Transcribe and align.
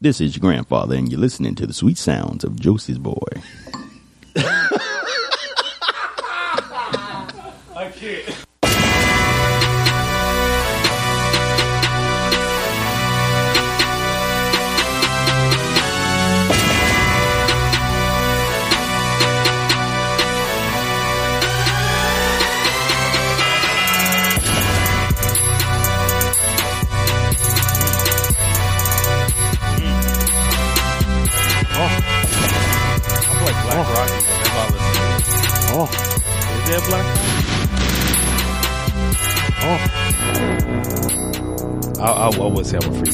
This 0.00 0.20
is 0.20 0.36
your 0.36 0.40
grandfather, 0.42 0.94
and 0.94 1.10
you're 1.10 1.20
listening 1.20 1.56
to 1.56 1.66
the 1.66 1.72
sweet 1.72 1.98
sounds 1.98 2.44
of 2.44 2.60
Josie's 2.60 2.98
boy. 2.98 3.26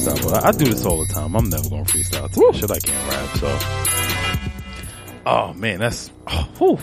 Freestyle, 0.04 0.30
but 0.30 0.44
I, 0.44 0.48
I 0.48 0.52
do 0.52 0.64
this 0.66 0.84
all 0.84 1.04
the 1.04 1.12
time. 1.12 1.34
I'm 1.34 1.48
never 1.48 1.68
going 1.68 1.84
to 1.84 1.92
freestyle. 1.92 2.30
To 2.30 2.58
shit, 2.58 2.70
I 2.70 2.78
can't 2.78 3.08
rap. 3.10 3.36
So, 3.38 5.20
oh 5.26 5.52
man, 5.54 5.80
that's 5.80 6.10
oh, 6.26 6.48
whew. 6.58 6.78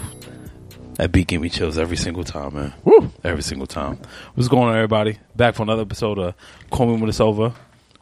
that 0.95 1.11
beat 1.11 1.27
gave 1.27 1.41
me 1.41 1.49
chills 1.49 1.77
every 1.77 1.97
single 1.97 2.23
time, 2.23 2.53
man. 2.53 2.73
Woo. 2.83 3.11
Every 3.23 3.43
single 3.43 3.67
time. 3.67 3.99
What's 4.33 4.49
going 4.49 4.69
on, 4.69 4.75
everybody? 4.75 5.19
Back 5.35 5.55
for 5.55 5.63
another 5.63 5.83
episode 5.83 6.17
of 6.17 6.35
Call 6.69 6.87
Me 6.87 6.99
When 6.99 7.09
It's 7.09 7.19
Over 7.19 7.53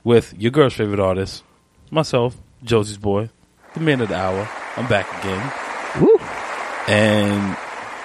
with 0.04 0.34
your 0.38 0.52
girl's 0.52 0.73
favorite 0.73 1.00
artist, 1.00 1.44
myself, 1.92 2.36
Josie's 2.64 2.98
boy, 2.98 3.30
the 3.73 3.80
man 3.80 4.02
of 4.02 4.09
the 4.09 4.16
hour. 4.16 4.48
I'm 4.78 4.88
back 4.88 5.08
again. 5.20 5.52
Woo. 6.02 6.17
And 6.88 7.58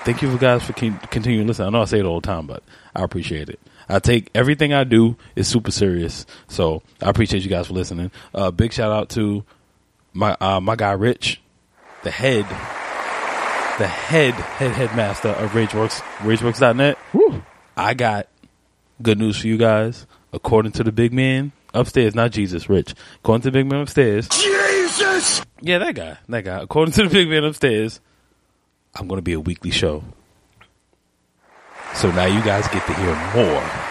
thank 0.05 0.21
you 0.21 0.31
for 0.31 0.39
guys 0.39 0.65
for 0.65 0.73
con- 0.73 1.01
continuing 1.11 1.47
to 1.47 1.51
listen. 1.51 1.67
I 1.67 1.71
know 1.71 1.83
I 1.83 1.84
say 1.84 2.01
it 2.01 2.05
all 2.05 2.21
the 2.21 2.27
time, 2.27 2.47
but 2.47 2.62
I 2.95 3.03
appreciate 3.03 3.49
it. 3.49 3.61
I 3.89 3.99
take 3.99 4.31
everything 4.35 4.73
I 4.73 4.85
do 4.85 5.17
is 5.37 5.49
super 5.49 5.71
serious, 5.71 6.27
so 6.49 6.83
I 7.03 7.11
appreciate 7.11 7.43
you 7.43 7.51
guys 7.51 7.67
for 7.67 7.75
listening. 7.75 8.11
Uh, 8.35 8.51
big 8.51 8.73
shout 8.73 8.93
out 8.93 9.09
to 9.11 9.45
my 10.13 10.37
uh, 10.41 10.61
my 10.61 10.77
guy 10.77 10.93
Rich, 10.93 11.41
the 12.03 12.11
head, 12.11 12.45
the 13.79 13.87
head 13.87 14.35
head 14.35 14.73
headmaster 14.73 15.29
of 15.31 15.51
RageWorks 15.51 16.01
RageWorks.net. 16.19 16.99
Woo. 17.12 17.43
I 17.77 17.95
got 17.95 18.29
good 19.03 19.19
news 19.19 19.41
for 19.41 19.49
you 19.49 19.57
guys. 19.59 20.07
According 20.33 20.73
to 20.73 20.85
the 20.85 20.93
big 20.93 21.12
man 21.12 21.53
upstairs, 21.73 22.15
not 22.15 22.33
Jesus, 22.33 22.69
Rich. 22.69 22.95
According 23.17 23.43
to 23.43 23.51
the 23.51 23.59
big 23.59 23.67
man 23.71 23.83
upstairs, 23.83 24.29
Jesus. 24.29 25.43
yeah, 25.61 25.79
that 25.79 25.95
guy, 25.95 26.19
that 26.29 26.45
guy. 26.45 26.61
According 26.61 26.93
to 26.95 27.05
the 27.05 27.09
big 27.11 27.29
man 27.29 27.45
upstairs, 27.45 28.01
I'm 28.95 29.07
going 29.09 29.19
to 29.19 29.23
be 29.23 29.33
a 29.33 29.41
weekly 29.41 29.71
show. 29.71 30.03
So 31.95 32.11
now 32.11 32.27
you 32.27 32.42
guys 32.42 32.67
get 32.69 32.87
to 32.87 32.95
hear 32.95 33.14
more 33.34 33.84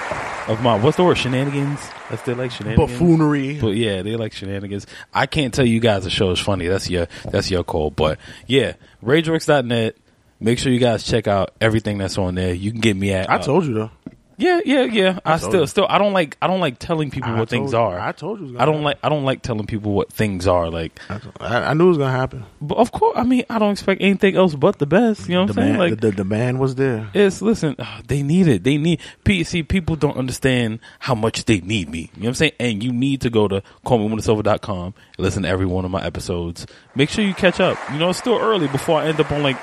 of 0.48 0.62
my 0.62 0.76
what's 0.76 0.98
the 0.98 1.04
word 1.04 1.18
shenanigans. 1.18 1.80
That's 2.09 2.22
they 2.23 2.34
like 2.34 2.52
shenanigans. 2.52 2.92
Buffoonery. 2.92 3.59
But 3.59 3.76
yeah, 3.76 4.02
they 4.02 4.16
like 4.16 4.34
shenanigans. 4.34 4.86
I 5.14 5.26
can't 5.26 5.54
tell 5.54 5.66
you 5.66 5.80
guys 5.80 6.04
the 6.04 6.09
show 6.09 6.31
is 6.31 6.40
funny. 6.40 6.68
That's 6.68 6.90
your 6.90 7.08
that's 7.31 7.50
your 7.50 7.64
call. 7.64 7.92
But 7.92 8.20
yeah, 8.48 8.74
RageWorks.net. 9.04 9.98
Make 10.40 10.59
sure 10.59 10.72
you 10.72 10.80
guys 10.80 11.06
check 11.06 11.28
out 11.28 11.52
everything 11.62 11.98
that's 11.98 12.18
on 12.18 12.36
there. 12.36 12.54
You 12.54 12.72
can 12.72 12.81
get 12.81 12.98
me 12.98 13.14
at. 13.14 13.30
I 13.30 13.36
uh, 13.36 13.44
told 13.44 13.66
you 13.66 13.74
though. 13.74 13.92
Yeah, 14.38 14.62
yeah, 14.66 14.84
yeah. 14.84 15.20
I, 15.26 15.38
told 15.38 15.52
still, 15.52 15.62
you. 15.62 15.67
still, 15.67 15.86
I 15.89 15.98
don't 15.98 16.14
like, 16.14 16.38
I 16.42 16.48
don't 16.48 16.59
like 16.59 16.80
telling 16.80 17.12
people 17.12 17.31
I 17.31 17.39
what 17.39 17.50
things 17.50 17.72
told- 17.72 17.94
are. 17.94 18.00
I 18.00 18.12
told 18.12 18.40
you. 18.40 18.45
it 18.45 18.48
was 18.48 18.52
gonna 18.53 18.62
I 18.64 18.66
don't 18.66 18.73
happen. 18.75 18.84
like, 18.86 18.98
I 19.03 19.09
don't 19.09 19.23
like 19.25 19.42
telling 19.42 19.66
people 19.67 19.92
what 19.94 20.12
things 20.12 20.48
are. 20.48 20.70
Like, 20.70 21.00
I, 21.09 21.20
I 21.40 21.56
I 21.70 21.73
knew 21.73 21.86
it 21.86 21.90
was 21.90 21.98
gonna 21.98 22.12
happen. 22.12 22.45
but 22.62 22.78
of 22.78 22.92
course, 22.92 23.17
I 23.17 23.23
mean, 23.23 23.44
I 23.50 23.59
don't 23.59 23.72
expect 23.72 24.02
anything 24.02 24.36
else 24.36 24.56
but 24.56 24.80
the 24.80 24.86
best. 24.86 25.28
You 25.28 25.36
know 25.36 25.42
what 25.44 25.50
I'm 25.52 25.56
saying? 25.56 25.78
Like, 25.78 26.00
the, 26.00 26.08
the 26.08 26.12
demand 26.12 26.59
was 26.59 26.75
there. 26.75 27.09
it's 27.14 27.42
listen, 27.42 27.75
uh, 27.80 28.02
they 28.08 28.24
need 28.24 28.47
it. 28.47 28.63
They 28.63 28.78
need. 28.78 29.00
See, 29.25 29.63
people 29.63 29.96
don't 29.96 30.18
understand 30.18 30.79
how 31.00 31.16
much 31.16 31.46
they 31.46 31.59
need 31.62 31.90
me. 31.90 32.12
You 32.16 32.24
know 32.24 32.25
what 32.25 32.28
I'm 32.29 32.34
saying? 32.35 32.52
And 32.59 32.84
you 32.84 32.91
need 32.94 33.22
to 33.22 33.29
go 33.29 33.47
to 33.47 33.62
callmewhenitsover.com 33.85 34.85
and 34.85 34.96
listen 35.18 35.44
to 35.44 35.50
every 35.50 35.66
one 35.66 35.85
of 35.85 35.91
my 35.91 36.03
episodes. 36.03 36.66
Make 36.96 37.09
sure 37.09 37.24
you 37.25 37.34
catch 37.34 37.59
up. 37.59 37.78
You 37.91 38.00
know, 38.00 38.09
it's 38.09 38.19
still 38.19 38.38
early 38.38 38.68
before 38.68 39.00
I 39.00 39.08
end 39.08 39.19
up 39.19 39.31
on 39.31 39.44
like 39.44 39.58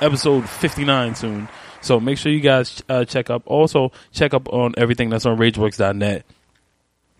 episode 0.00 0.48
59 0.48 1.14
soon. 1.14 1.48
So 1.80 2.00
make 2.00 2.18
sure 2.18 2.32
you 2.32 2.40
guys 2.40 2.82
uh, 2.88 3.04
check 3.04 3.30
up. 3.30 3.42
Also, 3.46 3.92
check 4.12 4.34
up 4.34 4.52
on 4.52 4.74
everything 4.76 5.10
that's 5.10 5.26
on 5.26 5.38
RageWorks.net. 5.38 6.24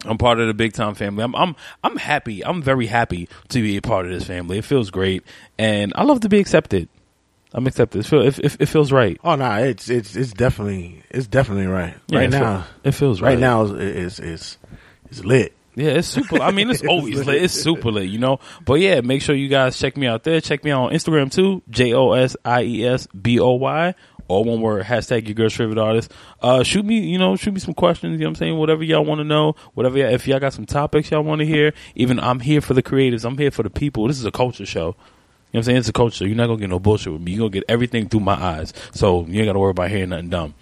I'm 0.05 0.19
part 0.19 0.39
of 0.39 0.47
the 0.47 0.55
big 0.55 0.73
time 0.75 0.95
family. 0.95 1.25
I'm 1.25 1.35
I'm 1.35 1.57
I'm 1.83 1.97
happy. 1.97 2.45
I'm 2.45 2.63
very 2.63 2.87
happy 2.87 3.29
to 3.49 3.61
be 3.61 3.77
a 3.77 3.83
part 3.83 4.07
of 4.07 4.13
this 4.13 4.25
family. 4.25 4.59
It 4.59 4.65
feels 4.65 4.91
great, 4.91 5.25
and 5.59 5.93
I 5.97 6.05
love 6.05 6.21
to 6.21 6.29
be 6.29 6.39
accepted. 6.39 6.89
I'm 7.53 7.67
accepted. 7.67 8.01
It, 8.01 8.07
feel, 8.07 8.23
it, 8.23 8.39
it, 8.39 8.57
it 8.61 8.67
feels 8.67 8.93
right. 8.93 9.19
Oh 9.25 9.35
no, 9.35 9.51
it's 9.65 9.89
it's 9.91 10.15
it's 10.15 10.33
definitely 10.33 11.03
it's 11.11 11.27
definitely 11.27 11.67
right. 11.67 11.95
Yeah, 12.07 12.19
right 12.19 12.29
it 12.29 12.31
feel- 12.33 12.41
now, 12.41 12.65
it 12.85 12.93
feels 12.93 13.21
right 13.21 13.31
right. 13.31 13.39
now 13.39 13.63
is 13.65 13.73
is 13.73 14.21
is 14.21 14.59
is 15.11 15.25
lit. 15.25 15.53
Yeah, 15.79 15.91
it's 15.91 16.09
super. 16.09 16.43
I 16.43 16.51
mean, 16.51 16.71
it's 16.71 16.83
always 16.89 17.25
lit. 17.25 17.41
It's 17.41 17.55
super 17.55 17.93
lit, 17.93 18.09
you 18.09 18.19
know. 18.19 18.41
But 18.65 18.81
yeah, 18.81 19.01
make 19.01 19.23
sure 19.23 19.37
you 19.37 19.49
guys 19.49 19.79
check 19.79 19.97
me 19.97 20.09
out 20.09 20.25
there. 20.25 20.41
Check 20.41 20.65
me 20.65 20.73
out 20.73 20.87
on 20.87 20.93
Instagram 20.93 21.31
too. 21.31 21.63
J 21.71 21.95
O 21.95 22.13
S 22.13 22.37
I 22.45 22.63
E 22.65 22.85
S 22.85 23.07
B 23.07 23.39
O 23.39 23.53
Y. 23.53 23.95
All 24.27 24.43
one 24.43 24.61
word. 24.61 24.85
Hashtag 24.85 25.29
your 25.29 25.35
girl's 25.35 25.55
favorite 25.55 25.79
artist. 25.79 26.13
Uh, 26.43 26.65
shoot 26.65 26.85
me, 26.85 26.99
you 26.99 27.17
know, 27.17 27.37
shoot 27.37 27.55
me 27.55 27.61
some 27.61 27.75
questions. 27.75 28.15
You 28.15 28.19
know 28.19 28.25
what 28.25 28.31
I'm 28.31 28.35
saying? 28.35 28.59
Whatever 28.59 28.83
y'all 28.83 29.05
want 29.05 29.21
to 29.21 29.25
know. 29.25 29.55
Whatever. 29.75 29.99
Y'all, 29.99 30.11
if 30.13 30.27
y'all 30.27 30.41
got 30.41 30.53
some 30.53 30.67
topics 30.67 31.13
y'all 31.13 31.23
want 31.23 31.39
to 31.43 31.47
hear. 31.47 31.73
Even 31.95 32.19
I'm 32.19 32.41
here 32.41 32.61
for 32.61 32.75
the 32.75 32.83
creatives. 32.83 33.25
I'm 33.25 33.39
here 33.39 33.53
for 33.53 33.63
the 33.63 33.71
people. 33.71 34.09
This 34.09 34.19
is 34.19 34.25
a 34.25 34.33
culture 34.33 34.67
show. 34.67 34.81
You 34.81 34.85
know 34.89 34.95
what 34.95 35.59
I'm 35.59 35.63
saying? 35.63 35.79
It's 35.79 35.89
a 35.89 35.93
culture 35.93 36.17
show. 36.17 36.25
You're 36.25 36.37
not 36.37 36.49
gonna 36.49 36.59
get 36.59 36.71
no 36.71 36.81
bullshit 36.81 37.13
with 37.13 37.23
me. 37.23 37.33
You're 37.33 37.49
gonna 37.49 37.51
get 37.51 37.65
everything 37.69 38.09
through 38.09 38.21
my 38.21 38.35
eyes. 38.35 38.73
So 38.93 39.25
you 39.27 39.39
ain't 39.39 39.47
gotta 39.47 39.61
worry 39.61 39.71
about 39.71 39.91
hearing 39.91 40.09
nothing 40.09 40.29
dumb 40.29 40.55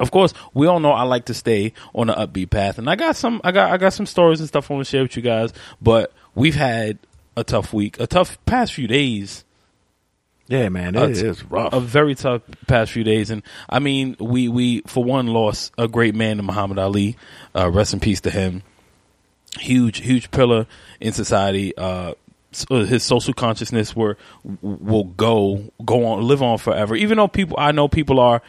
of 0.00 0.10
course, 0.10 0.34
we 0.54 0.66
all 0.66 0.80
know 0.80 0.90
I 0.92 1.02
like 1.04 1.26
to 1.26 1.34
stay 1.34 1.72
on 1.94 2.08
the 2.08 2.14
upbeat 2.14 2.50
path, 2.50 2.78
and 2.78 2.90
I 2.90 2.96
got 2.96 3.14
some, 3.16 3.40
I 3.44 3.52
got, 3.52 3.70
I 3.70 3.76
got 3.76 3.92
some 3.92 4.06
stories 4.06 4.40
and 4.40 4.48
stuff 4.48 4.68
I 4.70 4.74
want 4.74 4.86
to 4.86 4.90
share 4.90 5.02
with 5.02 5.14
you 5.16 5.22
guys. 5.22 5.52
But 5.80 6.12
we've 6.34 6.56
had 6.56 6.98
a 7.36 7.44
tough 7.44 7.72
week, 7.72 8.00
a 8.00 8.06
tough 8.08 8.36
past 8.46 8.72
few 8.74 8.88
days, 8.88 9.44
Yeah, 10.48 10.68
man, 10.68 10.96
it 10.96 11.10
is 11.22 11.44
rough. 11.44 11.72
a 11.72 11.78
very 11.80 12.14
tough 12.16 12.42
past 12.66 12.90
few 12.92 13.04
days. 13.04 13.30
And 13.30 13.42
I 13.68 13.78
mean, 13.78 14.16
we, 14.18 14.48
we 14.48 14.80
for 14.86 15.04
one 15.04 15.28
lost 15.28 15.72
a 15.78 15.86
great 15.86 16.14
man 16.16 16.38
Muhammad 16.44 16.78
Ali. 16.78 17.16
Uh, 17.54 17.70
rest 17.70 17.94
in 17.94 18.00
peace 18.00 18.20
to 18.22 18.30
him. 18.30 18.62
Huge, 19.58 19.98
huge 19.98 20.30
pillar 20.30 20.66
in 21.00 21.12
society. 21.12 21.76
Uh, 21.76 22.14
uh, 22.68 22.84
his 22.84 23.04
social 23.04 23.32
consciousness 23.32 23.94
were 23.94 24.16
will 24.60 25.04
go 25.04 25.70
go 25.84 26.04
on 26.06 26.22
live 26.22 26.42
on 26.42 26.58
forever. 26.58 26.96
Even 26.96 27.18
though 27.18 27.28
people, 27.28 27.56
I 27.58 27.70
know 27.72 27.86
people 27.86 28.18
are 28.18 28.42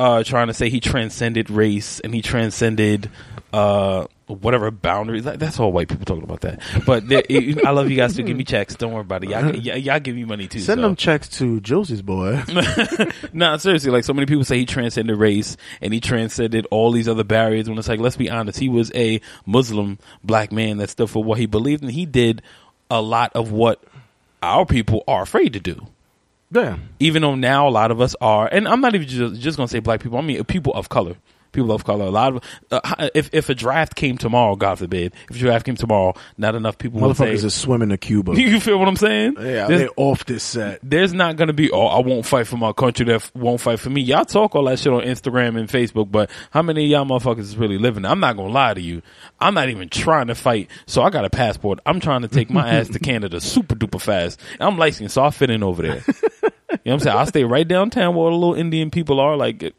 uh, 0.00 0.24
trying 0.24 0.46
to 0.46 0.54
say 0.54 0.70
he 0.70 0.80
transcended 0.80 1.50
race 1.50 2.00
and 2.00 2.14
he 2.14 2.22
transcended 2.22 3.10
uh, 3.52 4.06
whatever 4.28 4.70
boundaries. 4.70 5.26
Like, 5.26 5.38
that's 5.38 5.60
all 5.60 5.72
white 5.72 5.88
people 5.88 6.06
talking 6.06 6.22
about 6.22 6.40
that. 6.40 6.62
But 6.86 7.04
it- 7.10 7.62
I 7.66 7.70
love 7.72 7.90
you 7.90 7.96
guys 7.98 8.16
to 8.16 8.22
give 8.22 8.34
me 8.34 8.44
checks. 8.44 8.74
Don't 8.76 8.92
worry 8.92 9.02
about 9.02 9.24
it. 9.24 9.28
Y'all, 9.28 9.54
y'all, 9.54 9.76
y'all 9.76 10.00
give 10.00 10.16
me 10.16 10.24
money 10.24 10.48
too. 10.48 10.60
Send 10.60 10.78
so. 10.78 10.82
them 10.82 10.96
checks 10.96 11.28
to 11.40 11.60
Josie's 11.60 12.00
boy. 12.02 12.42
Nah, 13.34 13.58
seriously, 13.58 13.90
like 13.90 14.04
so 14.04 14.12
many 14.14 14.26
people 14.26 14.44
say 14.44 14.56
he 14.58 14.64
transcended 14.66 15.16
race 15.18 15.56
and 15.82 15.92
he 15.92 16.00
transcended 16.00 16.66
all 16.70 16.92
these 16.92 17.06
other 17.08 17.24
barriers. 17.24 17.68
When 17.68 17.78
it's 17.78 17.88
like, 17.88 18.00
let's 18.00 18.16
be 18.16 18.30
honest, 18.30 18.58
he 18.58 18.68
was 18.70 18.90
a 18.94 19.20
Muslim 19.46 19.98
black 20.24 20.50
man 20.50 20.78
that 20.78 20.88
stood 20.90 21.10
for 21.10 21.22
what 21.22 21.38
he 21.38 21.44
believed, 21.46 21.82
and 21.82 21.92
he 21.92 22.06
did 22.06 22.40
a 22.90 23.02
lot 23.02 23.32
of 23.34 23.52
what 23.52 23.82
our 24.42 24.64
people 24.64 25.04
are 25.06 25.22
afraid 25.22 25.52
to 25.52 25.60
do. 25.60 25.86
Yeah, 26.52 26.78
Even 26.98 27.22
though 27.22 27.34
now 27.34 27.68
a 27.68 27.70
lot 27.70 27.90
of 27.90 28.00
us 28.00 28.16
are, 28.20 28.48
and 28.50 28.66
I'm 28.66 28.80
not 28.80 28.94
even 28.94 29.06
just, 29.06 29.40
just 29.40 29.56
gonna 29.56 29.68
say 29.68 29.78
black 29.80 30.02
people. 30.02 30.18
I 30.18 30.22
mean 30.22 30.44
people 30.44 30.74
of 30.74 30.88
color. 30.88 31.16
People 31.52 31.72
of 31.72 31.84
color. 31.84 32.04
A 32.06 32.10
lot 32.10 32.36
of 32.36 32.42
uh, 32.70 33.08
if 33.14 33.30
if 33.32 33.48
a 33.48 33.54
draft 33.54 33.94
came 33.94 34.16
tomorrow, 34.18 34.54
God 34.56 34.78
forbid, 34.78 35.14
if 35.30 35.36
a 35.36 35.38
draft 35.38 35.66
came 35.66 35.76
tomorrow, 35.76 36.14
not 36.38 36.54
enough 36.54 36.78
people 36.78 37.00
would 37.00 37.16
say. 37.16 37.24
motherfuckers 37.32 37.44
is 37.44 37.54
swimming 37.54 37.88
to 37.90 37.96
Cuba. 37.96 38.32
You 38.40 38.60
feel 38.60 38.78
what 38.78 38.88
I'm 38.88 38.96
saying? 38.96 39.34
yeah, 39.38 39.66
There's- 39.66 39.68
they 39.80 39.88
off 39.96 40.24
this 40.26 40.42
set. 40.42 40.80
there's 40.82 41.12
not 41.12 41.36
going 41.36 41.48
to 41.48 41.52
be, 41.54 41.70
oh, 41.70 41.86
I 41.86 42.00
won't 42.00 42.24
fight 42.26 42.46
for 42.46 42.56
my 42.56 42.72
country 42.72 43.06
that 43.06 43.14
f- 43.16 43.34
won't 43.34 43.60
fight 43.60 43.78
for 43.80 43.90
me. 43.90 44.00
Y'all 44.02 44.24
talk 44.24 44.54
all 44.54 44.64
that 44.64 44.78
shit 44.78 44.92
on 44.92 45.02
Instagram 45.02 45.58
and 45.58 45.68
Facebook, 45.68 46.10
but 46.10 46.30
how 46.50 46.62
many 46.62 46.84
of 46.84 46.90
y'all 46.90 47.04
motherfuckers 47.04 47.40
is 47.40 47.56
really 47.56 47.78
living? 47.78 48.04
I'm 48.04 48.20
not 48.20 48.36
to 48.36 48.42
lie 48.42 48.74
to 48.74 48.80
you. 48.80 49.02
I'm 49.40 49.54
not 49.54 49.68
even 49.68 49.88
trying 49.88 50.28
to 50.28 50.34
fight. 50.34 50.70
So 50.86 51.02
I 51.02 51.10
got 51.10 51.24
a 51.24 51.30
passport. 51.30 51.80
I'm 51.86 52.00
trying 52.00 52.22
to 52.22 52.28
take 52.28 52.50
my 52.50 52.68
ass 52.68 52.88
to 52.88 52.98
Canada 53.00 53.40
super 53.40 53.74
duper 53.74 54.00
fast. 54.00 54.40
I'm 54.58 54.78
licensed, 54.78 55.14
so 55.14 55.24
I 55.24 55.30
fit 55.30 55.50
in 55.50 55.62
over 55.62 55.82
there. 55.82 56.02
you 56.06 56.10
know 56.42 56.50
what 56.82 56.92
I'm 56.92 56.98
saying? 57.00 57.16
I'll 57.16 57.26
stay 57.26 57.44
right 57.44 57.66
downtown 57.66 58.14
where 58.14 58.24
all 58.26 58.30
the 58.30 58.36
little 58.36 58.54
Indian 58.54 58.90
people 58.90 59.20
are. 59.20 59.36
Like, 59.36 59.74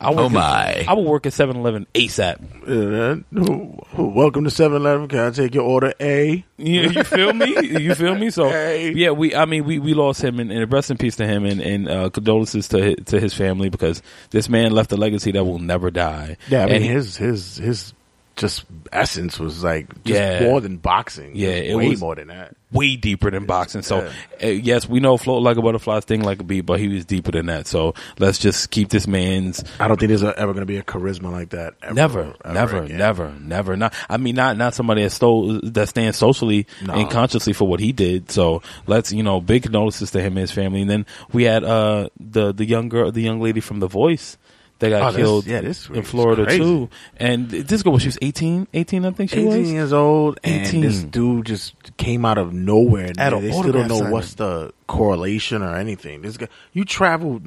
I 0.00 0.10
work 0.10 0.18
Oh, 0.20 0.26
at- 0.26 0.32
my. 0.32 0.84
I 0.88 0.92
will 0.94 1.04
work 1.04 1.26
at 1.26 1.32
7-Eleven 1.32 1.86
ASAP. 1.94 2.38
Uh, 2.66 4.02
welcome 4.02 4.44
to 4.44 4.50
7-Eleven. 4.50 5.08
Can 5.08 5.18
I 5.18 5.30
take 5.30 5.54
your 5.54 5.64
order 5.64 5.92
A? 6.00 6.44
You, 6.56 6.80
you 6.90 7.04
feel 7.04 7.32
me? 7.32 7.54
You 7.80 7.94
feel 7.94 8.14
me? 8.14 8.30
So 8.30 8.48
Hey. 8.48 8.92
yeah, 8.92 9.10
we. 9.10 9.34
I 9.34 9.44
mean, 9.44 9.64
we, 9.64 9.78
we 9.78 9.94
lost 9.94 10.22
him, 10.22 10.38
and, 10.40 10.50
and 10.52 10.72
rest 10.72 10.90
in 10.90 10.96
peace 10.98 11.16
to 11.16 11.26
him, 11.26 11.44
and, 11.44 11.60
and 11.60 11.88
uh, 11.88 12.10
condolences 12.10 12.68
to 12.68 12.82
his, 12.82 12.96
to 13.06 13.20
his 13.20 13.34
family 13.34 13.68
because 13.68 14.02
this 14.30 14.48
man 14.48 14.72
left 14.72 14.92
a 14.92 14.96
legacy 14.96 15.32
that 15.32 15.44
will 15.44 15.58
never 15.58 15.90
die. 15.90 16.36
Yeah, 16.48 16.62
I 16.62 16.66
mean 16.66 16.74
and 16.76 16.84
his 16.84 17.16
his 17.16 17.56
his 17.58 17.94
just 18.38 18.64
essence 18.92 19.38
was 19.38 19.62
like 19.62 19.86
just 20.04 20.18
Yeah. 20.18 20.40
more 20.44 20.60
than 20.62 20.78
boxing. 20.78 21.32
Yeah, 21.34 21.48
It 21.50 21.76
way 21.76 21.88
was- 21.90 22.00
more 22.00 22.14
than 22.14 22.28
that. 22.28 22.54
way 22.72 22.96
deeper 22.96 23.30
than 23.30 23.44
boxing. 23.46 23.82
So 23.82 24.10
uh, 24.42 24.46
yes, 24.46 24.88
we 24.88 25.00
know 25.00 25.16
float 25.16 25.42
like 25.42 25.56
a 25.56 25.62
butterfly, 25.62 26.00
sting 26.00 26.22
like 26.22 26.40
a 26.40 26.44
bee, 26.44 26.60
but 26.62 26.78
he 26.78 26.88
was 26.88 27.04
deeper 27.04 27.32
than 27.32 27.46
that. 27.46 27.66
So 27.66 27.94
let's 28.18 28.38
just 28.38 28.70
keep 28.70 28.88
this 28.90 29.06
man's 29.06 29.62
I 29.80 29.88
don't 29.88 29.98
think 29.98 30.08
there's 30.08 30.22
ever 30.22 30.52
going 30.52 30.60
to 30.60 30.66
be 30.66 30.76
a 30.78 30.82
charisma 30.82 31.30
like 31.32 31.50
that. 31.50 31.74
Ever, 31.82 31.94
never, 31.94 32.34
ever 32.44 32.54
never, 32.54 32.82
again. 32.84 32.98
never, 32.98 33.32
never. 33.40 33.76
Not, 33.76 33.94
I 34.08 34.16
mean, 34.16 34.34
not 34.36 34.56
not 34.56 34.74
somebody 34.74 35.02
that 35.02 35.10
stole 35.10 35.60
that 35.62 35.88
stands 35.88 36.16
socially 36.18 36.66
No. 36.84 36.94
and 36.94 37.10
consciously 37.10 37.52
for 37.52 37.66
what 37.66 37.80
he 37.80 37.92
did. 37.92 38.30
So 38.30 38.62
let's 38.86 39.12
you 39.12 39.22
know, 39.22 39.40
big 39.40 39.70
notices 39.70 40.10
to 40.12 40.20
him 40.20 40.32
and 40.32 40.40
his 40.40 40.52
family. 40.52 40.82
And 40.82 40.90
then 40.90 41.06
we 41.32 41.44
had 41.44 41.64
uh 41.64 42.08
the 42.20 42.52
the 42.52 42.64
young 42.66 42.88
girl, 42.88 43.10
the 43.12 43.22
young 43.22 43.40
lady 43.40 43.60
from 43.60 43.80
The 43.80 43.88
Voice. 43.88 44.36
That 44.80 44.90
got 44.90 45.02
Oh, 45.02 45.06
this- 45.10 45.16
killed 45.16 45.46
yeah, 45.46 45.60
this 45.60 45.88
in 45.90 46.02
Florida 46.02 46.44
crazy. 46.44 46.58
too, 46.60 46.88
and 47.16 47.50
this 47.50 47.82
girl, 47.82 47.98
she 47.98 48.06
was 48.08 48.18
18, 48.22 48.68
18 48.72 49.04
I 49.04 49.10
think 49.10 49.30
she 49.30 49.38
18 49.40 49.48
was. 49.62 49.70
years 49.72 49.92
old, 49.92 50.38
18. 50.44 50.84
and 50.84 50.84
this 50.92 51.02
dude 51.02 51.46
just 51.46 51.74
came 51.96 52.24
out 52.24 52.38
of 52.38 52.52
nowhere. 52.52 53.06
And 53.06 53.18
At 53.18 53.30
they 53.30 53.40
they 53.40 53.50
still 53.50 53.72
don't 53.72 53.86
autograph 53.90 54.00
know 54.04 54.10
what's 54.12 54.34
the 54.34 54.72
correlation 54.86 55.62
or 55.62 55.74
anything. 55.76 56.22
This 56.22 56.36
guy, 56.36 56.46
you 56.72 56.84
traveled 56.84 57.42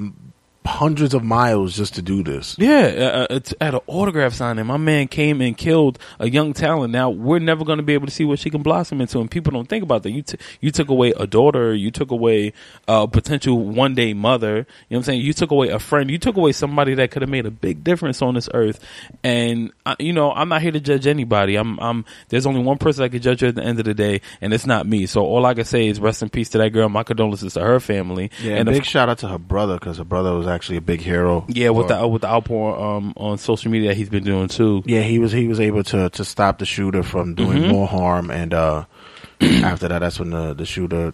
hundreds 0.65 1.13
of 1.13 1.23
miles 1.23 1.75
just 1.75 1.95
to 1.95 2.01
do 2.01 2.23
this. 2.23 2.55
Yeah, 2.59 2.81
uh, 2.81 3.27
it's 3.31 3.53
at 3.59 3.73
an 3.73 3.81
autograph 3.87 4.33
signing. 4.33 4.65
My 4.65 4.77
man 4.77 5.07
came 5.07 5.41
and 5.41 5.57
killed 5.57 5.97
a 6.19 6.29
young 6.29 6.53
talent. 6.53 6.91
Now 6.91 7.09
we're 7.09 7.39
never 7.39 7.65
going 7.65 7.77
to 7.77 7.83
be 7.83 7.93
able 7.93 8.05
to 8.05 8.11
see 8.11 8.25
what 8.25 8.39
she 8.39 8.49
can 8.49 8.61
blossom 8.61 9.01
into, 9.01 9.19
and 9.19 9.29
people 9.29 9.51
don't 9.51 9.67
think 9.67 9.83
about 9.83 10.03
that. 10.03 10.11
You 10.11 10.21
t- 10.21 10.37
you 10.59 10.71
took 10.71 10.89
away 10.89 11.13
a 11.17 11.25
daughter, 11.25 11.73
you 11.73 11.89
took 11.89 12.11
away 12.11 12.53
a 12.87 13.07
potential 13.07 13.57
one 13.57 13.95
day 13.95 14.13
mother. 14.13 14.55
You 14.55 14.55
know 14.57 14.65
what 14.89 14.97
I'm 14.97 15.03
saying? 15.03 15.21
You 15.21 15.33
took 15.33 15.51
away 15.51 15.69
a 15.69 15.79
friend. 15.79 16.11
You 16.11 16.19
took 16.19 16.37
away 16.37 16.51
somebody 16.51 16.93
that 16.95 17.09
could 17.09 17.23
have 17.23 17.29
made 17.29 17.45
a 17.45 17.51
big 17.51 17.83
difference 17.83 18.21
on 18.21 18.35
this 18.35 18.49
earth. 18.53 18.79
And 19.23 19.71
uh, 19.85 19.95
you 19.97 20.13
know, 20.13 20.31
I'm 20.31 20.49
not 20.49 20.61
here 20.61 20.71
to 20.71 20.79
judge 20.79 21.07
anybody. 21.07 21.55
I'm 21.55 21.79
I'm. 21.79 22.05
There's 22.29 22.45
only 22.45 22.61
one 22.61 22.77
person 22.77 23.01
that 23.01 23.09
can 23.09 23.21
judge 23.21 23.41
her 23.41 23.47
at 23.47 23.55
the 23.55 23.63
end 23.63 23.79
of 23.79 23.85
the 23.85 23.95
day, 23.95 24.21
and 24.41 24.53
it's 24.53 24.67
not 24.67 24.85
me. 24.85 25.07
So 25.07 25.21
all 25.21 25.45
I 25.45 25.55
can 25.55 25.65
say 25.65 25.87
is 25.87 25.99
rest 25.99 26.21
in 26.21 26.29
peace 26.29 26.49
to 26.49 26.59
that 26.59 26.69
girl. 26.69 26.87
My 26.87 27.03
condolences 27.03 27.53
to 27.55 27.61
her 27.61 27.79
family. 27.79 28.29
Yeah, 28.41 28.57
and 28.57 28.67
big 28.67 28.81
of 28.81 28.85
shout 28.85 29.09
out 29.09 29.17
to 29.19 29.27
her 29.27 29.39
brother 29.39 29.75
because 29.75 29.97
her 29.97 30.03
brother 30.03 30.35
was 30.35 30.50
actually 30.51 30.77
a 30.77 30.81
big 30.81 31.01
hero. 31.01 31.45
yeah, 31.47 31.69
with 31.69 31.87
for- 31.87 31.95
the 31.95 32.07
with 32.07 32.21
the 32.21 32.27
outpour 32.29 32.79
um, 32.79 33.13
on 33.17 33.37
social 33.37 33.71
media 33.71 33.93
he's 33.93 34.09
been 34.09 34.23
doing 34.23 34.47
too. 34.47 34.83
Yeah, 34.85 35.01
he 35.01 35.17
was 35.19 35.31
he 35.31 35.47
was 35.47 35.59
able 35.59 35.83
to 35.85 36.09
to 36.09 36.23
stop 36.25 36.59
the 36.59 36.65
shooter 36.65 37.03
from 37.03 37.33
doing 37.35 37.57
Mm-hmm. 37.59 37.71
more 37.71 37.87
harm, 37.87 38.29
and 38.31 38.53
uh 38.53 38.85
after 39.41 39.87
that, 39.87 39.99
that's 39.99 40.19
when 40.19 40.29
the 40.31 40.53
the 40.53 40.65
shooter 40.65 41.13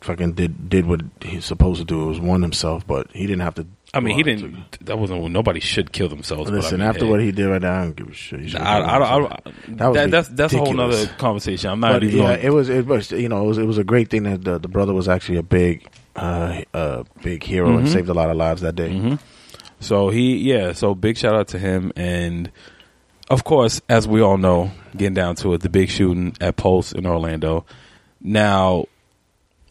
fucking 0.00 0.32
did 0.32 0.68
did 0.68 0.84
what 0.86 1.00
he's 1.22 1.44
supposed 1.44 1.78
to 1.80 1.84
do. 1.86 2.02
It 2.02 2.06
was 2.06 2.20
one 2.20 2.42
himself, 2.42 2.86
but 2.86 3.06
he 3.12 3.26
didn't 3.26 3.42
have 3.42 3.54
to. 3.54 3.66
I 3.94 4.00
mean, 4.00 4.16
he 4.16 4.22
didn't. 4.22 4.84
That 4.86 4.98
wasn't. 4.98 5.30
Nobody 5.30 5.60
should 5.60 5.92
kill 5.92 6.08
themselves. 6.08 6.50
but 6.50 6.54
I 6.56 6.60
Listen, 6.62 6.80
mean, 6.80 6.88
after 6.88 7.04
hey, 7.04 7.10
what 7.10 7.20
he 7.20 7.30
did 7.30 7.44
right 7.46 7.60
now, 7.60 7.80
I 7.80 7.84
don't 7.84 7.96
give 7.96 8.08
a 8.08 8.14
shit. 8.14 8.54
I, 8.56 8.80
I, 8.80 8.98
I, 8.98 9.20
himself. 9.20 9.44
That 9.68 9.86
was 9.88 9.94
that, 9.96 10.10
that's 10.10 10.28
that's 10.28 10.54
a 10.54 10.58
whole 10.58 10.72
nother 10.72 11.06
conversation. 11.18 11.68
I'm 11.70 11.80
not 11.80 11.92
But 11.92 12.04
even. 12.04 12.18
yeah, 12.18 12.24
going, 12.36 12.40
it 12.46 12.50
was 12.50 12.68
it 12.70 12.86
was 12.86 13.10
you 13.12 13.28
know 13.28 13.44
it 13.44 13.46
was 13.48 13.58
it 13.58 13.66
was 13.66 13.76
a 13.78 13.84
great 13.84 14.08
thing 14.08 14.22
that 14.22 14.44
the, 14.44 14.58
the 14.58 14.68
brother 14.68 14.94
was 14.94 15.08
actually 15.08 15.36
a 15.38 15.42
big 15.42 15.86
uh, 16.16 16.62
uh 16.72 17.04
big 17.22 17.42
hero 17.42 17.76
and 17.76 17.86
Mhm. 17.86 17.92
saved 17.92 18.08
a 18.08 18.14
lot 18.14 18.30
of 18.30 18.36
lives 18.36 18.62
that 18.62 18.76
day. 18.76 18.90
Mhm. 18.90 19.18
So 19.80 20.08
he, 20.08 20.36
yeah. 20.38 20.72
So 20.72 20.94
big 20.94 21.18
shout 21.18 21.34
out 21.34 21.48
to 21.48 21.58
him, 21.58 21.92
and 21.94 22.50
of 23.28 23.44
course, 23.44 23.82
as 23.90 24.08
we 24.08 24.22
all 24.22 24.38
know, 24.38 24.70
getting 24.96 25.14
down 25.14 25.34
to 25.36 25.52
it, 25.52 25.60
the 25.60 25.68
big 25.68 25.90
shooting 25.90 26.34
at 26.40 26.56
Pulse 26.56 26.92
in 26.92 27.04
Orlando. 27.04 27.66
Now, 28.22 28.86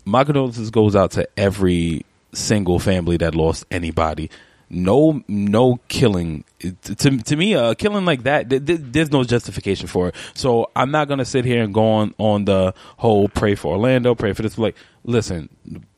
my 0.05 0.23
condolences 0.25 0.69
goes 0.69 0.95
out 0.95 1.11
to 1.11 1.27
every 1.37 2.05
single 2.33 2.79
family 2.79 3.17
that 3.17 3.35
lost 3.35 3.65
anybody. 3.71 4.29
No, 4.69 5.21
no 5.27 5.81
killing. 5.89 6.45
To 6.59 6.95
to 7.17 7.35
me, 7.35 7.53
a 7.53 7.75
killing 7.75 8.05
like 8.05 8.23
that, 8.23 8.49
th- 8.49 8.65
th- 8.65 8.79
there's 8.81 9.11
no 9.11 9.25
justification 9.25 9.87
for 9.87 10.07
it. 10.09 10.15
So 10.33 10.71
I'm 10.77 10.91
not 10.91 11.09
gonna 11.09 11.25
sit 11.25 11.43
here 11.43 11.61
and 11.61 11.73
go 11.73 11.83
on 11.83 12.15
on 12.17 12.45
the 12.45 12.73
whole 12.95 13.27
pray 13.27 13.55
for 13.55 13.73
Orlando, 13.73 14.15
pray 14.15 14.31
for 14.31 14.43
this. 14.43 14.57
Like, 14.57 14.77
listen, 15.03 15.49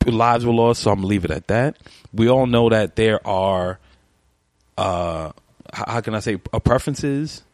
lives 0.04 0.44
were 0.44 0.52
lost, 0.52 0.82
so 0.82 0.90
I'm 0.90 0.96
gonna 0.96 1.06
leave 1.06 1.24
it 1.24 1.30
at 1.30 1.46
that. 1.46 1.76
We 2.12 2.28
all 2.28 2.46
know 2.46 2.68
that 2.68 2.96
there 2.96 3.24
are, 3.24 3.78
uh, 4.76 5.30
how 5.72 6.00
can 6.00 6.16
I 6.16 6.20
say, 6.20 6.40
uh, 6.52 6.58
preferences 6.58 7.44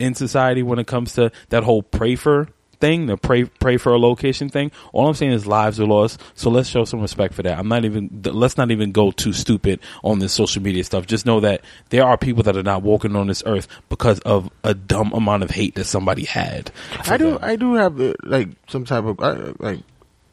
in 0.00 0.14
society 0.14 0.62
when 0.62 0.78
it 0.78 0.86
comes 0.86 1.12
to 1.14 1.30
that 1.50 1.64
whole 1.64 1.82
pray 1.82 2.16
for 2.16 2.48
thing, 2.82 3.06
the 3.06 3.16
pray 3.16 3.44
pray 3.44 3.76
for 3.78 3.92
a 3.94 3.98
location 3.98 4.48
thing. 4.50 4.70
All 4.92 5.08
I'm 5.08 5.14
saying 5.14 5.32
is 5.32 5.46
lives 5.46 5.78
are 5.80 5.86
lost. 5.86 6.20
So 6.34 6.50
let's 6.50 6.68
show 6.68 6.84
some 6.84 7.00
respect 7.00 7.32
for 7.32 7.42
that. 7.44 7.58
I'm 7.58 7.68
not 7.68 7.84
even 7.86 8.10
let's 8.24 8.58
not 8.58 8.70
even 8.70 8.92
go 8.92 9.10
too 9.12 9.32
stupid 9.32 9.80
on 10.02 10.18
this 10.18 10.32
social 10.34 10.60
media 10.62 10.84
stuff. 10.84 11.06
Just 11.06 11.24
know 11.24 11.40
that 11.40 11.62
there 11.90 12.04
are 12.04 12.18
people 12.18 12.42
that 12.42 12.56
are 12.56 12.62
not 12.62 12.82
walking 12.82 13.16
on 13.16 13.28
this 13.28 13.42
earth 13.46 13.68
because 13.88 14.18
of 14.20 14.50
a 14.64 14.74
dumb 14.74 15.12
amount 15.14 15.42
of 15.44 15.50
hate 15.50 15.76
that 15.76 15.84
somebody 15.84 16.24
had. 16.24 16.70
I 17.08 17.16
do 17.16 17.30
them. 17.30 17.38
I 17.40 17.56
do 17.56 17.74
have 17.74 18.00
uh, 18.00 18.14
like 18.24 18.48
some 18.68 18.84
type 18.84 19.04
of 19.04 19.18
uh, 19.20 19.52
like 19.60 19.80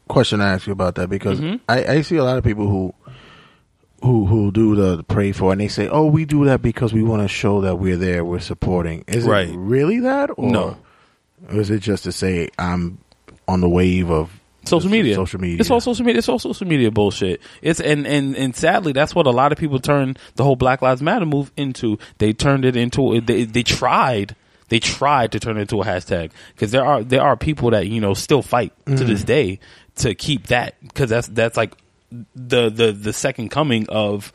question 0.08 0.40
I 0.40 0.52
ask 0.54 0.66
you 0.66 0.72
about 0.72 0.96
that 0.96 1.08
because 1.08 1.40
Mhm. 1.40 1.60
I, 1.68 1.84
I 1.84 2.02
see 2.02 2.16
a 2.16 2.24
lot 2.24 2.36
of 2.36 2.42
people 2.44 2.66
who 2.68 2.92
who 4.02 4.26
who 4.26 4.50
do 4.50 4.74
the 4.74 5.02
pray 5.04 5.30
for 5.30 5.52
and 5.52 5.60
they 5.60 5.68
say 5.68 5.86
oh 5.88 6.06
we 6.06 6.24
do 6.24 6.46
that 6.46 6.62
because 6.62 6.92
we 6.92 7.02
want 7.02 7.22
to 7.22 7.28
show 7.28 7.60
that 7.60 7.76
we're 7.76 7.96
there 7.98 8.24
we're 8.24 8.40
supporting 8.40 9.04
is 9.06 9.24
Right. 9.24 9.48
it 9.50 9.56
really 9.56 10.00
that 10.00 10.30
or 10.36 10.50
No. 10.50 10.76
Or 11.48 11.60
is 11.60 11.70
it 11.70 11.80
just 11.80 12.04
to 12.04 12.12
say 12.12 12.48
I'm 12.58 12.98
on 13.48 13.60
the 13.60 13.68
wave 13.68 14.10
of 14.10 14.30
social 14.64 14.90
media. 14.90 15.14
social 15.14 15.40
media 15.40 15.56
It's 15.60 15.70
all 15.70 15.80
social 15.80 16.04
media. 16.04 16.18
It's 16.18 16.28
all 16.28 16.38
social 16.38 16.66
media 16.66 16.90
bullshit. 16.90 17.40
It's 17.62 17.80
and 17.80 18.06
and 18.06 18.36
and 18.36 18.54
sadly, 18.54 18.92
that's 18.92 19.14
what 19.14 19.26
a 19.26 19.30
lot 19.30 19.52
of 19.52 19.58
people 19.58 19.80
turn 19.80 20.16
the 20.36 20.44
whole 20.44 20.56
Black 20.56 20.82
Lives 20.82 21.02
Matter 21.02 21.26
move 21.26 21.50
into. 21.56 21.98
They 22.18 22.32
turned 22.32 22.64
it 22.64 22.76
into. 22.76 23.20
They 23.20 23.44
they 23.44 23.62
tried. 23.62 24.36
They 24.68 24.78
tried 24.78 25.32
to 25.32 25.40
turn 25.40 25.56
it 25.56 25.62
into 25.62 25.80
a 25.80 25.84
hashtag 25.84 26.30
because 26.54 26.70
there 26.70 26.84
are 26.84 27.02
there 27.02 27.22
are 27.22 27.36
people 27.36 27.70
that 27.70 27.88
you 27.88 28.00
know 28.00 28.14
still 28.14 28.42
fight 28.42 28.72
to 28.86 28.92
Mm-hmm. 28.92 29.06
this 29.08 29.24
day 29.24 29.58
to 29.96 30.14
keep 30.14 30.46
that 30.48 30.74
because 30.80 31.10
that's 31.10 31.26
that's 31.28 31.56
like 31.56 31.74
the 32.36 32.70
the 32.70 32.92
the 32.92 33.12
second 33.12 33.48
coming 33.50 33.86
of 33.88 34.32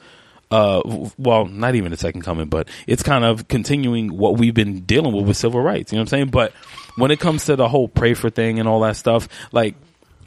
uh 0.52 0.82
well 1.18 1.46
not 1.46 1.76
even 1.76 1.92
the 1.92 1.98
second 1.98 2.22
coming 2.22 2.48
but 2.48 2.68
it's 2.86 3.02
kind 3.04 3.24
of 3.26 3.48
continuing 3.48 4.16
what 4.18 4.38
we've 4.38 4.54
been 4.54 4.82
dealing 4.82 5.14
with 5.14 5.26
with 5.26 5.36
civil 5.38 5.60
rights 5.62 5.92
you 5.92 5.98
know 5.98 6.02
what 6.02 6.14
i'm 6.14 6.18
saying 6.20 6.28
but 6.28 6.54
when 6.98 7.12
it 7.12 7.20
comes 7.20 7.46
to 7.46 7.56
the 7.56 7.68
whole 7.68 7.88
pray 7.88 8.14
for 8.14 8.30
thing 8.30 8.60
and 8.60 8.68
all 8.68 8.80
that 8.82 8.96
stuff 8.96 9.28
like 9.52 9.76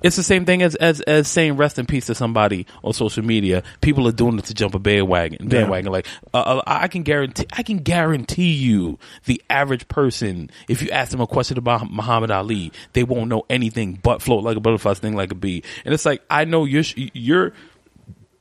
it's 0.00 0.14
the 0.14 0.22
same 0.22 0.44
thing 0.44 0.62
as, 0.62 0.76
as 0.76 1.00
as 1.00 1.26
saying 1.26 1.56
rest 1.56 1.76
in 1.76 1.84
peace 1.84 2.06
to 2.06 2.14
somebody 2.14 2.66
on 2.84 2.92
social 2.92 3.24
media. 3.24 3.64
People 3.80 4.06
are 4.06 4.12
doing 4.12 4.38
it 4.38 4.44
to 4.44 4.54
jump 4.54 4.76
a 4.76 4.78
bandwagon. 4.78 5.48
Bandwagon, 5.48 5.90
like 5.90 6.06
uh, 6.32 6.38
uh, 6.38 6.62
I 6.68 6.86
can 6.86 7.02
guarantee, 7.02 7.46
I 7.52 7.64
can 7.64 7.78
guarantee 7.78 8.52
you, 8.52 9.00
the 9.24 9.42
average 9.50 9.88
person, 9.88 10.52
if 10.68 10.82
you 10.82 10.90
ask 10.90 11.10
them 11.10 11.20
a 11.20 11.26
question 11.26 11.58
about 11.58 11.90
Muhammad 11.90 12.30
Ali, 12.30 12.70
they 12.92 13.02
won't 13.02 13.28
know 13.28 13.44
anything 13.50 13.98
but 14.00 14.22
float 14.22 14.44
like 14.44 14.56
a 14.56 14.60
butterfly, 14.60 14.92
sting 14.92 15.16
like 15.16 15.32
a 15.32 15.34
bee. 15.34 15.64
And 15.84 15.92
it's 15.92 16.06
like 16.06 16.22
I 16.30 16.44
know 16.44 16.64
you're 16.64 16.84
you're 16.94 17.52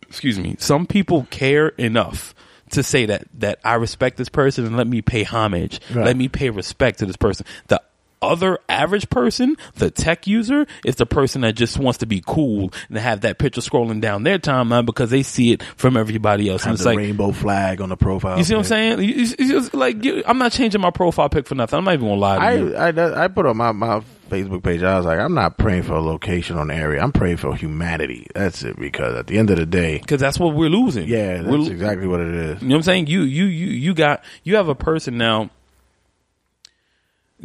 excuse 0.07 0.37
me, 0.37 0.57
some 0.59 0.85
people 0.85 1.25
care 1.31 1.69
enough 1.69 2.35
to 2.69 2.83
say 2.83 3.07
that 3.07 3.25
that 3.39 3.57
I 3.63 3.75
respect 3.75 4.17
this 4.17 4.29
person 4.29 4.65
and 4.67 4.77
let 4.77 4.87
me 4.87 5.01
pay 5.01 5.23
homage, 5.23 5.79
Right. 5.91 6.05
let 6.05 6.17
me 6.17 6.27
pay 6.27 6.51
respect 6.51 6.99
to 6.99 7.07
this 7.07 7.17
person. 7.17 7.47
The 7.67 7.81
other 8.21 8.59
average 8.69 9.09
person, 9.09 9.55
the 9.75 9.91
tech 9.91 10.27
user, 10.27 10.65
is 10.85 10.95
the 10.95 11.05
person 11.05 11.41
that 11.41 11.53
just 11.55 11.77
wants 11.77 11.99
to 11.99 12.05
be 12.05 12.21
cool 12.25 12.71
and 12.89 12.97
have 12.97 13.21
that 13.21 13.37
picture 13.37 13.61
scrolling 13.61 14.01
down 14.01 14.23
their 14.23 14.39
timeline 14.39 14.85
because 14.85 15.09
they 15.09 15.23
see 15.23 15.51
it 15.53 15.63
from 15.75 15.97
everybody 15.97 16.49
else. 16.49 16.63
And 16.63 16.67
have 16.71 16.73
it's 16.75 16.83
the 16.83 16.89
like, 16.89 16.97
rainbow 16.97 17.31
flag 17.31 17.81
on 17.81 17.89
the 17.89 17.97
profile 17.97 18.37
you 18.37 18.43
see 18.43 18.53
what 18.55 18.71
I'm 18.71 18.97
saying? 18.99 19.35
Just 19.37 19.73
like, 19.73 19.97
I'm 20.25 20.37
not 20.37 20.51
changing 20.51 20.81
my 20.81 20.91
profile 20.91 21.29
pic 21.29 21.47
for 21.47 21.55
nothing. 21.55 21.77
I'm 21.77 21.85
not 21.85 21.93
even 21.93 22.07
gonna 22.07 22.19
lie 22.19 22.53
to 22.53 22.59
you. 22.59 22.75
I, 22.75 22.89
I 22.89 23.23
I 23.25 23.27
put 23.27 23.45
on 23.45 23.57
my 23.57 23.71
my 23.71 24.01
Facebook 24.29 24.63
page. 24.63 24.83
I 24.83 24.97
was 24.97 25.05
like, 25.05 25.19
I'm 25.19 25.33
not 25.33 25.57
praying 25.57 25.83
for 25.83 25.93
a 25.93 26.01
location 26.01 26.57
on 26.57 26.67
the 26.67 26.75
area. 26.75 27.01
I'm 27.01 27.11
praying 27.13 27.37
for 27.37 27.55
humanity. 27.55 28.27
That's 28.35 28.63
it. 28.63 28.77
Because 28.77 29.15
at 29.15 29.27
the 29.27 29.37
end 29.37 29.49
of 29.49 29.57
the 29.57 29.65
day, 29.65 29.99
Because 29.99 30.19
that's 30.19 30.37
what 30.39 30.53
we're 30.53 30.69
losing. 30.69 31.07
yeah, 31.07 31.41
We're- 31.41 31.57
that's 31.57 31.69
exactly 31.69 32.07
what 32.07 32.19
it 32.19 32.33
is. 32.35 32.61
You 32.61 32.67
know 32.67 32.75
what 32.75 32.79
I'm 32.79 32.83
saying? 32.83 33.07
You 33.07 33.21
you 33.21 33.45
you 33.45 33.67
you 33.67 33.93
got 33.93 34.23
you 34.43 34.55
have 34.57 34.67
a 34.67 34.75
person 34.75 35.17
now 35.17 35.49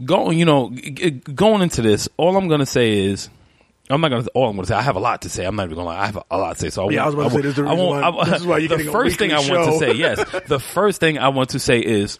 going, 0.04 0.38
you 0.38 0.44
know, 0.44 0.70
going 1.34 1.62
into 1.62 1.82
this, 1.82 2.08
all 2.16 2.36
I'm 2.36 2.48
going 2.48 2.60
to 2.60 2.66
say 2.66 3.04
is 3.06 3.28
I'm 3.90 4.00
not 4.00 4.08
gonna. 4.10 4.26
All 4.34 4.48
I'm 4.48 4.56
gonna 4.56 4.66
say, 4.66 4.74
I 4.74 4.80
have 4.82 4.96
a 4.96 5.00
lot 5.00 5.22
to 5.22 5.28
say. 5.28 5.44
I'm 5.44 5.56
not 5.56 5.64
even 5.64 5.74
gonna 5.74 5.88
lie. 5.88 5.98
I 5.98 6.06
have 6.06 6.18
a, 6.30 6.38
lot 6.38 6.54
to 6.54 6.60
say. 6.60 6.70
So 6.70 6.88
I 6.88 6.92
Yeah, 6.92 7.02
I 7.02 7.06
was 7.06 7.14
about 7.14 7.24
to 7.24 7.30
say, 7.34 7.40
this 7.42 7.50
is 7.50 7.56
the 7.56 7.64
I 7.64 7.72
won't- 7.74 8.00
why- 8.02 8.22
I- 8.22 8.30
this 8.30 8.40
is 8.40 8.46
why 8.46 8.58
you're 8.58 8.68
the 8.68 8.76
getting 8.78 8.92
first 8.92 9.18
thing 9.18 9.32
I 9.32 9.40
weekly 9.40 9.56
want 9.56 9.72
to 9.72 9.78
say, 9.78 9.92
yes, 9.94 10.42
the 10.46 10.60
first 10.60 11.00
thing 11.00 11.18
I 11.18 11.28
want 11.28 11.50
to 11.50 11.58
say 11.58 11.80
is 11.80 12.18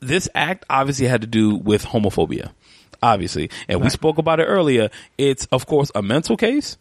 this 0.00 0.28
act 0.34 0.64
obviously 0.70 1.06
had 1.06 1.20
to 1.20 1.26
do 1.26 1.56
with 1.56 1.84
homophobia, 1.84 2.50
obviously, 3.02 3.50
and 3.68 3.80
we 3.82 3.90
spoke 3.90 4.18
about 4.18 4.40
it 4.40 4.44
earlier. 4.44 4.90
It's 5.18 5.46
of 5.52 5.66
course 5.66 5.90
a 5.94 6.02
mental 6.02 6.36
case. 6.36 6.78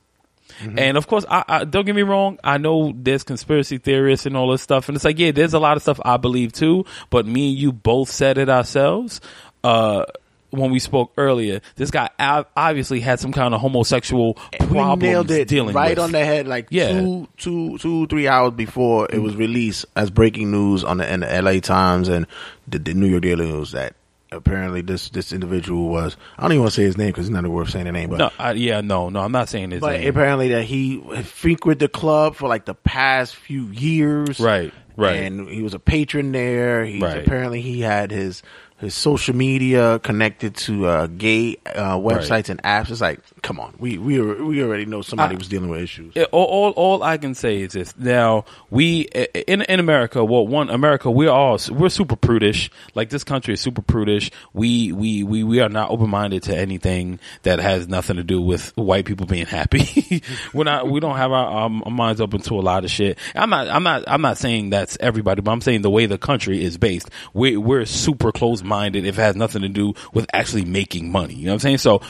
Mm-hmm. 0.60 0.80
And 0.80 0.98
of 0.98 1.08
course, 1.08 1.26
I, 1.30 1.44
I 1.48 1.64
don't 1.66 1.86
get 1.86 1.96
me 1.96 2.02
wrong. 2.04 2.40
I 2.44 2.58
know 2.58 2.94
there's 2.96 3.24
conspiracy 3.24 3.78
theorists 3.78 4.26
and 4.26 4.36
all 4.36 4.50
this 4.52 4.62
stuff, 4.62 4.90
and 4.90 4.96
it's 4.96 5.06
like, 5.06 5.20
yeah, 5.20 5.32
there's 5.32 5.54
a 5.54 5.60
lot 5.60 5.78
of 5.78 5.84
stuff 5.84 6.00
I 6.04 6.18
believe 6.18 6.52
too. 6.54 6.86
But 7.10 7.26
me 7.26 7.50
and 7.50 7.58
you 7.58 7.72
both 7.72 8.10
said 8.10 8.38
it 8.38 8.50
ourselves 8.50 9.22
uh, 9.64 10.06
when 10.50 10.72
we 10.72 10.80
spoke 10.80 11.12
earlier. 11.18 11.60
This 11.76 11.92
guy 11.92 12.10
obviously 12.56 13.02
had 13.02 13.20
some 13.20 13.34
kind 13.34 13.54
of 13.54 13.60
homosexual 13.62 14.36
problems 14.58 15.02
we 15.02 15.08
nailed 15.10 15.30
it 15.32 15.48
dealing 15.48 15.76
right 15.76 15.90
with. 15.92 16.00
on 16.00 16.12
the 16.14 16.24
head, 16.26 16.48
like 16.48 16.68
Yeah. 16.72 16.90
two, 17.02 17.28
two, 17.38 17.78
two, 17.80 18.08
three 18.08 18.28
hours 18.28 18.54
before 18.54 19.08
it 19.12 19.20
was 19.20 19.36
released 19.36 19.86
as 19.96 20.10
breaking 20.10 20.50
news 20.52 20.84
on 20.84 20.98
the, 20.98 21.14
in 21.14 21.20
the 21.20 21.32
L.A. 21.36 21.60
Times 21.60 22.08
and 22.08 22.26
the, 22.68 22.80
the 22.80 22.94
New 22.94 23.08
York 23.08 23.24
Daily 23.24 23.46
News 23.48 23.72
that 23.74 23.94
apparently 24.32 24.82
this 24.82 25.10
this 25.10 25.32
individual 25.32 25.88
was 25.90 26.18
I 26.38 26.42
don't 26.44 26.52
even 26.52 26.62
want 26.64 26.74
to 26.74 26.82
say 26.82 26.84
his 26.84 26.98
name 26.98 27.08
because 27.08 27.28
it's 27.28 27.34
not 27.34 27.48
worth 27.48 27.70
saying 27.70 27.86
the 27.86 27.92
name, 27.92 28.10
but 28.10 28.18
No, 28.20 28.30
I, 28.38 28.52
yeah, 28.54 28.82
no, 28.82 29.10
no, 29.10 29.22
I'm 29.22 29.32
not 29.32 29.50
saying 29.50 29.72
his 29.72 29.82
name. 29.82 29.92
but 29.92 30.00
name. 30.00 30.10
apparently 30.10 30.50
that 30.50 30.64
he 30.66 31.00
frequented 31.24 31.80
the 31.80 31.88
club 31.88 32.36
for 32.36 32.48
like 32.48 32.66
the 32.66 32.76
past 32.76 33.36
few 33.36 33.66
years, 33.68 34.40
Right, 34.40 34.74
right. 34.96 35.16
and 35.18 35.48
he 35.50 35.62
was 35.62 35.74
a 35.74 35.80
patron 35.80 36.32
there. 36.32 36.84
He's 36.86 37.02
Right. 37.02 37.18
apparently 37.20 37.62
he 37.62 37.82
had 37.82 38.12
his 38.12 38.44
his 38.80 38.94
social 38.94 39.36
media 39.36 40.00
connected 40.00 40.56
to 40.56 40.86
uh, 40.86 41.08
gay 41.08 41.58
uh, 41.66 41.98
websites 41.98 42.50
and 42.50 42.62
apps. 42.62 42.92
It's 42.92 43.02
like, 43.02 43.20
come 43.42 43.60
on, 43.60 43.74
we 43.80 43.98
we 43.98 44.22
we 44.22 44.62
already 44.64 44.86
know 44.86 45.02
somebody 45.02 45.36
I- 45.36 45.38
was 45.38 45.48
dealing 45.48 45.70
with 45.70 45.82
issues. 45.82 46.16
All, 46.32 46.46
all, 46.46 46.72
all 46.72 47.04
I 47.04 47.18
can 47.18 47.34
say 47.34 47.62
is 47.62 47.74
this. 47.74 47.98
Now 47.98 48.46
we 48.70 49.02
in 49.02 49.64
in 49.64 49.80
America, 49.80 50.24
well, 50.24 50.46
one 50.46 50.70
America, 50.70 51.10
we're 51.10 51.32
all 51.32 51.58
we're 51.72 51.90
super 51.90 52.16
prudish. 52.16 52.70
Like 52.94 53.10
this 53.10 53.24
country 53.24 53.56
is 53.56 53.62
super 53.62 53.82
prudish. 53.82 54.32
We 54.54 54.92
we 54.92 55.24
we 55.24 55.44
we 55.44 55.60
are 55.60 55.70
not 55.70 55.90
open 55.90 56.10
minded 56.10 56.44
to 56.44 56.56
anything 56.56 57.20
that 57.44 57.60
has 57.60 57.88
nothing 57.88 58.18
to 58.18 58.24
do 58.24 58.42
with 58.42 58.76
white 58.78 59.06
people 59.06 59.26
being 59.26 59.48
happy. 59.48 60.22
we're 60.54 60.66
not. 60.66 60.88
We 60.90 61.00
don't 61.00 61.18
have 61.18 61.32
our, 61.32 61.66
um, 61.66 61.82
our 61.86 61.92
minds 61.92 62.22
open 62.22 62.42
to 62.42 62.54
a 62.56 62.62
lot 62.62 62.84
of 62.86 62.92
shit. 62.92 63.18
I'm 63.34 63.50
not. 63.50 63.70
I'm 63.70 63.84
not. 63.84 64.04
I'm 64.08 64.22
not 64.22 64.38
saying 64.38 64.70
that's 64.70 64.98
everybody, 65.00 65.42
but 65.42 65.52
I'm 65.52 65.62
saying 65.62 65.82
the 65.82 65.90
way 65.90 66.06
the 66.06 66.20
country 66.20 66.64
is 66.64 66.78
based, 66.78 67.10
we 67.34 67.58
we're 67.58 67.86
super 67.86 68.32
close 68.32 68.64
minded. 68.68 69.06
If 69.06 69.18
it 69.18 69.22
has 69.22 69.36
nothing 69.36 69.64
to 69.64 69.70
do 69.70 69.94
with 70.14 70.28
actually 70.34 70.66
making 70.66 71.12
money, 71.12 71.34
you 71.34 71.46
know 71.46 71.52
what 71.52 71.56
I'm 71.56 71.60
saying? 71.62 71.78
So. 71.80 72.02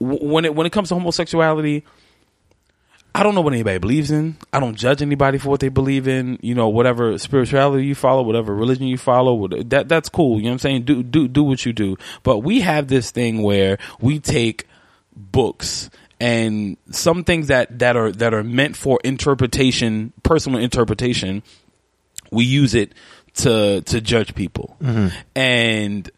w- 0.00 0.26
When 0.32 0.44
it 0.44 0.54
when 0.54 0.66
it 0.66 0.72
comes 0.72 0.88
to 0.88 0.94
homosexuality, 0.94 1.84
I 3.14 3.22
don't 3.22 3.34
know 3.34 3.40
what 3.40 3.52
anybody 3.52 3.78
believes 3.78 4.10
in. 4.10 4.36
I 4.52 4.60
don't 4.60 4.76
judge 4.76 5.02
anybody 5.02 5.36
for 5.38 5.48
what 5.50 5.60
they 5.60 5.68
believe 5.68 6.06
in. 6.08 6.38
You 6.42 6.54
know, 6.54 6.68
whatever 6.68 7.18
spirituality 7.18 7.84
you 7.84 7.94
follow, 7.94 8.22
whatever 8.22 8.54
religion 8.54 8.86
you 8.86 8.96
follow, 8.96 9.48
that 9.48 9.88
that's 9.88 10.08
cool. 10.08 10.38
You 10.38 10.44
know 10.44 10.50
what 10.50 10.52
I'm 10.54 10.58
saying? 10.60 10.82
Do 10.84 11.02
do 11.02 11.28
do 11.28 11.42
what 11.42 11.66
you 11.66 11.72
do. 11.72 11.96
But 12.22 12.38
we 12.38 12.60
have 12.60 12.86
this 12.88 13.10
thing 13.10 13.42
where 13.42 13.78
we 14.00 14.20
take 14.20 14.66
books 15.14 15.90
and 16.20 16.76
some 16.90 17.24
things 17.24 17.48
that 17.48 17.80
that 17.80 17.96
are 17.96 18.12
that 18.12 18.32
are 18.32 18.44
meant 18.44 18.76
for 18.76 19.00
interpretation, 19.04 20.12
personal 20.22 20.60
interpretation, 20.60 21.42
we 22.30 22.44
use 22.44 22.74
it 22.74 22.92
to 23.34 23.80
to 23.82 24.00
judge 24.00 24.34
people. 24.34 24.76
And 25.34 26.10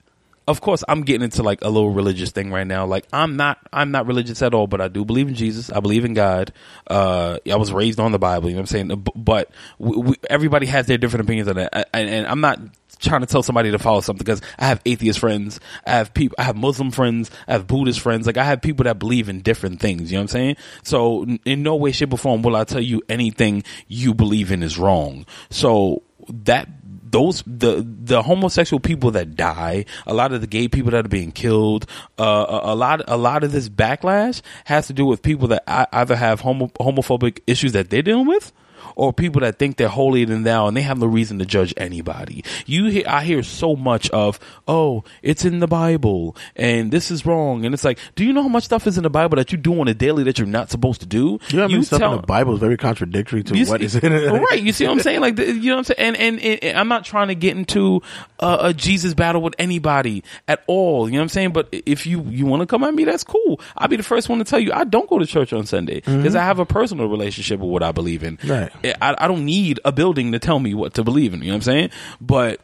of 0.48 0.60
course 0.60 0.82
I'm 0.88 1.02
getting 1.02 1.22
into 1.22 1.42
like 1.42 1.62
a 1.62 1.68
little 1.68 1.90
religious 1.90 2.30
thing 2.32 2.50
right 2.50 2.66
now. 2.66 2.84
Like 2.86 3.06
I'm 3.12 3.36
not 3.36 3.58
I'm 3.72 3.90
not 3.90 4.06
religious 4.06 4.42
at 4.42 4.54
all, 4.54 4.66
but 4.66 4.80
I 4.80 4.88
do 4.88 5.04
believe 5.04 5.28
in 5.28 5.34
Jesus. 5.34 5.70
I 5.70 5.80
believe 5.80 6.04
in 6.04 6.14
God. 6.14 6.52
Uh 6.88 7.38
I 7.50 7.56
was 7.56 7.72
raised 7.72 8.00
on 8.00 8.12
the 8.12 8.18
Bible, 8.18 8.48
you 8.48 8.54
know 8.56 8.62
what 8.62 8.72
I'm 8.72 8.88
saying? 8.88 9.06
But 9.14 9.50
we, 9.78 9.96
we, 9.96 10.14
everybody 10.28 10.66
has 10.66 10.86
their 10.86 10.98
different 10.98 11.24
opinions 11.26 11.48
on 11.48 11.58
it. 11.58 11.68
I- 11.72 11.84
And, 11.94 12.08
and 12.08 12.26
I'm 12.26 12.40
not 12.40 12.58
trying 12.98 13.20
to 13.20 13.26
tell 13.26 13.42
somebody 13.42 13.70
to 13.72 13.78
follow 13.80 14.00
something 14.00 14.22
because 14.24 14.40
I 14.60 14.66
have 14.66 14.80
atheist 14.86 15.18
friends, 15.18 15.58
I 15.84 15.90
have 15.92 16.14
people, 16.14 16.36
I 16.38 16.44
have 16.44 16.54
Muslim 16.56 16.92
friends, 16.92 17.32
I 17.48 17.52
have 17.52 17.66
Buddhist 17.66 17.98
friends. 18.00 18.26
Like 18.26 18.36
I 18.36 18.44
have 18.44 18.62
people 18.62 18.84
that 18.84 18.98
believe 19.00 19.28
in 19.28 19.40
different 19.40 19.80
things. 19.80 20.10
You 20.12 20.18
know 20.18 20.22
what 20.22 20.30
I'm 20.34 20.38
saying? 20.38 20.56
So 20.84 21.26
in 21.44 21.62
no 21.64 21.74
way, 21.76 21.90
shape, 21.92 22.12
or 22.12 22.18
form 22.18 22.42
will 22.42 22.54
I 22.56 22.62
tell 22.64 22.80
you 22.80 23.02
anything 23.08 23.64
you 23.88 24.14
believe 24.14 24.52
in 24.52 24.62
is 24.62 24.78
wrong. 24.78 25.26
So 25.50 26.02
that 26.28 26.68
those 27.12 27.42
the 27.46 27.86
the 27.86 28.22
homosexual 28.22 28.80
people 28.80 29.12
that 29.12 29.36
die, 29.36 29.84
a 30.06 30.14
lot 30.14 30.32
of 30.32 30.40
the 30.40 30.46
gay 30.46 30.66
people 30.66 30.90
that 30.90 31.04
are 31.06 31.08
being 31.08 31.30
killed, 31.30 31.86
uh, 32.18 32.46
a, 32.48 32.72
a 32.72 32.74
lot 32.74 33.02
a 33.06 33.16
lot 33.16 33.44
of 33.44 33.52
this 33.52 33.68
backlash 33.68 34.42
has 34.64 34.88
to 34.88 34.92
do 34.92 35.06
with 35.06 35.22
people 35.22 35.48
that 35.48 35.62
either 35.94 36.16
have 36.16 36.40
homo, 36.40 36.66
homophobic 36.80 37.40
issues 37.46 37.72
that 37.72 37.90
they're 37.90 38.02
dealing 38.02 38.26
with, 38.26 38.52
or 38.96 39.12
people 39.12 39.40
that 39.40 39.58
think 39.58 39.76
they're 39.76 39.88
holier 39.88 40.26
than 40.26 40.42
thou 40.42 40.68
and 40.68 40.76
they 40.76 40.82
have 40.82 40.98
no 40.98 41.06
reason 41.06 41.38
to 41.38 41.46
judge 41.46 41.74
anybody. 41.76 42.44
You 42.66 42.86
hear, 42.86 43.04
I 43.06 43.24
hear 43.24 43.42
so 43.42 43.76
much 43.76 44.10
of, 44.10 44.38
oh, 44.66 45.04
it's 45.22 45.44
in 45.44 45.58
the 45.60 45.66
Bible 45.66 46.36
and 46.56 46.90
this 46.90 47.10
is 47.10 47.24
wrong. 47.26 47.64
And 47.64 47.74
it's 47.74 47.84
like, 47.84 47.98
do 48.14 48.24
you 48.24 48.32
know 48.32 48.42
how 48.42 48.48
much 48.48 48.64
stuff 48.64 48.86
is 48.86 48.96
in 48.96 49.02
the 49.02 49.10
Bible 49.10 49.36
that 49.36 49.52
you 49.52 49.58
do 49.58 49.78
on 49.80 49.88
a 49.88 49.94
daily 49.94 50.24
that 50.24 50.38
you're 50.38 50.46
not 50.46 50.70
supposed 50.70 51.00
to 51.00 51.06
do? 51.06 51.38
You 51.48 51.56
know, 51.56 51.62
what 51.62 51.70
I 51.70 51.74
mean, 51.74 51.82
stuff 51.84 51.98
tell- 52.00 52.14
in 52.14 52.20
the 52.20 52.26
Bible 52.26 52.54
is 52.54 52.60
very 52.60 52.76
contradictory 52.76 53.42
to 53.44 53.64
what 53.64 53.80
see- 53.80 53.86
is 53.86 53.96
in 53.96 54.12
it. 54.12 54.30
right? 54.50 54.62
You 54.62 54.72
see 54.72 54.86
what 54.86 54.92
I'm 54.92 55.00
saying? 55.00 55.20
Like, 55.20 55.38
you 55.38 55.54
know 55.54 55.76
what 55.76 55.90
I'm 55.90 55.96
saying? 55.96 56.16
And, 56.16 56.40
and, 56.40 56.64
and 56.64 56.78
I'm 56.78 56.88
not 56.88 57.04
trying 57.04 57.28
to 57.28 57.34
get 57.34 57.56
into 57.56 58.02
uh, 58.40 58.58
a 58.60 58.74
Jesus 58.74 59.14
battle 59.14 59.42
with 59.42 59.54
anybody 59.58 60.24
at 60.48 60.62
all. 60.66 61.08
You 61.08 61.14
know 61.14 61.18
what 61.18 61.22
I'm 61.22 61.28
saying? 61.28 61.52
But 61.52 61.68
if 61.72 62.06
you 62.06 62.22
you 62.22 62.46
want 62.46 62.60
to 62.60 62.66
come 62.66 62.84
at 62.84 62.94
me, 62.94 63.04
that's 63.04 63.24
cool. 63.24 63.60
I'll 63.76 63.88
be 63.88 63.96
the 63.96 64.02
first 64.02 64.28
one 64.28 64.38
to 64.38 64.44
tell 64.44 64.58
you 64.58 64.72
I 64.72 64.84
don't 64.84 65.08
go 65.08 65.18
to 65.18 65.26
church 65.26 65.52
on 65.52 65.66
Sunday 65.66 66.00
because 66.00 66.34
I 66.34 66.42
have 66.44 66.58
a 66.58 66.66
personal 66.66 67.08
relationship 67.08 67.60
with 67.60 67.70
what 67.70 67.82
I 67.82 67.92
believe 67.92 68.22
in. 68.22 68.38
Right. 68.44 68.70
I, 68.84 69.14
I 69.18 69.28
don't 69.28 69.44
need 69.44 69.80
a 69.84 69.92
building 69.92 70.32
to 70.32 70.38
tell 70.38 70.58
me 70.58 70.74
what 70.74 70.94
to 70.94 71.04
believe 71.04 71.34
in. 71.34 71.40
You 71.40 71.48
know 71.48 71.52
what 71.52 71.56
I'm 71.56 71.62
saying? 71.62 71.90
But 72.20 72.60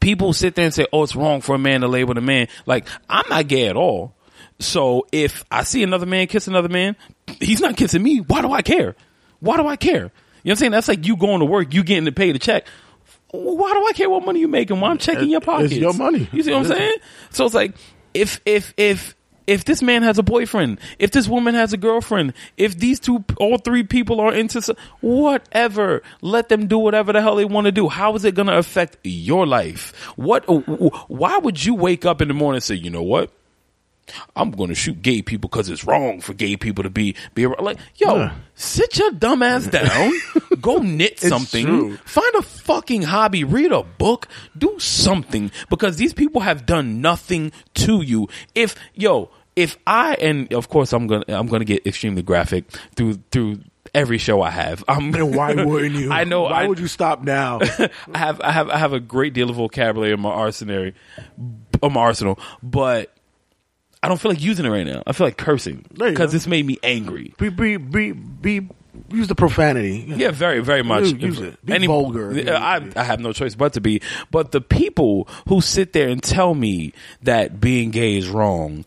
people 0.00 0.32
sit 0.32 0.54
there 0.54 0.64
and 0.64 0.74
say, 0.74 0.86
"Oh, 0.92 1.02
it's 1.02 1.16
wrong 1.16 1.40
for 1.40 1.54
a 1.54 1.58
man 1.58 1.80
to 1.82 1.88
label 1.88 2.16
a 2.16 2.20
man." 2.20 2.48
Like 2.66 2.86
I'm 3.08 3.28
not 3.28 3.48
gay 3.48 3.68
at 3.68 3.76
all. 3.76 4.14
So 4.60 5.06
if 5.12 5.44
I 5.50 5.64
see 5.64 5.82
another 5.82 6.06
man 6.06 6.26
kiss 6.26 6.46
another 6.48 6.68
man, 6.68 6.96
he's 7.40 7.60
not 7.60 7.76
kissing 7.76 8.02
me. 8.02 8.18
Why 8.18 8.40
do 8.42 8.52
I 8.52 8.62
care? 8.62 8.94
Why 9.40 9.56
do 9.56 9.66
I 9.66 9.76
care? 9.76 9.94
You 9.94 10.00
know 10.02 10.10
what 10.42 10.50
I'm 10.52 10.56
saying? 10.56 10.72
That's 10.72 10.88
like 10.88 11.06
you 11.06 11.16
going 11.16 11.40
to 11.40 11.44
work, 11.46 11.74
you 11.74 11.82
getting 11.82 12.04
to 12.04 12.12
pay 12.12 12.32
the 12.32 12.38
check. 12.38 12.66
Why 13.30 13.72
do 13.72 13.86
I 13.86 13.92
care 13.94 14.08
what 14.08 14.24
money 14.24 14.40
you 14.40 14.48
making? 14.48 14.78
Why 14.78 14.90
I'm 14.90 14.98
checking 14.98 15.28
your 15.28 15.40
It's 15.72 15.74
your 15.74 15.92
money. 15.94 16.28
You 16.32 16.42
see 16.42 16.52
what 16.52 16.58
I'm 16.60 16.66
saying? 16.66 16.96
So 17.30 17.46
it's 17.46 17.54
like 17.54 17.74
if 18.12 18.40
if 18.44 18.72
if 18.76 19.16
if 19.46 19.64
this 19.64 19.82
man 19.82 20.02
has 20.02 20.18
a 20.18 20.22
boyfriend, 20.22 20.78
if 20.98 21.10
this 21.10 21.28
woman 21.28 21.54
has 21.54 21.72
a 21.72 21.76
girlfriend, 21.76 22.32
if 22.56 22.78
these 22.78 22.98
two, 23.00 23.24
all 23.38 23.58
three 23.58 23.82
people 23.82 24.20
are 24.20 24.32
into 24.32 24.74
whatever, 25.00 26.02
let 26.22 26.48
them 26.48 26.66
do 26.66 26.78
whatever 26.78 27.12
the 27.12 27.20
hell 27.20 27.36
they 27.36 27.44
want 27.44 27.66
to 27.66 27.72
do. 27.72 27.88
How 27.88 28.14
is 28.14 28.24
it 28.24 28.34
going 28.34 28.48
to 28.48 28.56
affect 28.56 28.96
your 29.02 29.46
life? 29.46 29.94
What? 30.16 30.44
Why 31.10 31.38
would 31.38 31.64
you 31.64 31.74
wake 31.74 32.04
up 32.04 32.22
in 32.22 32.28
the 32.28 32.34
morning 32.34 32.56
and 32.56 32.62
say, 32.64 32.74
you 32.74 32.90
know 32.90 33.02
what? 33.02 33.30
I'm 34.36 34.50
going 34.50 34.68
to 34.68 34.74
shoot 34.74 35.00
gay 35.00 35.22
people 35.22 35.48
because 35.48 35.70
it's 35.70 35.84
wrong 35.84 36.20
for 36.20 36.34
gay 36.34 36.58
people 36.58 36.84
to 36.84 36.90
be 36.90 37.16
be 37.34 37.46
like, 37.46 37.78
yo, 37.96 38.16
Yeah. 38.16 38.34
sit 38.54 38.98
your 38.98 39.10
dumb 39.12 39.42
ass 39.42 39.66
down, 39.66 40.12
go 40.60 40.76
knit 40.82 41.18
something, 41.18 41.96
find 42.04 42.34
a 42.34 42.42
fucking 42.42 43.00
hobby, 43.00 43.44
read 43.44 43.72
a 43.72 43.82
book, 43.82 44.28
do 44.58 44.78
something 44.78 45.50
because 45.70 45.96
these 45.96 46.12
people 46.12 46.42
have 46.42 46.66
done 46.66 47.00
nothing 47.00 47.50
to 47.76 48.02
you. 48.02 48.28
If 48.54 48.74
yo, 48.94 49.30
if 49.56 49.76
I 49.86 50.14
and 50.14 50.52
of 50.52 50.68
course 50.68 50.92
I'm 50.92 51.06
gonna 51.06 51.24
I'm 51.28 51.46
gonna 51.46 51.64
get 51.64 51.86
extremely 51.86 52.22
graphic 52.22 52.70
through 52.96 53.20
through 53.30 53.60
every 53.94 54.18
show 54.18 54.42
I 54.42 54.50
have. 54.50 54.84
I'm, 54.88 55.14
And 55.14 55.36
why 55.36 55.54
wouldn't 55.54 55.94
you? 55.94 56.12
I 56.12 56.24
know. 56.24 56.42
Why 56.42 56.64
I, 56.64 56.66
would 56.66 56.78
you 56.78 56.88
stop 56.88 57.22
now? 57.22 57.60
I 58.12 58.18
have 58.18 58.40
I 58.40 58.52
have 58.52 58.68
I 58.70 58.78
have 58.78 58.92
a 58.92 59.00
great 59.00 59.32
deal 59.34 59.50
of 59.50 59.56
vocabulary 59.56 60.12
in 60.12 60.20
my 60.20 60.30
arsenal, 60.30 60.90
on 61.82 61.92
my 61.92 62.00
arsenal, 62.00 62.38
but 62.62 63.14
I 64.02 64.08
don't 64.08 64.20
feel 64.20 64.32
like 64.32 64.42
using 64.42 64.66
it 64.66 64.70
right 64.70 64.86
now. 64.86 65.02
I 65.06 65.12
feel 65.12 65.26
like 65.26 65.38
cursing 65.38 65.86
because 65.94 66.32
this 66.32 66.46
made 66.46 66.66
me 66.66 66.78
angry. 66.82 67.32
be, 67.38 67.48
be, 67.48 67.76
be, 67.78 68.12
be, 68.12 68.68
use 69.14 69.28
the 69.28 69.34
profanity. 69.34 70.04
Yeah, 70.06 70.30
very, 70.30 70.60
very 70.60 70.82
much. 70.82 71.04
Use 71.12 71.40
it. 71.40 71.64
Be 71.64 71.86
vulgar. 71.86 72.32
Yeah, 72.32 72.56
I, 72.56 72.90
I 72.96 73.04
have 73.04 73.20
no 73.20 73.32
choice 73.32 73.54
but 73.54 73.74
to 73.74 73.80
be. 73.80 74.00
But 74.30 74.52
the 74.52 74.60
people 74.60 75.28
who 75.48 75.60
sit 75.60 75.92
there 75.92 76.08
and 76.08 76.22
tell 76.22 76.54
me 76.54 76.92
that 77.22 77.60
being 77.60 77.90
gay 77.90 78.16
is 78.16 78.28
wrong, 78.28 78.84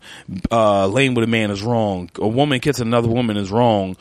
uh, 0.50 0.86
laying 0.86 1.14
with 1.14 1.24
a 1.24 1.28
man 1.28 1.50
is 1.50 1.62
wrong, 1.62 2.10
a 2.16 2.28
woman 2.28 2.60
kissing 2.60 2.86
another 2.86 3.08
woman 3.08 3.36
is 3.36 3.50
wrong, 3.50 3.96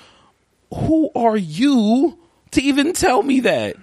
who 0.74 1.10
are 1.16 1.38
you 1.38 2.18
to 2.52 2.62
even 2.62 2.94
tell 2.94 3.24
me 3.24 3.42
that? 3.42 3.76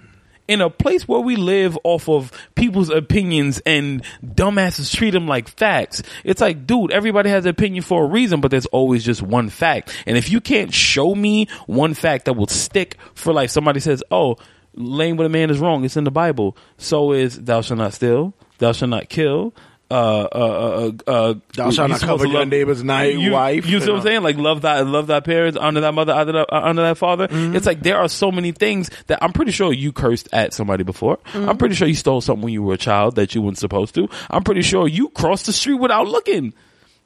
In 0.47 0.61
a 0.61 0.69
place 0.69 1.07
where 1.07 1.19
we 1.19 1.35
live 1.35 1.77
off 1.83 2.07
of 2.07 2.31
people's 2.53 2.89
opinions 2.89 3.61
and 3.65 4.03
dumbasses 4.23 4.95
treat 4.95 5.11
them 5.11 5.27
like 5.27 5.47
facts, 5.47 6.03
it's 6.23 6.41
like, 6.41 6.67
dude, 6.67 6.91
everybody 6.91 7.29
has 7.29 7.45
an 7.45 7.49
opinion 7.49 7.83
for 7.83 8.03
a 8.03 8.07
reason, 8.07 8.41
but 8.41 8.51
there's 8.51 8.67
always 8.67 9.03
just 9.03 9.21
one 9.21 9.49
fact. 9.49 9.95
And 10.05 10.17
if 10.17 10.29
you 10.29 10.39
can't 10.39 10.73
show 10.73 11.15
me 11.15 11.47
one 11.65 11.93
fact 11.95 12.25
that 12.25 12.33
will 12.33 12.47
stick 12.47 12.97
for 13.15 13.33
life, 13.33 13.49
somebody 13.49 13.79
says, 13.79 14.03
oh, 14.11 14.37
laying 14.75 15.17
with 15.17 15.25
a 15.25 15.29
man 15.29 15.49
is 15.49 15.59
wrong, 15.59 15.83
it's 15.83 15.97
in 15.97 16.03
the 16.03 16.11
Bible. 16.11 16.55
So 16.77 17.11
is 17.11 17.41
thou 17.41 17.61
shalt 17.61 17.79
not 17.79 17.93
steal, 17.93 18.33
thou 18.59 18.71
shalt 18.71 18.89
not 18.89 19.09
kill. 19.09 19.53
Uh, 19.91 19.93
uh, 19.93 20.91
uh, 21.07 21.11
uh, 21.11 21.33
Thou 21.53 21.69
shalt 21.69 21.91
not 21.91 21.99
cover 21.99 22.25
your 22.25 22.39
love- 22.39 22.47
neighbor's 22.47 22.83
night, 22.83 23.17
you, 23.19 23.31
wife. 23.33 23.67
You 23.67 23.79
see 23.79 23.91
what 23.91 23.97
I'm 23.97 24.03
saying? 24.03 24.23
Like 24.23 24.37
love 24.37 24.61
thy 24.61 24.81
love 24.81 25.05
thy 25.07 25.19
parents, 25.19 25.57
honor 25.57 25.79
thy 25.81 25.91
mother, 25.91 26.11
honor 26.13 26.31
thy, 26.31 26.45
honor 26.49 26.81
thy 26.81 26.93
father. 26.95 27.27
Mm-hmm. 27.27 27.55
It's 27.55 27.67
like 27.67 27.81
there 27.81 27.97
are 27.99 28.09
so 28.09 28.31
many 28.31 28.51
things 28.51 28.89
that 29.07 29.19
I'm 29.21 29.31
pretty 29.31 29.51
sure 29.51 29.71
you 29.71 29.91
cursed 29.93 30.27
at 30.33 30.53
somebody 30.53 30.83
before. 30.83 31.17
Mm-hmm. 31.17 31.49
I'm 31.49 31.57
pretty 31.57 31.75
sure 31.75 31.87
you 31.87 31.93
stole 31.93 32.21
something 32.21 32.43
when 32.45 32.53
you 32.53 32.63
were 32.63 32.73
a 32.73 32.77
child 32.77 33.15
that 33.17 33.35
you 33.35 33.43
weren't 33.43 33.59
supposed 33.59 33.93
to. 33.95 34.09
I'm 34.31 34.43
pretty 34.43 34.63
sure 34.63 34.87
you 34.87 35.09
crossed 35.09 35.45
the 35.45 35.53
street 35.53 35.75
without 35.75 36.07
looking. 36.07 36.53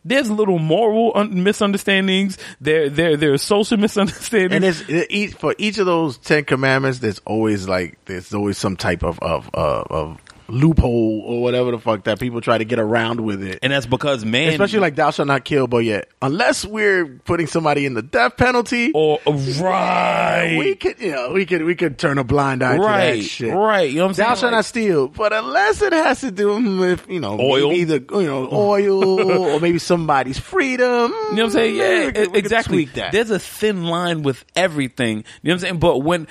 There's 0.06 0.32
little 0.32 0.60
moral 0.60 1.12
un- 1.16 1.44
misunderstandings. 1.44 2.38
There, 2.62 2.90
there, 2.90 3.18
there's 3.18 3.42
social 3.42 3.78
misunderstandings. 3.86 4.54
And 4.56 4.64
it's 4.64 4.82
it, 4.88 5.08
each, 5.10 5.34
for 5.34 5.54
each 5.58 5.78
of 5.78 5.86
those 5.86 6.18
Ten 6.18 6.46
Commandments, 6.46 7.00
there's 7.00 7.20
always 7.26 7.68
like 7.68 7.98
there's 8.06 8.34
always 8.34 8.58
some 8.58 8.78
type 8.78 9.04
of 9.04 9.20
of 9.20 9.50
uh, 9.54 9.84
of 9.90 10.22
loophole 10.50 11.22
or 11.26 11.42
whatever 11.42 11.72
the 11.72 11.80
fuck 11.80 12.04
that 12.06 12.20
people 12.20 12.42
try 12.42 12.58
to 12.58 12.66
get 12.66 12.80
around 12.80 13.22
with 13.22 13.44
it. 13.44 13.60
and 13.62 13.72
that's 13.72 13.86
because 13.86 14.26
man, 14.26 14.50
Especially 14.50 14.80
like 14.80 14.96
thou 14.96 15.12
shalt 15.12 15.28
not 15.28 15.46
kill, 15.46 15.68
but 15.68 15.80
yet 15.80 16.10
unless 16.22 16.66
we're 16.66 17.06
putting 17.26 17.48
somebody 17.48 17.86
in 17.86 17.94
the 17.94 18.02
death 18.02 18.36
penalty, 18.38 18.92
or 18.94 19.20
uh, 19.28 19.32
right, 19.62 20.56
we 20.58 20.76
could 20.76 21.00
you 21.00 21.12
know 21.12 21.32
we 21.32 21.46
could 21.46 21.64
we 21.64 21.76
could 21.76 21.98
turn 21.98 22.18
a 22.18 22.24
blind 22.24 22.64
eye 22.64 22.76
to 22.78 22.82
that 22.82 22.88
right, 22.88 23.24
shit. 23.24 23.54
right. 23.54 23.90
You 23.90 23.98
know 23.98 24.04
what 24.04 24.08
I'm 24.10 24.14
saying? 24.16 24.30
Thou 24.30 24.36
shalt 24.36 24.44
Like- 24.52 24.58
not 24.58 24.66
steal, 24.66 25.08
but 25.08 25.34
unless 25.34 25.82
it 25.82 25.94
has 25.94 26.22
to 26.22 26.32
do 26.32 26.78
with 26.80 27.08
you 27.10 27.20
know 27.20 27.40
Oil. 27.40 27.72
either 27.72 27.96
you 27.98 28.24
know 28.26 28.50
oil 28.52 29.22
or 29.56 29.60
maybe 29.60 29.80
somebody's 29.80 30.40
freedom. 30.40 31.12
You 31.12 31.12
know 31.12 31.28
what 31.32 31.40
I'm 31.44 31.50
saying? 31.52 31.76
Yeah, 31.76 32.06
we 32.08 32.12
could- 32.12 32.32
we 32.32 32.40
exactly. 32.40 32.86
that. 32.86 33.12
There's 33.12 33.30
a 33.30 33.40
thin 33.40 33.86
line 33.86 34.24
with 34.24 34.44
everything. 34.56 35.18
You 35.18 35.24
know 35.24 35.26
what 35.42 35.54
I'm 35.54 35.60
saying? 35.60 35.80
But 35.80 35.98
when, 36.00 36.28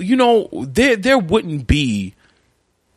you 0.00 0.16
know, 0.16 0.48
there 0.52 0.96
there 0.96 1.18
wouldn't 1.18 1.66
be 1.66 2.14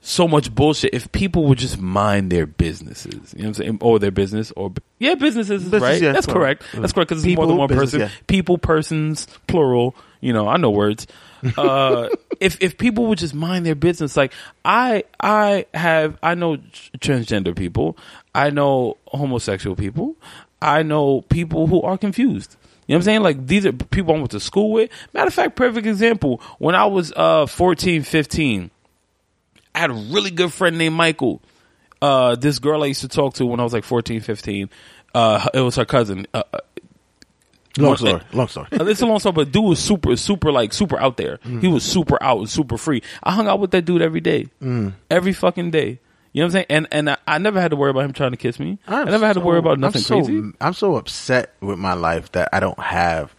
so 0.08 0.26
much 0.26 0.56
bullshit 0.56 0.94
if 0.94 1.12
people 1.12 1.44
would 1.46 1.58
just 1.58 1.80
mind 1.82 2.32
their 2.32 2.46
businesses. 2.46 3.34
You 3.36 3.44
know 3.44 3.44
what 3.44 3.48
I'm 3.48 3.54
saying? 3.56 3.78
Or 3.82 4.00
their 4.00 4.12
business, 4.12 4.52
or 4.56 4.72
yeah, 5.00 5.16
businesses, 5.16 5.64
Business, 5.64 5.82
right? 5.82 6.02
yeah, 6.02 6.14
That's 6.14 6.26
correct. 6.26 6.62
correct. 6.64 6.82
That's 6.82 6.94
correct 6.94 7.10
because 7.10 7.26
it's 7.26 7.36
more 7.36 7.44
People, 7.44 7.48
than 7.48 7.58
one 7.58 7.68
business, 7.68 7.92
person. 7.92 8.00
yeah. 8.00 8.10
People, 8.28 8.58
persons, 8.58 9.28
plural. 9.48 9.96
You 10.22 10.32
know, 10.34 10.48
I 10.48 10.58
know 10.58 10.70
words. 10.72 11.08
Uh, 11.56 12.10
if 12.40 12.58
if 12.62 12.80
people 12.80 13.06
would 13.06 13.20
just 13.20 13.36
mind 13.36 13.64
their 13.64 13.76
business, 13.76 14.18
like 14.18 14.34
I 14.66 15.04
I 15.20 15.68
have 15.76 16.18
I 16.24 16.34
know 16.34 16.58
transgender 16.98 17.56
people, 17.56 17.96
I 18.34 18.50
know 18.50 18.98
homosexual 19.06 19.76
people, 19.76 20.16
I 20.64 20.82
know 20.82 21.22
people 21.22 21.68
who 21.68 21.82
are 21.84 21.96
confused. 21.96 22.56
You 22.88 22.94
know 22.94 22.98
what 22.98 23.02
I'm 23.02 23.04
saying? 23.04 23.22
Like 23.22 23.46
these 23.46 23.68
are 23.68 23.72
people 23.72 24.16
I 24.16 24.18
went 24.18 24.32
to 24.32 24.40
school 24.40 24.72
with. 24.72 24.90
Matter 25.14 25.28
of 25.28 25.34
fact, 25.36 25.56
perfect 25.56 25.86
example. 25.86 26.42
When 26.58 26.74
I 26.74 26.86
was 26.86 27.14
uh 27.16 27.46
14, 27.46 28.02
15, 28.02 28.72
I 29.78 29.82
had 29.82 29.92
a 29.92 29.94
really 29.94 30.32
good 30.32 30.52
friend 30.52 30.76
named 30.80 30.96
Michael. 30.96 31.40
Uh, 32.02 32.36
this 32.36 32.58
girl 32.58 32.82
I 32.84 32.88
used 32.88 33.02
to 33.02 33.08
talk 33.08 33.36
to 33.36 33.46
when 33.46 33.60
I 33.60 33.64
was 33.64 33.74
like 33.74 33.84
14, 33.84 34.22
15. 34.22 34.72
Uh, 35.14 35.48
it 35.54 35.60
was 35.62 35.76
her 35.76 35.86
cousin. 35.86 36.26
Uh, 36.34 36.42
uh, 36.52 36.58
long 37.78 37.90
one- 37.90 37.98
story, 37.98 38.22
long 38.34 38.48
story. 38.48 38.68
uh, 38.72 38.86
it's 38.86 39.02
a 39.02 39.06
long 39.06 39.20
story, 39.20 39.34
but 39.34 39.52
dude 39.52 39.64
was 39.64 39.78
super, 39.80 40.16
super 40.16 40.52
like 40.52 40.74
super 40.74 41.00
out 41.00 41.18
there. 41.18 41.38
Mm. 41.46 41.62
He 41.62 41.68
was 41.68 41.84
super 41.84 42.18
out 42.24 42.40
and 42.40 42.50
super 42.50 42.76
free. 42.76 43.04
I 43.22 43.34
hung 43.34 43.48
out 43.48 43.60
with 43.60 43.70
that 43.72 43.86
dude 43.86 44.02
every 44.02 44.20
day, 44.22 44.48
Mm. 44.64 44.94
every 45.12 45.34
fucking 45.34 45.70
day. 45.70 46.00
You 46.34 46.42
know 46.42 46.48
what 46.48 46.48
I'm 46.48 46.52
saying? 46.52 46.66
And 46.72 46.88
and 46.92 47.10
I, 47.12 47.18
I 47.28 47.38
never 47.38 47.62
had 47.62 47.70
to 47.70 47.78
worry 47.78 47.92
about 47.92 48.04
him 48.06 48.14
trying 48.14 48.32
to 48.32 48.38
kiss 48.38 48.60
me. 48.60 48.80
i 48.88 49.02
I'm 49.02 49.06
never 49.12 49.28
had 49.28 49.34
to 49.34 49.42
worry 49.42 49.60
about 49.60 49.74
I'm 49.76 49.82
nothing 49.82 50.02
so- 50.02 50.24
crazy. 50.24 50.42
I'm 50.60 50.74
so 50.74 50.96
upset 50.96 51.54
with 51.62 51.78
my 51.78 51.94
life 51.94 52.32
that 52.32 52.50
I 52.52 52.60
don't 52.60 52.80
have 52.80 53.36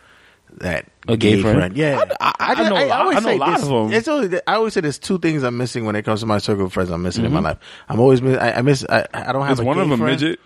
that 0.60 0.86
A 1.08 1.16
gay 1.16 1.40
friend? 1.42 1.76
Yeah, 1.76 2.02
I- 2.20 2.32
I- 2.38 2.52
I 2.54 2.68
know 2.68 2.76
a 2.76 2.86
lot- 2.86 3.00
always 3.00 3.16
I 3.16 3.20
know 3.20 3.34
a 3.34 3.38
lot 3.38 3.54
this- 3.58 3.62
of 3.68 3.72
'em. 3.72 3.92
It's 3.92 4.08
only, 4.08 4.40
I 4.46 4.54
always 4.54 4.74
say 4.74 4.80
there's 4.80 4.98
two 4.98 5.18
things 5.18 5.42
I'm 5.42 5.56
missing 5.56 5.84
when 5.84 5.96
it 5.96 6.04
comes 6.04 6.20
to 6.20 6.26
my 6.26 6.38
circle 6.38 6.66
of 6.66 6.72
friends. 6.72 6.90
I'm 6.90 7.02
missing 7.02 7.24
in 7.24 7.30
Mm-hmm. 7.30 7.42
my 7.42 7.50
life. 7.50 7.58
I'm 7.88 8.00
always 8.00 8.20
miss. 8.22 8.38
I, 8.38 8.52
I 8.52 8.62
miss. 8.62 8.84
I, 8.88 9.06
I 9.14 9.32
don't 9.32 9.42
have. 9.42 9.52
Is 9.52 9.60
a 9.60 9.64
one 9.64 9.76
gay 9.76 9.82
of 9.82 9.88
them 9.90 9.98
friend, 10.00 10.20
midget? 10.20 10.40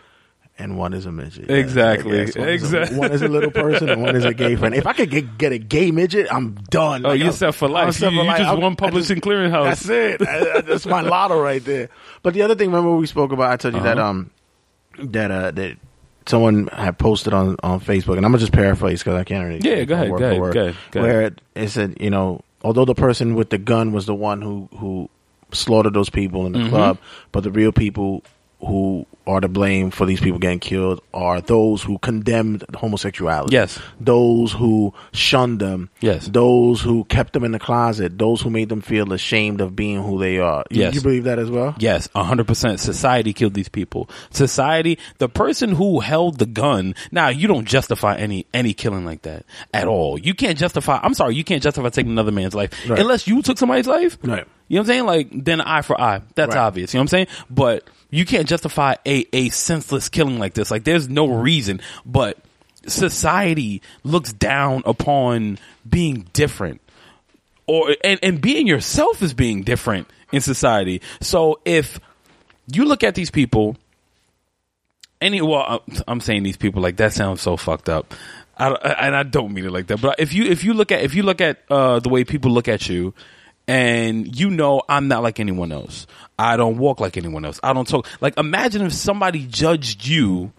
and 0.59 0.77
one 0.77 0.93
is 0.93 1.07
a 1.07 1.13
midget. 1.13 1.51
Exactly. 1.51 2.19
Yes, 2.19 2.37
one 2.37 2.49
is 2.49 2.63
a- 2.73 2.77
Exactly. 2.79 2.99
One 2.99 3.11
is 3.13 3.23
a 3.23 3.29
little 3.29 3.51
person, 3.51 3.89
and 3.89 4.03
one 4.03 4.15
is 4.15 4.25
a 4.25 4.35
gay 4.35 4.55
friend. 4.57 4.75
If 4.75 4.87
I 4.87 4.93
could 4.93 5.11
get 5.11 5.39
get 5.39 5.53
a 5.53 5.59
gay 5.59 5.91
midget, 5.91 6.29
I'm 6.33 6.55
done. 6.71 7.05
Oh, 7.07 7.11
Like, 7.11 7.21
you're 7.21 7.33
set 7.33 7.55
for 7.55 7.67
I'm 7.67 7.73
life. 7.73 7.95
set 7.95 8.13
You- 8.13 8.19
for 8.19 8.23
you 8.25 8.29
life. 8.29 8.39
just 8.39 8.51
I'm- 8.51 8.61
won 8.61 8.77
Publishing 8.77 9.17
just- 9.17 9.27
Clearinghouse. 9.27 9.65
That's 9.65 9.89
it. 9.89 10.29
I- 10.29 10.59
I- 10.59 10.61
That's 10.61 10.87
my 10.87 11.01
lotto 11.01 11.41
right 11.41 11.65
there. 11.65 11.89
But 12.23 12.35
the 12.35 12.43
other 12.43 12.55
thing, 12.55 12.71
remember 12.71 12.95
we 12.97 13.07
spoke 13.07 13.33
about? 13.33 13.51
I 13.51 13.57
told 13.57 13.75
you 13.75 13.81
that 13.83 13.99
Uh-huh. 13.99 14.09
um 14.11 14.31
that 14.99 15.31
uh 15.31 15.51
that 15.53 15.77
someone 16.27 16.69
had 16.69 16.99
posted 16.99 17.33
on 17.35 17.57
on 17.63 17.81
Facebook, 17.81 18.17
and 18.17 18.25
I'm 18.27 18.33
gonna 18.33 18.39
just 18.39 18.53
paraphrase 18.53 19.01
because 19.01 19.15
I 19.19 19.25
can't 19.25 19.47
really. 19.49 19.61
Yeah, 19.69 19.85
go 19.85 19.95
ahead, 19.95 20.09
go 20.11 20.17
ahead, 20.17 20.41
word, 20.41 20.55
go 20.55 20.61
ahead, 20.63 20.77
go 20.91 21.01
ahead. 21.01 21.13
Where 21.13 21.23
it, 21.23 21.41
it 21.55 21.69
said, 21.69 21.97
you 22.01 22.11
know, 22.11 22.43
although 22.63 22.85
the 22.85 22.95
person 22.95 23.35
with 23.35 23.51
the 23.51 23.59
gun 23.59 23.93
was 23.93 24.07
the 24.07 24.15
one 24.15 24.43
who 24.43 24.69
who 24.79 25.09
slaughtered 25.53 25.95
those 25.95 26.11
people 26.11 26.47
in 26.47 26.53
the 26.53 26.59
Mm-hmm. 26.61 26.69
club, 26.71 26.99
but 27.33 27.43
the 27.45 27.51
real 27.51 27.73
people 27.73 28.23
who 28.61 29.07
are 29.27 29.41
to 29.41 29.49
blame 29.49 29.91
for 29.91 30.05
these 30.07 30.21
people 30.21 30.39
getting 30.39 30.59
killed 30.59 31.01
are 31.15 31.41
those 31.41 31.83
who 31.83 31.99
condemned 31.99 32.65
homosexuality. 32.75 33.53
Yes. 33.53 33.79
Those 34.01 34.53
who 34.53 34.93
shunned 35.13 35.61
them. 35.61 35.91
Yes. 36.01 36.27
Those 36.27 36.81
who 36.81 37.05
kept 37.05 37.33
them 37.33 37.45
in 37.45 37.53
the 37.53 37.59
closet. 37.59 38.19
Those 38.19 38.41
who 38.41 38.51
made 38.51 38.69
them 38.69 38.81
feel 38.81 39.13
ashamed 39.13 39.61
of 39.61 39.77
being 39.77 40.03
who 40.03 40.19
they 40.19 40.39
are. 40.39 40.65
You- 40.71 40.83
Yes. 40.83 40.95
You 40.97 41.01
believe 41.01 41.25
that 41.25 41.39
as 41.39 41.49
well? 41.51 41.75
Yes, 41.79 42.09
hundred 42.15 42.47
percent. 42.49 42.81
Society 42.81 43.33
killed 43.33 43.55
these 43.55 43.69
people. 43.69 44.11
Society, 44.31 44.99
the 45.19 45.29
person 45.29 45.71
who 45.77 46.01
held 46.01 46.39
the 46.39 46.47
gun. 46.47 46.95
Now 47.13 47.29
you 47.29 47.47
don't 47.47 47.65
justify 47.67 48.17
any 48.17 48.47
any 48.53 48.75
killing 48.75 49.05
like 49.05 49.23
that 49.23 49.45
at 49.73 49.87
all. 49.87 50.19
You 50.19 50.35
can't 50.35 50.59
justify. 50.59 50.99
I'm 51.03 51.15
sorry, 51.15 51.37
you 51.37 51.45
can't 51.45 51.63
justify 51.63 51.89
taking 51.91 52.11
another 52.13 52.33
man's 52.33 52.55
life 52.55 52.71
Right. 52.89 52.99
unless 52.99 53.27
you 53.29 53.41
took 53.43 53.59
somebody's 53.59 53.87
life. 53.87 54.19
Right. 54.23 54.45
You 54.69 54.77
know 54.77 54.81
what 54.81 54.81
I'm 54.81 54.87
saying? 54.87 55.07
Like 55.07 55.29
then 55.45 55.61
eye 55.61 55.83
for 55.83 56.01
eye. 56.01 56.23
That's 56.35 56.55
Right. 56.57 56.63
obvious. 56.63 56.93
You 56.93 56.99
know 56.99 57.03
what 57.03 57.05
I'm 57.05 57.09
saying? 57.09 57.27
But 57.51 57.85
you 58.13 58.25
can't 58.25 58.47
justify 58.47 58.95
a 59.05 59.27
a 59.33 59.49
senseless 59.49 60.09
killing 60.09 60.39
like 60.39 60.55
this. 60.55 60.71
Like 60.71 60.85
there's 60.85 61.09
no 61.09 61.27
reason. 61.27 61.81
But 62.07 62.39
society 62.87 63.83
looks 64.05 64.33
down 64.33 64.83
upon 64.87 65.59
being 65.89 66.29
different 66.33 66.81
or 67.67 67.97
and, 68.05 68.21
and 68.23 68.41
being 68.41 68.67
yourself 68.67 69.23
is 69.23 69.35
being 69.35 69.63
different 69.63 70.09
in 70.31 70.41
society. 70.41 71.01
So 71.21 71.61
if 71.65 71.99
you 72.73 72.85
look 72.85 73.03
at 73.03 73.15
these 73.15 73.31
people, 73.31 73.77
any 75.21 75.41
well, 75.41 75.83
I'm- 76.07 76.21
saying 76.21 76.43
these 76.43 76.57
people 76.57 76.83
like 76.83 76.97
that 76.97 77.13
sounds 77.13 77.41
so 77.41 77.57
fucked 77.57 77.89
up, 77.89 78.15
I, 78.59 78.69
and 78.73 79.17
I 79.17 79.23
don't 79.23 79.55
mean 79.55 79.65
it 79.65 79.73
like 79.73 79.87
that. 79.87 80.01
But 80.01 80.21
if 80.21 80.35
you 80.35 80.45
if 80.45 80.65
you 80.65 80.75
look 80.75 80.93
at 80.93 81.03
if 81.03 81.15
you 81.15 81.23
look 81.23 81.41
at 81.41 81.63
uh, 81.71 82.01
the 82.01 82.09
way 82.11 82.25
people 82.25 82.51
look 82.51 82.69
at 82.69 82.89
you, 82.89 83.15
and 83.73 84.39
you 84.39 84.51
know 84.51 84.83
I'm 84.87 85.09
not 85.09 85.23
like 85.23 85.41
anyone 85.41 85.73
else. 85.73 86.07
I 86.39 86.59
don't 86.59 86.77
walk 86.77 87.01
like 87.01 87.17
anyone 87.17 87.47
else. 87.47 87.59
I 87.63 87.73
don't 87.73 87.89
talk 87.89 88.07
like. 88.21 88.37
Imagine 88.37 88.83
if 88.83 88.93
somebody 88.93 89.47
judged 89.47 90.07
you 90.07 90.53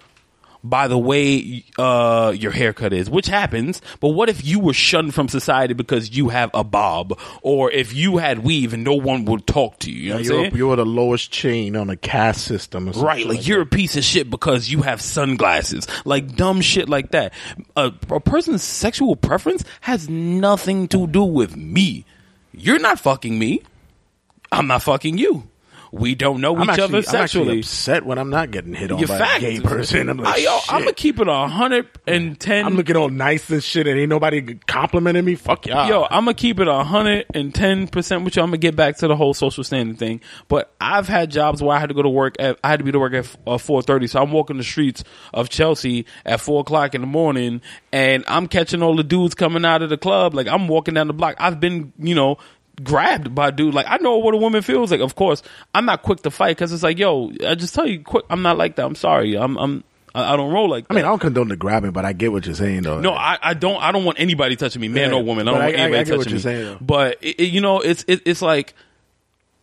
by 0.64 0.88
the 0.88 0.98
way 0.98 1.64
uh, 1.78 2.34
your 2.36 2.52
haircut 2.52 2.92
is, 2.92 3.10
which 3.10 3.28
happens. 3.28 3.82
But 4.00 4.10
what 4.10 4.30
if 4.30 4.44
you 4.44 4.60
were 4.60 4.74
shunned 4.74 5.14
from 5.14 5.28
society 5.28 5.76
because 5.76 6.10
you 6.10 6.30
have 6.30 6.50
a 6.56 6.64
bob, 6.64 7.20
or 7.44 7.70
if 7.70 7.94
you 7.94 8.18
had 8.18 8.40
weave 8.40 8.74
and 8.74 8.84
no 8.84 8.96
one 8.96 9.26
would 9.26 9.46
talk 9.46 9.78
to 9.80 9.92
you? 9.92 9.98
You 9.98 10.10
know 10.14 10.18
yeah, 10.18 10.48
you're, 10.48 10.58
you're 10.58 10.76
the 10.78 10.86
lowest 10.86 11.32
chain 11.32 11.76
on 11.76 11.88
the 11.88 11.98
caste 11.98 12.46
system. 12.46 12.90
Right, 12.94 13.28
like 13.28 13.48
you're 13.48 13.62
a 13.62 13.68
piece 13.68 13.96
of 13.96 14.04
shit 14.04 14.28
because 14.30 14.70
you 14.70 14.82
have 14.82 15.02
sunglasses, 15.02 15.86
like 16.04 16.36
dumb 16.36 16.62
shit 16.62 16.90
like 16.90 17.12
that. 17.12 17.34
A, 17.76 17.94
a 18.10 18.20
person's 18.20 18.64
sexual 18.64 19.16
preference 19.16 19.64
has 19.82 20.10
nothing 20.10 20.88
to 20.88 21.06
do 21.06 21.24
with 21.24 21.56
me. 21.56 22.06
You're 22.54 22.80
not 22.80 23.00
fucking 23.00 23.38
me. 23.38 23.64
I'm 24.52 24.68
not 24.68 24.84
fucking 24.84 25.18
you. 25.18 25.50
We 25.94 26.16
don't 26.16 26.42
know 26.42 26.56
I'm 26.56 26.64
each 26.64 26.70
actually, 26.70 26.98
other 26.98 27.08
I'm 27.08 27.24
actually 27.24 27.60
upset 27.60 28.04
when 28.04 28.18
I'm 28.18 28.32
not 28.32 28.50
getting 28.50 28.74
hit 28.74 28.92
on 28.92 28.98
Your 28.98 29.08
by 29.08 29.20
fact, 29.20 29.38
a 29.38 29.42
gay 29.42 29.60
person. 29.60 30.10
I'm 30.10 30.18
like, 30.18 30.40
I, 30.40 30.42
yo, 30.42 30.60
I'm 30.68 30.80
gonna 30.80 30.94
keep 30.94 31.20
it 31.20 31.28
hundred 31.28 31.88
and 32.08 32.40
ten. 32.40 32.66
I'm 32.66 32.76
looking 32.76 32.96
all 32.96 33.10
nice 33.10 33.48
and 33.52 33.64
shit, 33.64 33.86
and 33.86 34.00
ain't 34.00 34.10
nobody 34.10 34.56
complimenting 34.66 35.24
me. 35.24 35.36
Fuck 35.36 35.68
y'all. 35.68 35.88
Yo, 35.88 36.02
I'm 36.10 36.26
gonna 36.26 36.34
keep 36.34 36.60
it 36.60 36.68
a 36.68 36.84
hundred 36.84 37.28
and 37.36 37.54
ten 37.54 37.88
percent 37.88 38.24
with 38.24 38.36
you. 38.36 38.42
I'm 38.42 38.48
gonna 38.48 38.58
get 38.58 38.76
back 38.76 38.98
to 38.98 39.08
the 39.08 39.16
whole 39.16 39.36
social 39.36 39.64
standing 39.64 39.96
thing. 39.96 40.22
But 40.48 40.74
I've 40.82 41.08
had 41.08 41.30
jobs 41.30 41.62
where 41.62 41.78
I 41.78 41.80
had 41.80 41.90
to 41.90 41.96
go 41.96 42.02
to 42.02 42.10
work 42.10 42.38
at 42.40 42.58
I 42.64 42.70
had 42.70 42.80
to 42.80 42.86
be 42.86 42.92
to 42.92 42.98
work 42.98 43.14
at 43.14 43.38
uh, 43.46 43.60
four 43.60 43.84
thirty. 43.84 44.08
So 44.08 44.20
I'm 44.20 44.32
walking 44.32 44.58
the 44.58 44.64
streets 44.64 45.04
of 45.32 45.50
Chelsea 45.50 46.08
at 46.26 46.42
four 46.42 46.62
o'clock 46.62 46.96
in 46.96 47.02
the 47.02 47.08
morning, 47.08 47.62
and 47.92 48.24
I'm 48.28 48.48
catching 48.48 48.82
all 48.82 48.96
the 48.96 49.04
dudes 49.04 49.36
coming 49.36 49.64
out 49.64 49.84
of 49.84 49.92
the 49.92 49.98
club. 50.00 50.34
Like 50.34 50.48
I'm 50.48 50.68
walking 50.68 50.96
down 50.96 51.06
the 51.06 51.14
block. 51.14 51.36
I've 51.38 51.60
been, 51.60 51.94
you 52.00 52.16
know. 52.16 52.40
Grabbed 52.84 53.36
by 53.36 53.52
dude, 53.52 53.74
like 53.76 53.86
I 53.88 53.98
know 53.98 54.18
what 54.18 54.34
a 54.34 54.38
woman 54.38 54.64
feels 54.64 54.90
like. 54.90 55.00
Of 55.00 55.14
course, 55.14 55.44
I'm 55.76 55.86
not 55.86 56.02
quick 56.02 56.22
to 56.24 56.32
fight 56.32 56.58
because 56.58 56.72
it's 56.72 56.82
like, 56.82 56.98
yo, 56.98 57.32
I 57.46 57.54
just 57.54 57.76
tell 57.76 57.86
you, 57.86 58.02
quick. 58.02 58.26
I'm 58.32 58.42
not 58.42 58.58
like 58.58 58.78
that. 58.78 58.86
I'm 58.86 58.96
sorry. 58.96 59.36
I'm, 59.38 59.58
I'm, 59.58 59.84
I 60.16 60.34
I 60.34 60.36
don't 60.36 60.52
roll 60.52 60.70
like. 60.72 60.88
That. 60.88 60.94
I 60.94 60.96
mean, 60.96 61.06
I 61.06 61.10
don't 61.10 61.20
condone 61.20 61.50
the 61.50 61.56
grabbing, 61.56 61.92
but 61.92 62.04
I 62.04 62.14
get 62.14 62.32
what 62.32 62.48
you're 62.48 62.56
saying, 62.56 62.82
though. 62.82 63.00
No, 63.00 63.14
I, 63.14 63.38
I 63.44 63.54
don't. 63.54 63.80
I 63.82 63.92
don't 63.92 64.06
want 64.06 64.20
anybody 64.20 64.56
touching 64.56 64.82
me, 64.82 64.88
man 64.88 65.12
Yeah, 65.12 65.18
or 65.18 65.24
woman. 65.24 65.48
I 65.48 65.52
don't 65.52 65.60
want 65.62 65.76
I- 65.76 65.78
anybody 65.78 66.18
touching 66.18 66.34
me. 66.34 66.40
saying, 66.40 66.78
but 66.82 67.20
it, 67.22 67.40
it- 67.42 67.50
you 67.52 67.62
know, 67.62 67.80
it's 67.80 68.06
it, 68.08 68.22
it's 68.26 68.42
like 68.42 68.74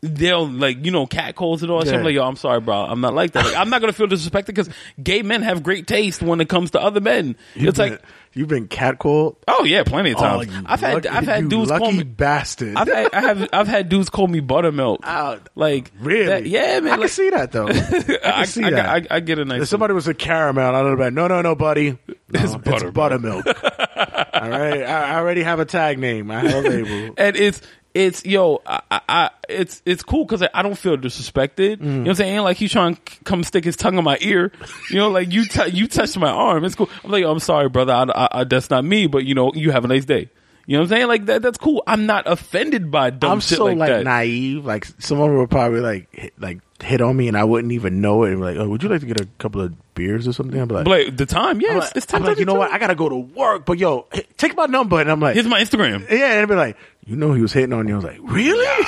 they'll 0.02 0.48
like 0.48 0.84
you 0.84 0.90
know 0.90 1.06
cat 1.06 1.34
calls 1.36 1.62
and 1.62 1.70
all 1.70 1.80
that 1.80 1.86
shit. 1.86 1.94
I'm 1.94 2.04
like, 2.04 2.14
yo, 2.14 2.24
I'm 2.26 2.36
sorry, 2.36 2.60
bro. 2.60 2.74
I'm 2.74 3.00
not 3.00 3.14
like 3.14 3.32
that. 3.32 3.44
Like, 3.44 3.56
I'm 3.56 3.68
not 3.70 3.80
gonna 3.80 3.92
feel 3.92 4.06
disrespected 4.06 4.46
because 4.46 4.68
gay 5.02 5.22
men 5.22 5.42
have 5.42 5.62
great 5.62 5.86
taste 5.86 6.22
when 6.22 6.40
it 6.40 6.48
comes 6.48 6.70
to 6.72 6.80
other 6.80 7.00
men. 7.00 7.36
You've 7.54 7.68
it's 7.70 7.78
been, 7.78 7.90
like, 7.92 8.02
you've 8.32 8.48
been 8.48 8.66
catcalled. 8.68 9.36
oh 9.48 9.64
yeah, 9.64 9.82
plenty 9.84 10.12
of 10.12 10.16
Oh, 10.18 10.20
times. 10.20 10.46
you 10.54 10.62
I've 10.66 10.80
had 10.80 10.94
lucky- 10.94 11.08
I've 11.08 11.24
had 11.26 11.48
dudes 11.48 11.70
call 11.70 11.92
me. 11.92 12.02
bastard. 12.04 12.76
I've 12.76 12.88
had 12.88 13.12
I 13.12 13.20
have 13.20 13.48
I've 13.52 13.68
had 13.68 13.88
dudes 13.88 14.08
call 14.10 14.26
me 14.28 14.40
buttermilk. 14.40 15.00
Oh, 15.06 15.38
like 15.54 15.90
really? 16.00 16.26
that- 16.26 16.46
yeah, 16.46 16.80
man. 16.80 16.86
I 16.86 16.90
like, 16.92 17.00
can 17.00 17.08
see 17.10 17.30
that 17.30 17.52
though. 17.52 17.68
I 17.68 17.72
can 17.72 18.18
I, 18.24 18.44
see 18.46 18.64
I, 18.64 18.70
that. 18.70 19.12
I, 19.12 19.16
I 19.16 19.20
get 19.20 19.38
a 19.38 19.44
nice. 19.44 19.62
if 19.62 19.68
somebody 19.68 19.92
was 19.92 20.08
a 20.08 20.14
caramel, 20.14 20.74
I'd 20.74 20.86
have 20.86 20.96
been 20.98 21.14
no, 21.14 21.26
no, 21.28 21.42
no, 21.42 21.54
buddy. 21.54 21.98
No, 22.32 22.38
It's 22.44 22.54
it's, 22.54 22.62
buttermilk. 22.62 22.94
buttermilk. 22.94 23.44
All 23.46 24.48
right, 24.48 24.82
I, 24.84 25.14
I 25.14 25.14
already 25.16 25.42
have 25.42 25.58
a 25.58 25.64
tag 25.64 25.98
name. 25.98 26.30
I 26.30 26.40
have 26.48 26.64
a 26.64 26.68
label. 26.68 27.14
and 27.18 27.34
it's 27.36 27.60
it's 27.94 28.24
yo, 28.24 28.62
I, 28.66 28.80
I, 28.90 29.30
it's 29.48 29.82
it's 29.84 30.02
cool 30.02 30.24
because 30.24 30.46
I 30.54 30.62
don't 30.62 30.76
feel 30.78 30.96
disrespected. 30.96 31.80
You 31.80 31.86
know 31.86 32.00
what 32.00 32.08
I'm 32.10 32.14
saying? 32.14 32.38
Like 32.40 32.56
he's 32.56 32.70
trying 32.72 32.94
to 32.96 33.00
come 33.24 33.42
stick 33.44 33.64
his 33.64 33.76
tongue 33.76 33.98
in 33.98 34.04
my 34.04 34.16
ear. 34.20 34.52
You 34.90 34.96
know, 34.96 35.10
like 35.10 35.32
you 35.32 35.44
t- 35.44 35.70
you 35.70 35.88
touched 35.88 36.16
my 36.18 36.30
arm. 36.30 36.64
It's 36.64 36.74
cool. 36.74 36.88
I'm 37.04 37.10
like, 37.10 37.24
I'm 37.24 37.40
sorry, 37.40 37.68
brother. 37.68 37.92
I, 37.92 38.28
I, 38.32 38.44
that's 38.44 38.70
not 38.70 38.84
me. 38.84 39.06
But 39.06 39.24
you 39.24 39.34
know, 39.34 39.52
you 39.54 39.70
have 39.72 39.84
a 39.84 39.88
nice 39.88 40.04
day. 40.04 40.30
You 40.70 40.76
know 40.76 40.82
what 40.82 40.92
I'm 40.92 40.96
saying? 40.98 41.08
Like 41.08 41.26
that. 41.26 41.42
That's 41.42 41.58
cool. 41.58 41.82
I'm 41.84 42.06
not 42.06 42.30
offended 42.30 42.92
by 42.92 43.10
dumb 43.10 43.32
I'm 43.32 43.40
shit 43.40 43.58
so 43.58 43.64
like, 43.64 43.76
like, 43.76 43.88
that. 43.88 44.04
naive. 44.04 44.64
Like 44.64 44.84
someone 45.00 45.36
would 45.36 45.50
probably 45.50 45.80
like 45.80 46.14
hit, 46.14 46.32
like 46.38 46.60
hit 46.80 47.00
on 47.00 47.16
me, 47.16 47.26
and 47.26 47.36
I 47.36 47.42
wouldn't 47.42 47.72
even 47.72 48.00
know 48.00 48.22
it. 48.22 48.28
And 48.30 48.38
be 48.38 48.44
like, 48.44 48.56
oh, 48.56 48.68
would 48.68 48.80
you 48.80 48.88
like 48.88 49.00
to 49.00 49.06
get 49.06 49.20
a 49.20 49.26
couple 49.38 49.62
of 49.62 49.74
beers 49.94 50.28
or 50.28 50.32
something? 50.32 50.60
I'd 50.60 50.68
be 50.68 50.74
like, 50.74 50.84
But 50.84 51.06
like, 51.06 51.16
the 51.16 51.26
time, 51.26 51.60
yeah, 51.60 51.70
I'm 51.70 51.76
it's, 51.78 51.86
like, 51.86 51.96
it's 51.96 52.06
time. 52.06 52.22
I'm 52.22 52.28
like, 52.28 52.38
you 52.38 52.44
know 52.44 52.54
what? 52.54 52.70
I 52.70 52.78
gotta 52.78 52.94
go 52.94 53.08
to 53.08 53.16
work, 53.16 53.66
but 53.66 53.78
yo, 53.80 54.06
take 54.36 54.56
my 54.56 54.66
number, 54.66 55.00
and 55.00 55.10
I'm 55.10 55.18
like, 55.18 55.34
Here's 55.34 55.48
my 55.48 55.60
Instagram. 55.60 56.08
yeah, 56.08 56.34
and 56.34 56.42
I'd 56.42 56.48
be 56.48 56.54
like, 56.54 56.76
you 57.04 57.16
know, 57.16 57.32
he 57.32 57.42
was 57.42 57.52
hitting 57.52 57.72
on 57.72 57.88
you. 57.88 57.94
I 57.94 57.96
was 57.96 58.04
like, 58.04 58.20
really? 58.22 58.84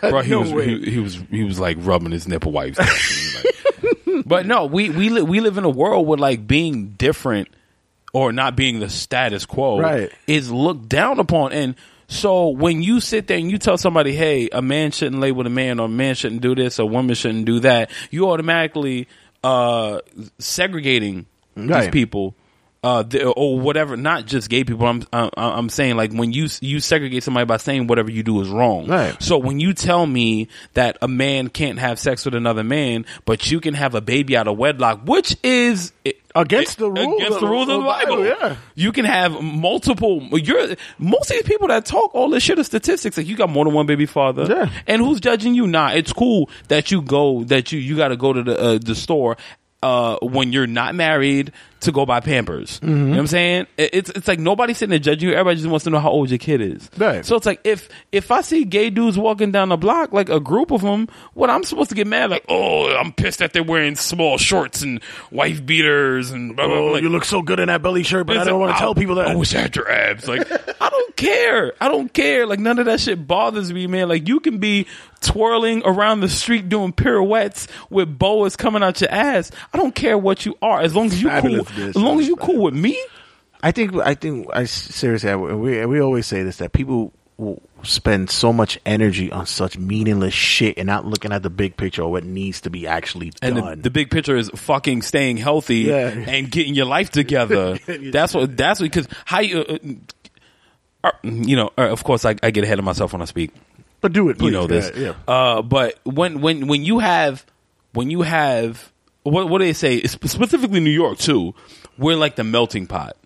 bro. 0.00 0.22
He 0.22 0.30
No 0.32 0.40
was 0.40 0.50
he, 0.50 0.90
he 0.90 0.98
was 0.98 1.14
he 1.30 1.44
was 1.44 1.60
like 1.60 1.76
rubbing 1.78 2.10
his 2.10 2.26
nipple 2.26 2.50
while 2.50 2.64
he 2.64 2.70
was 2.72 2.78
texting 2.78 3.44
me, 4.04 4.14
like- 4.16 4.24
but 4.26 4.46
no, 4.46 4.66
we 4.66 4.90
we 4.90 5.10
li- 5.10 5.22
we 5.22 5.38
live 5.38 5.58
in 5.58 5.64
a 5.64 5.70
world 5.70 6.08
where 6.08 6.18
like 6.18 6.44
being 6.48 6.88
different 6.98 7.46
or 8.12 8.32
not 8.32 8.56
being 8.56 8.80
the 8.80 8.88
status 8.90 9.46
quo 9.46 9.80
Right. 9.80 10.10
is 10.26 10.50
looked 10.50 10.88
down 10.88 11.18
upon, 11.18 11.52
and 11.52 11.74
so 12.08 12.48
when 12.48 12.82
you 12.82 12.98
sit 13.00 13.28
there 13.28 13.38
and 13.38 13.50
you 13.50 13.56
tell 13.58 13.78
somebody, 13.78 14.12
hey, 14.14 14.48
a 14.50 14.60
man 14.60 14.90
shouldn't 14.90 15.20
lay 15.20 15.30
with 15.30 15.46
a 15.46 15.50
man, 15.50 15.78
or 15.78 15.86
a 15.86 15.88
man 15.88 16.16
shouldn't 16.16 16.40
do 16.42 16.54
this, 16.56 16.80
or 16.80 16.82
a 16.82 16.86
woman 16.86 17.14
shouldn't 17.14 17.44
do 17.46 17.60
that, 17.60 17.90
you 18.10 18.28
automatically 18.30 19.06
uh 19.44 20.00
segregating 20.38 21.26
these 21.54 21.88
people 21.90 22.34
uh, 22.82 23.02
the, 23.02 23.26
or 23.28 23.60
whatever. 23.60 23.96
Not 23.96 24.26
just 24.26 24.48
gay 24.48 24.64
people. 24.64 24.86
I'm 24.86 25.04
I'm, 25.12 25.30
I'm 25.36 25.68
saying 25.68 25.96
like 25.96 26.12
when 26.12 26.32
you 26.32 26.48
you 26.60 26.80
segregate 26.80 27.22
somebody 27.22 27.44
by 27.44 27.58
saying 27.58 27.86
whatever 27.86 28.10
you 28.10 28.22
do 28.22 28.40
is 28.40 28.48
wrong. 28.48 28.86
Right. 28.86 29.20
So 29.22 29.36
when 29.38 29.60
you 29.60 29.74
tell 29.74 30.06
me 30.06 30.48
that 30.74 30.96
a 31.02 31.08
man 31.08 31.48
can't 31.48 31.78
have 31.78 31.98
sex 31.98 32.24
with 32.24 32.34
another 32.34 32.64
man, 32.64 33.04
but 33.26 33.50
you 33.50 33.60
can 33.60 33.74
have 33.74 33.94
a 33.94 34.00
baby 34.00 34.36
out 34.36 34.48
of 34.48 34.56
wedlock, 34.56 35.02
which 35.04 35.36
is 35.42 35.92
Against 36.34 36.78
the 36.78 36.90
rules 36.90 37.20
against 37.20 37.40
the 37.40 37.46
rules 37.46 37.68
of 37.68 37.76
of 37.76 37.80
the 37.82 37.86
Bible. 37.86 38.16
Bible, 38.18 38.26
yeah. 38.26 38.56
You 38.76 38.92
can 38.92 39.04
have 39.04 39.42
multiple. 39.42 40.22
You're 40.38 40.76
most 40.98 41.30
of 41.30 41.36
these 41.36 41.42
people 41.42 41.68
that 41.68 41.84
talk 41.84 42.14
all 42.14 42.30
this 42.30 42.42
shit 42.42 42.58
of 42.58 42.66
statistics. 42.66 43.16
Like 43.16 43.26
you 43.26 43.36
got 43.36 43.50
more 43.50 43.64
than 43.64 43.74
one 43.74 43.86
baby 43.86 44.06
father, 44.06 44.44
Yeah. 44.48 44.70
and 44.86 45.02
who's 45.02 45.20
judging 45.20 45.54
you? 45.54 45.66
Nah, 45.66 45.90
it's 45.90 46.12
cool 46.12 46.48
that 46.68 46.90
you 46.92 47.02
go 47.02 47.42
that 47.44 47.72
you 47.72 47.80
you 47.80 47.96
got 47.96 48.08
to 48.08 48.16
go 48.16 48.32
to 48.32 48.42
the 48.44 48.60
uh, 48.60 48.78
the 48.78 48.94
store 48.94 49.36
uh, 49.82 50.18
when 50.22 50.52
you're 50.52 50.66
not 50.68 50.94
married 50.94 51.52
to 51.80 51.92
go 51.92 52.04
buy 52.06 52.20
Pampers. 52.20 52.80
Mm-hmm. 52.80 52.88
You 52.90 52.96
know 52.96 53.10
what 53.10 53.18
I'm 53.18 53.26
saying? 53.26 53.66
It's 53.78 54.10
it's 54.10 54.28
like 54.28 54.38
nobody's 54.38 54.78
sitting 54.78 54.90
there 54.90 54.98
judging 54.98 55.28
you. 55.30 55.34
Everybody 55.34 55.56
just 55.56 55.68
wants 55.68 55.84
to 55.84 55.90
know 55.90 55.98
how 55.98 56.10
old 56.10 56.30
your 56.30 56.38
kid 56.38 56.60
is. 56.60 56.90
Right. 56.96 57.24
So 57.24 57.36
it's 57.36 57.46
like 57.46 57.60
if 57.64 57.88
if 58.12 58.30
I 58.30 58.42
see 58.42 58.64
gay 58.64 58.90
dudes 58.90 59.18
walking 59.18 59.50
down 59.50 59.70
the 59.70 59.76
block, 59.76 60.12
like 60.12 60.28
a 60.28 60.40
group 60.40 60.70
of 60.70 60.82
them, 60.82 61.08
what 61.34 61.50
I'm 61.50 61.64
supposed 61.64 61.90
to 61.90 61.96
get 61.96 62.06
mad? 62.06 62.30
Like, 62.30 62.44
oh, 62.48 62.94
I'm 62.94 63.12
pissed 63.12 63.38
that 63.38 63.52
they're 63.52 63.62
wearing 63.62 63.96
small 63.96 64.38
shorts 64.38 64.82
and 64.82 65.00
wife 65.30 65.64
beaters 65.64 66.30
and 66.30 66.54
blah 66.54 66.66
blah. 66.66 66.76
blah. 66.76 66.84
oh, 66.88 66.92
Like, 66.92 67.02
you 67.02 67.08
look 67.08 67.24
so 67.24 67.42
good 67.42 67.60
in 67.60 67.68
that 67.68 67.82
belly 67.82 68.02
shirt, 68.02 68.26
but 68.26 68.36
I 68.36 68.44
don't 68.44 68.60
like, 68.60 68.68
want 68.68 68.76
to 68.76 68.80
tell 68.80 68.94
people 68.94 69.14
that. 69.16 69.28
I 69.28 69.34
wish 69.34 69.54
I 69.54 69.60
had 69.60 69.74
your 69.76 69.90
abs. 69.90 70.28
Like, 70.28 70.50
I 70.80 70.90
don't 70.90 71.16
care. 71.16 71.72
I 71.80 71.88
don't 71.88 72.12
care. 72.12 72.46
Like, 72.46 72.58
none 72.60 72.78
of 72.78 72.86
that 72.86 73.00
shit 73.00 73.26
bothers 73.26 73.72
me, 73.72 73.86
man. 73.86 74.08
Like, 74.08 74.28
you 74.28 74.40
can 74.40 74.58
be 74.58 74.86
twirling 75.20 75.82
around 75.84 76.20
the 76.20 76.28
street 76.28 76.68
doing 76.68 76.92
pirouettes 76.92 77.68
with 77.90 78.18
boas 78.18 78.56
coming 78.56 78.82
out 78.82 79.00
your 79.00 79.10
ass. 79.10 79.50
I 79.72 79.76
don't 79.76 79.94
care 79.94 80.16
what 80.16 80.46
you 80.46 80.56
are, 80.62 80.80
as 80.80 80.94
long 80.94 81.06
as 81.06 81.20
you 81.20 81.28
cool. 81.28 81.64
Bitch. 81.70 81.88
As 81.90 81.96
long 81.96 82.20
as 82.20 82.26
you 82.28 82.36
cool 82.36 82.62
with 82.64 82.74
me. 82.74 83.00
I 83.62 83.72
think 83.72 83.94
I 83.96 84.14
think 84.14 84.48
I 84.52 84.64
seriously 84.64 85.30
I, 85.30 85.36
we 85.36 85.84
we 85.86 86.00
always 86.00 86.26
say 86.26 86.42
this 86.42 86.56
that 86.58 86.72
people 86.72 87.12
will 87.36 87.60
spend 87.82 88.30
so 88.30 88.52
much 88.52 88.78
energy 88.84 89.30
on 89.32 89.46
such 89.46 89.76
meaningless 89.78 90.34
shit 90.34 90.76
and 90.78 90.86
not 90.86 91.06
looking 91.06 91.32
at 91.32 91.42
the 91.42 91.48
big 91.50 91.76
picture 91.76 92.02
or 92.02 92.10
what 92.12 92.24
needs 92.24 92.62
to 92.62 92.70
be 92.70 92.86
actually 92.86 93.32
And 93.42 93.56
the, 93.56 93.60
done. 93.62 93.80
the 93.82 93.90
big 93.90 94.10
picture 94.10 94.36
is 94.36 94.50
fucking 94.54 95.00
staying 95.02 95.38
healthy 95.38 95.78
Yeah. 95.88 96.08
and 96.08 96.50
getting 96.50 96.74
your 96.74 96.84
life 96.86 97.10
together. 97.10 97.78
that's 98.12 98.34
what. 98.34 98.56
That's 98.56 98.80
what. 98.80 98.90
Because 98.92 99.08
how 99.24 99.40
you. 99.40 99.60
Uh, 99.60 99.78
uh, 101.04 101.10
you 101.22 101.56
know, 101.56 101.70
uh, 101.78 101.88
of 101.88 102.04
course, 102.04 102.24
I, 102.26 102.36
I 102.42 102.50
get 102.50 102.64
ahead 102.64 102.78
of 102.78 102.84
myself 102.84 103.12
when 103.14 103.22
I 103.22 103.24
speak. 103.26 103.52
but 104.02 104.12
do 104.12 104.28
it, 104.28 104.38
please. 104.38 104.46
you 104.46 104.50
know 104.52 104.66
this. 104.66 104.90
Yeah, 104.94 105.02
yeah. 105.02 105.14
Uh, 105.34 105.62
but 105.62 105.98
when 106.04 106.40
when 106.42 106.66
when 106.66 106.82
you 106.84 106.98
have 106.98 107.44
when 107.94 108.10
you 108.10 108.20
have 108.22 108.89
what 109.22 109.48
what 109.48 109.58
do 109.58 109.64
they 109.64 109.72
say 109.72 110.02
Sp- 110.04 110.26
specifically 110.28 110.80
New 110.80 110.90
York 110.90 111.18
too, 111.18 111.54
we're 111.98 112.16
like 112.16 112.36
the 112.36 112.44
melting 112.44 112.86
pot 112.86 113.16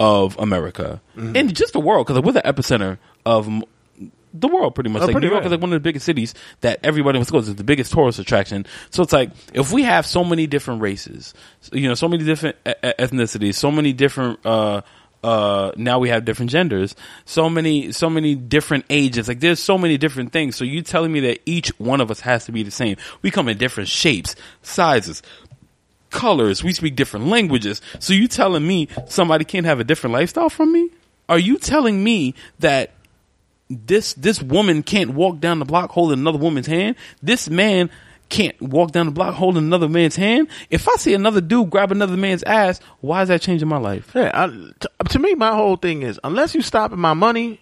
of 0.00 0.38
America 0.38 1.00
Mm-hmm. 1.16 1.36
and 1.36 1.54
just 1.56 1.72
the 1.72 1.80
world 1.80 2.06
because 2.06 2.22
we're 2.22 2.32
the 2.32 2.42
epicenter 2.42 2.98
of 3.24 3.46
m- 3.46 3.62
the 4.34 4.48
world 4.48 4.74
pretty 4.74 4.90
much. 4.90 5.00
Oh, 5.00 5.06
like 5.06 5.12
pretty 5.12 5.28
New 5.28 5.30
York 5.32 5.44
much. 5.44 5.46
is 5.46 5.52
like 5.52 5.60
one 5.62 5.72
of 5.72 5.76
the 5.76 5.80
biggest 5.88 6.04
cities 6.04 6.34
that 6.60 6.80
everybody 6.82 7.16
wants 7.18 7.30
to 7.30 7.32
go. 7.32 7.40
to. 7.40 7.48
It's 7.50 7.56
the 7.56 7.64
biggest 7.64 7.90
tourist 7.92 8.18
attraction. 8.18 8.66
So 8.90 9.02
it's 9.02 9.12
like 9.12 9.30
if 9.54 9.72
we 9.72 9.82
have 9.84 10.04
so 10.04 10.24
many 10.24 10.46
different 10.46 10.82
races, 10.82 11.32
you 11.72 11.88
know, 11.88 11.94
so 11.94 12.06
many 12.08 12.22
different 12.24 12.56
ethnicities, 12.64 13.54
so 13.54 13.70
many 13.70 13.92
different. 13.94 14.44
uh 14.44 14.82
uh 15.24 15.72
now 15.76 15.98
we 15.98 16.08
have 16.08 16.24
different 16.24 16.50
genders. 16.50 16.94
So 17.24 17.48
many 17.50 17.92
so 17.92 18.08
many 18.10 18.34
different 18.34 18.84
ages. 18.90 19.28
Like 19.28 19.40
there's 19.40 19.60
so 19.60 19.78
many 19.78 19.98
different 19.98 20.32
things. 20.32 20.56
So 20.56 20.64
you 20.64 20.82
telling 20.82 21.12
me 21.12 21.20
that 21.20 21.40
each 21.46 21.68
one 21.78 22.00
of 22.00 22.10
us 22.10 22.20
has 22.20 22.44
to 22.46 22.52
be 22.52 22.62
the 22.62 22.70
same. 22.70 22.96
We 23.22 23.30
come 23.30 23.48
in 23.48 23.58
different 23.58 23.88
shapes 23.88 24.36
sizes 24.62 25.22
colors. 26.10 26.64
We 26.64 26.72
speak 26.72 26.96
different 26.96 27.26
languages. 27.26 27.80
So 27.98 28.14
you 28.14 28.28
telling 28.28 28.66
me 28.66 28.88
somebody 29.06 29.44
can't 29.44 29.66
have 29.66 29.80
a 29.80 29.84
different 29.84 30.14
lifestyle 30.14 30.48
from 30.48 30.72
me? 30.72 30.90
Are 31.28 31.38
you 31.38 31.58
telling 31.58 32.02
me 32.02 32.34
that 32.60 32.92
this 33.68 34.14
this 34.14 34.40
woman 34.40 34.82
can't 34.82 35.10
walk 35.10 35.40
down 35.40 35.58
the 35.58 35.64
block 35.64 35.90
holding 35.90 36.20
another 36.20 36.38
woman's 36.38 36.66
hand? 36.66 36.96
This 37.22 37.48
man 37.50 37.90
can't 38.28 38.60
walk 38.60 38.90
down 38.92 39.06
the 39.06 39.12
block 39.12 39.34
holding 39.34 39.62
another 39.64 39.88
man's 39.88 40.16
hand 40.16 40.48
if 40.70 40.88
i 40.88 40.96
see 40.96 41.14
another 41.14 41.40
dude 41.40 41.70
grab 41.70 41.92
another 41.92 42.16
man's 42.16 42.42
ass 42.42 42.80
why 43.00 43.22
is 43.22 43.28
that 43.28 43.40
changing 43.40 43.68
my 43.68 43.76
life 43.78 44.10
Yeah, 44.14 44.30
I, 44.34 44.46
to, 44.80 44.90
to 45.10 45.18
me, 45.18 45.34
my 45.34 45.54
whole 45.54 45.76
thing 45.76 46.02
is 46.02 46.18
unless 46.24 46.54
you 46.54 46.60
stopping 46.62 46.98
my 46.98 47.14
money, 47.14 47.60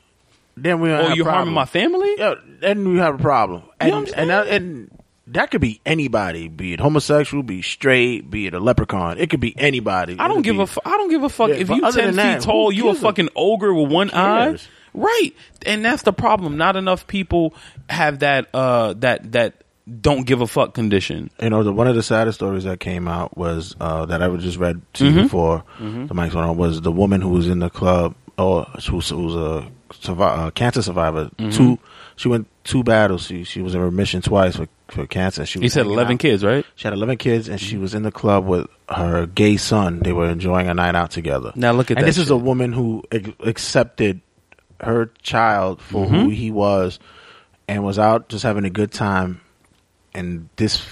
then 0.56 0.80
we 0.80 0.90
or 0.92 1.10
you're 1.12 1.28
harming 1.28 1.52
my 1.54 1.66
family 1.66 2.14
Yeah, 2.16 2.34
then 2.60 2.88
we 2.88 2.98
have 2.98 3.16
a 3.16 3.22
problem. 3.22 3.62
And 3.80 3.90
know 3.90 4.00
what 4.00 4.08
I'm 4.14 4.20
and 4.20 4.30
that, 4.30 4.46
and 4.48 4.90
that 5.28 5.50
could 5.50 5.60
be 5.60 5.80
anybody, 5.86 6.48
be 6.48 6.74
it 6.74 6.80
homosexual, 6.80 7.42
be 7.42 7.60
straight, 7.62 8.30
be 8.30 8.46
it 8.46 8.54
a 8.54 8.60
leprechaun. 8.60 9.18
It 9.18 9.30
could 9.30 9.40
be 9.40 9.54
anybody. 9.58 10.16
I 10.18 10.28
don't 10.28 10.42
give 10.42 10.58
a 10.58 10.66
fu- 10.66 10.80
I 10.84 10.90
don't 10.90 11.08
give 11.10 11.22
a 11.24 11.28
fuck 11.30 11.48
Yeah, 11.48 11.56
if 11.56 11.70
you 11.70 11.80
ten 11.80 11.92
than 11.92 12.16
that, 12.16 12.42
feet 12.42 12.44
tall. 12.44 12.70
You 12.70 12.88
a 12.88 12.92
a- 12.92 12.94
fucking 12.94 13.30
ogre 13.34 13.72
with 13.74 13.90
one 13.90 14.10
eye, 14.12 14.56
right? 14.92 15.30
And 15.66 15.84
that's 15.84 16.02
the 16.02 16.12
problem. 16.12 16.56
Not 16.56 16.76
enough 16.76 17.06
people 17.06 17.54
have 17.88 18.18
that 18.20 18.48
uh 18.54 18.92
that 18.98 19.32
that 19.32 19.63
don't 20.00 20.26
give 20.26 20.40
a 20.40 20.46
fuck 20.46 20.72
condition. 20.74 21.30
You 21.42 21.50
know, 21.50 21.62
the, 21.62 21.72
one 21.72 21.86
of 21.88 21.94
the 21.94 22.02
saddest 22.02 22.38
stories 22.38 22.64
that 22.64 22.80
came 22.80 23.06
out 23.06 23.36
was 23.36 23.76
uh, 23.80 24.06
that 24.06 24.22
I 24.22 24.34
just 24.36 24.56
read 24.58 24.80
to 24.94 25.04
Mm-hmm. 25.04 25.16
you 25.16 25.22
before 25.24 25.64
the 25.78 26.14
mics 26.14 26.34
went 26.34 26.48
on 26.48 26.56
was 26.56 26.80
the 26.80 26.92
woman 26.92 27.20
who 27.20 27.28
was 27.30 27.48
in 27.48 27.58
the 27.58 27.68
club, 27.70 28.14
or 28.38 28.64
who 28.88 28.96
was, 28.96 29.08
who 29.10 29.24
was 29.24 29.34
a 30.08 30.12
uh, 30.22 30.50
cancer 30.52 30.80
survivor. 30.82 31.26
Mm-hmm. 31.36 31.50
Two, 31.50 31.78
she 32.16 32.28
went 32.28 32.46
two 32.64 32.82
battles. 32.82 33.26
She 33.26 33.44
she 33.44 33.60
was 33.60 33.74
in 33.74 33.80
remission 33.80 34.22
twice 34.22 34.56
for 34.56 34.68
for 34.88 35.06
cancer. 35.06 35.44
She 35.44 35.58
was 35.58 35.64
You 35.64 35.68
said 35.68 35.86
eleven 35.86 36.14
out. 36.14 36.20
kids, 36.20 36.44
right? 36.44 36.64
She 36.76 36.84
had 36.86 36.94
11 36.94 37.16
kids, 37.18 37.48
and 37.48 37.60
she 37.60 37.76
was 37.76 37.94
in 37.94 38.02
the 38.04 38.12
club 38.12 38.46
with 38.46 38.66
her 38.88 39.26
gay 39.26 39.56
son. 39.56 39.98
They 40.00 40.12
were 40.12 40.30
enjoying 40.30 40.68
a 40.68 40.74
night 40.74 40.94
out 40.94 41.10
together. 41.10 41.52
Now 41.56 41.72
look 41.72 41.90
at 41.90 41.96
and 41.98 42.04
that 42.04 42.08
this 42.08 42.18
is 42.18 42.30
a 42.30 42.36
woman 42.36 42.72
who 42.72 43.02
ac- 43.12 43.34
accepted 43.40 44.20
her 44.80 45.10
child 45.22 45.80
for 45.82 46.06
Mm-hmm. 46.06 46.14
who 46.14 46.28
he 46.30 46.50
was, 46.50 46.98
and 47.68 47.82
was 47.84 47.98
out 47.98 48.28
just 48.28 48.44
having 48.44 48.64
a 48.64 48.70
good 48.70 48.92
time. 48.92 49.40
And 50.14 50.48
this 50.56 50.82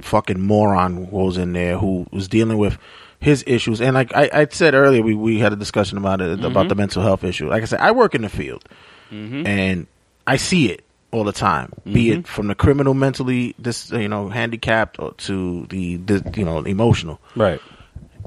fucking 0.00 0.40
moron 0.40 1.10
goes 1.10 1.36
in 1.36 1.52
there 1.52 1.76
who 1.78 2.06
was 2.12 2.28
dealing 2.28 2.58
with 2.58 2.78
his 3.20 3.42
issues. 3.46 3.80
And 3.80 3.94
like 3.94 4.14
I, 4.14 4.30
I 4.32 4.46
said 4.50 4.74
earlier, 4.74 5.02
we, 5.02 5.14
we 5.14 5.38
had 5.40 5.52
a 5.52 5.56
discussion 5.56 5.98
about 5.98 6.20
it 6.20 6.36
Mm-hmm. 6.38 6.44
about 6.44 6.68
the 6.68 6.74
mental 6.76 7.02
health 7.02 7.24
issue. 7.24 7.48
Like 7.48 7.62
I 7.62 7.66
said, 7.66 7.80
I 7.80 7.90
work 7.90 8.14
in 8.14 8.22
the 8.22 8.28
field, 8.28 8.64
and 9.10 9.86
I 10.26 10.36
see 10.36 10.70
it 10.70 10.84
all 11.10 11.24
the 11.24 11.32
time. 11.32 11.72
Be 11.84 12.10
Mm-hmm. 12.10 12.20
it 12.20 12.28
from 12.28 12.46
the 12.46 12.54
criminal 12.54 12.94
mentally, 12.94 13.54
this 13.58 13.90
you 13.90 14.08
know, 14.08 14.28
handicapped, 14.28 15.00
or 15.00 15.14
to 15.14 15.66
the, 15.70 15.96
the 15.96 16.32
you 16.36 16.44
know 16.44 16.58
emotional. 16.60 17.18
Right. 17.34 17.60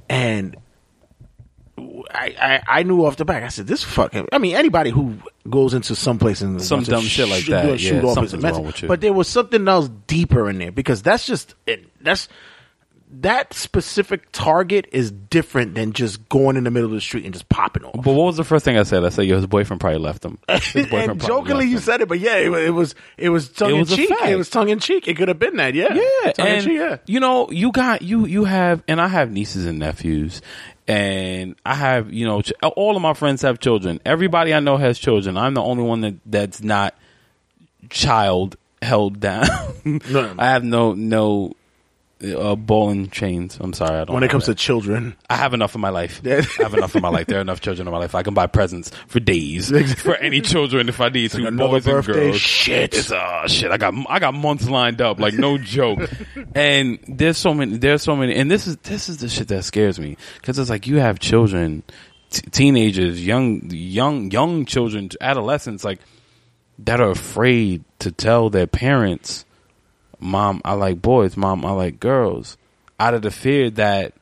And 0.10 0.58
I, 2.12 2.36
I 2.68 2.80
I 2.80 2.84
knew 2.84 3.06
off 3.06 3.16
the 3.18 3.26
back. 3.26 3.44
I 3.44 3.48
said, 3.50 3.68
"This 3.68 3.84
fucking." 3.84 4.28
I 4.32 4.38
mean, 4.38 4.56
anybody 4.56 4.90
who 4.90 5.16
goes 5.50 5.74
into 5.74 5.96
some 5.96 6.20
place 6.20 6.42
and 6.42 6.62
Some 6.62 6.84
dumb 6.84 7.04
shit 7.04 7.28
like 7.30 7.46
that, 7.48 7.66
a 7.70 7.78
shoot 7.78 8.04
off 8.04 8.24
is 8.24 8.32
something's 8.32 8.44
wrong 8.54 8.66
with 8.66 8.82
you. 8.82 8.88
But 8.88 9.02
there 9.02 9.14
was 9.14 9.28
something 9.28 9.68
else 9.68 9.90
deeper 10.08 10.50
in 10.50 10.60
there 10.60 10.72
because 10.72 11.02
that's 11.02 11.26
just 11.26 11.56
it, 11.66 11.86
that's 12.04 12.28
that 13.14 13.54
specific 13.54 14.32
target 14.32 14.88
is 14.94 15.12
different 15.12 15.76
than 15.76 15.92
just 15.92 16.30
going 16.30 16.56
in 16.56 16.64
the 16.64 16.72
middle 16.72 16.88
of 16.88 16.94
the 16.96 17.02
street 17.02 17.26
and 17.26 17.34
just 17.34 17.50
popping 17.50 17.84
off. 17.84 17.92
But 17.96 18.14
what 18.14 18.24
was 18.28 18.38
the 18.38 18.46
first 18.46 18.64
thing 18.64 18.78
I 18.78 18.84
said? 18.84 19.04
I 19.04 19.10
said, 19.10 19.24
"Yo, 19.26 19.36
his 19.36 19.48
boyfriend 19.48 19.82
probably 19.82 20.00
left 20.00 20.24
him." 20.24 20.38
His 20.48 20.86
boyfriend 20.88 21.12
and 21.12 21.22
jokingly, 21.22 21.66
you 21.66 21.76
him. 21.76 21.82
said 21.82 22.00
it, 22.00 22.08
but 22.08 22.20
yeah, 22.22 22.38
it, 22.38 22.54
it 22.54 22.70
was 22.70 22.96
it 23.18 23.28
was 23.28 23.50
tongue 23.50 23.72
It 23.72 23.74
in 23.74 23.80
was 23.82 23.92
a 23.92 23.96
cheek. 23.98 24.08
fact. 24.10 24.28
It 24.28 24.38
was 24.38 24.50
tongue 24.50 24.70
in 24.70 24.80
cheek. 24.80 25.10
It 25.10 25.18
could 25.18 25.28
have 25.28 25.40
been 25.40 25.58
that, 25.58 25.74
yeah, 25.76 25.94
Yeah, 25.94 26.32
tongue 26.32 26.48
in 26.48 26.54
and 26.54 26.64
cheek, 26.64 26.78
yeah. 26.78 26.98
you 27.06 27.20
know, 27.20 27.52
you 27.52 27.74
got 27.74 28.02
you 28.02 28.26
you 28.28 28.46
have, 28.46 28.82
and 28.88 29.02
I 29.02 29.10
have 29.10 29.30
nieces 29.30 29.66
and 29.66 29.78
nephews, 29.80 30.42
and 30.88 31.56
I 31.66 31.76
have 31.76 32.12
you 32.12 32.26
know, 32.26 32.42
ch- 32.42 32.54
all 32.76 32.96
of 32.96 33.02
my 33.02 33.14
friends 33.14 33.42
have 33.44 33.60
children. 33.60 34.00
Everybody 34.06 34.54
I 34.54 34.60
know 34.60 34.78
has 34.78 35.00
children. 35.00 35.38
I'm 35.38 35.54
the 35.54 35.62
only 35.62 35.84
one 35.84 36.02
that 36.02 36.16
that's 36.26 36.62
not 36.62 36.96
child 37.90 38.56
held 38.82 39.20
down. 39.20 39.48
No. 40.10 40.36
I 40.38 40.46
have 40.52 40.64
no 40.64 40.94
no 40.94 41.54
uh, 42.24 42.56
ball 42.56 42.90
and 42.90 43.12
chains. 43.12 43.58
I'm 43.60 43.74
sorry, 43.74 44.00
I 44.00 44.06
don't. 44.06 44.14
when 44.14 44.24
it 44.24 44.30
comes 44.30 44.46
that. 44.46 44.58
to 44.58 44.64
children. 44.64 45.16
I 45.30 45.36
have 45.36 45.54
enough 45.54 45.76
in 45.76 45.82
my 45.82 45.90
life. 45.90 46.22
I 46.26 46.42
have 46.60 46.74
enough 46.74 46.96
in 46.96 47.02
my 47.02 47.10
life. 47.10 47.28
There 47.28 47.38
are 47.38 47.42
enough 47.42 47.62
children 47.62 47.88
in 47.88 47.92
my 47.92 48.00
life. 48.00 48.16
I 48.16 48.24
can 48.24 48.34
buy 48.34 48.48
presents 48.48 48.92
for 49.08 49.20
days 49.20 49.70
for 50.02 50.16
any 50.16 50.42
children 50.42 50.90
if 50.90 51.02
I 51.02 51.10
need 51.10 51.32
to. 51.32 51.46
another 51.46 51.80
boys 51.82 51.88
and 51.88 52.06
girls. 52.06 52.38
Shit. 52.38 52.94
It's 52.96 53.12
uh 53.12 53.48
shit. 53.48 53.72
I 53.72 53.78
got 53.78 53.94
I 54.10 54.20
got 54.20 54.34
months 54.34 54.70
lined 54.70 55.02
up, 55.02 55.20
like 55.20 55.34
no 55.34 55.58
joke. 55.58 56.10
and 56.56 57.00
there's 57.08 57.38
so 57.38 57.54
many. 57.54 57.78
There's 57.78 58.04
so 58.04 58.16
many. 58.16 58.36
And 58.36 58.50
this 58.50 58.68
is 58.68 58.78
this 58.78 59.10
is 59.10 59.18
the 59.18 59.30
shit 59.30 59.48
that 59.50 59.64
scares 59.64 60.00
me 60.00 60.18
because 60.36 60.60
it's 60.60 60.70
like 60.70 60.88
you 60.88 60.98
have 60.98 61.20
children, 61.20 61.84
t- 62.30 62.42
teenagers, 62.52 63.26
young 63.26 63.70
young 63.72 64.32
young 64.32 64.66
children, 64.66 65.10
adolescents, 65.22 65.84
like 65.84 66.00
that 66.80 67.00
are 67.00 67.12
afraid 67.12 67.84
to 68.00 68.12
tell 68.12 68.50
their 68.50 68.68
parents, 68.68 69.46
"Mom, 70.22 70.62
I 70.64 70.74
like 70.74 71.02
boys. 71.02 71.36
Mom, 71.36 71.66
I 71.66 71.72
like 71.72 72.00
girls," 72.00 72.58
out 73.00 73.14
of 73.14 73.22
the 73.22 73.32
fear 73.32 73.70
that. 73.72 74.14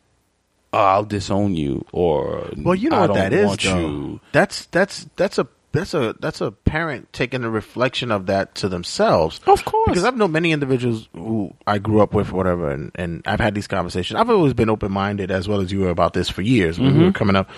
Oh, 0.72 0.78
I'll 0.78 1.04
disown 1.04 1.56
you, 1.56 1.84
or 1.92 2.48
Well, 2.56 2.76
you 2.76 2.92
know 2.92 2.98
I 2.98 3.08
what 3.08 3.16
that 3.16 3.34
is, 3.34 3.58
though. 3.58 3.80
you. 3.80 4.20
That's 4.34 4.66
that's 4.68 5.08
that's 5.16 5.40
a 5.40 5.48
that's 5.72 5.96
a 5.96 6.16
that's 6.20 6.42
a 6.42 6.52
parent 6.52 7.12
taking 7.12 7.44
a 7.44 7.50
reflection 7.50 8.12
of 8.12 8.28
that 8.28 8.54
to 8.56 8.70
themselves. 8.70 9.42
Of 9.48 9.66
course. 9.66 9.86
because 9.88 10.04
I've 10.04 10.16
known 10.16 10.32
many 10.32 10.52
individuals 10.52 11.10
who 11.14 11.56
I 11.66 11.80
grew 11.80 12.02
up 12.02 12.14
with, 12.14 12.32
whatever, 12.32 12.70
and 12.70 12.92
and 12.94 13.24
I've 13.26 13.40
had 13.40 13.56
these 13.56 13.66
conversations. 13.68 14.20
I've 14.20 14.30
always 14.30 14.54
been 14.54 14.70
open 14.70 14.92
minded, 14.92 15.32
as 15.32 15.48
well 15.48 15.60
as 15.60 15.72
you 15.72 15.80
were 15.80 15.90
about 15.90 16.14
this 16.14 16.30
for 16.30 16.44
years 16.44 16.78
when 16.80 16.90
we 16.90 16.94
Mm-hmm. 16.98 17.06
were 17.06 17.12
coming 17.14 17.36
up. 17.36 17.50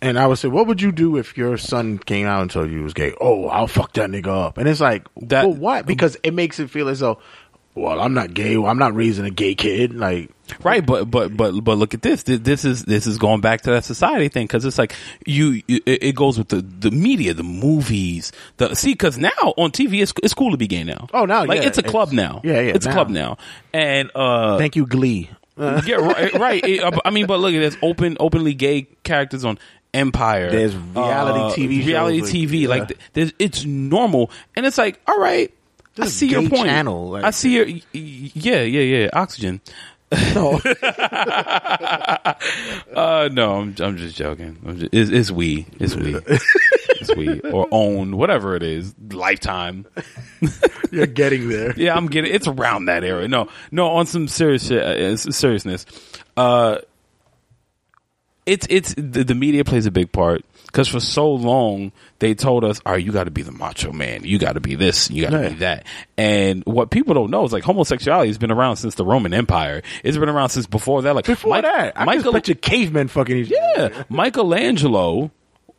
And 0.00 0.16
I 0.18 0.26
would 0.28 0.38
say, 0.38 0.46
"What 0.46 0.68
would 0.68 0.80
you 0.80 0.92
do 0.92 1.16
if 1.16 1.36
your 1.36 1.56
son 1.56 1.98
came 1.98 2.26
out 2.28 2.42
and 2.42 2.50
told 2.50 2.70
you 2.70 2.76
he 2.78 2.84
was 2.84 2.94
gay?" 2.94 3.12
Oh, 3.20 3.48
I'll 3.48 3.66
fuck 3.66 3.94
that 3.94 4.08
nigga 4.10 4.28
up. 4.28 4.56
And 4.58 4.68
it's 4.68 4.80
like, 4.80 5.08
That- 5.22 5.46
well, 5.48 5.54
what? 5.56 5.86
Because 5.86 6.16
it 6.22 6.32
makes 6.34 6.60
it 6.60 6.70
feel 6.70 6.88
as 6.88 7.00
though, 7.00 7.18
well, 7.76 8.00
I'm 8.00 8.14
not 8.14 8.34
gay. 8.34 8.56
I'm 8.56 8.78
not 8.78 8.94
raising 8.94 9.24
a 9.24 9.30
gay 9.30 9.54
kid. 9.54 9.94
Like, 9.94 10.30
Right, 10.62 10.84
but 10.84 11.10
but 11.10 11.36
but 11.36 11.52
but 11.62 11.76
look 11.76 11.92
at 11.92 12.02
this. 12.02 12.22
This 12.22 12.64
is 12.64 12.84
this 12.84 13.06
is 13.08 13.18
going 13.18 13.40
back 13.40 13.62
to 13.62 13.70
that 13.72 13.84
society 13.84 14.28
thing 14.28 14.44
because 14.44 14.64
it's 14.64 14.78
like 14.78 14.94
you. 15.26 15.60
you- 15.66 15.80
It 15.84 16.02
it 16.04 16.14
goes 16.14 16.38
with 16.38 16.48
the 16.48 16.62
the 16.62 16.90
media, 16.92 17.34
the 17.34 17.42
movies. 17.42 18.30
The 18.58 18.74
see 18.74 18.92
because 18.92 19.18
now 19.18 19.30
on 19.56 19.72
TV 19.72 20.02
it's 20.02 20.12
it's 20.22 20.34
cool 20.34 20.52
to 20.52 20.56
be 20.56 20.68
gay 20.68 20.84
now. 20.84 21.08
Oh, 21.12 21.24
now, 21.24 21.44
like 21.44 21.60
yeah, 21.62 21.66
it's 21.66 21.78
a 21.78 21.82
club 21.82 22.12
it's- 22.12 22.16
now. 22.16 22.40
yeah, 22.44 22.60
yeah, 22.60 22.72
it's 22.74 22.86
a 22.86 22.92
club 22.92 23.08
now. 23.10 23.38
And 23.72 24.10
uh, 24.14 24.56
thank 24.58 24.76
you, 24.76 24.86
Glee. 24.86 25.30
yeah, 25.58 25.96
right. 25.96 26.32
right. 26.34 26.64
It- 26.64 26.82
uh, 26.84 26.92
I 27.04 27.10
mean, 27.10 27.26
but 27.26 27.40
look 27.40 27.52
at 27.54 27.58
this 27.58 27.76
open 27.82 28.16
openly 28.20 28.54
gay 28.54 28.86
characters 29.02 29.44
on. 29.44 29.58
Empire. 29.94 30.50
There's 30.50 30.76
reality 30.76 31.62
TV 31.66 31.78
shows, 31.78 31.86
reality 31.86 32.20
like, 32.20 32.30
TV. 32.30 32.60
yeah. 32.60 32.68
Like, 32.68 32.98
there's, 33.14 33.32
it's 33.38 33.64
normal, 33.64 34.30
and 34.54 34.66
it's 34.66 34.76
like, 34.76 35.00
all 35.06 35.18
right, 35.18 35.50
I 35.98 36.06
see 36.08 36.28
your 36.28 36.48
point. 36.48 36.64
channel, 36.66 37.10
like- 37.10 37.24
I 37.24 37.30
see 37.30 37.54
your, 37.56 37.66
yeah, 37.92 38.62
yeah, 38.62 38.80
yeah. 38.80 39.08
Oxygen. 39.12 39.60
No, 40.34 40.60
Uh, 42.94 43.28
no, 43.32 43.60
I'm 43.60 43.74
I'm 43.80 43.96
just 43.96 44.16
joking. 44.16 44.56
I'm 44.66 44.78
just, 44.78 44.94
it's, 44.94 45.10
it's 45.10 45.30
we, 45.30 45.66
it's 45.80 45.94
we, 45.96 46.14
it's 46.16 47.14
we, 47.16 47.40
or 47.40 47.66
own 47.70 48.16
whatever 48.16 48.54
it 48.56 48.62
is. 48.62 48.94
Lifetime. 49.10 49.86
you're 50.92 51.06
getting 51.06 51.48
there. 51.48 51.74
Yeah, 51.76 51.94
I'm 51.96 52.06
getting. 52.06 52.32
It's 52.32 52.46
around 52.46 52.84
that 52.86 53.04
area. 53.04 53.26
No, 53.28 53.48
no. 53.70 53.88
On 53.88 54.06
some 54.06 54.28
serious 54.28 54.68
shit, 54.68 54.82
uh, 54.82 55.12
uh, 55.12 55.16
seriousness, 55.16 55.84
uh, 56.36 56.78
it's 58.46 58.66
it's 58.70 58.94
the, 58.94 59.24
the 59.24 59.34
media 59.34 59.64
plays 59.64 59.86
a 59.86 59.90
big 59.90 60.12
part 60.12 60.44
because 60.66 60.88
for 60.88 61.00
so 61.00 61.30
long 61.32 61.92
they 62.18 62.34
told 62.34 62.64
us, 62.64 62.80
"All 62.84 62.92
right, 62.92 63.04
you 63.04 63.12
got 63.12 63.24
to 63.24 63.30
be 63.30 63.42
the 63.42 63.52
macho 63.52 63.92
man. 63.92 64.24
You 64.24 64.38
got 64.38 64.52
to 64.54 64.60
be 64.60 64.74
this. 64.74 65.10
You 65.10 65.22
got 65.22 65.30
to 65.30 65.42
Yeah. 65.42 65.48
be 65.50 65.54
that." 65.56 65.86
And 66.18 66.62
what 66.64 66.90
people 66.90 67.14
don't 67.14 67.30
know 67.30 67.44
is 67.44 67.52
like 67.52 67.62
homosexuality 67.64 68.28
has 68.28 68.38
been 68.38 68.50
around 68.52 68.76
since 68.76 68.94
the 68.94 69.04
Roman 69.04 69.32
Empire. 69.34 69.82
It's 70.04 70.16
been 70.16 70.28
around 70.28 70.50
since 70.50 70.66
before 70.66 71.02
that. 71.02 71.14
Like 71.14 71.26
Before 71.26 71.50
Mike- 71.50 71.64
that, 71.64 71.92
I 71.96 72.04
Michael, 72.04 72.32
just 72.32 72.46
picture 72.46 72.54
cavemen 72.54 73.08
fucking 73.08 73.36
each 73.36 73.52
other. 73.76 73.92
yeah, 73.94 74.02
Michelangelo, 74.08 75.30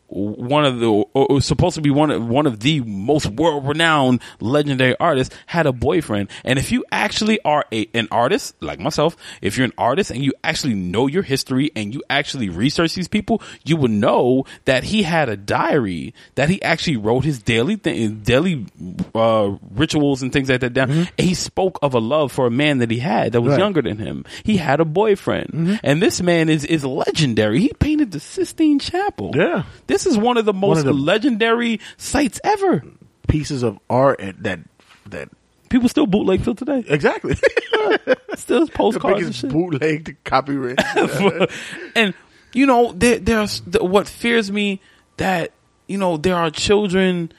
one 0.09 0.65
of 0.65 0.79
the 0.79 1.39
supposed 1.41 1.75
to 1.75 1.81
be 1.81 1.89
one 1.89 2.11
of 2.11 2.27
one 2.27 2.45
of 2.47 2.59
the 2.61 2.81
most 2.81 3.25
world 3.27 3.67
renowned 3.67 4.21
legendary 4.39 4.95
artists, 4.99 5.35
had 5.47 5.65
a 5.65 5.73
boyfriend. 5.73 6.29
And 6.45 6.57
if 6.57 6.71
you 6.71 6.85
actually 6.91 7.39
are 7.41 7.65
a, 7.73 7.87
an 7.93 8.07
artist 8.11 8.55
like 8.61 8.79
myself, 8.79 9.17
if 9.41 9.57
you're 9.57 9.65
an 9.65 9.73
artist 9.77 10.11
and 10.11 10.23
you 10.23 10.33
actually 10.43 10.75
know 10.75 11.07
your 11.07 11.23
history 11.23 11.71
and 11.75 11.93
you 11.93 12.01
actually 12.09 12.49
research 12.49 12.95
these 12.95 13.07
people, 13.07 13.41
you 13.65 13.75
would 13.77 13.91
know 13.91 14.45
that 14.65 14.83
he 14.85 15.03
had 15.03 15.29
a 15.29 15.37
diary 15.37 16.13
that 16.35 16.49
he 16.49 16.61
actually 16.61 16.97
wrote 16.97 17.25
his 17.25 17.39
daily 17.41 17.75
thing, 17.75 18.19
daily 18.21 18.65
uh, 19.13 19.51
rituals 19.75 20.21
and 20.21 20.31
things 20.31 20.49
like 20.49 20.61
that 20.61 20.73
down. 20.73 20.89
And 20.91 21.09
he 21.17 21.33
spoke 21.33 21.79
of 21.81 21.93
a 21.93 21.99
love 21.99 22.31
for 22.31 22.47
a 22.47 22.51
man 22.51 22.77
that 22.79 22.91
he 22.91 22.99
had 22.99 23.31
that 23.33 23.41
was 23.41 23.51
Right. 23.51 23.59
younger 23.59 23.81
than 23.81 23.97
him. 23.97 24.25
He 24.43 24.57
had 24.57 24.79
a 24.79 24.85
boyfriend, 24.85 25.79
and 25.83 26.01
this 26.01 26.21
man 26.21 26.49
is 26.49 26.63
is 26.65 26.83
legendary. 26.85 27.59
He 27.61 27.71
painted 27.79 28.11
the 28.11 28.19
Sistine 28.19 28.79
Chapel. 28.79 29.31
Yeah. 29.35 29.63
this 29.87 29.96
is 30.05 30.17
one 30.17 30.37
of 30.37 30.45
the 30.45 30.53
most 30.53 30.79
of 30.79 30.85
the- 30.85 30.93
legendary 30.93 31.79
sites 31.97 32.39
ever. 32.43 32.83
Pieces 33.27 33.63
of 33.63 33.79
art 33.89 34.21
that 34.39 34.59
that 35.07 35.29
People 35.69 35.89
still 35.89 36.07
bootleg 36.07 36.43
till 36.43 36.55
today. 36.55 36.83
exactly 36.87 37.35
Still 38.35 38.65
the 38.65 38.71
postcards 38.71 39.17
and 39.17 39.27
biggest 39.27 39.49
bootleg 39.49 40.17
copyright. 40.23 40.79
and 41.95 42.13
you 42.53 42.65
know, 42.65 42.93
there, 42.93 43.19
there's 43.19 43.61
what 43.81 44.07
fears 44.07 44.51
me 44.51 44.79
that 45.17 45.51
you 45.87 45.97
know 45.97 46.17
there 46.17 46.35
are 46.35 46.49
children 46.49 47.31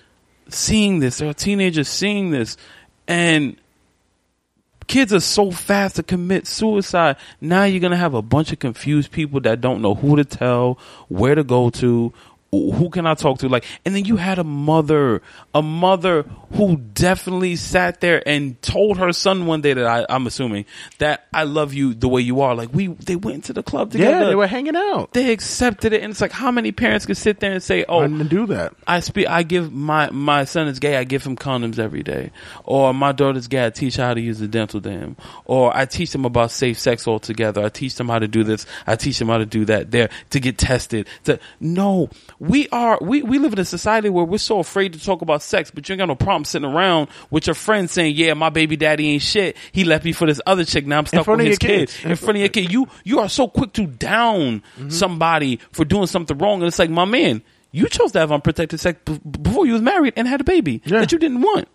seeing 0.48 1.00
this, 1.00 1.18
there 1.18 1.28
are 1.28 1.34
teenagers 1.34 1.88
seeing 1.88 2.30
this, 2.30 2.56
and 3.06 3.56
kids 4.86 5.12
are 5.12 5.20
so 5.20 5.50
fast 5.50 5.96
to 5.96 6.02
commit 6.02 6.46
suicide. 6.46 7.16
Now 7.40 7.64
you're 7.64 7.80
gonna 7.80 7.96
have 7.96 8.14
a 8.14 8.22
bunch 8.22 8.52
of 8.52 8.58
confused 8.58 9.10
people 9.10 9.40
that 9.42 9.60
don't 9.60 9.80
know 9.80 9.94
who 9.94 10.16
to 10.16 10.24
tell, 10.24 10.78
where 11.08 11.34
to 11.34 11.44
go 11.44 11.70
to. 11.70 12.12
Who 12.50 12.88
can 12.90 13.06
I 13.06 13.14
talk 13.14 13.40
to? 13.40 13.48
Like, 13.48 13.64
and 13.84 13.94
then 13.94 14.04
you 14.04 14.16
had 14.16 14.38
a 14.38 14.44
mother, 14.44 15.20
a 15.54 15.62
mother 15.62 16.22
who 16.52 16.76
definitely 16.76 17.56
sat 17.56 18.00
there 18.00 18.26
and 18.26 18.60
told 18.62 18.96
her 18.98 19.12
son 19.12 19.46
one 19.46 19.60
day 19.60 19.74
that 19.74 19.86
I, 19.86 20.06
I'm 20.08 20.26
assuming 20.26 20.64
that 20.98 21.26
I 21.34 21.42
love 21.42 21.74
you 21.74 21.92
the 21.92 22.08
way 22.08 22.22
you 22.22 22.40
are. 22.40 22.54
Like, 22.54 22.72
we, 22.72 22.86
they 22.86 23.16
went 23.16 23.44
to 23.44 23.52
the 23.52 23.62
club 23.62 23.92
together 23.92 24.20
yeah, 24.20 24.24
they 24.28 24.34
were 24.34 24.46
hanging 24.46 24.76
out. 24.76 25.12
they 25.12 25.30
accepted 25.32 25.92
it, 25.92 26.02
and 26.02 26.10
it's 26.10 26.20
like 26.20 26.32
how 26.32 26.50
many 26.50 26.72
parents 26.72 27.06
could 27.06 27.16
sit 27.16 27.40
there 27.40 27.52
and 27.52 27.62
say, 27.62 27.84
"Oh, 27.88 28.00
I 28.00 28.06
didn't 28.06 28.28
do 28.28 28.46
that. 28.46 28.74
I 28.86 29.00
speak. 29.00 29.28
I 29.28 29.42
give 29.42 29.72
my 29.72 30.10
my 30.10 30.44
son 30.44 30.68
is 30.68 30.78
gay. 30.78 30.96
I 30.96 31.04
give 31.04 31.24
him 31.24 31.36
condoms 31.36 31.78
every 31.78 32.02
day, 32.02 32.30
or 32.64 32.94
my 32.94 33.12
daughter's 33.12 33.48
gay. 33.48 33.66
I 33.66 33.70
teach 33.70 33.96
her 33.96 34.04
how 34.04 34.14
to 34.14 34.20
use 34.20 34.38
the 34.38 34.48
dental 34.48 34.80
dam, 34.80 35.16
or 35.44 35.76
I 35.76 35.84
teach 35.84 36.12
them 36.12 36.24
about 36.24 36.50
safe 36.50 36.78
sex 36.78 37.06
altogether. 37.06 37.62
I 37.62 37.68
teach 37.68 37.96
them 37.96 38.08
how 38.08 38.18
to 38.18 38.28
do 38.28 38.44
this. 38.44 38.66
I 38.86 38.96
teach 38.96 39.18
them 39.18 39.28
how 39.28 39.38
to 39.38 39.46
do 39.46 39.64
that. 39.66 39.90
There 39.90 40.08
to 40.30 40.40
get 40.40 40.58
tested. 40.58 41.08
To 41.24 41.38
no, 41.60 42.08
we 42.40 42.68
are 42.68 42.98
we 43.00 43.22
we 43.22 43.38
live 43.38 43.52
in 43.52 43.58
a 43.58 43.64
society 43.64 44.08
where 44.08 44.24
we're 44.24 44.38
so 44.38 44.60
afraid 44.60 44.92
to 44.92 45.02
talk 45.04 45.22
about 45.22 45.42
sex, 45.42 45.70
but 45.72 45.88
you 45.88 45.94
ain't 45.94 45.98
got 45.98 46.06
no 46.06 46.14
problem 46.14 46.44
sitting 46.44 46.68
around 46.68 47.08
with 47.30 47.46
your 47.46 47.54
friends 47.54 47.92
saying, 47.92 48.14
"Yeah, 48.14 48.34
my 48.34 48.48
baby 48.48 48.76
daddy 48.76 49.08
ain't 49.10 49.22
shit. 49.22 49.56
He 49.72 49.84
left 49.84 50.04
me 50.04 50.12
for 50.12 50.26
this 50.26 50.40
other 50.46 50.64
chick. 50.64 50.86
Now 50.86 50.98
I'm 50.98 51.06
stuck 51.06 51.24
front 51.24 51.38
with 51.38 51.46
of 51.46 51.50
his 51.50 51.58
your 51.62 51.78
kid 51.78 51.88
kids. 51.88 52.04
in 52.04 52.16
front 52.16 52.36
of 52.36 52.40
your 52.40 52.48
kid. 52.48 52.72
You 52.72 52.86
you 53.04 53.18
are 53.18 53.28
so 53.28 53.48
quick 53.48 53.72
to 53.74 53.86
down 53.86 54.62
mm-hmm. 54.78 54.88
somebody 54.90 55.58
for 55.72 55.84
doing 55.84 56.06
something 56.06 56.38
wrong, 56.38 56.60
and 56.60 56.68
it's 56.68 56.78
like, 56.78 56.90
my 56.90 57.04
man, 57.04 57.42
you 57.72 57.88
chose 57.88 58.12
to 58.12 58.20
have 58.20 58.30
unprotected 58.30 58.78
sex 58.78 59.00
b- 59.04 59.20
before 59.40 59.66
you 59.66 59.72
was 59.72 59.82
married 59.82 60.14
and 60.16 60.28
had 60.28 60.40
a 60.40 60.44
baby 60.44 60.80
Yeah. 60.84 61.00
that 61.00 61.12
you 61.12 61.18
didn't 61.18 61.42
want. 61.42 61.68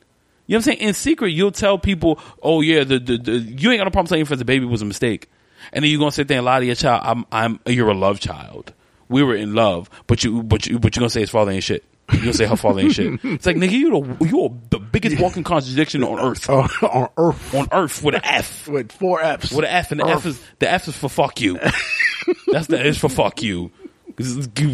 You 0.46 0.56
know 0.56 0.58
what 0.58 0.68
I'm 0.68 0.74
saying? 0.74 0.78
In 0.80 0.94
secret, 0.94 1.30
you'll 1.30 1.52
tell 1.52 1.78
people, 1.78 2.20
"Oh 2.42 2.62
yeah, 2.62 2.84
the, 2.86 3.00
the, 3.00 3.18
the 3.18 3.32
you 3.32 3.70
ain't 3.72 3.80
got 3.80 3.86
no 3.86 3.92
problem 3.92 4.08
saying 4.08 4.26
friends 4.26 4.40
the 4.40 4.46
baby 4.46 4.66
was 4.66 4.82
a 4.82 4.86
mistake," 4.86 5.30
and 5.74 5.84
then 5.84 5.92
you're 5.92 6.00
gonna 6.00 6.12
sit 6.12 6.30
there 6.30 6.38
and 6.38 6.46
lie 6.46 6.60
to 6.60 6.66
your 6.66 6.76
child. 6.76 7.02
I'm 7.04 7.26
I'm 7.32 7.60
you're 7.66 7.90
a 7.90 7.94
love 7.94 8.22
child. 8.22 8.74
We 9.14 9.22
were 9.24 9.36
in 9.36 9.54
love, 9.54 9.90
but 10.08 10.24
you 10.24 10.42
but 10.44 10.66
you 10.66 10.80
but 10.80 10.96
you're 10.96 11.02
gonna 11.02 11.10
say 11.12 11.20
his 11.22 11.30
father 11.30 11.52
ain't 11.52 11.64
shit. 11.64 11.84
You're 12.12 12.22
gonna 12.22 12.34
say 12.34 12.46
her 12.46 12.56
father 12.58 12.82
ain't 12.82 12.94
shit. 12.94 13.20
It's 13.24 13.46
like 13.46 13.56
nigga, 13.56 13.72
you 13.72 13.92
the 13.92 14.26
you 14.26 14.60
the 14.72 14.80
biggest 14.80 15.22
walking 15.22 15.44
contradiction 15.44 16.04
on 16.04 16.20
earth. 16.20 16.50
Oh, 16.50 16.68
on 16.82 17.10
Earth 17.18 17.56
On 17.56 17.68
earth 17.72 18.04
with 18.04 18.16
an 18.16 18.22
F. 18.24 18.68
with 18.68 18.92
four 18.92 19.22
Fs. 19.22 19.52
With 19.52 19.66
an 19.66 19.72
F 19.72 19.92
and 19.92 20.00
the 20.02 20.08
F 20.08 20.26
is 20.26 20.42
the 20.58 20.70
F 20.70 20.88
is 20.88 20.98
for 20.98 21.10
fuck 21.10 21.40
you. 21.40 21.60
That's 22.48 22.68
the 22.68 22.84
is 22.84 22.98
for 22.98 23.08
fuck 23.10 23.42
you. 23.44 23.72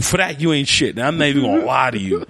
For 0.01 0.17
that 0.17 0.39
you 0.39 0.53
ain't 0.53 0.67
shit. 0.67 0.97
And 0.97 1.05
I'm 1.05 1.17
not 1.17 1.27
even 1.27 1.43
gonna 1.43 1.65
lie 1.65 1.91
to 1.91 1.99
you. 1.99 2.25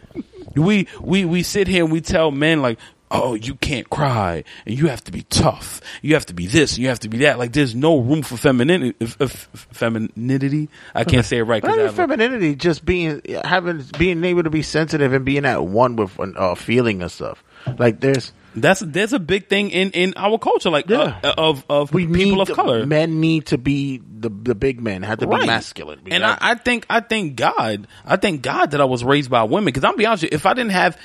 We 0.55 0.87
we 0.99 1.25
we 1.25 1.43
sit 1.43 1.67
here 1.67 1.83
and 1.83 1.93
we 1.93 2.01
tell 2.01 2.31
men 2.31 2.61
like, 2.63 2.79
oh, 3.11 3.33
you 3.33 3.55
can't 3.55 3.89
cry 3.89 4.43
and 4.65 4.77
you 4.77 4.87
have 4.87 5.03
to 5.05 5.11
be 5.11 5.23
tough. 5.23 5.81
You 6.01 6.13
have 6.13 6.25
to 6.27 6.33
be 6.33 6.47
this. 6.47 6.73
and 6.73 6.79
You 6.83 6.89
have 6.89 6.99
to 6.99 7.09
be 7.09 7.17
that. 7.19 7.39
Like 7.39 7.53
there's 7.53 7.73
no 7.75 7.97
room 7.99 8.21
for 8.21 8.37
femininity. 8.37 8.95
F- 9.01 9.17
f- 9.19 9.49
femininity. 9.53 10.69
I 10.93 11.03
can't 11.03 11.25
say 11.25 11.37
it 11.39 11.43
right. 11.43 11.63
Not 11.63 11.77
I 11.77 11.81
have 11.83 11.93
a- 11.93 11.95
femininity, 11.95 12.55
just 12.55 12.85
being 12.85 13.21
having 13.43 13.83
being 13.97 14.23
able 14.23 14.43
to 14.43 14.49
be 14.49 14.61
sensitive 14.61 15.13
and 15.13 15.25
being 15.25 15.45
at 15.45 15.63
one 15.65 15.95
with 15.95 16.19
uh, 16.19 16.55
feeling 16.55 17.01
and 17.01 17.11
stuff. 17.11 17.43
Like 17.77 17.99
there's 17.99 18.31
that's 18.55 18.79
there's 18.79 19.13
a 19.13 19.19
big 19.19 19.47
thing 19.49 19.69
in 19.71 19.91
in 19.91 20.13
our 20.15 20.37
culture, 20.37 20.69
like 20.69 20.89
uh, 20.89 21.13
Yeah. 21.23 21.33
of 21.37 21.65
of 21.69 21.93
we 21.93 22.07
people 22.07 22.41
of 22.41 22.49
color. 22.49 22.85
Men 22.85 23.19
need 23.19 23.47
to 23.47 23.57
be 23.57 23.97
the 23.97 24.29
the 24.29 24.55
big 24.55 24.81
men. 24.81 25.03
Have 25.03 25.19
to 25.19 25.27
be 25.27 25.45
masculine. 25.45 25.99
And 26.09 26.23
I, 26.23 26.37
I 26.39 26.55
think 26.55 26.85
I 26.89 27.01
thank 27.01 27.35
God. 27.35 27.87
I 28.05 28.15
thank 28.15 28.41
God 28.41 28.71
that 28.71 28.81
I 28.81 28.85
was 28.85 29.03
raised 29.03 29.29
by 29.29 29.43
women. 29.43 29.65
Because 29.65 29.83
I'm 29.83 29.97
be 29.97 30.05
honest, 30.05 30.23
with 30.23 30.31
you, 30.31 30.35
if 30.35 30.45
I 30.45 30.53
didn't 30.53 30.71
have 30.71 30.97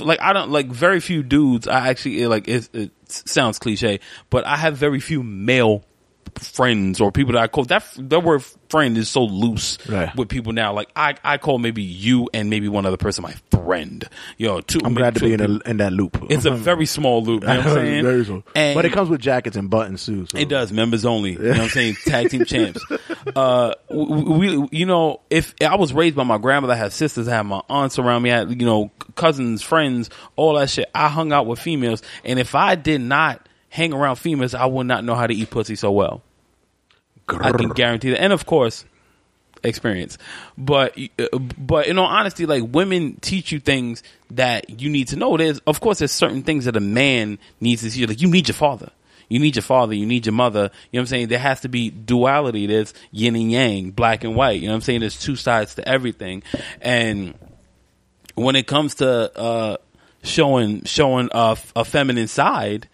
like 0.00 0.20
I 0.20 0.32
don't 0.32 0.50
like 0.50 0.66
very 0.66 1.00
few 1.00 1.22
dudes. 1.22 1.68
I 1.68 1.88
actually 1.88 2.26
like 2.26 2.48
it, 2.48 2.68
it 2.74 2.90
sounds 3.08 3.58
cliche, 3.58 4.00
but 4.30 4.46
I 4.46 4.56
have 4.56 4.76
very 4.76 5.00
few 5.00 5.22
male 5.22 5.84
friends 6.38 7.00
or 7.00 7.12
people 7.12 7.34
that 7.34 7.42
I 7.42 7.46
call 7.48 7.64
that 7.66 7.84
that 7.96 8.20
word 8.24 8.42
friend 8.70 8.96
is 8.96 9.08
so 9.10 9.22
loose 9.24 9.76
Right. 9.86 10.14
with 10.16 10.28
people 10.30 10.52
now. 10.54 10.72
Like 10.72 10.88
I, 10.96 11.14
I 11.22 11.36
call 11.38 11.58
maybe 11.58 11.82
you 11.82 12.28
and 12.32 12.48
maybe 12.48 12.68
one 12.68 12.86
other 12.86 12.96
person 12.96 13.22
my 13.22 13.34
friend. 13.50 14.08
You 14.38 14.46
know, 14.48 14.60
two. 14.62 14.80
I'm 14.82 14.94
glad 14.94 15.14
to 15.16 15.20
be 15.20 15.34
in, 15.34 15.40
a, 15.40 15.58
in 15.68 15.76
that 15.76 15.92
loop. 15.92 16.26
It's 16.30 16.46
a 16.46 16.50
very 16.56 16.86
small 16.86 17.22
loop. 17.22 17.42
You 17.42 17.48
know 17.48 17.56
what 17.58 17.66
I'm 17.66 17.74
saying? 17.74 18.02
Very 18.04 18.24
small. 18.24 18.42
And- 18.54 18.74
but 18.74 18.84
it 18.86 18.92
comes 18.92 19.08
with 19.10 19.20
jackets 19.20 19.56
and 19.56 19.68
buttons 19.68 20.04
too. 20.06 20.26
So. 20.26 20.38
It 20.38 20.48
does 20.48 20.72
members 20.72 21.04
only. 21.04 21.32
You 21.32 21.38
know 21.38 21.48
what 21.50 21.60
I'm 21.60 21.68
saying? 21.68 21.96
Tag 22.06 22.30
team 22.30 22.44
champs. 22.46 22.80
Uh, 23.36 23.74
we, 23.90 24.56
we, 24.56 24.68
you 24.72 24.86
know, 24.86 25.20
if 25.30 25.54
I 25.60 25.76
was 25.76 25.92
raised 25.92 26.16
by 26.16 26.24
my 26.24 26.38
grandmother, 26.38 26.72
I 26.74 26.76
had 26.76 26.92
sisters, 26.92 27.28
I 27.28 27.36
had 27.36 27.42
my 27.42 27.60
aunts 27.68 27.98
around 27.98 28.22
me, 28.22 28.32
I 28.32 28.38
had 28.38 28.60
you 28.60 28.66
know 28.66 28.90
cousins, 29.16 29.62
friends, 29.62 30.08
all 30.36 30.54
that 30.54 30.70
shit. 30.70 30.88
I 30.94 31.08
hung 31.08 31.32
out 31.32 31.46
with 31.46 31.58
females, 31.58 32.02
and 32.24 32.38
if 32.38 32.54
I 32.54 32.74
did 32.74 33.00
not 33.02 33.46
hang 33.72 33.94
around 33.94 34.16
females, 34.16 34.54
I 34.54 34.66
will 34.66 34.84
not 34.84 35.02
know 35.02 35.14
how 35.14 35.26
to 35.26 35.34
eat 35.34 35.48
pussy 35.48 35.76
so 35.76 35.90
well. 35.90 36.20
I 37.26 37.52
can 37.52 37.70
guarantee 37.70 38.10
that. 38.10 38.20
And 38.20 38.30
of 38.30 38.44
course, 38.44 38.84
experience. 39.64 40.18
But 40.58 40.98
uh, 41.18 41.38
but 41.38 41.86
in 41.86 41.98
all 41.98 42.06
honesty, 42.06 42.44
like 42.44 42.64
women 42.68 43.16
teach 43.22 43.50
you 43.50 43.60
things 43.60 44.02
that 44.32 44.80
you 44.80 44.90
need 44.90 45.08
to 45.08 45.16
know. 45.16 45.38
There's 45.38 45.58
of 45.60 45.80
course 45.80 46.00
there's 46.00 46.12
certain 46.12 46.42
things 46.42 46.66
that 46.66 46.76
a 46.76 46.80
man 46.80 47.38
needs 47.60 47.80
to 47.80 47.90
see. 47.90 48.04
Like 48.04 48.20
you 48.20 48.28
need 48.28 48.46
your 48.46 48.54
father. 48.54 48.90
You 49.30 49.38
need 49.38 49.56
your 49.56 49.62
father, 49.62 49.94
you 49.94 50.04
need 50.04 50.26
your 50.26 50.34
mother. 50.34 50.64
You 50.64 50.66
know 50.66 50.70
what 50.70 51.00
I'm 51.00 51.06
saying? 51.06 51.28
There 51.28 51.38
has 51.38 51.62
to 51.62 51.68
be 51.68 51.88
duality. 51.88 52.66
There's 52.66 52.92
yin 53.10 53.34
and 53.34 53.50
yang, 53.50 53.90
black 53.92 54.24
and 54.24 54.36
white. 54.36 54.60
You 54.60 54.66
know 54.66 54.72
what 54.74 54.76
I'm 54.76 54.80
saying? 54.82 55.00
There's 55.00 55.18
two 55.18 55.36
sides 55.36 55.76
to 55.76 55.88
everything. 55.88 56.42
And 56.82 57.32
when 58.34 58.54
it 58.54 58.66
comes 58.66 58.96
to 58.96 59.38
uh, 59.38 59.76
showing 60.22 60.84
showing 60.84 61.30
a, 61.32 61.56
a 61.74 61.84
feminine 61.86 62.28
side, 62.28 62.88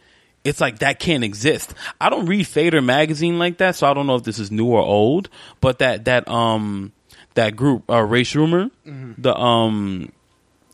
it's 0.49 0.61
like 0.61 0.79
that 0.81 0.99
can't 0.99 1.23
exist. 1.25 1.75
I 2.01 2.11
don't 2.11 2.27
read 2.27 2.47
Fader 2.47 2.81
magazine 2.83 3.39
like 3.39 3.59
that, 3.59 3.77
so 3.77 3.89
I 3.91 3.95
don't 3.95 4.07
know 4.07 4.17
if 4.17 4.23
this 4.25 4.39
is 4.39 4.51
new 4.51 4.67
or 4.67 4.81
old. 4.83 5.29
But 5.61 5.79
that 5.81 6.07
that 6.07 6.27
um 6.29 6.93
that 7.35 7.55
group, 7.57 7.89
uh, 7.91 8.03
Rae 8.03 8.23
Sremmurd, 8.23 8.71
the 9.19 9.37
um 9.37 10.13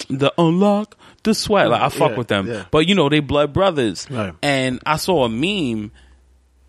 the 0.08 0.32
unlock 0.38 0.96
the 1.22 1.34
sweat. 1.34 1.68
Like 1.70 1.82
I 1.82 1.88
fuck 1.88 2.12
Yeah, 2.12 2.16
with 2.16 2.28
them, 2.28 2.46
yeah. 2.46 2.64
but 2.70 2.86
you 2.86 2.94
know 2.94 3.08
they 3.08 3.20
blood 3.20 3.52
brothers. 3.52 4.06
Right. 4.10 4.34
And 4.42 4.80
I 4.86 4.96
saw 4.96 5.24
a 5.24 5.28
meme 5.28 5.90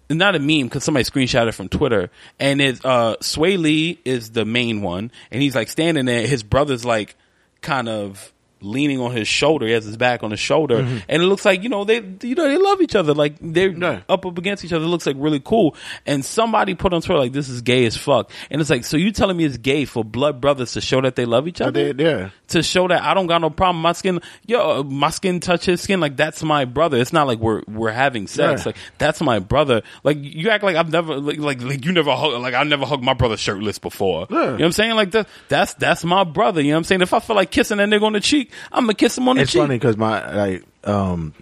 not 0.09 0.35
a 0.35 0.39
meme 0.39 0.67
because 0.67 0.83
somebody 0.83 1.03
screenshot 1.03 1.47
it 1.47 1.53
from 1.53 1.67
Twitter, 1.67 2.11
and 2.39 2.61
it's 2.61 2.83
uh 2.85 3.15
Swae 3.21 3.57
Lee 3.57 3.99
is 4.05 4.31
the 4.31 4.45
main 4.45 4.81
one, 4.81 5.11
and 5.31 5.41
he's 5.41 5.55
like 5.55 5.67
standing 5.69 6.05
there. 6.05 6.27
His 6.27 6.43
brother's 6.43 6.85
like 6.85 7.15
kind 7.61 7.89
of 7.89 8.31
leaning 8.61 8.99
on 8.99 9.11
his 9.11 9.27
shoulder. 9.27 9.65
He 9.65 9.73
has 9.73 9.85
his 9.85 9.97
back 9.97 10.23
on 10.23 10.31
his 10.31 10.39
shoulder, 10.39 10.81
mm-hmm. 10.81 10.97
and 11.07 11.23
it 11.23 11.25
looks 11.25 11.45
like 11.45 11.63
you 11.63 11.69
know 11.69 11.83
they 11.83 12.03
you 12.21 12.35
know 12.35 12.47
they 12.47 12.57
love 12.57 12.81
each 12.81 12.95
other. 12.95 13.13
Like 13.13 13.35
they're 13.41 14.03
up 14.09 14.25
up 14.25 14.37
against 14.37 14.65
each 14.65 14.73
other. 14.73 14.85
It 14.85 14.89
looks 14.89 15.05
like 15.05 15.15
really 15.19 15.39
cool. 15.39 15.75
And 16.05 16.23
somebody 16.23 16.75
put 16.75 16.93
on 16.93 17.01
Twitter 17.01 17.19
like 17.19 17.33
this 17.33 17.49
is 17.49 17.61
gay 17.61 17.85
as 17.85 17.95
fuck, 17.95 18.31
and 18.49 18.61
it's 18.61 18.69
like 18.69 18.85
so 18.85 18.97
you 18.97 19.11
telling 19.11 19.37
me 19.37 19.45
it's 19.45 19.57
gay 19.57 19.85
for 19.85 20.03
blood 20.03 20.41
brothers 20.41 20.73
to 20.73 20.81
show 20.81 21.01
that 21.01 21.15
they 21.15 21.25
love 21.25 21.47
each 21.47 21.61
other 21.61 21.93
they, 21.93 22.03
yeah. 22.03 22.29
to 22.49 22.63
show 22.63 22.87
that 22.87 23.03
I 23.03 23.13
don't 23.13 23.27
got 23.27 23.41
no 23.41 23.49
problem. 23.49 23.81
My 23.81 23.93
skin, 23.93 24.19
yo, 24.45 24.83
my 24.83 25.09
skin 25.09 25.39
touch 25.39 25.65
his 25.65 25.81
skin. 25.81 25.99
Like 25.99 26.17
that's 26.17 26.43
my 26.43 26.65
brother. 26.65 26.97
It's 26.97 27.13
not 27.13 27.27
like 27.27 27.39
we're 27.39 27.61
we're 27.67 27.91
having 27.91 28.27
sex. 28.27 28.61
Yeah. 28.61 28.69
Like 28.69 28.77
that's 28.97 29.21
my 29.21 29.39
brother. 29.39 29.83
Like 30.03 30.17
you 30.19 30.49
act 30.49 30.63
like 30.63 30.75
I've 30.75 30.91
never 30.91 31.17
like 31.17 31.37
like, 31.39 31.61
like 31.61 31.85
you 31.85 31.91
never 31.91 32.15
hug 32.15 32.41
like 32.41 32.53
I 32.53 32.63
never 32.63 32.85
hugged 32.85 33.03
my 33.03 33.13
brother 33.13 33.37
shirtless 33.37 33.79
before. 33.79 34.27
Yeah. 34.29 34.37
You 34.37 34.45
know 34.45 34.51
what 34.53 34.61
I'm 34.61 34.71
saying? 34.71 34.95
Like 34.95 35.11
that 35.11 35.27
that's 35.49 35.73
that's 35.75 36.03
my 36.03 36.23
brother. 36.23 36.61
You 36.61 36.69
know 36.69 36.75
what 36.75 36.79
I'm 36.79 36.83
saying? 36.85 37.01
If 37.01 37.13
I 37.13 37.19
feel 37.19 37.35
like 37.35 37.51
kissing 37.51 37.77
that 37.77 37.89
nigga 37.89 38.03
on 38.03 38.13
the 38.13 38.19
cheek, 38.19 38.51
I'm 38.71 38.83
gonna 38.85 38.93
kiss 38.93 39.17
him 39.17 39.27
on 39.27 39.35
the 39.37 39.41
cheek. 39.41 39.43
It's 39.43 39.51
cheek. 39.53 39.61
funny 39.61 39.75
because 39.75 39.97
my 39.97 40.33
like 40.35 40.63
um 40.83 41.33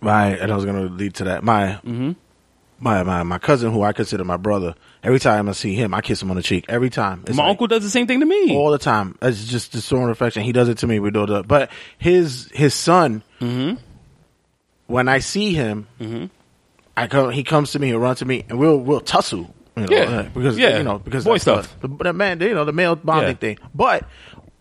my 0.00 0.28
and 0.36 0.52
I 0.52 0.54
was 0.56 0.64
gonna 0.64 0.82
lead 0.84 1.14
to 1.16 1.24
that 1.24 1.42
my 1.44 1.78
Mm-hmm. 1.84 2.12
my 2.80 3.02
my 3.02 3.22
my 3.22 3.38
cousin 3.38 3.72
who 3.72 3.82
I 3.82 3.92
consider 3.92 4.24
my 4.24 4.36
brother. 4.36 4.74
Every 5.02 5.18
time 5.20 5.48
I 5.48 5.52
see 5.52 5.74
him, 5.74 5.94
I 5.94 6.00
kiss 6.00 6.20
him 6.20 6.30
on 6.30 6.36
the 6.36 6.42
cheek. 6.42 6.64
Every 6.68 6.90
time. 6.90 7.22
It's 7.26 7.36
My 7.36 7.44
like- 7.44 7.50
uncle 7.50 7.68
does 7.68 7.82
the 7.84 7.90
same 7.90 8.06
thing 8.08 8.20
to 8.20 8.26
me. 8.26 8.56
all 8.56 8.70
the 8.72 8.78
time. 8.78 9.16
It's 9.22 9.44
just 9.46 9.72
the 9.72 9.80
sort 9.80 10.04
of 10.04 10.10
affection. 10.10 10.42
He 10.42 10.50
does 10.52 10.68
it 10.68 10.78
to 10.78 10.86
me. 10.86 10.98
We 10.98 11.10
do 11.10 11.22
it. 11.24 11.46
But 11.48 11.70
his 11.98 12.50
his 12.52 12.74
son, 12.74 13.22
Mm-hmm. 13.40 13.76
when 14.86 15.08
I 15.08 15.18
see 15.20 15.52
him, 15.54 15.86
I 16.96 17.06
come. 17.06 17.30
He 17.30 17.44
comes 17.44 17.72
to 17.72 17.78
me. 17.78 17.88
He'll 17.88 17.98
run 17.98 18.16
to 18.16 18.24
me, 18.24 18.44
and 18.48 18.58
we'll 18.58 18.78
we'll 18.78 19.00
tussle. 19.00 19.54
You 19.76 19.82
know, 19.82 19.88
Yeah. 19.90 20.02
uh, 20.04 20.22
because 20.34 20.58
Yeah. 20.58 20.78
you 20.78 20.84
know 20.84 20.98
because 20.98 21.24
Boy 21.24 21.32
that's 21.34 21.42
stuff. 21.42 21.80
The, 21.80 21.88
the 21.88 22.12
man, 22.14 22.40
you 22.40 22.54
know, 22.54 22.64
the 22.64 22.72
male 22.72 22.96
bonding 22.96 23.28
Yeah. 23.32 23.34
thing. 23.34 23.58
But 23.74 24.04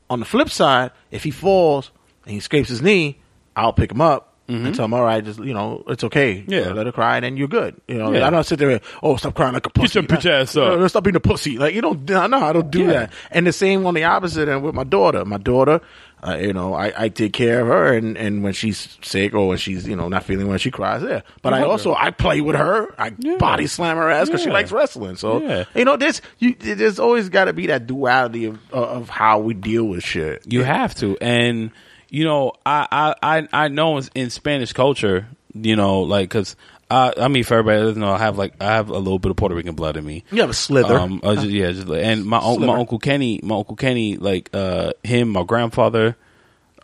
on 0.09 0.19
the 0.19 0.25
flip 0.25 0.49
side, 0.49 0.91
if 1.11 1.23
he 1.23 1.31
falls 1.31 1.91
and 2.25 2.33
he 2.33 2.39
scrapes 2.39 2.69
his 2.69 2.81
knee, 2.81 3.19
I'll 3.55 3.73
pick 3.73 3.91
him 3.91 4.01
up. 4.01 4.31
And 4.47 4.75
tell 4.75 4.85
him, 4.85 4.93
all 4.93 5.01
right, 5.03 5.25
just 5.25 5.39
you 5.39 5.55
know, 5.55 5.83
it's 5.87 6.03
okay. 6.03 6.35
Mm-hmm. 6.35 6.51
Yeah. 6.51 6.71
Let 6.73 6.85
her 6.85 6.91
cry, 6.91 7.15
and 7.17 7.23
then 7.25 7.35
you're 7.35 7.47
good. 7.47 7.81
You 7.87 7.95
know, 7.97 8.11
Yeah. 8.13 8.27
I 8.27 8.29
don't 8.29 8.43
sit 8.43 8.59
there. 8.59 8.69
and, 8.69 8.81
Oh, 9.01 9.15
stop 9.15 9.33
crying 9.33 9.53
like 9.55 9.65
a 9.65 9.71
pussy. 9.71 9.97
your 9.97 10.07
bitch 10.07 10.29
ass 10.29 10.55
up. 10.55 10.87
Stop 10.87 11.03
being 11.03 11.15
a 11.15 11.19
pussy. 11.19 11.57
Like 11.57 11.73
you 11.73 11.81
don't. 11.81 12.07
No, 12.07 12.21
I 12.21 12.53
don't 12.53 12.69
do 12.69 12.81
Yeah. 12.81 12.91
that. 12.91 13.13
And 13.31 13.47
the 13.47 13.51
same 13.51 13.83
on 13.87 13.95
the 13.95 14.03
opposite 14.03 14.47
end 14.47 14.61
with 14.61 14.75
my 14.75 14.83
daughter. 14.83 15.25
My 15.25 15.39
daughter, 15.39 15.81
uh, 16.27 16.37
you 16.37 16.53
know, 16.53 16.73
I, 16.73 16.91
I 17.05 17.09
take 17.09 17.33
care 17.33 17.61
of 17.61 17.67
her, 17.67 17.93
and, 17.93 18.17
and 18.17 18.43
when 18.43 18.53
she's 18.53 18.97
sick 19.01 19.33
or 19.33 19.47
when 19.47 19.57
she's 19.57 19.87
you 19.87 19.95
know 19.95 20.07
not 20.09 20.23
feeling 20.23 20.47
well, 20.47 20.57
she 20.57 20.71
cries 20.71 21.01
there. 21.01 21.23
But 21.41 21.53
I 21.53 21.61
also 21.63 21.93
I 21.93 22.11
play 22.11 22.41
with 22.41 22.55
her. 22.55 22.93
I 22.99 23.13
Yeah. 23.19 23.37
body 23.37 23.67
slam 23.67 23.97
her 23.97 24.09
ass 24.09 24.27
because 24.27 24.41
she 24.43 24.49
likes 24.49 24.71
wrestling. 24.71 25.15
So 25.17 25.41
Yeah. 25.41 25.65
you 25.75 25.85
know, 25.85 25.97
this 25.97 26.21
you 26.39 26.55
there's 26.59 26.99
always 26.99 27.29
got 27.29 27.45
to 27.45 27.53
be 27.53 27.67
that 27.67 27.85
duality 27.87 28.45
of 28.45 28.59
of 28.73 29.09
how 29.09 29.39
we 29.39 29.53
deal 29.53 29.83
with 29.85 30.03
shit. 30.03 30.43
You 30.51 30.63
have 30.63 30.95
to, 30.95 31.17
and 31.21 31.71
you 32.09 32.23
know, 32.23 32.53
I 32.65 32.87
I 33.21 33.37
I, 33.39 33.47
I 33.65 33.67
know 33.67 33.97
in- 33.97 34.09
in 34.15 34.29
Spanish 34.29 34.73
culture, 34.73 35.27
you 35.53 35.75
know, 35.75 36.01
like 36.01 36.29
because 36.29 36.55
I 36.89 37.13
I 37.17 37.27
mean, 37.29 37.43
for 37.43 37.55
everybody 37.57 37.81
doesn't 37.83 37.99
know, 37.99 38.11
I 38.11 38.19
have 38.19 38.37
like 38.37 38.53
I 38.61 38.75
have 38.75 38.89
a 38.89 38.97
little 38.97 39.19
bit 39.19 39.31
of 39.31 39.37
Puerto 39.37 39.55
Rican 39.55 39.75
blood 39.75 39.97
in 39.97 40.05
me. 40.05 40.23
You 40.31 40.41
have 40.41 40.49
a 40.49 40.53
slither. 40.53 40.97
Um, 40.99 41.19
I 41.23 41.35
just, 41.35 41.47
yeah, 41.47 41.71
just, 41.71 41.87
and 41.87 42.25
my 42.25 42.39
Sliver. 42.39 42.65
my 42.65 42.77
uncle 42.79 42.99
Kenny, 42.99 43.39
my 43.43 43.55
uncle 43.55 43.75
Kenny, 43.75 44.17
like 44.17 44.49
uh, 44.53 44.93
him, 45.03 45.29
my 45.29 45.43
grandfather, 45.43 46.15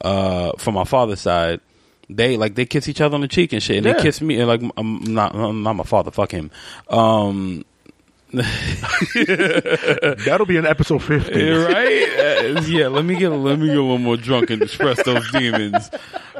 uh, 0.01 0.53
from 0.57 0.73
my 0.73 0.85
father's 0.85 1.21
side, 1.21 1.59
they 2.09 2.35
like 2.35 2.55
they 2.55 2.65
kiss 2.65 2.89
each 2.89 2.99
other 2.99 3.13
on 3.15 3.21
the 3.21 3.27
cheek 3.27 3.53
and 3.53 3.61
shit, 3.61 3.77
and 3.77 3.85
Yeah. 3.85 3.93
they 3.93 4.01
kiss 4.01 4.21
me 4.21 4.39
and 4.39 4.47
like 4.47 4.61
I'm 4.75 5.01
not 5.13 5.35
I'm 5.35 5.61
not 5.63 5.75
my 5.75 5.83
father, 5.83 6.09
fuck 6.11 6.31
him. 6.31 6.49
Um, 6.89 7.63
That'll 10.25 10.45
be 10.45 10.57
in 10.57 10.65
episode 10.65 11.03
fifty. 11.03 11.39
yeah, 11.39 11.51
right? 11.65 12.55
Uh, 12.55 12.61
yeah, 12.61 12.87
let 12.87 13.03
me 13.05 13.15
get 13.15 13.29
let 13.29 13.59
me 13.59 13.67
get 13.67 13.77
a 13.77 13.81
little 13.81 13.97
more 13.97 14.17
drunk 14.17 14.49
and 14.49 14.61
express 14.61 15.03
those 15.03 15.29
demons. 15.31 15.89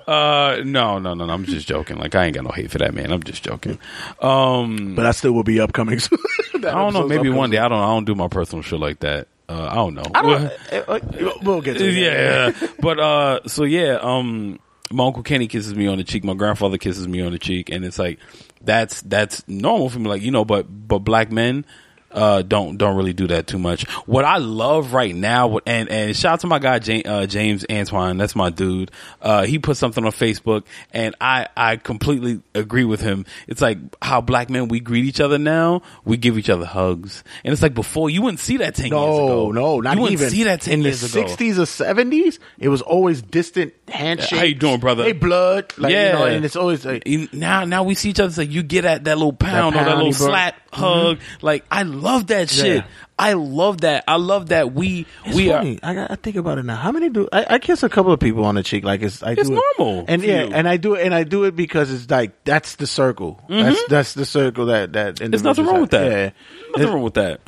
Uh, 0.08 0.62
no, 0.64 1.00
no, 1.00 1.14
no, 1.14 1.26
no. 1.26 1.34
I'm 1.34 1.46
just 1.46 1.68
joking. 1.68 1.98
Like 1.98 2.16
I 2.16 2.26
ain't 2.26 2.36
got 2.36 2.44
no 2.44 2.52
hate 2.52 2.72
for 2.72 2.78
that 2.80 2.94
man. 2.94 3.12
I'm 3.12 3.24
just 3.24 3.44
joking. 3.44 3.78
Um, 4.22 4.96
But 4.96 5.04
that 5.04 5.16
still 5.16 5.34
will 5.34 5.44
be 5.44 5.60
upcoming. 5.60 6.00
soon. 6.00 6.18
I 6.56 6.60
don't 6.60 6.94
know. 6.94 7.08
Maybe 7.08 7.20
upcoming 7.20 7.36
one 7.36 7.50
day. 7.50 7.58
I 7.58 7.68
don't. 7.68 7.80
I 7.80 7.88
don't 7.88 8.06
do 8.06 8.16
my 8.16 8.28
personal 8.28 8.64
shit 8.64 8.80
like 8.80 9.00
that. 9.02 9.28
Uh, 9.50 9.68
I 9.70 9.76
don't 9.76 9.96
know. 9.96 10.04
I 10.16 10.22
don't. 10.22 10.52
uh, 10.88 10.92
uh, 10.94 11.00
we'll 11.44 11.62
get 11.62 11.78
to 11.78 11.86
it. 11.86 11.94
yeah, 11.96 12.52
yeah. 12.62 12.68
but 12.80 13.00
uh, 13.00 13.40
so 13.48 13.66
yeah, 13.66 14.00
um, 14.02 14.60
my 14.92 15.06
uncle 15.06 15.24
Kenny 15.24 15.48
kisses 15.48 15.74
me 15.76 15.88
on 15.88 15.98
the 15.98 16.04
cheek. 16.04 16.24
My 16.24 16.34
grandfather 16.34 16.78
kisses 16.78 17.08
me 17.08 17.22
on 17.22 17.32
the 17.32 17.40
cheek, 17.40 17.70
and 17.70 17.86
it's 17.86 18.00
like 18.00 18.20
that's 18.62 19.02
that's 19.02 19.48
normal 19.48 19.90
for 19.90 20.00
me. 20.00 20.10
Like 20.10 20.22
you 20.22 20.32
know, 20.32 20.46
but 20.46 20.64
but 20.88 21.00
black 21.00 21.32
men. 21.32 21.66
Uh, 22.12 22.42
don't 22.42 22.78
don't 22.78 22.96
really 22.98 23.14
do 23.14 23.28
that 23.28 23.48
too 23.48 23.58
much. 23.60 23.88
What 24.06 24.26
I 24.26 24.38
love 24.38 24.94
right 24.94 25.16
now, 25.16 25.60
and 25.66 25.90
and 25.90 26.16
shout 26.16 26.34
out 26.34 26.40
to 26.42 26.48
my 26.48 26.60
guy 26.60 26.80
James, 26.80 27.06
uh, 27.08 27.26
James 27.26 27.66
Antoine, 27.72 28.18
that's 28.18 28.36
my 28.36 28.50
dude. 28.50 28.92
Uh, 29.22 29.46
he 29.46 29.60
put 29.60 29.78
something 29.78 30.06
on 30.06 30.12
Facebook, 30.12 30.64
and 30.92 31.16
I 31.22 31.48
I 31.56 31.78
completely 31.78 32.42
agree 32.54 32.84
with 32.86 33.02
him. 33.02 33.26
It's 33.48 33.62
like 33.62 33.78
how 34.02 34.22
black 34.22 34.50
men 34.50 34.68
we 34.68 34.80
greet 34.80 35.06
each 35.06 35.20
other 35.22 35.38
now. 35.38 35.82
We 36.04 36.18
give 36.18 36.38
each 36.38 36.50
other 36.50 36.66
hugs, 36.66 37.24
and 37.44 37.54
it's 37.54 37.62
like 37.62 37.74
before 37.74 38.10
you 38.10 38.22
wouldn't 38.22 38.40
see 38.40 38.58
that 38.58 38.76
ten 38.76 38.88
years 38.88 38.94
ago. 38.94 39.52
No, 39.52 39.52
no, 39.52 39.80
not 39.80 39.96
you 39.96 40.02
wouldn't 40.02 40.20
even. 40.20 40.30
see 40.32 40.44
that 40.44 40.62
ten 40.62 40.74
in 40.76 40.80
the 40.82 40.90
years 40.90 41.04
ago. 41.16 41.24
'60s 41.26 41.58
or 41.58 41.64
'70s. 41.64 42.40
It 42.60 42.68
was 42.70 42.82
always 42.82 43.22
distant 43.22 43.74
handshake. 43.88 44.38
How 44.40 44.46
you 44.46 44.56
doing, 44.56 44.80
brother? 44.80 45.04
Hey, 45.04 45.14
blood. 45.14 45.74
Like, 45.78 45.92
Yeah. 45.94 46.08
you 46.08 46.14
know, 46.20 46.26
and 46.26 46.46
it's 46.46 46.56
always 46.56 46.86
like, 46.86 47.08
now 47.34 47.66
now 47.66 47.84
we 47.84 47.96
see 47.96 48.10
each 48.10 48.20
other 48.20 48.28
it's 48.28 48.38
like 48.38 48.52
you 48.52 48.64
get 48.64 48.86
at 48.86 49.06
that 49.06 49.18
little 49.18 49.34
pound, 49.34 49.76
or 49.76 49.80
that 49.80 49.86
pound, 49.88 49.98
little 50.00 50.12
you 50.12 50.18
bro- 50.18 50.28
slap 50.28 50.56
hug 50.74 51.20
like 51.42 51.66
i 51.70 51.84
love 52.02 52.28
that 52.28 52.50
shit 52.50 52.78
Yeah. 52.78 52.88
i 53.20 53.34
love 53.34 53.82
that 53.82 54.04
i 54.08 54.16
love 54.16 54.50
that 54.50 54.74
we 54.74 55.06
It's 55.26 55.36
we 55.36 55.50
funny. 55.50 55.80
I, 55.84 56.14
I 56.14 56.16
think 56.16 56.36
about 56.36 56.58
it 56.58 56.66
now. 56.66 56.76
How 56.76 56.92
many 56.92 57.10
do 57.10 57.28
I, 57.32 57.46
I 57.52 57.60
kiss 57.60 57.84
a 57.84 57.90
couple 57.90 58.12
of 58.12 58.20
people 58.20 58.44
on 58.46 58.56
the 58.56 58.64
cheek? 58.64 58.84
Like 58.84 59.02
it's 59.02 59.22
I 59.24 59.32
It's 59.34 59.48
do 59.50 59.56
it. 59.56 59.62
normal 59.78 60.06
and 60.08 60.24
yeah, 60.24 60.44
you. 60.44 60.52
and 60.54 60.68
I 60.68 60.78
do 60.78 60.96
it, 60.96 61.06
and 61.06 61.14
I 61.14 61.24
do 61.24 61.44
it 61.44 61.56
because 61.56 61.92
it's 61.94 62.10
like 62.10 62.32
that's 62.44 62.76
the 62.78 62.88
circle. 62.88 63.40
That's 63.48 63.80
that's 63.88 64.14
the 64.16 64.26
circle 64.26 64.66
that 64.68 64.94
that. 64.94 65.16
Mm-hmm. 65.16 65.32
there's 65.32 65.44
nothing 65.44 65.66
wrong 65.66 65.82
with 65.82 65.92
that 65.92 66.12
Yeah, 66.12 66.32
nothing 66.76 66.94
wrong 66.94 67.04
with 67.04 67.14
that 67.16 67.42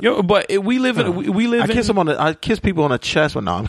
Yo, 0.00 0.22
but 0.22 0.46
it, 0.48 0.62
we 0.62 0.78
live 0.78 0.98
in 0.98 1.14
we, 1.16 1.28
we 1.28 1.46
live 1.48 1.62
I 1.62 1.64
in 1.64 1.70
kiss 1.72 1.86
them 1.88 1.98
on 1.98 2.06
the. 2.06 2.20
I 2.20 2.34
kiss 2.34 2.60
people 2.60 2.84
on 2.84 2.90
the 2.92 2.98
chest. 2.98 3.34
When 3.34 3.44
no, 3.46 3.54
I'm 3.54 3.66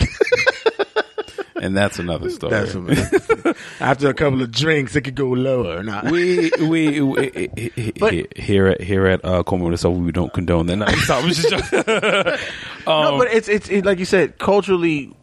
and 1.62 1.76
that's 1.76 2.00
another 2.00 2.30
story 2.30 2.52
that's 2.52 3.56
after 3.80 4.10
a 4.10 4.14
couple 4.14 4.42
of 4.42 4.52
drinks, 4.52 4.96
it 4.96 5.02
could 5.02 5.16
go 5.16 5.28
lower. 5.28 5.84
Nah. 5.84 6.10
we 6.10 6.52
we, 6.62 7.02
we 7.02 7.94
But- 8.00 8.38
here 8.38 8.68
at 8.68 8.82
here 8.82 9.08
at 9.08 9.24
uh 9.24 9.44
Call 9.44 9.58
Me 9.60 9.76
When 9.76 10.06
we 10.06 10.12
don't 10.12 10.34
condone 10.34 10.68
that 10.68 10.76
no, 10.78 10.86
stop, 10.88 11.24
I'm 11.24 11.30
just 11.30 11.50
joking. 11.50 11.84
no, 12.88 13.18
but 13.18 13.28
it's 13.32 13.48
it's 13.48 13.70
it, 13.70 13.86
like 13.86 14.00
you 14.00 14.06
said, 14.06 14.38
culturally, 14.38 15.16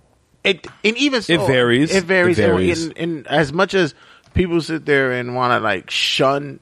it 0.43 0.67
and 0.85 0.97
even 0.97 1.23
so, 1.23 1.33
It 1.35 1.47
varies. 1.47 1.95
It 1.95 2.05
varies. 2.05 2.39
It 2.39 2.47
varies. 2.47 2.85
And, 2.85 2.99
and, 2.99 3.17
and 3.17 3.27
as 3.29 3.53
much 3.53 3.75
as 3.75 3.95
people 4.35 4.61
sit 4.61 4.85
there 4.85 5.13
and 5.13 5.35
want 5.35 5.53
to 5.53 5.61
like 5.61 5.91
shun 5.91 6.61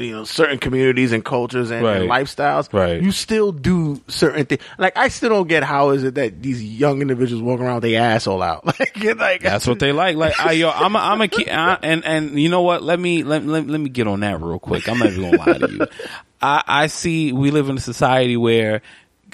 you 0.00 0.12
know 0.12 0.24
certain 0.24 0.58
communities 0.58 1.12
and 1.12 1.24
cultures 1.24 1.70
and, 1.70 1.86
and 1.86 2.10
lifestyles, 2.10 2.72
Right. 2.72 3.02
you 3.02 3.12
still 3.12 3.52
do 3.52 4.00
certain 4.08 4.46
things. 4.46 4.62
Like 4.78 4.96
I 4.96 5.08
still 5.08 5.28
don't 5.30 5.48
get 5.48 5.62
how 5.62 5.90
is 5.90 6.04
it 6.04 6.14
that 6.16 6.42
these 6.42 6.62
young 6.62 7.00
individuals 7.02 7.42
walk 7.42 7.60
around 7.60 7.76
with 7.76 7.84
their 7.84 8.00
asshole 8.02 8.42
out? 8.42 8.64
Like, 8.80 9.18
like 9.18 9.42
That's 9.42 9.66
what 9.66 9.78
they 9.78 9.92
like. 9.92 10.16
Like, 10.16 10.38
I, 10.40 10.52
yo, 10.52 10.70
I'm 10.70 10.94
a, 10.96 10.98
I'm 10.98 11.20
a 11.20 11.28
kid, 11.28 11.48
and 11.48 12.04
and 12.04 12.40
you 12.40 12.48
know 12.48 12.62
what? 12.62 12.82
Let 12.82 12.98
me 12.98 13.22
let, 13.22 13.44
let 13.44 13.66
let 13.66 13.80
me 13.80 13.88
get 13.88 14.06
on 14.06 14.20
that 14.20 14.40
real 14.40 14.58
quick. 14.58 14.88
I'm 14.88 14.98
not 14.98 15.08
even 15.08 15.22
gonna 15.22 15.36
lie 15.38 15.58
to 15.58 15.70
you. 15.70 15.86
I 16.42 16.62
I 16.66 16.86
see 16.86 17.32
we 17.32 17.50
live 17.50 17.68
in 17.68 17.76
a 17.76 17.80
society 17.80 18.36
where 18.36 18.82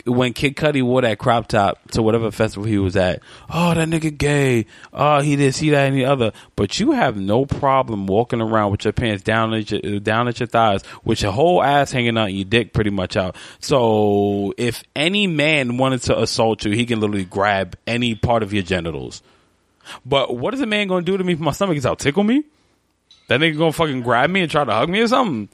when 0.05 0.33
Kid 0.33 0.57
Cudi 0.57 0.83
wore 0.83 1.03
that 1.03 1.19
crop 1.19 1.49
top 1.49 1.91
to 1.93 2.03
whatever 2.03 2.31
festival 2.31 2.67
he 2.67 2.79
was 2.79 2.97
at, 2.97 3.23
oh 3.51 3.75
that 3.75 3.89
nigga 3.89 4.17
gay, 4.17 4.67
oh 4.93 5.21
he 5.21 5.37
this, 5.37 5.57
see 5.57 5.71
that, 5.71 5.89
and 5.89 5.97
the 5.97 6.05
other. 6.05 6.33
But 6.57 6.79
you 6.79 6.93
have 6.93 7.17
no 7.17 7.47
problem 7.47 8.07
walking 8.07 8.41
around 8.41 8.71
with 8.73 8.85
your 8.85 8.93
pants 8.93 9.23
down 9.23 9.55
at 9.55 9.71
your 9.71 10.01
down 10.01 10.29
at 10.29 10.41
your 10.41 10.47
thighs, 10.47 10.83
with 11.05 11.23
your 11.23 11.33
whole 11.33 11.63
ass 11.63 11.93
hanging 11.93 12.19
out, 12.19 12.29
and 12.29 12.37
your 12.37 12.45
dick 12.45 12.73
pretty 12.73 12.91
much 12.91 13.17
out. 13.17 13.37
So 13.61 14.53
if 14.57 14.83
any 14.95 15.27
man 15.27 15.79
wanted 15.79 16.03
to 16.03 16.21
assault 16.21 16.65
you, 16.65 16.73
he 16.73 16.87
can 16.87 17.01
literally 17.01 17.25
grab 17.25 17.77
any 17.87 18.15
part 18.15 18.43
of 18.43 18.53
your 18.53 18.63
genitals. 18.63 19.23
But 20.05 20.37
what 20.37 20.55
is 20.55 20.61
a 20.61 20.67
man 20.67 20.89
gonna 20.89 21.03
do 21.05 21.17
to 21.17 21.25
me 21.25 21.35
if 21.35 21.41
my 21.41 21.53
stomach 21.53 21.77
is 21.77 21.87
out? 21.87 21.99
Tickle 21.99 22.25
me? 22.25 22.45
That 23.29 23.41
nigga 23.41 23.59
gonna 23.59 23.73
fucking 23.73 24.03
grab 24.03 24.31
me 24.31 24.43
and 24.43 24.51
try 24.51 24.65
to 24.65 24.73
hug 24.73 24.89
me 24.89 25.01
or 25.01 25.09
something? 25.09 25.49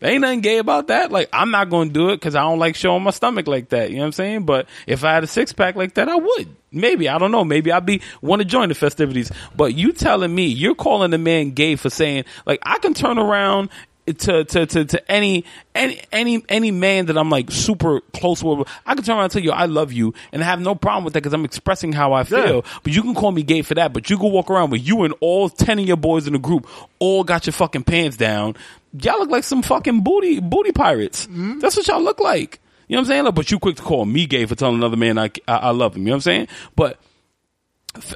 There 0.00 0.10
ain't 0.10 0.20
nothing 0.20 0.40
gay 0.40 0.58
about 0.58 0.88
that. 0.88 1.10
Like, 1.10 1.28
I'm 1.32 1.50
not 1.50 1.70
gonna 1.70 1.90
do 1.90 2.10
it 2.10 2.16
because 2.16 2.34
I 2.34 2.42
don't 2.42 2.58
like 2.58 2.76
showing 2.76 3.02
my 3.02 3.10
stomach 3.10 3.48
like 3.48 3.70
that. 3.70 3.90
You 3.90 3.96
know 3.96 4.02
what 4.02 4.06
I'm 4.06 4.12
saying? 4.12 4.44
But 4.44 4.66
if 4.86 5.04
I 5.04 5.12
had 5.14 5.24
a 5.24 5.26
six 5.26 5.52
pack 5.52 5.74
like 5.74 5.94
that, 5.94 6.08
I 6.08 6.16
would. 6.16 6.56
Maybe. 6.70 7.08
I 7.08 7.18
don't 7.18 7.32
know. 7.32 7.44
Maybe 7.44 7.72
I'd 7.72 7.86
be, 7.86 8.02
want 8.20 8.40
to 8.40 8.44
join 8.44 8.68
the 8.68 8.74
festivities. 8.74 9.32
But 9.56 9.74
you 9.74 9.92
telling 9.92 10.34
me, 10.34 10.46
you're 10.46 10.74
calling 10.74 11.14
a 11.14 11.18
man 11.18 11.52
gay 11.52 11.76
for 11.76 11.88
saying, 11.88 12.24
like, 12.46 12.60
I 12.62 12.78
can 12.78 12.94
turn 12.94 13.18
around 13.18 13.70
to, 14.12 14.44
to, 14.44 14.66
to, 14.66 14.84
to 14.84 15.10
any, 15.10 15.44
any, 15.74 16.00
any, 16.12 16.44
any 16.48 16.70
man 16.70 17.06
that 17.06 17.18
I'm 17.18 17.30
like 17.30 17.50
super 17.50 18.00
close 18.12 18.42
with. 18.42 18.68
I 18.86 18.94
can 18.94 19.04
turn 19.04 19.16
around 19.16 19.24
and 19.24 19.32
tell 19.32 19.42
you, 19.42 19.52
I 19.52 19.66
love 19.66 19.92
you 19.92 20.14
and 20.32 20.42
have 20.42 20.60
no 20.60 20.74
problem 20.74 21.04
with 21.04 21.14
that 21.14 21.20
because 21.20 21.32
I'm 21.32 21.44
expressing 21.44 21.92
how 21.92 22.12
I 22.12 22.24
feel. 22.24 22.56
Yeah. 22.56 22.60
But 22.82 22.92
you 22.92 23.02
can 23.02 23.14
call 23.14 23.32
me 23.32 23.42
gay 23.42 23.62
for 23.62 23.74
that. 23.74 23.92
But 23.92 24.10
you 24.10 24.18
can 24.18 24.30
walk 24.30 24.50
around 24.50 24.70
with 24.70 24.86
you 24.86 25.04
and 25.04 25.14
all 25.20 25.48
10 25.48 25.78
of 25.78 25.86
your 25.86 25.96
boys 25.96 26.26
in 26.26 26.32
the 26.32 26.38
group 26.38 26.68
all 26.98 27.24
got 27.24 27.46
your 27.46 27.52
fucking 27.52 27.84
pants 27.84 28.16
down. 28.16 28.56
Y'all 29.00 29.18
look 29.18 29.30
like 29.30 29.44
some 29.44 29.62
fucking 29.62 30.02
booty, 30.02 30.40
booty 30.40 30.72
pirates. 30.72 31.28
That's 31.30 31.76
what 31.76 31.86
y'all 31.88 32.02
look 32.02 32.20
like. 32.20 32.60
You 32.88 32.94
know 32.96 33.00
what 33.00 33.06
I'm 33.08 33.08
saying? 33.12 33.24
Like, 33.24 33.34
but 33.34 33.50
you 33.50 33.58
quick 33.58 33.76
to 33.76 33.82
call 33.82 34.06
me 34.06 34.26
gay 34.26 34.46
for 34.46 34.54
telling 34.54 34.76
another 34.76 34.96
man 34.96 35.18
I, 35.18 35.30
I, 35.46 35.56
I 35.56 35.70
love 35.70 35.94
him. 35.94 36.02
You 36.02 36.06
know 36.06 36.12
what 36.12 36.16
I'm 36.16 36.20
saying? 36.22 36.48
But 36.74 36.98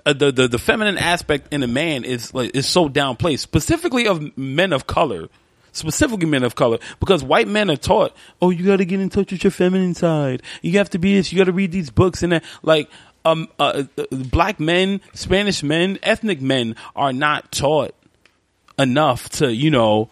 uh, 0.06 0.12
the, 0.12 0.32
the 0.32 0.48
the 0.48 0.58
feminine 0.58 0.98
aspect 0.98 1.52
in 1.52 1.62
a 1.62 1.66
man 1.66 2.04
is 2.04 2.32
like 2.34 2.54
is 2.54 2.66
so 2.66 2.88
downplayed, 2.88 3.38
specifically 3.38 4.06
of 4.06 4.36
men 4.36 4.72
of 4.72 4.86
color, 4.86 5.28
specifically 5.72 6.26
men 6.26 6.44
of 6.44 6.54
color, 6.54 6.78
because 7.00 7.24
white 7.24 7.48
men 7.48 7.70
are 7.70 7.76
taught, 7.76 8.14
oh, 8.40 8.50
you 8.50 8.64
got 8.64 8.76
to 8.76 8.84
get 8.84 9.00
in 9.00 9.08
touch 9.08 9.32
with 9.32 9.44
your 9.44 9.50
feminine 9.50 9.94
side. 9.94 10.42
You 10.62 10.78
have 10.78 10.90
to 10.90 10.98
be 10.98 11.16
this. 11.16 11.32
You 11.32 11.38
got 11.38 11.44
to 11.44 11.52
read 11.52 11.72
these 11.72 11.90
books 11.90 12.22
and 12.22 12.32
that. 12.32 12.44
Like, 12.62 12.90
um, 13.24 13.48
uh, 13.58 13.84
uh, 13.96 14.04
black 14.10 14.58
men, 14.58 15.00
Spanish 15.14 15.62
men, 15.62 15.98
ethnic 16.02 16.40
men 16.40 16.76
are 16.96 17.12
not 17.12 17.52
taught 17.52 17.94
enough 18.78 19.28
to 19.28 19.52
you 19.52 19.70
know 19.70 20.08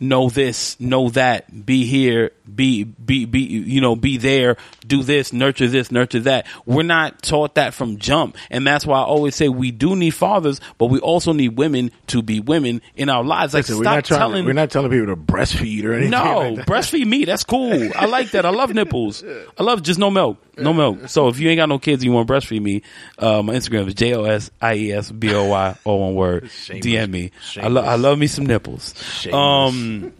know 0.00 0.30
this, 0.30 0.80
know 0.80 1.10
that, 1.10 1.66
be 1.66 1.84
here, 1.84 2.32
be 2.54 2.84
be 2.84 3.24
be 3.24 3.40
you 3.40 3.80
know, 3.80 3.96
be 3.96 4.16
there, 4.16 4.56
do 4.86 5.02
this, 5.02 5.32
nurture 5.32 5.68
this, 5.68 5.90
nurture 5.90 6.20
that. 6.20 6.46
We're 6.66 6.82
not 6.82 7.22
taught 7.22 7.54
that 7.56 7.74
from 7.74 7.98
jump. 7.98 8.36
And 8.50 8.66
that's 8.66 8.84
why 8.86 8.98
I 8.98 9.02
always 9.04 9.34
say 9.34 9.48
we 9.48 9.70
do 9.70 9.96
need 9.96 10.10
fathers, 10.10 10.60
but 10.78 10.86
we 10.86 10.98
also 11.00 11.32
need 11.32 11.56
women 11.56 11.90
to 12.08 12.22
be 12.22 12.40
women 12.40 12.82
in 12.96 13.08
our 13.08 13.24
lives. 13.24 13.54
Like 13.54 13.62
Listen, 13.62 13.78
we're 13.78 13.84
stop 13.84 13.94
not 13.96 14.04
trying. 14.04 14.20
telling 14.20 14.44
we're 14.46 14.52
not 14.52 14.70
telling 14.70 14.90
people 14.90 15.06
to 15.06 15.16
breastfeed 15.16 15.84
or 15.84 15.92
anything. 15.92 16.10
no, 16.10 16.38
like 16.38 16.56
that. 16.56 16.66
breastfeed 16.66 17.06
me. 17.06 17.24
That's 17.24 17.44
cool. 17.44 17.90
I 17.94 18.06
like 18.06 18.30
that. 18.32 18.44
I 18.46 18.50
love 18.50 18.72
nipples. 18.74 19.22
I 19.58 19.62
love 19.62 19.82
just 19.82 19.98
no 19.98 20.10
milk. 20.10 20.38
No 20.58 20.74
milk. 20.74 21.08
So 21.08 21.28
if 21.28 21.38
you 21.38 21.48
ain't 21.48 21.56
got 21.58 21.70
no 21.70 21.78
kids, 21.78 22.02
and 22.02 22.04
you 22.04 22.12
want 22.12 22.28
to 22.28 22.34
breastfeed 22.34 22.60
me. 22.60 22.82
Uh, 23.18 23.42
my 23.42 23.54
Instagram 23.54 23.86
is 23.88 23.94
j 23.94 24.14
o 24.14 24.24
s 24.24 24.50
i 24.60 24.74
e 24.74 24.92
s 24.92 25.10
b 25.10 25.32
o 25.34 25.46
y 25.46 25.76
all 25.84 26.00
one 26.00 26.14
word. 26.14 26.50
Shameless. 26.50 26.84
DM 26.84 27.10
me. 27.10 27.30
I, 27.56 27.68
lo- 27.68 27.82
I 27.82 27.94
love 27.94 28.18
me 28.18 28.26
some 28.26 28.44
nipples. 28.44 28.94
Shameless. 29.02 29.34
Um, 29.34 30.12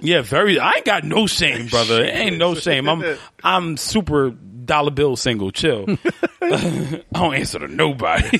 yeah, 0.00 0.22
very. 0.22 0.58
I 0.58 0.72
ain't 0.76 0.84
got 0.84 1.04
no 1.04 1.26
shame, 1.26 1.66
brother. 1.70 2.04
It 2.04 2.14
ain't 2.14 2.38
no 2.38 2.54
shame. 2.54 2.88
I'm 2.88 3.18
I'm 3.42 3.76
super 3.76 4.30
dollar 4.30 4.90
bill 4.90 5.16
single. 5.16 5.50
Chill. 5.50 5.86
I 6.42 7.02
don't 7.12 7.34
answer 7.34 7.58
to 7.60 7.68
nobody. 7.68 8.38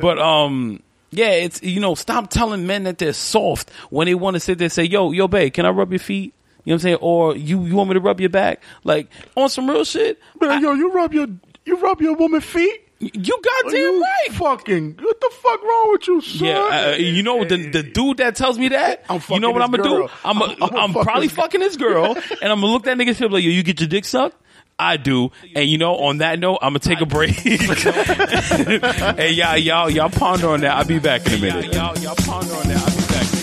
but 0.00 0.18
um, 0.18 0.82
yeah, 1.10 1.30
it's 1.30 1.62
you 1.62 1.80
know, 1.80 1.94
stop 1.94 2.30
telling 2.30 2.66
men 2.66 2.84
that 2.84 2.98
they're 2.98 3.12
soft 3.12 3.70
when 3.90 4.06
they 4.06 4.14
want 4.14 4.34
to 4.34 4.40
sit 4.40 4.58
there 4.58 4.66
and 4.66 4.72
say, 4.72 4.84
"Yo, 4.84 5.12
yo, 5.12 5.28
babe, 5.28 5.52
can 5.52 5.66
I 5.66 5.70
rub 5.70 5.92
your 5.92 5.98
feet?" 6.00 6.34
You 6.64 6.70
know 6.70 6.74
what 6.74 6.74
I'm 6.74 6.78
saying? 6.80 6.98
Or 7.00 7.36
you 7.36 7.64
you 7.64 7.76
want 7.76 7.90
me 7.90 7.94
to 7.94 8.00
rub 8.00 8.20
your 8.20 8.30
back? 8.30 8.62
Like 8.84 9.08
on 9.36 9.48
some 9.48 9.68
real 9.68 9.84
shit. 9.84 10.18
Man, 10.40 10.62
yo, 10.62 10.72
you 10.72 10.92
rub 10.92 11.12
your 11.12 11.28
you 11.64 11.76
rub 11.76 12.00
your 12.00 12.16
woman 12.16 12.40
feet. 12.40 12.83
You 13.12 13.34
Are 13.34 13.62
goddamn 13.62 13.80
you 13.80 14.02
right. 14.02 14.32
Fucking 14.32 14.98
what 15.00 15.20
the 15.20 15.30
fuck 15.42 15.62
wrong 15.62 15.92
with 15.92 16.06
you, 16.08 16.20
son? 16.20 16.46
Yeah, 16.48 16.92
uh, 16.92 16.96
you 16.96 17.22
know 17.22 17.44
the 17.44 17.56
the 17.70 17.82
dude 17.82 18.16
that 18.18 18.36
tells 18.36 18.58
me 18.58 18.68
that. 18.68 19.04
I'm 19.08 19.20
you 19.30 19.40
know 19.40 19.50
what 19.50 19.62
I'm 19.62 19.70
gonna 19.70 19.82
this 19.82 19.92
do? 19.92 20.08
I'm 20.24 20.40
a, 20.40 20.44
I'm- 20.44 20.56
I'm 20.62 20.76
I'm, 20.76 20.92
fuck 20.92 21.02
probably 21.04 21.26
this 21.28 21.36
fucking 21.36 21.60
this 21.60 21.76
girl, 21.76 22.06
and 22.42 22.52
I'm 22.52 22.60
gonna 22.60 22.66
look 22.66 22.84
that 22.84 22.96
nigga 22.96 23.16
shit 23.16 23.30
like, 23.30 23.42
yo, 23.44 23.50
you 23.50 23.62
get 23.62 23.80
your 23.80 23.88
dick 23.88 24.04
sucked. 24.04 24.36
I 24.76 24.96
do, 24.96 25.30
and 25.54 25.68
you 25.68 25.78
know, 25.78 25.96
on 25.96 26.18
that 26.18 26.38
note, 26.40 26.58
I'm 26.60 26.70
gonna 26.70 26.80
take 26.80 27.00
a 27.00 27.06
break. 27.06 27.30
hey, 27.36 29.30
y'all, 29.32 29.56
y'all, 29.56 29.88
y'all 29.90 30.10
ponder 30.10 30.48
on 30.48 30.62
that. 30.62 30.76
I'll 30.76 30.84
be 30.84 30.98
back 30.98 31.26
in 31.26 31.34
a 31.34 31.38
minute. 31.38 31.72
Y'all, 31.74 31.96
y'all 31.98 32.16
ponder 32.16 32.54
on 32.54 32.66
that. 32.66 32.78
I'll 32.78 32.96
be 32.96 33.06
back. 33.14 33.33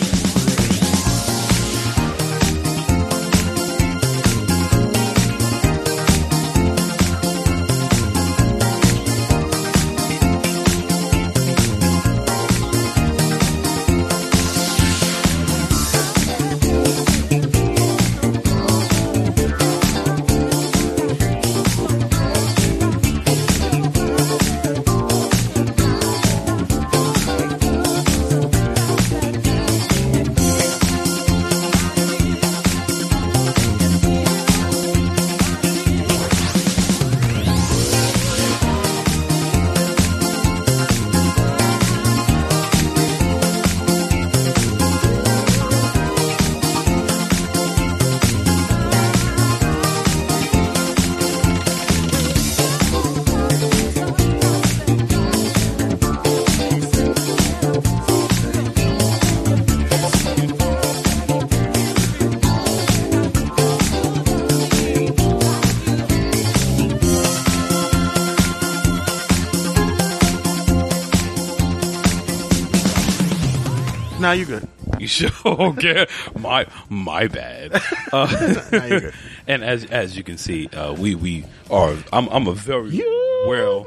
Now 74.32 74.36
you 74.36 74.46
good. 74.46 74.66
You 74.98 75.08
sure? 75.08 75.30
Okay, 75.46 76.08
my 76.40 76.66
my 76.88 77.28
bad. 77.28 77.82
Uh, 78.14 78.28
Now 78.72 78.86
you 78.86 79.00
good. 79.02 79.14
and 79.48 79.62
as 79.62 79.84
as 79.84 80.16
you 80.16 80.24
can 80.24 80.38
see, 80.38 80.68
uh, 80.68 80.94
we 80.94 81.16
we 81.16 81.44
are. 81.70 81.98
I'm 82.14 82.30
I'm 82.30 82.48
a 82.48 82.54
very 82.54 82.92
You 82.92 83.44
well 83.46 83.86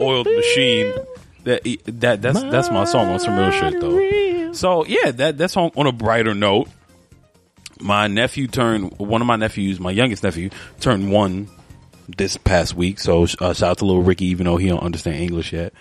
oiled 0.00 0.28
machine. 0.28 0.94
That 1.44 1.64
that 1.84 2.22
that's 2.22 2.40
that's 2.40 2.70
my 2.70 2.84
song 2.84 3.08
on 3.08 3.20
some 3.20 3.38
real 3.38 3.50
shit 3.50 3.82
though. 3.82 4.52
So 4.54 4.86
yeah, 4.86 5.10
that 5.10 5.36
that 5.36 5.50
song 5.50 5.72
on 5.76 5.86
a 5.86 5.92
brighter 5.92 6.34
note. 6.34 6.68
My 7.78 8.06
nephew 8.06 8.46
turned 8.46 8.98
one 8.98 9.20
of 9.20 9.26
my 9.26 9.36
nephews, 9.36 9.78
my 9.78 9.90
youngest 9.90 10.22
nephew, 10.22 10.48
turned 10.80 11.12
one 11.12 11.48
this 12.08 12.38
past 12.38 12.74
week. 12.74 12.98
So 12.98 13.24
uh, 13.24 13.52
shout 13.52 13.62
out 13.62 13.78
to 13.78 13.84
little 13.84 14.02
Ricky, 14.02 14.24
even 14.26 14.46
though 14.46 14.56
he 14.56 14.68
don't 14.68 14.82
understand 14.82 15.16
English 15.16 15.52
yet. 15.52 15.74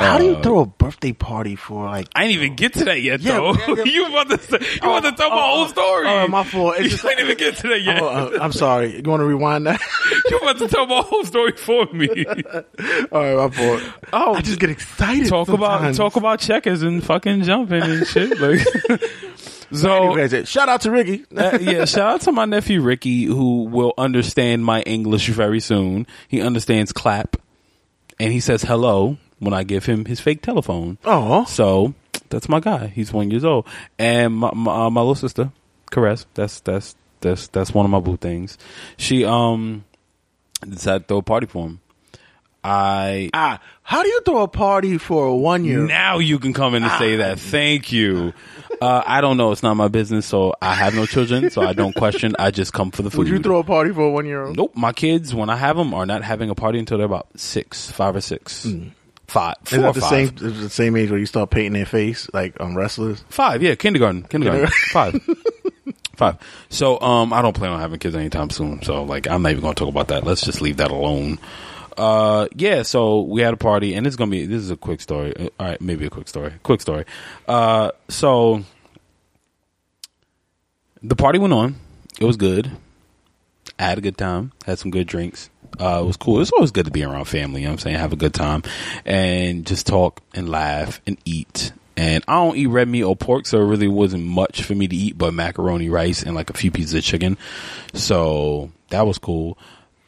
How 0.00 0.18
do 0.18 0.24
you 0.24 0.42
throw 0.42 0.60
a 0.60 0.66
birthday 0.66 1.12
party 1.12 1.56
for 1.56 1.84
like? 1.86 2.08
I 2.14 2.24
ain't 2.24 2.32
even 2.34 2.56
get 2.56 2.72
to 2.74 2.84
that 2.86 3.00
yet, 3.02 3.20
Yeah, 3.20 3.34
though. 3.34 3.52
yeah, 3.54 3.74
yeah. 3.76 3.84
you 3.84 4.06
about 4.06 4.30
to 4.30 4.38
say, 4.38 4.58
you 4.60 4.76
about 4.78 5.02
to 5.04 5.12
tell 5.12 5.30
my 5.30 5.42
whole 5.42 5.68
story? 5.68 6.06
Oh, 6.08 6.26
my 6.28 6.42
fault. 6.44 6.74
It's 6.78 6.84
You 6.84 6.90
just- 6.90 7.04
ain't 7.06 7.20
even 7.20 7.36
get 7.36 7.56
to 7.58 7.68
that 7.68 7.82
yet. 7.82 8.00
Oh, 8.02 8.08
uh, 8.08 8.38
I'm 8.40 8.52
sorry. 8.52 8.96
You 8.96 9.02
want 9.02 9.20
to 9.20 9.24
rewind 9.26 9.66
that? 9.66 9.80
you 10.30 10.38
about 10.38 10.58
to 10.58 10.68
tell 10.68 10.86
my 10.86 11.00
whole 11.02 11.24
story 11.24 11.52
for 11.52 11.86
me. 11.92 12.08
All 12.26 13.20
right, 13.22 13.36
my 13.36 13.50
fault. 13.50 13.82
Oh, 14.12 14.34
I 14.34 14.40
just 14.40 14.58
get 14.58 14.70
excited. 14.70 15.28
talk 15.28 15.48
about 15.48 15.78
sometimes. 15.78 15.96
talk 15.96 16.16
about 16.16 16.40
checkers 16.40 16.82
and 16.82 17.04
fucking 17.04 17.42
jumping 17.42 17.82
and 17.82 18.06
shit. 18.06 18.38
Like, 18.40 18.60
So 19.72 20.12
Anyways, 20.18 20.48
shout 20.48 20.68
out 20.68 20.80
to 20.80 20.90
Ricky. 20.90 21.24
uh, 21.36 21.58
yeah, 21.60 21.84
shout 21.84 22.14
out 22.14 22.20
to 22.22 22.32
my 22.32 22.44
nephew 22.44 22.80
Ricky, 22.82 23.24
who 23.24 23.64
will 23.64 23.94
understand 23.96 24.64
my 24.64 24.80
English 24.82 25.28
very 25.28 25.60
soon. 25.60 26.08
He 26.26 26.40
understands 26.40 26.92
clap, 26.92 27.36
and 28.18 28.32
he 28.32 28.40
says 28.40 28.62
hello 28.62 29.16
when 29.40 29.52
I 29.52 29.64
give 29.64 29.86
him 29.86 30.04
his 30.04 30.20
fake 30.20 30.42
telephone. 30.42 30.98
Oh, 31.04 31.44
So 31.46 31.94
that's 32.28 32.48
my 32.48 32.60
guy. 32.60 32.86
He's 32.86 33.12
one 33.12 33.30
years 33.32 33.44
old, 33.44 33.66
and 33.98 34.34
my 34.36 34.52
my, 34.54 34.86
uh, 34.86 34.90
my 34.90 35.00
little 35.00 35.14
sister, 35.16 35.50
Caress. 35.90 36.26
That's 36.34 36.60
that's 36.60 36.94
that's 37.20 37.48
that's 37.48 37.74
one 37.74 37.84
of 37.84 37.90
my 37.90 37.98
boo 38.00 38.16
things. 38.16 38.56
She 38.96 39.24
um 39.24 39.84
decided 40.68 41.00
to 41.00 41.06
throw 41.08 41.18
a 41.18 41.22
party 41.22 41.46
for 41.48 41.66
him. 41.66 41.80
I 42.62 43.30
ah, 43.32 43.58
how 43.82 44.02
do 44.02 44.08
you 44.08 44.20
throw 44.24 44.42
a 44.42 44.48
party 44.48 44.98
for 44.98 45.26
a 45.28 45.34
one 45.34 45.64
year? 45.64 45.80
now 45.86 46.18
you 46.18 46.38
can 46.38 46.52
come 46.52 46.74
in 46.74 46.82
and 46.82 46.92
say 46.98 47.16
that. 47.16 47.38
Thank 47.40 47.90
you. 47.90 48.34
Uh, 48.82 49.02
I 49.06 49.20
don't 49.20 49.36
know. 49.36 49.52
It's 49.52 49.62
not 49.62 49.74
my 49.74 49.88
business, 49.88 50.26
so 50.26 50.54
I 50.60 50.74
have 50.74 50.94
no 50.94 51.04
children, 51.06 51.50
so 51.50 51.62
I 51.62 51.72
don't 51.72 51.94
question. 51.94 52.34
I 52.38 52.50
just 52.50 52.72
come 52.72 52.90
for 52.90 53.02
the 53.02 53.10
food. 53.10 53.18
Would 53.20 53.28
you 53.28 53.38
throw 53.38 53.58
a 53.60 53.64
party 53.64 53.92
for 53.92 54.02
a 54.02 54.10
one 54.10 54.26
year 54.26 54.44
old? 54.46 54.56
Nope. 54.56 54.76
My 54.76 54.92
kids, 54.92 55.34
when 55.34 55.48
I 55.50 55.56
have 55.56 55.76
them, 55.76 55.92
are 55.94 56.04
not 56.06 56.22
having 56.22 56.48
a 56.50 56.54
party 56.54 56.78
until 56.78 56.98
they're 56.98 57.06
about 57.06 57.28
six, 57.36 57.90
five 57.90 58.14
or 58.16 58.20
six, 58.20 58.66
five, 59.30 59.54
Is 59.64 59.70
four 59.70 59.78
or 59.78 59.82
that 59.82 59.94
the 59.94 60.00
five. 60.00 60.10
same? 60.10 60.48
Is 60.50 60.60
the 60.60 60.70
same 60.70 60.96
age 60.96 61.10
where 61.10 61.18
you 61.18 61.26
start 61.26 61.50
painting 61.50 61.72
their 61.72 61.86
face 61.86 62.28
like 62.34 62.60
on 62.60 62.74
wrestlers? 62.74 63.24
Five, 63.28 63.62
yeah, 63.62 63.74
kindergarten, 63.74 64.24
kindergarten, 64.24 64.66
five, 64.92 65.20
five. 66.16 66.36
So, 66.68 67.00
um, 67.00 67.32
I 67.32 67.40
don't 67.42 67.54
plan 67.56 67.70
on 67.72 67.80
having 67.80 67.98
kids 67.98 68.14
anytime 68.16 68.50
soon. 68.50 68.82
So, 68.82 69.02
like, 69.04 69.26
I'm 69.28 69.42
not 69.42 69.50
even 69.52 69.62
going 69.62 69.74
to 69.74 69.78
talk 69.78 69.88
about 69.88 70.08
that. 70.08 70.24
Let's 70.24 70.42
just 70.42 70.60
leave 70.60 70.76
that 70.78 70.90
alone. 70.90 71.38
Uh, 71.96 72.46
yeah. 72.54 72.82
So 72.82 73.20
we 73.22 73.42
had 73.42 73.52
a 73.52 73.58
party, 73.58 73.94
and 73.94 74.06
it's 74.06 74.16
gonna 74.16 74.30
be. 74.30 74.46
This 74.46 74.62
is 74.62 74.70
a 74.70 74.76
quick 74.76 75.00
story. 75.02 75.36
Uh, 75.36 75.48
All 75.58 75.66
right, 75.66 75.80
maybe 75.82 76.06
a 76.06 76.10
quick 76.10 76.28
story. 76.28 76.52
Quick 76.62 76.80
story. 76.80 77.04
Uh, 77.46 77.90
so 78.08 78.64
the 81.02 81.16
party 81.16 81.38
went 81.38 81.52
on. 81.52 81.74
It 82.18 82.24
was 82.24 82.36
good. 82.36 82.70
I 83.78 83.82
had 83.84 83.98
a 83.98 84.00
good 84.00 84.16
time. 84.16 84.52
Had 84.64 84.78
some 84.78 84.90
good 84.90 85.06
drinks. 85.08 85.49
Uh, 85.78 86.00
it 86.02 86.06
was 86.06 86.16
cool. 86.16 86.40
It's 86.40 86.50
always 86.52 86.70
good 86.70 86.84
to 86.86 86.90
be 86.90 87.02
around 87.04 87.24
family. 87.26 87.60
You 87.62 87.66
know 87.66 87.72
what 87.72 87.80
I'm 87.80 87.84
saying? 87.84 87.96
Have 87.98 88.12
a 88.12 88.16
good 88.16 88.34
time 88.34 88.62
and 89.04 89.66
just 89.66 89.86
talk 89.86 90.20
and 90.34 90.48
laugh 90.48 91.00
and 91.06 91.16
eat. 91.24 91.72
And 91.96 92.24
I 92.28 92.34
don't 92.34 92.56
eat 92.56 92.66
red 92.68 92.88
meat 92.88 93.02
or 93.02 93.14
pork, 93.14 93.46
so 93.46 93.60
it 93.60 93.64
really 93.64 93.88
wasn't 93.88 94.24
much 94.24 94.62
for 94.62 94.74
me 94.74 94.88
to 94.88 94.96
eat 94.96 95.18
but 95.18 95.34
macaroni, 95.34 95.90
rice, 95.90 96.22
and 96.22 96.34
like 96.34 96.48
a 96.50 96.54
few 96.54 96.70
pieces 96.70 96.94
of 96.94 97.02
chicken. 97.02 97.36
So 97.94 98.70
that 98.88 99.06
was 99.06 99.18
cool. 99.18 99.58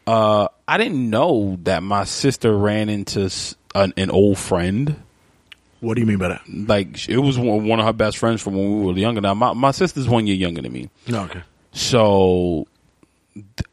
Uh, 0.07 0.49
I 0.67 0.79
didn't 0.79 1.09
know 1.11 1.59
that 1.65 1.83
my 1.83 2.05
sister 2.05 2.57
ran 2.57 2.89
into 2.89 3.31
an, 3.75 3.93
an 3.97 4.11
old 4.11 4.37
friend 4.39 4.97
What 5.81 5.95
do 5.95 6.01
you 6.01 6.07
mean 6.07 6.19
by 6.19 6.29
that? 6.29 6.43
like 6.49 7.09
it 7.09 7.19
was 7.19 7.39
one 7.39 7.79
of 7.79 7.87
her 7.87 7.93
best 7.93 8.19
friends 8.19 8.43
from 8.43 8.55
when 8.55 8.79
we 8.81 8.87
were 8.87 8.99
younger. 8.99 9.21
Now 9.21 9.35
my 9.35 9.53
my 9.53 9.71
sister's 9.71 10.09
one 10.09 10.27
year 10.27 10.37
younger 10.37 10.61
than 10.63 10.73
me, 10.73 10.91
No, 11.07 11.23
okay. 11.25 11.43
so 11.73 12.67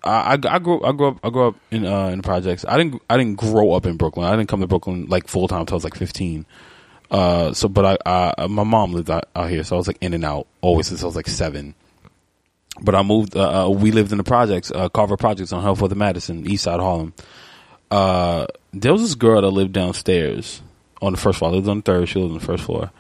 I, 0.03 0.38
I, 0.41 0.60
grew 0.60 0.84
I 0.84 0.91
grew 0.93 1.07
up 1.10 1.20
I 1.24 1.30
grew 1.30 1.47
up 1.49 1.55
in 1.72 1.86
uh, 1.86 2.07
in 2.07 2.22
projects. 2.22 2.66
I 2.68 2.78
didn't 2.78 3.01
I 3.10 3.18
didn't 3.18 3.36
grow 3.36 3.74
up 3.74 3.86
in 3.86 3.97
Brooklyn. 3.97 4.26
I 4.26 4.36
didn't 4.36 4.47
come 4.49 4.62
to 4.62 4.68
Brooklyn 4.68 5.07
like 5.07 5.28
full 5.28 5.47
time 5.47 5.62
until 5.62 5.76
I 5.76 5.78
was 5.78 5.84
like 5.84 5.95
fifteen. 5.95 6.45
Uh, 7.12 7.53
so 7.53 7.68
but 7.68 7.99
I, 8.05 8.34
I 8.38 8.47
my 8.47 8.64
mom 8.64 8.93
lived 8.93 9.10
out, 9.10 9.28
out 9.36 9.49
here, 9.49 9.64
so 9.64 9.76
I 9.76 9.78
was 9.78 9.88
like 9.88 9.97
in 10.01 10.14
and 10.14 10.24
out 10.24 10.47
always 10.62 10.88
since 10.88 11.03
I 11.03 11.05
was 11.05 11.16
like 11.16 11.28
seven. 11.28 11.76
But 12.82 12.95
I 12.95 13.01
moved. 13.01 13.36
Uh, 13.36 13.66
uh, 13.66 13.70
we 13.70 13.91
lived 13.91 14.12
in 14.12 14.18
the 14.18 14.24
projects, 14.24 14.72
uh, 14.72 14.88
Carver 14.89 15.18
Projects 15.18 15.51
on 15.51 15.62
Health 15.62 15.82
of 15.82 15.95
Madison, 15.97 16.49
East 16.49 16.64
Side 16.64 16.80
Harlem. 16.80 17.14
Uh, 17.91 18.45
there 18.72 18.93
was 18.93 19.01
this 19.01 19.16
girl 19.16 19.41
that 19.41 19.49
lived 19.49 19.74
downstairs 19.74 20.62
on 21.01 21.12
the 21.12 21.18
first 21.18 21.39
floor. 21.39 21.51
I 21.51 21.55
lived 21.55 21.68
on 21.68 21.78
the 21.78 21.84
third. 21.84 22.07
She 22.07 22.20
lived 22.20 22.32
on 22.32 22.39
the 22.39 22.45
first 22.45 22.64
floor, 22.64 22.91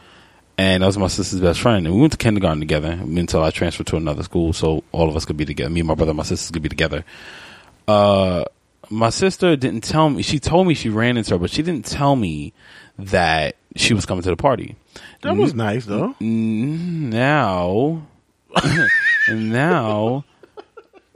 and 0.59 0.83
that 0.83 0.87
was 0.87 0.97
my 0.97 1.07
sister's 1.07 1.39
best 1.39 1.61
friend. 1.61 1.85
And 1.85 1.95
we 1.95 2.01
went 2.01 2.11
to 2.11 2.17
kindergarten 2.17 2.59
together 2.59 2.91
until 2.91 3.41
I 3.41 3.49
transferred 3.49 3.87
to 3.87 3.95
another 3.95 4.23
school, 4.23 4.51
so 4.51 4.83
all 4.91 5.07
of 5.07 5.15
us 5.15 5.23
could 5.23 5.37
be 5.37 5.45
together. 5.45 5.69
Me, 5.69 5.79
and 5.79 5.87
my 5.87 5.95
brother, 5.95 6.09
and 6.09 6.17
my 6.17 6.23
sisters 6.23 6.51
could 6.51 6.61
be 6.61 6.67
together. 6.67 7.05
Uh, 7.87 8.43
my 8.89 9.09
sister 9.09 9.55
didn't 9.55 9.85
tell 9.85 10.09
me. 10.09 10.21
She 10.21 10.37
told 10.37 10.67
me 10.67 10.73
she 10.73 10.89
ran 10.89 11.15
into 11.15 11.31
her, 11.31 11.37
but 11.39 11.49
she 11.49 11.63
didn't 11.63 11.85
tell 11.85 12.17
me 12.17 12.51
that 12.97 13.55
she 13.77 13.93
was 13.93 14.05
coming 14.05 14.21
to 14.23 14.29
the 14.31 14.35
party. 14.35 14.75
That 15.21 15.37
was 15.37 15.53
nice 15.53 15.85
though. 15.85 16.13
Now, 16.19 18.01
now, 19.29 20.25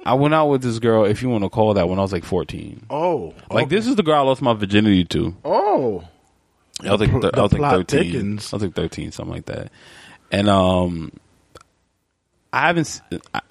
I 0.06 0.14
went 0.14 0.34
out 0.34 0.48
with 0.48 0.62
this 0.62 0.80
girl. 0.80 1.04
If 1.04 1.22
you 1.22 1.28
want 1.28 1.44
to 1.44 1.50
call 1.50 1.74
that, 1.74 1.90
when 1.90 2.00
I 2.00 2.02
was 2.02 2.14
like 2.14 2.24
fourteen. 2.24 2.86
Oh, 2.90 3.34
Like 3.52 3.68
this 3.68 3.88
is 3.88 3.98
the 3.98 4.04
girl 4.04 4.16
I 4.16 4.22
lost 4.22 4.42
my 4.42 4.54
virginity 4.54 5.04
to. 5.04 5.36
Oh, 5.44 6.06
I 6.82 6.92
was 6.92 7.02
like, 7.02 7.12
pr- 7.12 7.20
thir- 7.22 7.32
the 7.32 7.40
I 7.40 7.42
was 7.44 7.52
like 7.54 7.60
plot 7.60 7.74
thirteen. 7.76 8.12
thickens. 8.12 8.54
I 8.54 8.56
was 8.56 8.64
like 8.64 8.74
thirteen, 8.76 9.12
something 9.12 9.34
like 9.34 9.46
that. 9.46 9.72
And 10.32 10.50
um, 10.50 11.12
I 12.52 12.68
haven't, 12.68 13.02
I 13.32 13.42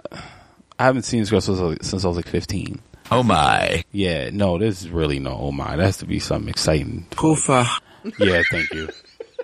haven't 0.85 1.03
seen 1.03 1.21
this 1.21 1.31
girl 1.31 1.41
since 1.41 1.59
I 1.59 1.63
was, 1.63 1.79
since 1.83 2.05
I 2.05 2.09
was 2.09 2.17
like 2.17 2.29
fifteen. 2.29 2.81
Oh 3.11 3.23
my. 3.23 3.85
Yeah, 3.93 4.31
no, 4.31 4.59
this 4.59 4.83
is 4.83 4.89
really 4.91 5.19
no. 5.19 5.33
Oh 5.39 5.53
my, 5.53 5.77
that 5.77 5.83
has 5.85 5.99
to 5.99 6.07
be 6.07 6.19
something 6.19 6.49
exciting. 6.49 7.07
Poofa. 7.11 7.67
Yeah, 8.19 8.43
thank 8.51 8.73
you. 8.73 8.89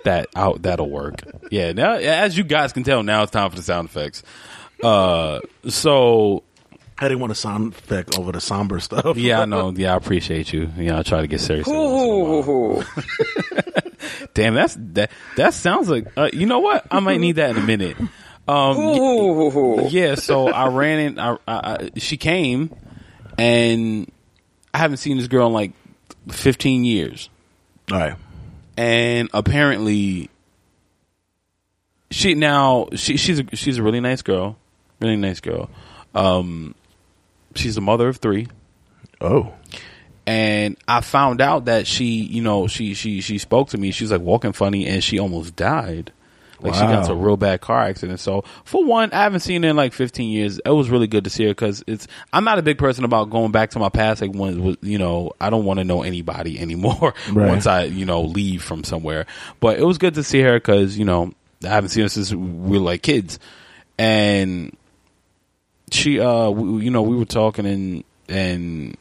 that 0.03 0.27
out 0.35 0.61
that'll 0.63 0.89
work. 0.89 1.21
Yeah, 1.51 1.71
now 1.73 1.93
as 1.93 2.37
you 2.37 2.43
guys 2.43 2.73
can 2.73 2.83
tell, 2.83 3.03
now 3.03 3.23
it's 3.23 3.31
time 3.31 3.49
for 3.49 3.55
the 3.55 3.61
sound 3.63 3.87
effects. 3.89 4.23
Uh, 4.83 5.39
so 5.67 6.43
I 7.01 7.07
didn't 7.07 7.21
want 7.21 7.31
a 7.31 7.35
sound 7.35 7.73
effect 7.73 8.19
over 8.19 8.31
the 8.33 8.41
somber 8.41 8.79
stuff. 8.81 9.15
yeah, 9.17 9.41
I 9.41 9.45
know. 9.53 9.71
Yeah, 9.75 9.93
I 9.93 9.95
appreciate 9.97 10.51
you. 10.51 10.69
Yeah, 10.77 10.99
I 10.99 11.03
try 11.03 11.21
to 11.21 11.27
get 11.27 11.39
serious. 11.39 11.67
every 11.67 11.79
once 11.79 12.45
in 12.47 12.53
a 12.53 12.57
while. 12.57 12.79
Ooh. 12.81 14.27
Damn, 14.33 14.53
that's 14.53 14.75
that. 14.93 15.11
That 15.37 15.53
sounds 15.53 15.89
like. 15.89 16.07
Uh, 16.17 16.29
you 16.33 16.45
know 16.45 16.59
what? 16.59 16.85
I 16.91 16.99
might 16.99 17.19
need 17.19 17.33
that 17.37 17.51
in 17.51 17.57
a 17.57 17.61
minute. 17.65 17.97
Um, 18.47 18.77
Ooh. 18.77 19.87
yeah. 19.89 20.15
So 20.15 20.49
I 20.49 20.67
ran 20.69 20.99
in. 20.99 21.19
I, 21.19 21.33
I, 21.33 21.37
I 21.47 21.89
she 21.97 22.17
came, 22.17 22.75
and 23.37 24.11
I 24.73 24.79
haven't 24.79 24.97
seen 24.97 25.17
this 25.17 25.27
girl 25.27 25.47
in 25.47 25.53
like 25.53 25.71
fifteen 26.29 26.83
years. 26.83 27.29
All 27.91 27.97
right. 27.97 28.15
and 28.77 29.29
apparently 29.33 30.29
she 32.11 32.33
now 32.35 32.87
she 32.95 33.17
she's 33.17 33.39
a, 33.39 33.55
she's 33.55 33.77
a 33.77 33.83
really 33.83 33.99
nice 33.99 34.21
girl, 34.21 34.57
really 34.99 35.15
nice 35.15 35.39
girl. 35.39 35.69
Um, 36.15 36.75
she's 37.55 37.77
a 37.77 37.81
mother 37.81 38.07
of 38.07 38.17
three, 38.17 38.47
Oh, 39.21 39.53
and 40.25 40.77
I 40.87 41.01
found 41.01 41.41
out 41.41 41.65
that 41.65 41.87
she, 41.87 42.05
you 42.05 42.41
know, 42.41 42.67
she 42.67 42.93
she 42.93 43.21
she 43.21 43.37
spoke 43.37 43.69
to 43.69 43.77
me. 43.77 43.91
She's 43.91 44.11
like 44.11 44.21
walking 44.21 44.53
funny, 44.53 44.85
and 44.87 45.03
she 45.03 45.19
almost 45.19 45.55
died. 45.55 46.11
Like 46.61 46.73
she 46.73 46.81
got 46.81 46.89
Wow. 46.91 46.99
into 46.99 47.11
a 47.13 47.15
real 47.15 47.37
bad 47.37 47.61
car 47.61 47.79
accident. 47.83 48.19
So 48.19 48.43
for 48.65 48.83
one, 48.83 49.13
I 49.13 49.23
haven't 49.23 49.39
seen 49.39 49.63
her 49.63 49.69
in 49.69 49.77
like 49.77 49.93
15 49.93 50.29
years. 50.29 50.59
It 50.65 50.69
was 50.69 50.89
really 50.89 51.07
good 51.07 51.23
to 51.23 51.29
see 51.29 51.45
her 51.45 51.51
because 51.51 51.83
it's. 51.87 52.05
I'm 52.33 52.43
not 52.43 52.59
a 52.59 52.61
big 52.61 52.77
person 52.77 53.05
about 53.05 53.29
going 53.29 53.53
back 53.53 53.69
to 53.71 53.79
my 53.79 53.87
past. 53.87 54.21
Like 54.21 54.33
when 54.33 54.75
you 54.81 54.97
know 54.97 55.31
I 55.39 55.49
don't 55.49 55.63
want 55.63 55.79
to 55.79 55.85
know 55.85 56.03
anybody 56.03 56.59
anymore 56.61 57.13
Right. 57.31 57.47
once 57.47 57.65
I 57.65 57.83
you 57.85 58.05
know 58.05 58.21
leave 58.23 58.61
from 58.61 58.83
somewhere. 58.83 59.25
But 59.61 59.79
it 59.79 59.83
was 59.85 59.97
good 59.97 60.15
to 60.15 60.23
see 60.23 60.41
her 60.41 60.55
because 60.59 60.97
you 60.97 61.05
know 61.05 61.31
I 61.63 61.67
haven't 61.69 61.89
seen 61.91 62.03
her 62.03 62.09
since 62.09 62.33
we 62.33 62.77
were 62.77 62.83
like 62.83 63.01
kids, 63.03 63.39
and 63.97 64.75
she 65.91 66.19
uh 66.19 66.49
we, 66.49 66.83
you 66.85 66.91
know 66.91 67.01
we 67.01 67.15
were 67.15 67.25
talking 67.25 67.65
and 67.65 68.03
and 68.27 68.97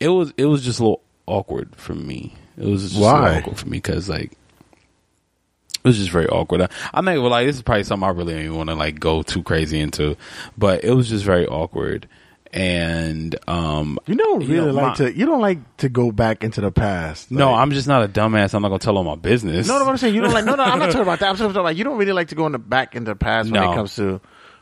it 0.00 0.08
was 0.08 0.32
it 0.36 0.44
was 0.46 0.62
just 0.64 0.78
a 0.80 0.82
little 0.82 1.02
awkward 1.26 1.74
for 1.76 1.94
me. 1.94 2.34
It 2.56 2.64
was 2.66 2.82
just 2.90 3.00
Why? 3.00 3.38
awkward 3.38 3.58
for 3.58 3.66
me 3.66 3.78
because 3.78 4.08
like 4.08 4.32
it 4.32 5.84
was 5.84 5.96
just 5.96 6.10
very 6.10 6.26
awkward. 6.28 6.62
I, 6.62 6.68
I'm 6.92 7.04
not 7.04 7.14
gonna 7.14 7.28
lie, 7.28 7.44
this 7.44 7.56
is 7.56 7.62
probably 7.62 7.84
something 7.84 8.06
I 8.08 8.10
really 8.12 8.34
don't 8.34 8.42
even 8.44 8.56
want 8.56 8.68
to 8.70 8.74
like 8.74 8.98
go 8.98 9.22
too 9.22 9.42
crazy 9.42 9.78
into, 9.80 10.16
but 10.56 10.84
it 10.84 10.92
was 10.92 11.08
just 11.08 11.24
very 11.24 11.46
awkward. 11.46 12.08
And 12.50 13.36
um, 13.46 13.98
you 14.06 14.14
don't 14.16 14.40
You 14.40 14.48
really 14.48 14.66
know, 14.68 14.72
like 14.72 14.98
my- 14.98 15.06
to. 15.06 15.14
You 15.16 15.26
don't 15.26 15.40
like 15.42 15.76
to 15.78 15.90
go 15.90 16.10
back 16.10 16.42
into 16.42 16.62
the 16.62 16.70
past. 16.72 17.30
no, 17.30 17.52
I'm 17.52 17.70
just 17.72 17.86
not 17.86 18.02
a 18.02 18.08
dumbass. 18.08 18.54
I'm 18.54 18.62
not 18.62 18.68
gonna 18.68 18.78
tell 18.78 18.96
all 18.96 19.04
my 19.04 19.16
business. 19.16 19.68
No, 19.68 19.78
no, 19.78 19.84
I'm 19.86 19.98
saying 19.98 20.14
you 20.14 20.22
don't 20.22 20.32
like. 20.32 20.46
No, 20.46 20.54
no, 20.54 20.62
I'm 20.64 20.78
not 20.78 20.86
talking 20.86 21.02
about 21.02 21.18
that. 21.20 21.28
I'm 21.28 21.36
talking 21.36 21.54
about 21.54 21.76
you 21.76 21.84
don't 21.84 21.98
really 21.98 22.12
like 22.12 22.28
to 22.28 22.34
go 22.34 22.46
in 22.46 22.52
the 22.52 22.58
back 22.58 22.96
into 22.96 23.10
the 23.12 23.16
past 23.16 23.50
when 23.50 23.62
No. 23.62 23.70
it 23.70 23.74
comes 23.74 23.94
to 23.96 24.20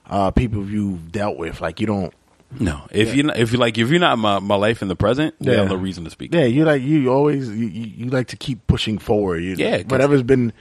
uh, 0.09 0.30
people 0.30 0.64
you've 0.66 1.11
dealt 1.12 1.36
with. 1.36 1.61
Like 1.61 1.80
you 1.80 1.86
don't. 1.86 2.12
no. 2.61 2.82
If 2.90 3.14
you 3.14 3.28
if 3.30 3.52
you 3.52 3.59
like 3.59 3.76
if 3.78 3.90
you're 3.90 3.98
not 4.00 4.18
my 4.18 4.38
my 4.38 4.57
life 4.57 4.82
in 4.82 4.88
the 4.88 4.96
present, 4.96 5.34
yeah, 5.40 5.52
Yeah. 5.52 5.59
have 5.61 5.68
no 5.68 5.74
reason 5.76 6.04
to 6.04 6.11
speak. 6.11 6.32
Yeah, 6.34 6.44
you 6.44 6.64
like 6.64 6.82
you 6.82 7.12
always 7.12 7.48
you, 7.48 7.66
you, 7.66 7.86
you 7.86 8.07
like 8.07 8.28
to 8.28 8.36
keep 8.36 8.66
pushing 8.66 8.98
forward. 8.98 9.38
You, 9.42 9.54
Yeah, 9.57 9.82
whatever's 9.82 10.22
been 10.22 10.52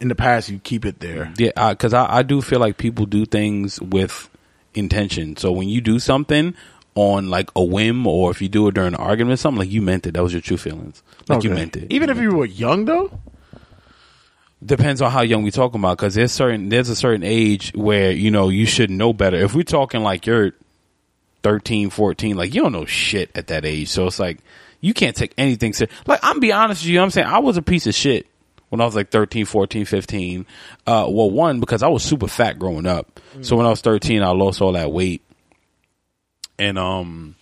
in 0.00 0.08
the 0.08 0.14
past, 0.14 0.48
you 0.48 0.58
keep 0.58 0.84
it 0.84 1.00
there. 1.00 1.32
Yeah, 1.38 1.70
because 1.70 1.92
I, 1.94 2.18
I 2.18 2.22
do 2.22 2.40
feel 2.42 2.60
like 2.60 2.76
people 2.78 3.04
do 3.06 3.24
things 3.26 3.80
with 3.80 4.28
intention. 4.74 5.36
So 5.36 5.50
when 5.52 5.68
you 5.68 5.80
do 5.80 5.98
something 5.98 6.54
on 6.94 7.30
like 7.30 7.50
a 7.54 7.62
whim, 7.62 8.06
or 8.08 8.30
if 8.30 8.42
you 8.42 8.48
do 8.48 8.66
it 8.68 8.74
during 8.74 8.88
an 8.88 8.94
argument, 8.96 9.34
or 9.34 9.36
something 9.36 9.60
like 9.60 9.70
you 9.70 9.80
meant 9.82 10.06
it. 10.06 10.14
That 10.14 10.22
was 10.22 10.32
your 10.32 10.42
true 10.42 10.56
feelings. 10.56 11.02
Like 11.28 11.44
you 11.44 11.50
meant 11.50 11.76
it. 11.76 11.86
Even 11.92 12.10
if 12.10 12.18
you 12.18 12.34
were 12.34 12.44
young, 12.46 12.86
though. 12.86 13.10
Depends 14.64 15.00
on 15.02 15.10
how 15.10 15.22
young 15.22 15.42
we 15.42 15.50
talking 15.50 15.80
about. 15.80 15.98
Because 15.98 16.14
there's 16.14 16.32
certain 16.32 16.68
there's 16.68 16.88
a 16.88 16.96
certain 16.96 17.22
age 17.22 17.72
where 17.74 18.10
you 18.10 18.30
know 18.30 18.48
you 18.48 18.66
should 18.66 18.90
know 18.90 19.12
better. 19.12 19.36
If 19.36 19.54
we're 19.54 19.62
talking 19.62 20.02
like 20.02 20.26
you're 20.26 20.52
13, 21.42 21.90
14, 21.90 22.36
like 22.36 22.54
you 22.54 22.62
don't 22.62 22.72
know 22.72 22.84
shit 22.84 23.30
at 23.34 23.48
that 23.48 23.64
age. 23.64 23.88
So 23.88 24.06
it's 24.06 24.18
like 24.18 24.38
you 24.80 24.94
can't 24.94 25.16
take 25.16 25.32
anything. 25.38 25.74
Like 26.06 26.20
I'm 26.22 26.40
be 26.40 26.52
honest 26.52 26.82
with 26.82 26.90
you, 26.90 27.00
I'm 27.00 27.10
saying 27.10 27.26
I 27.26 27.38
was 27.38 27.56
a 27.56 27.62
piece 27.62 27.86
of 27.86 27.94
shit 27.94 28.26
when 28.68 28.80
I 28.80 28.84
was 28.84 28.94
like 28.94 29.10
13, 29.10 29.44
14, 29.44 29.84
15. 29.84 30.46
Uh, 30.86 31.06
well, 31.08 31.30
one, 31.30 31.60
because 31.60 31.82
I 31.82 31.88
was 31.88 32.02
super 32.02 32.28
fat 32.28 32.58
growing 32.58 32.86
up. 32.86 33.20
So 33.42 33.56
when 33.56 33.66
I 33.66 33.70
was 33.70 33.80
13, 33.80 34.22
I 34.22 34.30
lost 34.30 34.60
all 34.60 34.72
that 34.72 34.92
weight. 34.92 35.22
And, 36.58 36.78
um, 36.78 37.36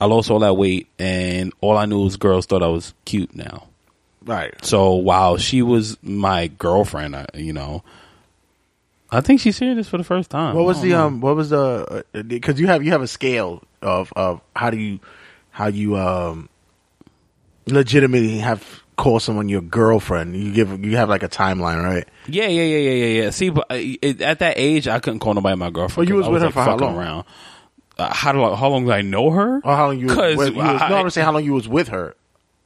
I 0.00 0.04
lost 0.04 0.30
all 0.30 0.40
that 0.40 0.54
weight 0.54 0.86
and 0.98 1.52
all 1.60 1.76
I 1.76 1.86
knew 1.86 2.04
was 2.04 2.16
girls 2.16 2.46
thought 2.46 2.62
I 2.62 2.68
was 2.68 2.94
cute 3.04 3.34
now. 3.34 3.67
Right. 4.28 4.54
So 4.64 4.94
while 4.94 5.38
she 5.38 5.62
was 5.62 5.96
my 6.02 6.48
girlfriend, 6.48 7.16
I, 7.16 7.26
you 7.34 7.52
know, 7.52 7.82
I 9.10 9.20
think 9.22 9.40
she's 9.40 9.58
hearing 9.58 9.76
this 9.76 9.88
for 9.88 9.96
the 9.98 10.04
first 10.04 10.30
time. 10.30 10.54
What 10.54 10.64
was 10.66 10.82
the 10.82 10.90
know. 10.90 11.06
um? 11.06 11.20
What 11.20 11.34
was 11.34 11.48
the? 11.50 12.04
Because 12.26 12.60
you 12.60 12.66
have 12.66 12.84
you 12.84 12.90
have 12.92 13.02
a 13.02 13.06
scale 13.08 13.62
of 13.80 14.12
of 14.14 14.40
how 14.54 14.68
do 14.70 14.76
you 14.76 15.00
how 15.50 15.68
you 15.68 15.96
um 15.96 16.48
legitimately 17.66 18.38
have 18.38 18.82
call 18.96 19.20
someone 19.20 19.48
your 19.48 19.60
girlfriend. 19.62 20.36
You 20.36 20.52
give 20.52 20.84
you 20.84 20.96
have 20.96 21.08
like 21.08 21.22
a 21.22 21.28
timeline, 21.28 21.82
right? 21.82 22.06
Yeah, 22.26 22.48
yeah, 22.48 22.62
yeah, 22.64 22.78
yeah, 22.78 22.90
yeah, 23.06 23.22
yeah. 23.22 23.30
See, 23.30 23.48
but 23.50 23.66
uh, 23.70 23.76
it, 23.78 24.20
at 24.20 24.40
that 24.40 24.54
age, 24.58 24.88
I 24.88 24.98
couldn't 24.98 25.20
call 25.20 25.34
nobody 25.34 25.56
my 25.56 25.70
girlfriend. 25.70 26.08
Well, 26.08 26.08
you 26.08 26.16
was 26.16 26.26
I 26.26 26.30
with 26.30 26.42
her 26.42 26.46
like, 26.48 26.54
for 26.54 26.60
how 26.62 26.76
long? 26.76 26.96
Around. 26.96 27.24
Uh, 27.96 28.12
how 28.14 28.32
do 28.32 28.42
I, 28.44 28.54
how 28.54 28.68
long 28.68 28.84
did 28.84 28.92
I 28.92 29.00
know 29.02 29.30
her? 29.30 29.60
Or 29.64 29.74
how 29.76 29.86
long 29.86 29.98
you 29.98 30.06
was, 30.06 30.14
'Cause 30.16 30.36
with, 30.36 30.48
you 30.54 30.62
was 30.62 30.82
I- 30.82 30.88
no, 30.90 30.96
I'm 30.96 31.10
saying 31.10 31.24
how 31.24 31.32
long 31.32 31.44
you 31.44 31.52
was 31.54 31.66
with 31.68 31.88
her. 31.88 32.14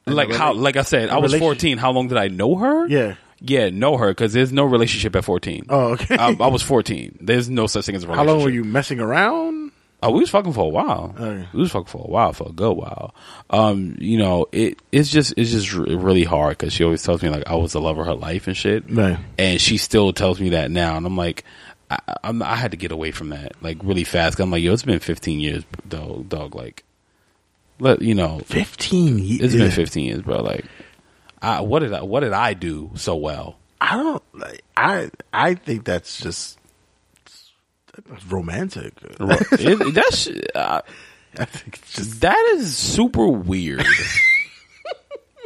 Like 0.06 0.32
how? 0.32 0.52
Like 0.54 0.76
I 0.76 0.82
said, 0.82 1.08
I 1.10 1.16
was 1.18 1.32
relationship. 1.32 1.40
fourteen. 1.42 1.78
How 1.78 1.92
long 1.92 2.08
did 2.08 2.18
I 2.18 2.28
know 2.28 2.56
her? 2.56 2.86
Yeah. 2.88 3.14
yeah, 3.40 3.70
know 3.70 3.96
her 3.96 4.08
because 4.08 4.32
there's 4.32 4.52
no 4.52 4.64
relationship 4.64 5.14
at 5.16 5.24
fourteen. 5.24 5.66
Oh, 5.68 5.92
okay. 5.92 6.16
I, 6.16 6.36
I 6.40 6.46
was 6.48 6.62
fourteen. 6.62 7.16
There's 7.20 7.48
no 7.48 7.66
such 7.66 7.86
thing 7.86 7.94
as 7.96 8.04
a 8.04 8.06
relationship. 8.06 8.16
How 8.28 8.34
relationship. 8.34 8.54
long 8.54 8.62
were 8.62 8.68
you 8.68 8.72
messing 8.72 9.00
around? 9.00 9.70
Oh, 10.04 10.10
we 10.10 10.18
was 10.18 10.30
fucking 10.30 10.52
for 10.52 10.64
a 10.64 10.68
while. 10.68 11.14
Okay. 11.16 11.46
We 11.52 11.60
was 11.60 11.70
fucking 11.70 11.86
for 11.86 12.04
a 12.04 12.10
while, 12.10 12.32
for 12.32 12.48
a 12.48 12.52
good 12.52 12.72
while. 12.76 13.14
Um, 13.50 13.94
you 14.00 14.18
know, 14.18 14.46
it 14.50 14.82
it's 14.90 15.08
just 15.08 15.34
it's 15.36 15.52
just 15.52 15.72
r- 15.72 15.82
really 15.84 16.24
hard 16.24 16.58
because 16.58 16.72
she 16.72 16.82
always 16.82 17.04
tells 17.04 17.22
me 17.22 17.28
like 17.28 17.46
I 17.46 17.54
was 17.54 17.72
the 17.72 17.80
love 17.80 17.96
of 17.98 18.06
her 18.06 18.14
life 18.14 18.48
and 18.48 18.56
shit, 18.56 18.82
Right. 18.90 19.16
and 19.38 19.60
she 19.60 19.76
still 19.76 20.12
tells 20.12 20.40
me 20.40 20.48
that 20.50 20.72
now, 20.72 20.96
and 20.96 21.06
I'm 21.06 21.16
like, 21.16 21.44
I, 21.88 21.98
I'm 22.24 22.42
I 22.42 22.56
had 22.56 22.72
to 22.72 22.76
get 22.76 22.90
away 22.90 23.12
from 23.12 23.28
that 23.28 23.52
like 23.62 23.78
really 23.84 24.02
fast. 24.02 24.36
'cause 24.36 24.42
I'm 24.42 24.50
like, 24.50 24.64
yo, 24.64 24.72
it's 24.72 24.82
been 24.82 24.98
15 24.98 25.38
years, 25.38 25.62
dog. 25.88 26.28
Dog, 26.28 26.56
like, 26.56 26.82
let 27.78 28.02
you 28.02 28.14
know, 28.14 28.40
Fifteen 28.46 29.18
years. 29.18 29.40
it's 29.42 29.54
been 29.54 29.70
15 29.70 30.04
years, 30.06 30.22
bro. 30.22 30.42
Like, 30.42 30.64
I 31.40 31.60
what 31.60 31.80
did 31.80 31.92
I 31.92 32.02
what 32.02 32.20
did 32.20 32.32
I 32.32 32.54
do 32.54 32.90
so 32.94 33.16
well? 33.16 33.56
I 33.80 33.96
don't. 33.96 34.22
Like, 34.32 34.62
I 34.76 35.10
I 35.32 35.54
think 35.54 35.84
that's 35.84 36.20
just 36.20 36.58
that's 38.06 38.24
romantic. 38.26 38.94
it, 39.02 39.94
that's 39.94 40.28
uh, 40.54 40.80
I 41.38 41.44
think 41.46 41.78
it's 41.78 41.92
just 41.94 42.20
that 42.20 42.52
is 42.56 42.76
super 42.76 43.26
weird. 43.28 43.84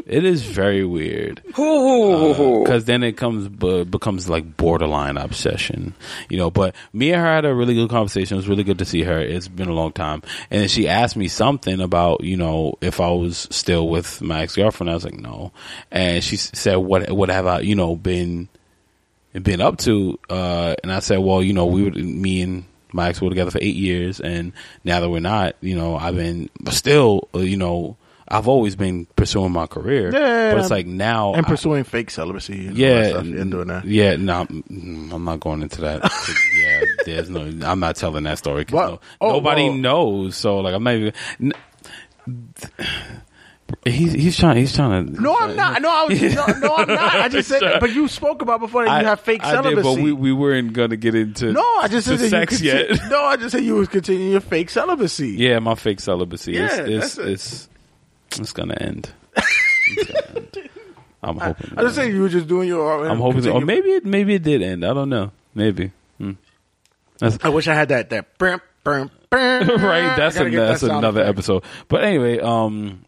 it 0.07 0.25
is 0.25 0.43
very 0.43 0.85
weird. 0.85 1.43
Because 1.47 2.85
then 2.85 3.03
it 3.03 3.17
comes 3.17 3.49
bu- 3.49 3.85
becomes 3.85 4.29
like 4.29 4.57
borderline 4.57 5.17
obsession, 5.17 5.95
you 6.31 6.39
know. 6.39 6.49
But 6.51 6.77
me 6.93 7.13
and 7.13 7.21
her 7.21 7.27
had 7.27 7.45
a 7.45 7.53
really 7.53 7.75
good 7.75 7.91
conversation. 7.91 8.37
It 8.37 8.39
was 8.39 8.49
really 8.49 8.63
good 8.63 8.79
to 8.79 8.85
see 8.85 9.03
her. 9.03 9.19
It's 9.19 9.49
been 9.49 9.69
a 9.69 9.75
long 9.75 9.93
time, 9.93 10.23
and 10.51 10.61
then 10.61 10.69
she 10.69 10.87
asked 10.89 11.17
me 11.17 11.27
something 11.27 11.81
about 11.81 12.23
you 12.23 12.37
know 12.37 12.79
if 12.81 13.01
I 13.01 13.11
was 13.11 13.49
still 13.51 13.89
with 13.89 14.23
my 14.23 14.43
ex 14.43 14.55
girlfriend. 14.55 14.91
I 14.91 14.95
was 14.95 15.05
like 15.05 15.19
no, 15.19 15.51
and 15.91 16.23
she 16.23 16.37
said 16.37 16.77
what 16.77 17.11
what 17.11 17.29
have 17.29 17.47
I 17.47 17.61
you 17.61 17.75
know 17.75 17.97
been 17.97 18.49
been 19.33 19.61
up 19.61 19.79
to? 19.79 20.19
Uh, 20.31 20.77
and 20.85 20.93
I 20.93 21.01
said 21.01 21.19
well 21.19 21.43
you 21.43 21.53
know 21.53 21.67
we 21.67 21.83
were 21.83 21.91
me 21.91 22.43
and 22.43 22.65
my 22.93 23.09
ex 23.09 23.21
were 23.21 23.29
together 23.29 23.51
for 23.51 23.59
eight 23.61 23.75
years, 23.75 24.21
and 24.21 24.53
now 24.85 25.01
that 25.01 25.11
we're 25.11 25.19
not, 25.19 25.57
you 25.61 25.75
know, 25.75 25.97
I've 25.97 26.15
been 26.15 26.49
still 26.71 27.29
uh, 27.35 27.41
you 27.41 27.57
know. 27.57 27.97
I've 28.29 28.49
always 28.49 28.75
been 28.75 29.07
pursuing 29.17 29.53
my 29.53 29.67
career, 29.67 30.11
Yeah, 30.13 30.53
but 30.55 30.61
it's 30.61 30.71
like 30.71 30.87
now 30.87 31.35
and 31.35 31.47
I- 31.47 31.49
pursuing 31.49 31.85
fake 31.85 32.11
celibacy. 32.11 32.67
And 32.69 32.77
yeah, 32.77 33.19
and 33.19 33.51
doing 33.51 33.69
that. 33.69 33.85
Yeah, 33.85 34.17
no, 34.17 34.41
I'm, 34.41 34.63
mm, 34.65 35.13
I'm 35.13 35.25
not 35.25 35.41
going 35.41 35.63
into 35.63 35.81
that. 35.83 36.03
yeah, 36.61 36.83
there's 37.05 37.31
no. 37.31 37.43
I'm 37.69 37.79
not 37.81 37.97
telling 37.97 38.25
that 38.25 38.39
story 38.39 38.65
'cause 38.65 38.75
What? 38.75 38.89
no- 38.91 39.01
Oh, 39.21 39.33
nobody 39.35 39.69
well. 39.69 39.79
knows. 39.79 40.37
So 40.37 40.59
like, 40.59 40.75
I'm 40.75 40.83
not 40.83 40.95
even. 40.95 41.13
N- 41.41 41.53
he's 43.85 44.13
he's 44.13 44.37
trying. 44.39 44.57
He's 44.59 44.75
trying 44.75 45.15
to. 45.15 45.21
No, 45.23 45.37
I'm 45.37 45.57
not. 45.57 45.81
No, 45.83 45.89
I 45.91 46.05
was, 46.05 46.21
no, 46.23 46.47
no, 46.47 46.75
I'm 46.77 46.89
not. 46.89 47.15
I 47.17 47.29
just 47.29 47.49
said, 47.61 47.63
but 47.81 47.93
you 47.95 48.09
spoke 48.09 48.43
about 48.43 48.61
before 48.61 48.85
that 48.85 48.91
I 48.91 49.01
you 49.01 49.07
have 49.07 49.21
fake 49.21 49.45
I 49.45 49.53
celibacy. 49.53 49.77
did, 49.77 49.83
but 49.85 50.03
we 50.03 50.13
we 50.13 50.33
weren't 50.33 50.73
gonna 50.73 50.97
get 50.97 51.15
into. 51.15 51.53
no, 51.53 51.63
I 51.81 51.89
just 51.89 52.07
said 52.07 52.21
sex 52.21 52.61
you 52.61 52.73
yet. 52.73 52.91
No, 53.11 53.23
I 53.25 53.37
just 53.37 53.53
said 53.53 53.65
you 53.65 53.75
was 53.75 53.89
continuing 53.89 54.33
your 54.33 54.41
fake 54.41 54.71
celibacy. 54.71 55.31
Yeah, 55.31 55.59
my 55.61 55.75
fake 55.75 56.01
celibacy. 56.01 56.53
Yeah, 56.53 56.65
it's, 56.67 56.79
it's, 56.79 57.15
that's 57.15 57.19
it. 57.19 57.29
it's 57.33 57.69
it's 58.33 58.53
gonna 58.53 58.75
end. 58.75 59.11
It's 59.37 60.13
gonna 60.13 60.41
end. 60.41 60.71
I'm 61.23 61.39
hoping. 61.39 61.73
I 61.77 61.83
just 61.83 61.97
saying 61.97 62.15
you 62.15 62.23
were 62.23 62.29
just 62.29 62.47
doing 62.47 62.69
your. 62.69 63.07
I'm 63.07 63.19
hoping, 63.19 63.49
or 63.49 63.61
maybe 63.61 63.89
it 63.91 64.05
maybe 64.05 64.35
it 64.35 64.43
did 64.43 64.63
end. 64.63 64.85
I 64.85 64.95
don't 64.95 65.09
know. 65.09 65.33
Maybe. 65.55 65.91
Hmm. 66.19 66.33
That's, 67.19 67.39
I 67.43 67.49
wish 67.49 67.67
I 67.67 67.75
had 67.75 67.89
that. 67.89 68.11
That. 68.11 68.39
Burm. 68.39 68.61
right. 69.33 70.17
That's 70.17 70.37
I 70.37 70.45
a, 70.45 70.51
get 70.51 70.57
that 70.59 70.67
that's 70.69 70.83
another 70.85 71.23
effect. 71.23 71.39
episode. 71.39 71.65
But 71.89 72.05
anyway, 72.05 72.39
um, 72.39 73.05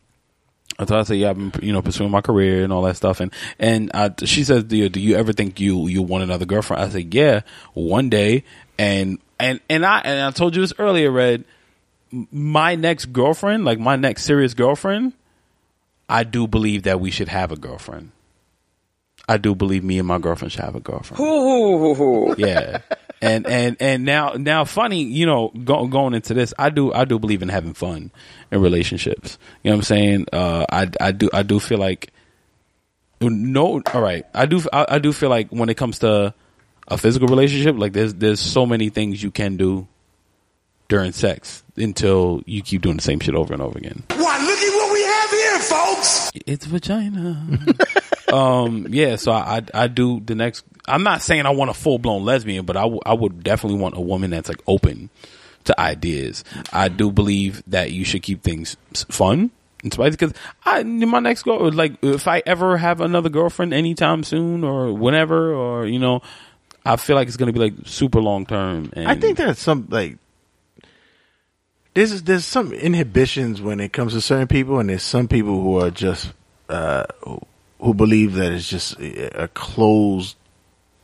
I 0.78 0.84
thought 0.84 0.98
I 0.98 1.02
said 1.04 1.18
yeah, 1.18 1.30
I've 1.30 1.36
been 1.36 1.52
you 1.62 1.72
know 1.72 1.82
pursuing 1.82 2.10
my 2.10 2.20
career 2.20 2.64
and 2.64 2.72
all 2.72 2.82
that 2.82 2.96
stuff, 2.96 3.20
and 3.20 3.32
and 3.58 3.90
I, 3.94 4.12
she 4.24 4.42
says, 4.42 4.64
do 4.64 4.76
you, 4.76 4.88
do 4.88 5.00
you 5.00 5.16
ever 5.16 5.32
think 5.32 5.60
you 5.60 5.86
you 5.86 6.02
want 6.02 6.24
another 6.24 6.46
girlfriend? 6.46 6.82
I 6.82 6.88
said, 6.88 7.14
yeah, 7.14 7.42
one 7.74 8.08
day, 8.08 8.44
and 8.78 9.18
and 9.38 9.60
and 9.68 9.86
I 9.86 10.00
and 10.00 10.20
I 10.20 10.30
told 10.32 10.56
you 10.56 10.62
this 10.62 10.72
earlier, 10.78 11.10
Red. 11.10 11.44
My 12.11 12.74
next 12.74 13.06
girlfriend, 13.06 13.64
like 13.64 13.78
my 13.78 13.96
next 13.96 14.24
serious 14.24 14.54
girlfriend, 14.54 15.12
I 16.09 16.24
do 16.24 16.46
believe 16.46 16.84
that 16.84 17.00
we 17.00 17.11
should 17.11 17.28
have 17.28 17.52
a 17.52 17.56
girlfriend. 17.56 18.12
I 19.28 19.36
do 19.36 19.54
believe 19.54 19.84
me 19.84 19.98
and 19.98 20.09
my 20.09 20.18
girlfriend 20.18 20.52
should 20.52 20.64
have 20.64 20.74
a 20.74 20.80
girlfriend. 20.80 21.20
Ooh. 21.22 22.34
yeah. 22.38 22.78
And 23.20 23.46
and 23.46 23.76
and 23.80 24.04
now 24.04 24.34
now 24.38 24.64
funny 24.64 25.02
you 25.02 25.26
know 25.26 25.48
go, 25.48 25.88
going 25.88 26.14
into 26.14 26.34
this 26.34 26.54
i 26.56 26.70
do 26.70 26.92
i 26.92 27.04
do 27.04 27.18
believe 27.18 27.42
in 27.42 27.48
having 27.48 27.74
fun 27.74 28.11
in 28.50 28.61
relationships. 28.62 29.38
You 29.62 29.70
know 29.70 29.76
what 29.76 29.80
i'm 29.80 29.82
saying? 29.84 30.26
Uh 30.32 30.64
i 30.70 30.88
i 31.00 31.12
do 31.12 31.28
i 31.32 31.42
do 31.42 31.59
feel 31.61 31.78
like 31.78 32.12
no 33.20 33.82
all 33.92 34.00
right. 34.00 34.24
I 34.32 34.46
do 34.46 34.62
I, 34.72 34.86
I 34.88 34.98
do 34.98 35.12
feel 35.12 35.30
like 35.30 35.48
when 35.50 35.68
it 35.68 35.76
comes 35.76 35.98
to 35.98 36.32
a 36.86 36.96
physical 36.96 37.28
relationship 37.28 37.76
like 37.76 37.92
there's 37.92 38.14
there's 38.14 38.40
so 38.40 38.64
many 38.64 38.88
things 38.88 39.22
you 39.22 39.30
can 39.30 39.56
do 39.56 39.86
during 40.89 41.12
sex 41.12 41.62
until 41.76 42.43
you 42.47 42.62
keep 42.62 42.82
doing 42.82 42.97
the 42.97 43.03
same 43.03 43.20
shit 43.20 43.34
over 43.34 43.53
and 43.53 43.62
over 43.62 43.78
again 43.78 44.03
Why, 44.11 44.39
look 44.45 44.59
at 44.59 44.74
what 44.74 44.93
we 44.93 45.03
have 45.03 45.30
here, 45.30 45.59
folks. 45.61 46.30
it's 46.47 46.64
vagina. 46.66 47.66
um, 48.32 48.86
yeah, 48.91 49.16
so 49.16 49.32
I, 49.32 49.59
I 49.74 49.82
I 49.84 49.86
do 49.89 50.20
the 50.20 50.34
next. 50.34 50.64
I'm 50.86 51.03
not 51.03 51.22
saying 51.22 51.45
I 51.47 51.51
want 51.51 51.70
a 51.70 51.74
full 51.74 51.99
blown 51.99 52.24
lesbian, 52.24 52.64
but 52.64 52.76
I, 52.76 52.82
w- 52.82 53.01
I 53.05 53.12
would 53.14 53.43
definitely 53.45 53.78
want 53.78 53.97
a 53.97 54.01
woman 54.01 54.30
that's 54.30 54.49
like 54.49 54.61
open 54.66 55.11
to 55.64 55.78
ideas. 55.80 56.45
I 56.72 56.89
do 56.89 57.11
believe 57.12 57.62
that 57.66 57.93
you 57.93 58.05
should 58.05 58.22
keep 58.22 58.43
things 58.43 58.76
fun 59.11 59.51
and 59.82 59.93
spicy 59.93 60.11
because 60.12 60.32
I 60.64 60.82
my 60.82 61.20
next 61.20 61.43
girl 61.43 61.70
like 61.70 62.03
if 62.03 62.26
I 62.26 62.43
ever 62.47 62.76
have 62.78 63.01
another 63.01 63.28
girlfriend 63.28 63.72
anytime 63.74 64.24
soon 64.24 64.64
or 64.64 64.93
whenever 64.93 65.53
or 65.55 65.86
you 65.86 65.99
know. 65.99 66.22
I 66.86 66.97
feel 66.97 67.16
like 67.16 67.28
it's 67.28 67.36
gonna 67.36 67.53
be 67.53 67.59
like 67.61 67.74
super 67.84 68.20
long 68.20 68.47
term. 68.47 68.91
I 68.97 69.14
think 69.14 69.36
there's 69.36 69.59
some 69.59 69.89
like 69.91 70.16
there's 71.99 72.22
there's 72.22 72.44
some 72.44 72.72
inhibitions 72.72 73.61
when 73.61 73.80
it 73.80 73.92
comes 73.92 74.12
to 74.12 74.20
certain 74.20 74.46
people, 74.46 74.78
and 74.78 74.88
there's 74.88 75.03
some 75.03 75.26
people 75.26 75.61
who 75.61 75.80
are 75.80 75.90
just 75.90 76.32
uh, 76.68 77.05
who, 77.80 77.92
believe 77.92 78.34
that 78.34 78.53
it's 78.53 78.68
just 78.68 79.01
a 79.01 79.51
closed, 79.55 80.36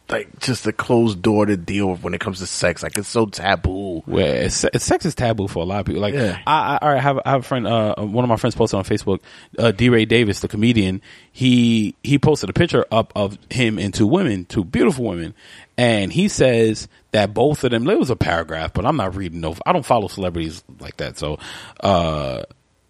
like 0.09 0.38
just 0.38 0.66
a 0.66 0.72
closed 0.72 1.22
door 1.22 1.46
to 1.46 1.57
deal 1.57 1.90
with 1.90 2.02
when 2.02 2.12
it 2.12 2.20
comes 2.20 2.38
to 2.40 2.46
sex. 2.46 2.82
Like 2.82 2.98
it's 2.98 3.09
so 3.09 3.26
taboo. 3.26 4.02
where 4.05 4.42
it's, 4.42 4.64
it's, 4.64 4.84
sex 4.84 5.07
is 5.07 5.14
taboo 5.14 5.48
for 5.48 5.62
a 5.62 5.66
lot 5.66 5.80
of 5.80 5.86
people. 5.86 6.02
Like, 6.02 6.14
Yeah. 6.14 6.38
I, 6.46 6.78
I, 6.80 6.94
I 6.94 6.98
have, 6.98 7.20
I 7.24 7.30
have 7.30 7.40
a 7.40 7.44
friend, 7.44 7.66
uh, 7.66 7.94
one 7.96 8.22
of 8.22 8.28
my 8.28 8.36
friends 8.36 8.55
posted 8.55 8.78
on 8.78 8.84
Facebook, 8.84 9.20
uh, 9.59 9.72
DeRay 9.72 10.05
Davis, 10.05 10.40
the 10.40 10.48
comedian. 10.48 11.00
He 11.32 11.94
he 12.02 12.18
posted 12.18 12.50
a 12.50 12.52
picture 12.52 12.84
up 12.92 13.12
of 13.16 13.38
him 13.50 13.78
and 13.78 13.94
two 13.94 14.07
women, 14.07 14.44
two 14.44 14.62
beautiful 14.62 15.07
women, 15.07 15.34
and 15.78 16.12
he 16.12 16.28
says 16.28 16.86
that 17.12 17.32
both 17.32 17.64
of 17.64 17.70
them. 17.70 17.88
It 17.88 17.98
was 17.98 18.11
a 18.11 18.16
paragraph, 18.16 18.72
but 18.74 18.84
I'm 18.84 18.96
not 18.96 19.16
reading 19.16 19.40
no. 19.40 19.57
I 19.64 19.72
don't 19.72 19.86
follow 19.86 20.09
celebrities 20.09 20.62
like 20.80 20.98
that, 20.98 21.18
so 21.18 21.38
uh, 21.80 22.42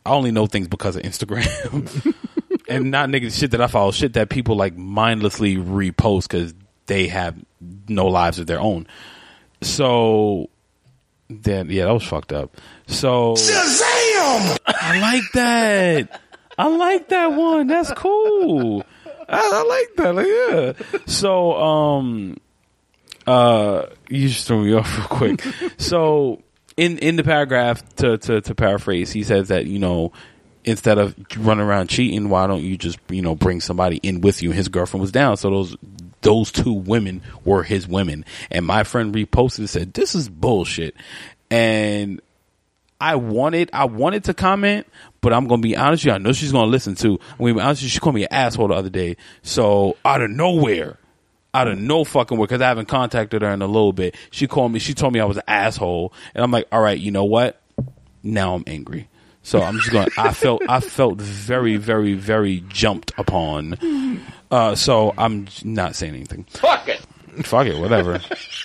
I 0.05 0.11
only 0.11 0.33
know 0.33 0.47
things 0.47 0.69
because 0.69 0.97
of 0.97 1.03
Instagram. 1.03 2.15
and 2.69 2.91
not 2.91 3.09
nigga 3.09 3.33
shit 3.37 3.53
that 3.53 3.61
I 3.61 3.67
follow, 3.67 3.93
shit 3.93 4.15
that 4.15 4.29
people 4.29 4.57
like 4.57 4.77
mindlessly 4.77 5.57
repost 5.57 6.23
because 6.23 6.55
they 6.87 7.09
have 7.09 7.37
no 7.89 8.07
lives 8.07 8.39
of 8.39 8.47
their 8.47 8.61
own. 8.61 8.87
So, 9.63 10.51
then 11.29 11.71
yeah, 11.71 11.87
that 11.87 11.93
was 11.93 12.05
fucked 12.05 12.33
up. 12.33 12.57
So 12.87 13.35
Shazam! 13.35 14.59
I 14.67 15.01
like 15.01 15.33
that. 15.35 16.21
I 16.57 16.69
like 16.69 17.09
that 17.09 17.33
one. 17.33 17.67
That's 17.67 17.93
cool. 17.93 18.85
I, 19.29 19.51
I 19.53 19.63
like 19.63 19.97
that. 19.97 20.15
Like, 20.15 20.27
yeah. 20.93 21.01
So, 21.07 21.55
um, 21.55 22.37
uh, 23.27 23.87
you 24.09 24.29
just 24.29 24.47
threw 24.47 24.65
me 24.65 24.75
off 24.75 24.99
real 24.99 25.07
quick. 25.09 25.43
so, 25.79 26.43
in 26.77 26.99
in 26.99 27.17
the 27.17 27.25
paragraph, 27.25 27.83
to 27.97 28.19
to 28.19 28.41
to 28.43 28.55
paraphrase, 28.55 29.11
he 29.13 29.23
says 29.23 29.49
that 29.49 29.67
you 29.67 29.79
know 29.79 30.13
instead 30.65 30.99
of 30.99 31.15
running 31.39 31.65
around 31.65 31.89
cheating, 31.89 32.29
why 32.29 32.47
don't 32.47 32.63
you 32.63 32.77
just 32.77 32.99
you 33.09 33.23
know 33.23 33.35
bring 33.35 33.61
somebody 33.61 33.97
in 33.99 34.21
with 34.21 34.43
you? 34.43 34.51
His 34.51 34.69
girlfriend 34.69 35.01
was 35.01 35.13
down, 35.13 35.37
so 35.37 35.51
those 35.51 35.77
those 36.25 36.51
two 36.51 36.73
women 36.73 37.23
were 37.45 37.63
his 37.63 37.87
women. 37.87 38.25
And 38.51 38.67
my 38.67 38.83
friend 38.83 39.15
reposted 39.15 39.59
and 39.59 39.71
said, 39.71 39.95
"This 39.95 40.17
is 40.17 40.29
bullshit." 40.29 40.97
And 41.51 42.21
I 43.01 43.17
wanted 43.17 43.71
I 43.73 43.85
wanted 43.85 44.25
to 44.25 44.35
comment, 44.35 44.87
but 45.21 45.33
I'm 45.33 45.47
gonna 45.47 45.63
be 45.63 45.77
honest 45.77 46.05
with 46.05 46.11
you. 46.11 46.15
I 46.15 46.19
know 46.19 46.33
she's 46.33 46.53
gonna 46.53 46.67
listen 46.67 46.95
to. 46.97 47.21
I'm 47.33 47.39
gonna 47.39 47.55
be 47.55 47.61
honest 47.61 47.83
with 47.83 47.85
you. 47.85 47.89
She 47.91 48.01
called 48.01 48.15
me 48.15 48.23
an 48.23 48.33
asshole 48.33 48.69
the 48.69 48.75
other 48.75 48.91
day. 48.91 49.17
So 49.43 49.97
out 50.05 50.23
of 50.23 50.31
nowhere, 50.31 50.99
out 51.53 51.69
of 51.69 51.79
no 51.79 52.05
fucking 52.05 52.39
where, 52.39 52.47
because 52.47 52.63
I 52.63 52.69
haven't 52.69 52.89
contacted 52.89 53.43
her 53.43 53.51
in 53.51 53.63
a 53.63 53.67
little 53.67 53.93
bit. 53.93 54.17
She 54.31 54.47
called 54.47 54.73
me. 54.73 54.79
She 54.79 54.95
told 54.95 55.13
me 55.13 55.21
I 55.21 55.27
was 55.27 55.37
an 55.37 55.45
asshole, 55.47 56.13
and 56.35 56.43
I'm 56.43 56.51
like, 56.51 56.67
all 56.73 56.81
right, 56.81 56.99
you 56.99 57.11
know 57.11 57.25
what? 57.25 57.61
Now 58.23 58.55
I'm 58.55 58.65
angry. 58.67 59.09
So 59.43 59.61
I'm 59.61 59.77
just 59.77 59.91
going. 59.91 60.09
I 60.17 60.33
felt 60.33 60.63
I 60.67 60.81
felt 60.81 61.21
very 61.21 61.77
very 61.77 62.15
very 62.15 62.65
jumped 62.69 63.13
upon. 63.19 63.77
Uh, 64.51 64.75
so 64.75 65.15
I'm 65.17 65.49
not 65.65 65.97
saying 65.97 66.15
anything. 66.15 66.45
Fuck 66.45 66.89
it. 66.89 67.01
Fuck 67.45 67.67
it, 67.67 67.79
whatever. 67.79 68.21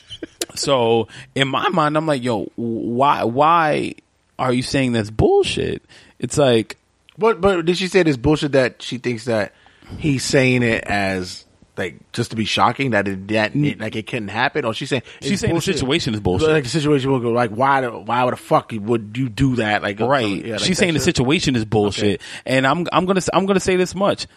so 0.55 1.07
in 1.35 1.47
my 1.47 1.69
mind, 1.69 1.97
I'm 1.97 2.05
like, 2.05 2.23
yo, 2.23 2.51
why 2.55 3.23
why 3.23 3.95
are 4.37 4.53
you 4.53 4.63
saying 4.63 4.93
that's 4.93 5.09
bullshit? 5.09 5.83
It's 6.19 6.37
like 6.37 6.77
But 7.17 7.41
but 7.41 7.65
did 7.65 7.77
she 7.77 7.87
say 7.87 8.03
this 8.03 8.17
bullshit 8.17 8.51
that 8.53 8.81
she 8.81 8.97
thinks 8.97 9.25
that 9.25 9.53
he's 9.97 10.23
saying 10.23 10.63
it 10.63 10.83
as 10.83 11.45
like 11.79 12.11
just 12.11 12.31
to 12.31 12.35
be 12.35 12.45
shocking 12.45 12.91
that 12.91 13.07
it 13.07 13.27
that 13.29 13.55
it, 13.55 13.79
like 13.79 13.95
it 13.95 14.05
couldn't 14.05 14.27
happen, 14.27 14.65
or 14.65 14.73
she's 14.73 14.89
saying 14.89 15.01
She's 15.21 15.31
it's 15.31 15.41
saying 15.41 15.55
the 15.55 15.61
situation 15.61 16.13
is 16.13 16.19
bullshit. 16.19 16.49
Like 16.49 16.65
the 16.65 16.69
situation 16.69 17.09
will 17.09 17.21
go 17.21 17.31
like 17.31 17.51
why 17.51 17.81
the, 17.81 17.91
why 17.91 18.23
would 18.25 18.33
the 18.33 18.37
fuck 18.37 18.71
would 18.73 19.15
you 19.17 19.29
do 19.29 19.55
that? 19.55 19.81
Like 19.81 19.99
right. 19.99 20.45
yeah, 20.45 20.53
like 20.53 20.59
She's 20.59 20.77
that 20.77 20.81
saying 20.81 20.93
the 20.93 20.99
situation 20.99 21.55
is 21.55 21.65
bullshit, 21.65 22.21
and 22.45 22.67
I'm 22.67 22.85
I'm 22.91 23.05
gonna 23.05 23.21
I'm 23.33 23.45
gonna 23.45 23.59
say 23.61 23.77
this 23.77 23.95
much. 23.95 24.27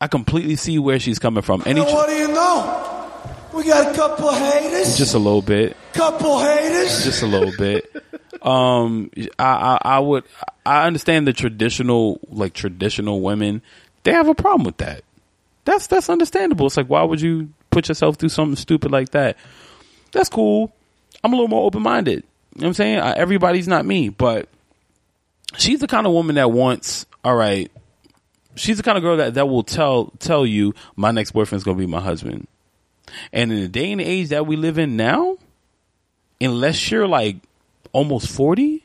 I 0.00 0.08
completely 0.08 0.56
see 0.56 0.78
where 0.78 0.98
she's 0.98 1.18
coming 1.18 1.42
from. 1.42 1.62
Any 1.66 1.80
And 1.80 1.88
what 1.90 2.08
do 2.08 2.14
you 2.14 2.28
know? 2.28 2.82
We 3.54 3.64
got 3.64 3.92
a 3.92 3.96
couple 3.96 4.28
of 4.28 4.36
haters. 4.36 4.98
just 4.98 5.14
a 5.14 5.18
little 5.18 5.40
bit, 5.42 5.76
couple 5.94 6.38
haters. 6.40 7.04
just 7.04 7.22
a 7.22 7.26
little 7.26 7.52
bit. 7.56 7.90
Um, 8.42 9.10
I, 9.38 9.44
I 9.44 9.78
I 9.96 9.98
would 9.98 10.24
I 10.66 10.86
understand 10.86 11.26
the 11.26 11.32
traditional 11.32 12.20
like 12.28 12.52
traditional 12.52 13.22
women. 13.22 13.62
They 14.02 14.12
have 14.12 14.28
a 14.28 14.34
problem 14.34 14.64
with 14.66 14.76
that. 14.78 15.02
That's 15.64 15.86
that's 15.86 16.10
understandable. 16.10 16.66
It's 16.66 16.76
like 16.76 16.88
why 16.88 17.02
would 17.02 17.20
you 17.20 17.48
put 17.70 17.88
yourself 17.88 18.16
through 18.16 18.28
something 18.28 18.56
stupid 18.56 18.92
like 18.92 19.10
that? 19.10 19.36
That's 20.12 20.28
cool. 20.28 20.72
I'm 21.24 21.32
a 21.32 21.36
little 21.36 21.48
more 21.48 21.64
open 21.64 21.82
minded. 21.82 22.24
You 22.54 22.60
know 22.60 22.66
what 22.66 22.66
I'm 22.68 22.74
saying? 22.74 22.98
Everybody's 22.98 23.66
not 23.68 23.84
me, 23.86 24.10
but 24.10 24.48
she's 25.56 25.80
the 25.80 25.86
kind 25.88 26.06
of 26.06 26.12
woman 26.12 26.36
that 26.36 26.50
wants. 26.52 27.06
All 27.24 27.34
right, 27.34 27.70
she's 28.56 28.76
the 28.76 28.82
kind 28.82 28.98
of 28.98 29.02
girl 29.02 29.16
that 29.18 29.34
that 29.34 29.48
will 29.48 29.62
tell 29.62 30.12
tell 30.18 30.44
you 30.44 30.74
my 30.96 31.10
next 31.10 31.32
boyfriend's 31.32 31.64
gonna 31.64 31.78
be 31.78 31.86
my 31.86 32.00
husband. 32.00 32.46
And 33.32 33.52
in 33.52 33.60
the 33.60 33.68
day 33.68 33.92
and 33.92 34.00
age 34.00 34.30
that 34.30 34.46
we 34.46 34.56
live 34.56 34.78
in 34.78 34.96
now, 34.96 35.38
unless 36.40 36.90
you're 36.90 37.06
like 37.06 37.36
almost 37.92 38.28
40, 38.28 38.84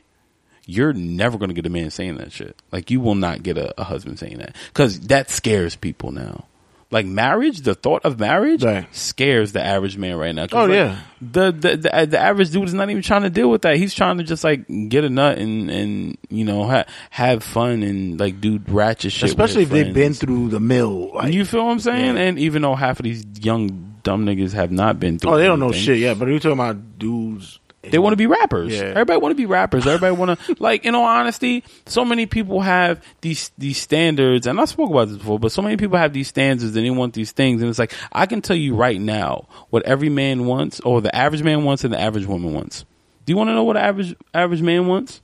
you're 0.64 0.92
never 0.92 1.38
to 1.38 1.54
get 1.54 1.66
a 1.66 1.70
man 1.70 1.90
saying 1.90 2.18
that 2.18 2.32
shit. 2.32 2.56
Like 2.70 2.90
you 2.90 3.00
will 3.00 3.16
not 3.16 3.42
get 3.42 3.58
a, 3.58 3.78
a 3.80 3.84
husband 3.84 4.18
saying 4.18 4.38
that 4.38 4.54
cuz 4.74 5.00
that 5.00 5.30
scares 5.30 5.74
people 5.74 6.12
now. 6.12 6.44
Like 6.92 7.06
marriage, 7.06 7.62
the 7.62 7.74
thought 7.74 8.04
of 8.04 8.20
marriage 8.20 8.62
Right. 8.62 8.86
scares 8.94 9.52
the 9.52 9.64
average 9.64 9.96
man 9.96 10.14
right 10.16 10.34
now. 10.34 10.46
Oh, 10.52 10.66
like, 10.66 10.70
yeah. 10.74 10.98
the, 11.22 11.50
the 11.50 11.76
the 11.78 12.06
the 12.06 12.18
average 12.20 12.50
dude 12.50 12.68
is 12.68 12.74
not 12.74 12.90
even 12.90 13.02
trying 13.02 13.22
to 13.22 13.30
deal 13.30 13.50
with 13.50 13.62
that. 13.62 13.76
He's 13.76 13.94
trying 13.94 14.18
to 14.18 14.24
just 14.24 14.44
like 14.44 14.66
get 14.90 15.02
a 15.02 15.08
nut 15.08 15.38
and 15.38 15.70
and 15.70 16.18
you 16.28 16.44
know 16.44 16.64
ha- 16.64 16.84
have 17.08 17.42
fun 17.42 17.82
and 17.82 18.20
like 18.20 18.42
do 18.42 18.60
ratchet 18.68 19.10
shit. 19.10 19.30
especially 19.30 19.62
if 19.62 19.70
they've 19.70 19.94
been 19.94 20.12
through 20.12 20.50
the 20.50 20.60
mill. 20.60 21.14
Like, 21.14 21.32
You 21.32 21.46
feel 21.46 21.64
what 21.64 21.72
I'm 21.72 21.80
saying? 21.80 22.16
Yeah. 22.16 22.22
And 22.22 22.38
even 22.38 22.60
though 22.60 22.74
half 22.74 23.00
of 23.00 23.04
these 23.04 23.24
young 23.40 23.88
dumb 24.02 24.26
niggas 24.26 24.52
have 24.52 24.70
not 24.70 25.00
been 25.00 25.18
through, 25.18 25.30
oh, 25.32 25.38
they 25.38 25.46
don't 25.46 25.60
know 25.60 25.72
shit. 25.72 25.96
Yeah, 25.96 26.12
but 26.12 26.28
you're 26.28 26.40
talking 26.40 26.52
about 26.52 26.98
dudes. 26.98 27.58
They 27.90 27.98
want 27.98 28.12
to 28.12 28.16
be 28.16 28.26
rappers. 28.26 28.72
Yeah. 28.72 28.82
Everybody 28.82 29.18
want 29.18 29.32
to 29.32 29.36
be 29.36 29.46
rappers. 29.46 29.86
Everybody 29.86 30.16
want 30.16 30.38
to 30.38 30.56
like. 30.60 30.84
In 30.84 30.94
all 30.94 31.04
honesty, 31.04 31.64
so 31.86 32.04
many 32.04 32.26
people 32.26 32.60
have 32.60 33.04
these 33.20 33.50
these 33.58 33.78
standards, 33.78 34.46
and 34.46 34.60
I 34.60 34.64
spoke 34.66 34.90
about 34.90 35.08
this 35.08 35.16
before. 35.18 35.38
But 35.38 35.52
so 35.52 35.62
many 35.62 35.76
people 35.76 35.98
have 35.98 36.12
these 36.12 36.28
standards, 36.28 36.76
and 36.76 36.86
they 36.86 36.90
want 36.90 37.14
these 37.14 37.32
things, 37.32 37.60
and 37.60 37.68
it's 37.68 37.78
like 37.78 37.92
I 38.12 38.26
can 38.26 38.40
tell 38.40 38.56
you 38.56 38.74
right 38.76 39.00
now 39.00 39.48
what 39.70 39.84
every 39.84 40.08
man 40.08 40.46
wants, 40.46 40.80
or 40.80 41.00
the 41.00 41.14
average 41.14 41.42
man 41.42 41.64
wants, 41.64 41.82
and 41.82 41.92
the 41.92 42.00
average 42.00 42.26
woman 42.26 42.54
wants. 42.54 42.84
Do 43.24 43.32
you 43.32 43.36
want 43.36 43.48
to 43.48 43.54
know 43.54 43.64
what 43.64 43.74
the 43.74 43.80
average 43.80 44.14
average 44.32 44.62
man 44.62 44.86
wants? 44.86 45.20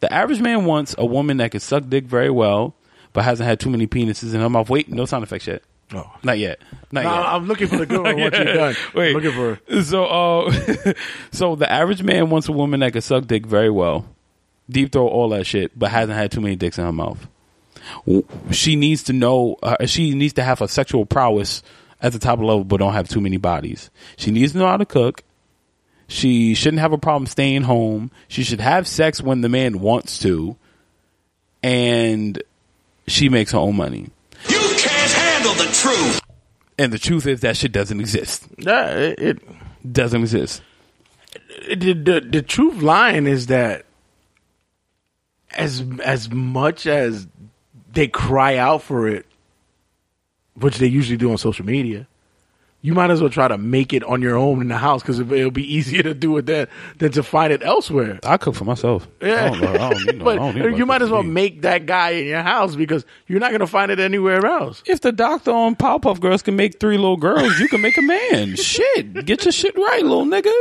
The 0.00 0.12
average 0.12 0.40
man 0.40 0.64
wants 0.64 0.94
a 0.98 1.06
woman 1.06 1.38
that 1.38 1.50
can 1.50 1.60
suck 1.60 1.84
dick 1.88 2.04
very 2.04 2.30
well, 2.30 2.74
but 3.12 3.24
hasn't 3.24 3.46
had 3.46 3.60
too 3.60 3.70
many 3.70 3.86
penises 3.86 4.34
in 4.34 4.40
her 4.40 4.50
mouth. 4.50 4.68
Wait, 4.68 4.88
no 4.88 5.06
sound 5.06 5.22
effects 5.22 5.46
yet. 5.46 5.62
Oh. 5.92 6.10
Not 6.22 6.38
yet. 6.38 6.60
Not 6.90 7.04
No, 7.04 7.10
yet. 7.14 7.26
I'm 7.26 7.46
looking 7.46 7.66
for 7.68 7.76
the 7.76 7.86
good 7.86 8.02
one. 8.02 8.18
What 8.20 8.38
you 8.38 8.44
done? 8.44 8.74
Wait, 8.94 9.08
I'm 9.08 9.22
looking 9.22 9.32
for. 9.32 9.60
Her. 9.72 9.82
So, 9.82 10.04
uh, 10.06 10.92
so 11.32 11.56
the 11.56 11.70
average 11.70 12.02
man 12.02 12.30
wants 12.30 12.48
a 12.48 12.52
woman 12.52 12.80
that 12.80 12.92
can 12.92 13.02
suck 13.02 13.26
dick 13.26 13.46
very 13.46 13.70
well, 13.70 14.06
deep 14.68 14.92
throat, 14.92 15.08
all 15.08 15.28
that 15.30 15.44
shit, 15.46 15.78
but 15.78 15.90
hasn't 15.90 16.16
had 16.16 16.32
too 16.32 16.40
many 16.40 16.56
dicks 16.56 16.78
in 16.78 16.84
her 16.84 16.92
mouth. 16.92 17.26
She 18.50 18.76
needs 18.76 19.02
to 19.04 19.12
know. 19.12 19.56
Uh, 19.62 19.84
she 19.86 20.14
needs 20.14 20.32
to 20.34 20.42
have 20.42 20.62
a 20.62 20.68
sexual 20.68 21.04
prowess 21.04 21.62
at 22.00 22.12
the 22.12 22.18
top 22.18 22.38
level, 22.38 22.64
but 22.64 22.78
don't 22.78 22.94
have 22.94 23.08
too 23.08 23.20
many 23.20 23.36
bodies. 23.36 23.90
She 24.16 24.30
needs 24.30 24.52
to 24.52 24.58
know 24.58 24.66
how 24.66 24.78
to 24.78 24.86
cook. 24.86 25.22
She 26.08 26.54
shouldn't 26.54 26.80
have 26.80 26.92
a 26.92 26.98
problem 26.98 27.26
staying 27.26 27.62
home. 27.62 28.10
She 28.28 28.42
should 28.42 28.60
have 28.60 28.86
sex 28.86 29.22
when 29.22 29.40
the 29.42 29.48
man 29.48 29.80
wants 29.80 30.18
to, 30.20 30.56
and 31.62 32.42
she 33.06 33.28
makes 33.28 33.52
her 33.52 33.58
own 33.58 33.76
money. 33.76 34.10
You 35.44 35.50
can't 35.50 35.58
handle 35.58 35.66
the 35.66 35.72
truth. 35.72 36.20
And 36.78 36.92
the 36.92 36.98
truth 36.98 37.26
is 37.26 37.40
that 37.40 37.56
shit 37.56 37.72
doesn't 37.72 38.00
exist. 38.00 38.46
Yeah, 38.58 38.88
it, 38.90 39.18
it 39.20 39.92
Doesn't 39.92 40.20
exist. 40.22 40.62
the, 41.68 41.92
the 41.92 42.20
the 42.30 42.42
truth 42.42 42.82
line 42.82 43.26
is 43.26 43.46
that 43.46 43.84
as 45.52 45.84
as 46.04 46.30
much 46.30 46.86
as 46.86 47.26
they 47.92 48.08
cry 48.08 48.56
out 48.56 48.82
for 48.82 49.06
it, 49.08 49.26
which 50.54 50.78
they 50.78 50.86
usually 50.86 51.16
do 51.16 51.30
on 51.30 51.38
social 51.38 51.64
media, 51.64 52.08
you 52.84 52.92
might 52.92 53.10
as 53.10 53.18
well 53.22 53.30
try 53.30 53.48
to 53.48 53.56
make 53.56 53.94
it 53.94 54.04
on 54.04 54.20
your 54.20 54.36
own 54.36 54.60
in 54.60 54.68
the 54.68 54.76
house 54.76 55.00
because 55.00 55.18
it'll 55.18 55.50
be 55.50 55.74
easier 55.74 56.02
to 56.02 56.12
do 56.12 56.36
it 56.36 56.44
then 56.44 56.68
than 56.98 57.10
to 57.12 57.22
find 57.22 57.50
it 57.50 57.62
elsewhere. 57.62 58.20
I 58.22 58.36
cook 58.36 58.54
for 58.54 58.66
myself. 58.66 59.08
Yeah, 59.22 59.46
I 59.46 59.48
don't, 59.48 59.64
I 59.64 59.90
don't 59.90 60.04
need 60.04 60.18
no- 60.18 60.20
I 60.20 60.24
but 60.24 60.36
don't 60.36 60.54
need 60.70 60.78
you 60.78 60.84
might 60.84 61.00
as 61.00 61.08
well 61.08 61.22
make 61.22 61.62
that 61.62 61.86
guy 61.86 62.10
in 62.10 62.26
your 62.26 62.42
house 62.42 62.76
because 62.76 63.06
you're 63.26 63.40
not 63.40 63.52
going 63.52 63.60
to 63.60 63.66
find 63.66 63.90
it 63.90 63.98
anywhere 63.98 64.44
else. 64.44 64.82
If 64.84 65.00
the 65.00 65.12
doctor 65.12 65.50
on 65.50 65.76
Powerpuff 65.76 66.20
Girls 66.20 66.42
can 66.42 66.56
make 66.56 66.78
three 66.78 66.98
little 66.98 67.16
girls, 67.16 67.58
you 67.58 67.68
can 67.68 67.80
make 67.80 67.96
a 67.96 68.02
man. 68.02 68.54
shit, 68.56 69.24
get 69.24 69.46
your 69.46 69.52
shit 69.52 69.74
right, 69.76 70.02
little 70.02 70.26
nigga. 70.26 70.52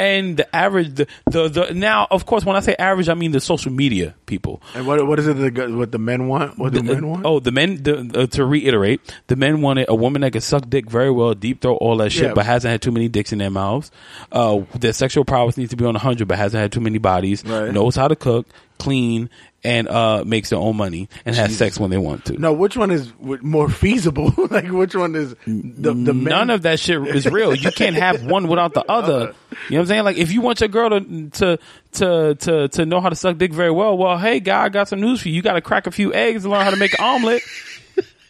And 0.00 0.38
the 0.38 0.56
average, 0.56 0.94
the, 0.94 1.06
the 1.26 1.48
the 1.48 1.74
now, 1.74 2.06
of 2.10 2.24
course, 2.24 2.42
when 2.42 2.56
I 2.56 2.60
say 2.60 2.74
average, 2.78 3.10
I 3.10 3.14
mean 3.14 3.32
the 3.32 3.40
social 3.40 3.70
media 3.70 4.14
people. 4.24 4.62
And 4.74 4.86
what 4.86 5.06
what 5.06 5.18
is 5.18 5.26
it? 5.28 5.34
The, 5.34 5.68
what 5.76 5.92
the 5.92 5.98
men 5.98 6.26
want? 6.26 6.56
What 6.58 6.72
do 6.72 6.82
men 6.82 7.06
want? 7.06 7.26
Oh, 7.26 7.38
the 7.38 7.52
men. 7.52 7.82
The, 7.82 8.22
uh, 8.22 8.26
to 8.28 8.44
reiterate, 8.46 9.00
the 9.26 9.36
men 9.36 9.60
wanted 9.60 9.90
a 9.90 9.94
woman 9.94 10.22
that 10.22 10.32
could 10.32 10.42
suck 10.42 10.70
dick 10.70 10.88
very 10.88 11.10
well, 11.10 11.34
deep 11.34 11.60
throat, 11.60 11.76
all 11.82 11.98
that 11.98 12.10
shit, 12.12 12.28
Yeah. 12.28 12.32
but 12.34 12.46
hasn't 12.46 12.70
had 12.72 12.80
too 12.80 12.92
many 12.92 13.08
dicks 13.08 13.32
in 13.32 13.38
their 13.40 13.50
mouths. 13.50 13.90
Uh, 14.32 14.62
their 14.78 14.94
sexual 14.94 15.26
prowess 15.26 15.58
needs 15.58 15.70
to 15.70 15.76
be 15.76 15.84
on 15.84 15.94
hundred, 15.96 16.28
but 16.28 16.38
hasn't 16.38 16.62
had 16.62 16.72
too 16.72 16.80
many 16.80 16.96
bodies. 16.98 17.44
Right. 17.44 17.70
Knows 17.70 17.94
how 17.94 18.08
to 18.08 18.16
cook, 18.16 18.46
clean, 18.78 19.28
and 19.62 19.88
uh, 19.88 20.24
makes 20.24 20.50
their 20.50 20.58
own 20.58 20.76
money 20.76 21.08
and 21.24 21.36
has 21.36 21.56
sex 21.56 21.78
when 21.78 21.90
they 21.90 21.98
want 21.98 22.24
to. 22.26 22.38
No, 22.38 22.52
which 22.52 22.76
one 22.76 22.90
is 22.90 23.12
more 23.20 23.68
feasible? 23.68 24.32
like 24.50 24.68
which 24.68 24.94
one 24.94 25.14
is 25.14 25.34
the 25.46 25.92
the 25.92 26.14
men? 26.14 26.24
None 26.24 26.50
of 26.50 26.62
that 26.62 26.80
shit 26.80 27.06
is 27.08 27.26
real. 27.26 27.54
You 27.54 27.70
can't 27.70 27.96
have 27.96 28.24
one 28.30 28.48
without 28.48 28.74
the 28.74 28.84
other. 28.90 29.12
You 29.12 29.18
know 29.20 29.34
what 29.68 29.78
I'm 29.80 29.86
saying? 29.86 30.04
Like 30.04 30.16
if 30.16 30.32
you 30.32 30.40
want 30.40 30.60
your 30.60 30.68
girl 30.68 30.90
to 30.90 31.30
to 31.30 31.58
to 31.92 32.34
to, 32.34 32.68
to 32.68 32.86
know 32.86 33.00
how 33.00 33.08
to 33.10 33.16
suck 33.16 33.38
dick 33.38 33.52
very 33.52 33.70
well, 33.70 33.96
well, 33.98 34.18
hey 34.18 34.40
guy, 34.40 34.64
I 34.64 34.68
got 34.68 34.88
some 34.88 35.00
news 35.00 35.20
for 35.22 35.28
you. 35.28 35.34
You 35.34 35.42
got 35.42 35.54
to 35.54 35.60
crack 35.60 35.86
a 35.86 35.90
few 35.90 36.12
eggs 36.14 36.44
and 36.44 36.52
learn 36.52 36.64
how 36.64 36.70
to 36.70 36.76
make 36.76 36.98
an 36.98 37.04
omelet. 37.04 37.42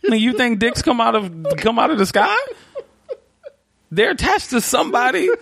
You 0.03 0.33
think 0.33 0.59
dicks 0.59 0.81
come 0.81 0.99
out 0.99 1.15
of 1.15 1.31
come 1.59 1.79
out 1.79 1.91
of 1.91 1.99
the 1.99 2.07
sky? 2.07 2.35
They're 3.93 4.11
attached 4.13 4.51
to 4.51 4.61
somebody. 4.61 5.29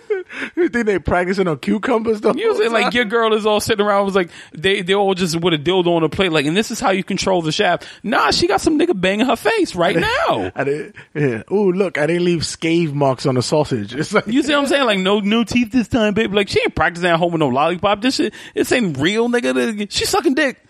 You 0.55 0.69
think 0.69 0.85
they 0.85 0.99
practicing 0.99 1.47
on 1.47 1.57
cucumbers? 1.57 2.21
The 2.21 2.33
You 2.33 2.45
know, 2.45 2.49
whole 2.51 2.53
what 2.59 2.65
I'm 2.67 2.71
saying? 2.73 2.83
like 2.85 2.93
your 2.93 3.05
girl 3.05 3.33
is 3.33 3.47
all 3.47 3.59
sitting 3.59 3.83
around 3.83 4.05
was 4.05 4.15
like 4.15 4.29
they 4.53 4.83
they 4.83 4.93
all 4.93 5.15
just 5.15 5.35
with 5.39 5.55
a 5.55 5.57
dildo 5.57 5.87
on 5.87 6.03
a 6.03 6.09
plate, 6.09 6.31
like, 6.31 6.45
and 6.45 6.55
this 6.55 6.69
is 6.69 6.79
how 6.79 6.91
you 6.91 7.03
control 7.03 7.41
the 7.41 7.51
shaft. 7.51 7.87
Nah, 8.03 8.29
she 8.29 8.45
got 8.45 8.61
some 8.61 8.77
nigga 8.77 8.99
banging 8.99 9.25
her 9.25 9.35
face 9.35 9.73
right 9.73 9.95
now. 10.29 10.51
I 10.55 10.63
didn't, 10.65 10.95
yeah. 11.15 11.41
Ooh, 11.51 11.71
look, 11.71 11.97
I 11.97 12.05
didn't 12.05 12.25
leave 12.25 12.41
scave 12.41 12.93
marks 12.93 13.25
on 13.25 13.35
the 13.35 13.41
sausage. 13.41 13.95
It's 13.95 14.13
like 14.13 14.27
You 14.27 14.43
see 14.43 14.53
what 14.53 14.59
I'm 14.61 14.67
saying? 14.67 14.85
Like 14.85 14.99
no 14.99 15.19
no 15.19 15.43
teeth 15.43 15.71
this 15.71 15.87
time, 15.87 16.13
baby. 16.13 16.35
Like 16.35 16.49
she 16.49 16.59
ain't 16.61 16.75
practicing 16.75 17.09
at 17.09 17.17
home 17.17 17.31
with 17.31 17.39
no 17.39 17.47
lollipop. 17.47 18.01
This 18.01 18.17
shit 18.17 18.33
this 18.53 18.71
ain't 18.71 18.97
real, 18.99 19.29
nigga. 19.29 19.87
She 19.89 20.05
sucking 20.05 20.35
dick. 20.35 20.63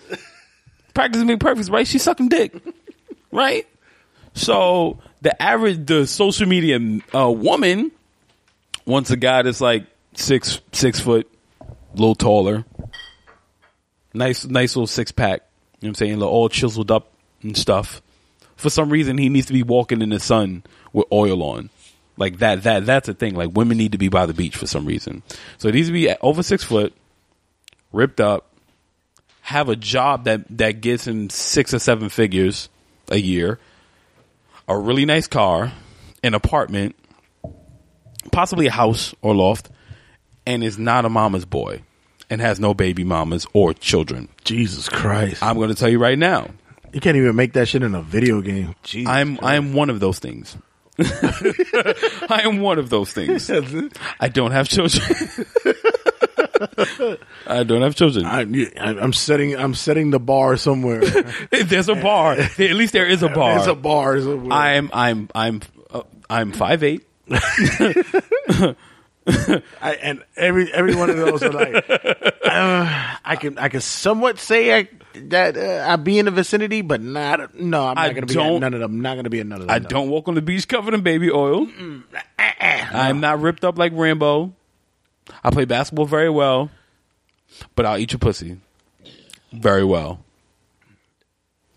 Practicing 0.94 1.28
being 1.28 1.40
perfect, 1.40 1.68
right? 1.70 1.86
She 1.88 1.98
sucking 2.00 2.30
dick, 2.30 2.54
right? 3.32 3.68
So 4.34 5.00
the 5.22 5.40
average, 5.42 5.86
the 5.86 6.08
social 6.08 6.48
media 6.48 6.80
uh, 7.14 7.32
woman 7.32 7.92
wants 8.86 9.12
a 9.12 9.18
guy 9.18 9.42
that's 9.42 9.62
like 9.62 9.86
six 10.16 10.62
six 10.72 11.00
foot, 11.00 11.30
a 11.62 11.66
little 11.94 12.16
taller, 12.16 12.66
nice 14.14 14.46
nice 14.46 14.76
little 14.76 14.88
six 14.88 15.12
pack, 15.12 15.42
You 15.80 15.88
know 15.88 15.88
what 15.88 15.90
I'm 15.90 15.96
saying? 15.96 16.20
Like 16.20 16.30
all 16.30 16.50
chiseled 16.50 16.92
up 16.92 17.12
and 17.42 17.58
stuff. 17.58 18.02
For 18.56 18.70
some 18.70 18.90
reason, 18.90 19.18
he 19.18 19.30
needs 19.30 19.48
to 19.48 19.54
be 19.54 19.64
walking 19.64 20.02
in 20.02 20.10
the 20.10 20.20
sun 20.20 20.64
with 20.92 21.06
oil 21.12 21.42
on. 21.44 21.70
Like 22.18 22.40
that, 22.40 22.64
that, 22.64 22.86
that's 22.86 23.08
a 23.08 23.14
thing. 23.14 23.36
Like 23.36 23.52
women 23.54 23.78
need 23.78 23.94
to 23.94 23.98
be 23.98 24.10
by 24.10 24.26
the 24.26 24.34
beach 24.34 24.58
for 24.58 24.68
some 24.68 24.86
reason. 24.86 25.24
So 25.58 25.70
it 25.70 25.76
needs 25.76 25.88
to 25.88 25.94
be 25.94 26.14
over 26.22 26.44
six 26.44 26.66
foot, 26.66 26.94
ripped 27.94 28.20
up, 28.20 28.54
have 29.42 29.70
a 29.70 29.78
job 29.78 30.26
that, 30.26 30.42
that 30.58 30.82
gets 30.82 31.08
him 31.08 31.30
six 31.30 31.74
or 31.74 31.80
seven 31.80 32.10
figures 32.10 32.68
a 33.08 33.18
year, 33.18 33.58
a 34.70 34.78
really 34.78 35.04
nice 35.04 35.28
car, 35.28 35.74
an 36.24 36.34
apartment, 36.36 36.96
possibly 38.32 38.68
a 38.68 38.72
house 38.72 39.14
or 39.22 39.36
loft, 39.36 39.70
and 40.46 40.64
is 40.64 40.78
not 40.78 41.04
a 41.04 41.10
mama's 41.10 41.46
boy 41.46 41.82
and 42.30 42.40
has 42.40 42.60
no 42.60 42.74
baby 42.74 43.04
mamas 43.04 43.48
or 43.54 43.74
children. 43.74 44.30
Jesus 44.46 44.88
Christ! 44.88 45.42
I'm 45.44 45.58
going 45.58 45.70
to 45.70 45.76
tell 45.76 45.90
you 45.90 46.00
right 46.00 46.18
now, 46.18 46.52
you 46.94 47.02
can't 47.02 47.18
even 47.18 47.36
make 47.36 47.54
that 47.54 47.68
shit 47.68 47.82
in 47.82 47.96
a 47.96 48.02
video 48.02 48.42
game. 48.42 48.76
Jesus 48.84 49.10
I'm 49.10 49.38
Christ. 49.38 49.44
I 49.52 49.56
am 49.56 49.74
one 49.74 49.90
of 49.90 50.00
those 50.00 50.20
things. 50.20 50.56
I 51.00 52.42
am 52.44 52.60
one 52.60 52.78
of 52.78 52.90
those 52.90 53.12
things. 53.12 53.50
I 54.20 54.30
don't 54.30 54.52
have 54.52 54.70
children. 54.70 55.04
I 57.48 57.64
don't 57.64 57.82
have 57.82 57.96
children. 57.96 58.26
I, 58.26 58.42
I'm 58.78 59.14
setting. 59.14 59.56
I'm 59.56 59.74
setting 59.74 60.12
the 60.12 60.20
bar 60.20 60.58
somewhere. 60.58 61.02
There's 61.52 61.90
a 61.90 61.96
bar. 61.96 62.34
At 62.34 62.58
least 62.58 62.94
there 62.94 63.06
is 63.06 63.24
a 63.24 63.30
bar. 63.30 63.56
There's 63.56 63.68
a 63.68 63.76
bar 63.76 64.20
somewhere. 64.20 64.52
I'm 64.52 64.90
I'm 64.94 65.30
I'm 65.34 65.62
uh, 65.92 66.04
I'm 66.30 66.52
five 66.52 66.84
eight. 66.84 67.08
I, 69.82 69.94
and 70.02 70.24
every 70.36 70.74
every 70.74 70.96
one 70.96 71.10
of 71.10 71.18
those 71.18 71.44
are 71.44 71.52
like, 71.52 71.90
uh, 71.90 73.16
I 73.24 73.38
can 73.40 73.58
I 73.58 73.70
can 73.70 73.82
somewhat 73.82 74.40
say 74.40 74.76
I, 74.76 74.90
that 75.28 75.56
uh, 75.56 75.86
I 75.88 75.96
be 75.98 76.20
in 76.20 76.26
the 76.26 76.32
vicinity, 76.32 76.82
but 76.82 77.02
not. 77.02 77.54
No, 77.56 77.88
I'm 77.88 77.96
not 77.96 78.16
going 78.16 78.28
to 78.28 78.34
be 78.34 78.40
at 78.40 78.60
none 78.60 78.74
of 78.74 78.80
them. 78.80 78.92
I'm 78.96 79.02
not 79.02 79.14
going 79.14 79.26
to 79.26 79.30
be 79.30 79.40
at 79.40 79.46
none 79.46 79.62
of 79.62 79.68
them. 79.68 79.76
I 79.76 79.80
no. 79.80 79.88
don't 79.88 80.10
walk 80.10 80.28
on 80.28 80.36
the 80.36 80.42
beach 80.42 80.68
covered 80.68 80.94
in 80.94 81.02
baby 81.02 81.32
oil. 81.32 81.68
I'm 82.38 83.20
not 83.20 83.40
ripped 83.42 83.64
up 83.64 83.78
like 83.78 83.92
Rambo. 83.96 84.54
I 85.44 85.50
play 85.52 85.66
basketball 85.66 86.06
very 86.06 86.30
well, 86.30 86.70
but 87.76 87.86
I'll 87.86 87.98
eat 87.98 88.12
your 88.12 88.20
pussy 88.20 88.58
very 89.52 89.84
well. 89.84 90.24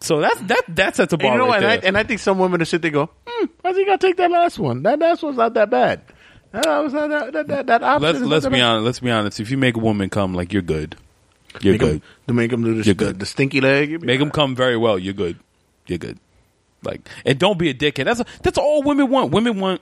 So 0.01 0.21
that's 0.21 0.41
that 0.43 0.63
that 0.69 0.97
sets 0.97 1.13
a 1.13 1.15
And 1.15 1.23
bar 1.23 1.33
you 1.33 1.39
know, 1.39 1.49
right 1.49 1.63
and 1.63 1.67
I, 1.67 1.75
and 1.87 1.99
I 1.99 2.03
think 2.03 2.21
some 2.21 2.39
women 2.39 2.59
will 2.59 2.67
sit 2.67 2.83
there 2.83 2.91
go, 2.91 3.09
hmm, 3.27 3.47
I 3.65 3.73
think 3.73 3.89
I'll 3.89 3.99
take 3.99 4.17
that 4.17 4.31
last 4.31 4.59
one. 4.59 4.83
That 4.83 4.99
last 4.99 5.23
one's 5.23 5.37
not 5.37 5.55
that 5.55 5.71
bad. 5.71 6.03
That 6.51 6.67
was 6.81 6.93
not 6.93 7.09
that 7.09 7.33
that 7.33 7.47
that, 7.47 7.67
that 7.67 7.83
option 7.83 8.29
let's 8.29 8.45
let's 8.45 8.47
be 8.49 8.61
honest. 8.61 8.85
Let's 8.85 9.01
be 9.01 9.11
honest. 9.11 9.41
If 9.41 9.51
you 9.51 9.57
make 9.57 9.77
a 9.77 9.81
woman 9.81 10.11
come, 10.11 10.35
like 10.35 10.53
you're 10.53 10.61
good. 10.61 10.97
You're 11.61 11.75
Make 11.75 11.81
good. 11.81 11.95
'em- 11.97 12.03
to 12.29 12.35
make 12.35 12.51
them 12.51 12.65
do 12.65 12.73
You're 12.73 12.95
the, 12.95 13.05
the, 13.07 13.13
the 13.13 13.27
stinky 13.27 13.61
leg. 13.61 14.03
Make 14.03 14.19
them 14.19 14.31
come 14.31 14.57
very 14.57 14.77
well. 14.77 14.99
You're 14.99 15.15
good. 15.15 15.39
You're 15.87 15.99
good. 15.99 16.19
Like, 16.83 17.09
and 17.25 17.39
don't 17.39 17.59
be 17.59 17.69
a 17.71 17.75
dickhead. 17.75 18.05
That's 18.07 18.23
that's 18.43 18.59
all 18.59 18.83
women 18.83 19.09
want. 19.09 19.31
Women 19.33 19.61
want 19.61 19.81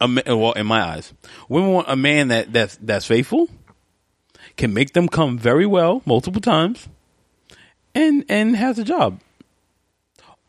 a 0.00 0.36
well, 0.36 0.52
in 0.52 0.66
my 0.66 0.82
eyes, 0.82 1.12
women 1.48 1.72
want 1.72 1.88
a 1.88 1.96
man 1.96 2.28
that 2.28 2.52
that's 2.52 2.76
that's 2.80 3.06
faithful, 3.06 3.48
can 4.56 4.72
make 4.72 4.92
them 4.92 5.08
come 5.08 5.38
very 5.38 5.66
well 5.66 6.02
multiple 6.06 6.40
times, 6.40 6.88
and 7.94 8.24
and 8.28 8.56
has 8.56 8.78
a 8.78 8.84
job. 8.84 9.20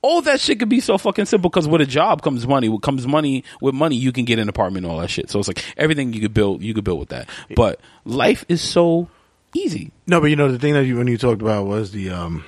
All 0.03 0.21
that 0.23 0.39
shit 0.39 0.57
could 0.57 0.69
be 0.69 0.79
so 0.79 0.97
fucking 0.97 1.25
simple 1.25 1.49
because 1.49 1.67
with 1.67 1.81
a 1.81 1.85
job 1.85 2.23
comes 2.23 2.47
money. 2.47 2.69
With 2.69 2.81
comes 2.81 3.05
money 3.05 3.43
with 3.61 3.75
money, 3.75 3.95
you 3.95 4.11
can 4.11 4.25
get 4.25 4.39
an 4.39 4.49
apartment 4.49 4.85
and 4.85 4.93
all 4.93 4.99
that 4.99 5.09
shit. 5.09 5.29
So 5.29 5.37
it's 5.37 5.47
like 5.47 5.63
everything 5.77 6.13
you 6.13 6.21
could 6.21 6.33
build, 6.33 6.63
you 6.63 6.73
could 6.73 6.83
build 6.83 6.99
with 6.99 7.09
that. 7.09 7.29
But 7.55 7.79
life 8.03 8.43
is 8.49 8.61
so 8.61 9.09
easy. 9.53 9.91
No, 10.07 10.19
but 10.19 10.27
you 10.27 10.35
know 10.35 10.51
the 10.51 10.57
thing 10.57 10.73
that 10.73 10.85
you 10.85 10.97
when 10.97 11.07
you 11.07 11.17
talked 11.17 11.41
about 11.41 11.65
was 11.67 11.91
the 11.91 12.09
um 12.09 12.43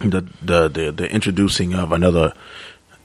the 0.00 0.22
the 0.42 0.68
the, 0.68 0.92
the 0.92 1.10
introducing 1.10 1.74
of 1.74 1.92
another 1.92 2.32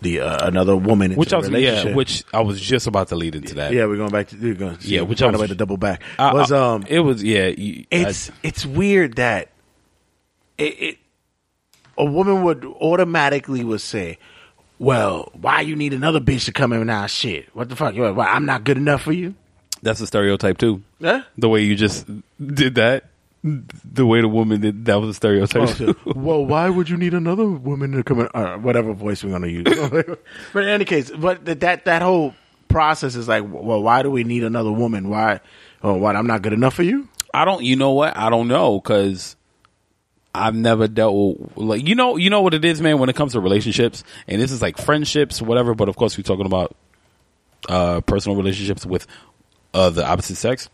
the 0.02 0.20
uh, 0.22 0.48
another 0.48 0.76
woman 0.76 1.16
Which 1.16 1.30
the 1.30 1.38
I 1.38 1.40
was 1.40 1.50
yeah, 1.50 1.94
which 1.96 2.24
I 2.34 2.42
was 2.42 2.60
just 2.62 2.86
about 2.88 3.08
to 3.10 3.16
lead 3.16 3.36
into 3.36 3.56
that. 3.56 3.74
yeah, 3.74 3.86
we're 3.86 3.98
going 3.98 4.12
back 4.12 4.28
to 4.30 4.36
we're 4.38 4.54
going 4.54 4.78
Yeah, 4.82 5.02
which 5.02 5.20
find 5.20 5.30
I 5.30 5.32
was- 5.34 5.42
way 5.42 5.48
to 5.48 5.56
double 5.56 5.78
back 5.78 6.02
I- 6.20 6.34
was 6.34 6.52
I- 6.52 6.60
um 6.76 6.84
it 6.88 7.00
was 7.00 7.24
yeah. 7.24 7.48
you- 7.48 7.86
it's 7.92 8.30
I- 8.30 8.34
it's 8.44 8.66
weird 8.66 9.16
that 9.16 9.50
it, 10.58 10.64
it 10.82 10.98
a 11.98 12.06
woman 12.06 12.44
would 12.44 12.64
automatically 12.66 13.64
would 13.64 13.82
say, 13.82 14.20
"Well, 14.80 15.32
why 15.34 15.62
you 15.62 15.76
need 15.76 15.94
another 15.94 16.20
bitch 16.20 16.46
to 16.46 16.52
come 16.52 16.72
in 16.74 16.86
now? 16.86 17.08
Shit, 17.08 17.50
what 17.56 17.70
the 17.70 17.76
fuck? 17.76 17.96
Why 17.96 18.28
I'm 18.28 18.46
not 18.46 18.64
good 18.64 18.78
enough 18.78 19.02
for 19.02 19.14
you?" 19.14 19.34
that's 19.84 20.02
a 20.02 20.08
stereotype 20.08 20.58
too. 20.58 20.82
yeah 21.00 21.22
The 21.38 21.48
way 21.50 21.62
you 21.64 21.76
just 21.76 22.06
did 22.44 22.76
that, 22.76 23.06
the 23.84 24.06
way 24.06 24.22
the 24.22 24.28
woman 24.28 24.62
did 24.62 24.86
that 24.86 25.00
was 25.00 25.10
a 25.10 25.14
stereotype. 25.14 25.82
Oh, 25.82 25.96
well, 26.16 26.46
why 26.46 26.70
would 26.70 26.90
you 26.90 26.98
need 26.98 27.14
another 27.14 27.48
woman 27.48 27.92
to 27.92 28.04
come 28.04 28.22
in? 28.22 28.30
Uh, 28.34 28.58
whatever 28.58 28.94
voice 28.94 29.24
we're 29.24 29.32
gonna 29.32 29.48
use. 29.48 29.66
but 30.54 30.64
in 30.64 30.70
any 30.70 30.86
case, 30.86 31.12
but 31.12 31.46
that 31.46 31.60
that 31.62 31.86
that 31.86 32.02
whole 32.02 32.34
process 32.68 33.16
is 33.16 33.28
like, 33.28 33.44
well, 33.48 33.82
why 33.82 34.04
do 34.04 34.12
we 34.12 34.24
need 34.24 34.44
another 34.44 34.72
woman? 34.72 35.10
Why? 35.10 35.40
Oh, 35.84 35.94
what? 35.94 36.16
I'm 36.16 36.28
not 36.28 36.42
good 36.42 36.54
enough 36.54 36.74
for 36.74 36.84
you? 36.84 37.08
I 37.34 37.46
don't. 37.46 37.64
You 37.64 37.76
know 37.76 37.92
what? 37.92 38.16
I 38.18 38.30
don't 38.30 38.48
know 38.48 38.80
because 38.80 39.36
I've 40.34 40.56
never 40.56 40.88
dealt 40.88 41.40
with 41.40 41.58
like 41.58 41.88
you 41.88 41.96
know 41.96 42.18
you 42.18 42.30
know 42.30 42.42
what 42.42 42.54
it 42.54 42.64
is, 42.64 42.82
man. 42.82 43.00
When 43.00 43.10
it 43.10 43.16
comes 43.16 43.34
to 43.34 43.40
relationships, 43.40 44.04
and 44.28 44.42
this 44.42 44.52
is 44.52 44.62
like 44.62 44.78
friendships, 44.78 45.42
whatever. 45.42 45.74
But 45.74 45.90
of 45.90 45.96
course, 45.96 46.18
we're 46.18 46.24
talking 46.24 46.46
about 46.46 46.76
uh, 47.68 48.02
personal 48.02 48.38
relationships 48.38 48.86
with 48.86 49.08
uh, 49.74 49.90
the 49.90 50.06
opposite 50.06 50.36
sex. 50.36 50.70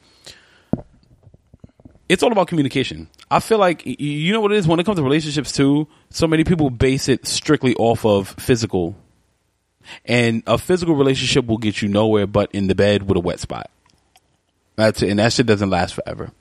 It's 2.10 2.22
all 2.22 2.32
about 2.32 2.48
communication. 2.48 3.08
I 3.32 3.40
feel 3.40 3.58
like 3.58 3.84
you 3.86 4.34
know 4.34 4.42
what 4.42 4.52
it 4.52 4.58
is 4.58 4.68
when 4.68 4.80
it 4.80 4.86
comes 4.86 4.98
to 4.98 5.04
relationships 5.04 5.52
too. 5.52 5.88
So 6.10 6.28
many 6.28 6.44
people 6.44 6.70
base 6.70 7.08
it 7.10 7.26
strictly 7.26 7.74
off 7.76 8.06
of 8.06 8.30
physical, 8.40 8.96
and 10.06 10.44
a 10.46 10.58
physical 10.58 10.96
relationship 10.96 11.46
will 11.46 11.58
get 11.58 11.82
you 11.82 11.88
nowhere 11.88 12.28
but 12.28 12.52
in 12.52 12.68
the 12.68 12.76
bed 12.76 13.04
with 13.08 13.18
a 13.18 13.22
wet 13.22 13.40
spot. 13.40 13.70
That's 14.76 15.02
it, 15.02 15.10
and 15.10 15.20
that 15.20 15.34
shit 15.34 15.46
doesn't 15.46 15.70
last 15.70 15.94
forever. 15.94 16.24
You 16.26 16.30
know 16.30 16.34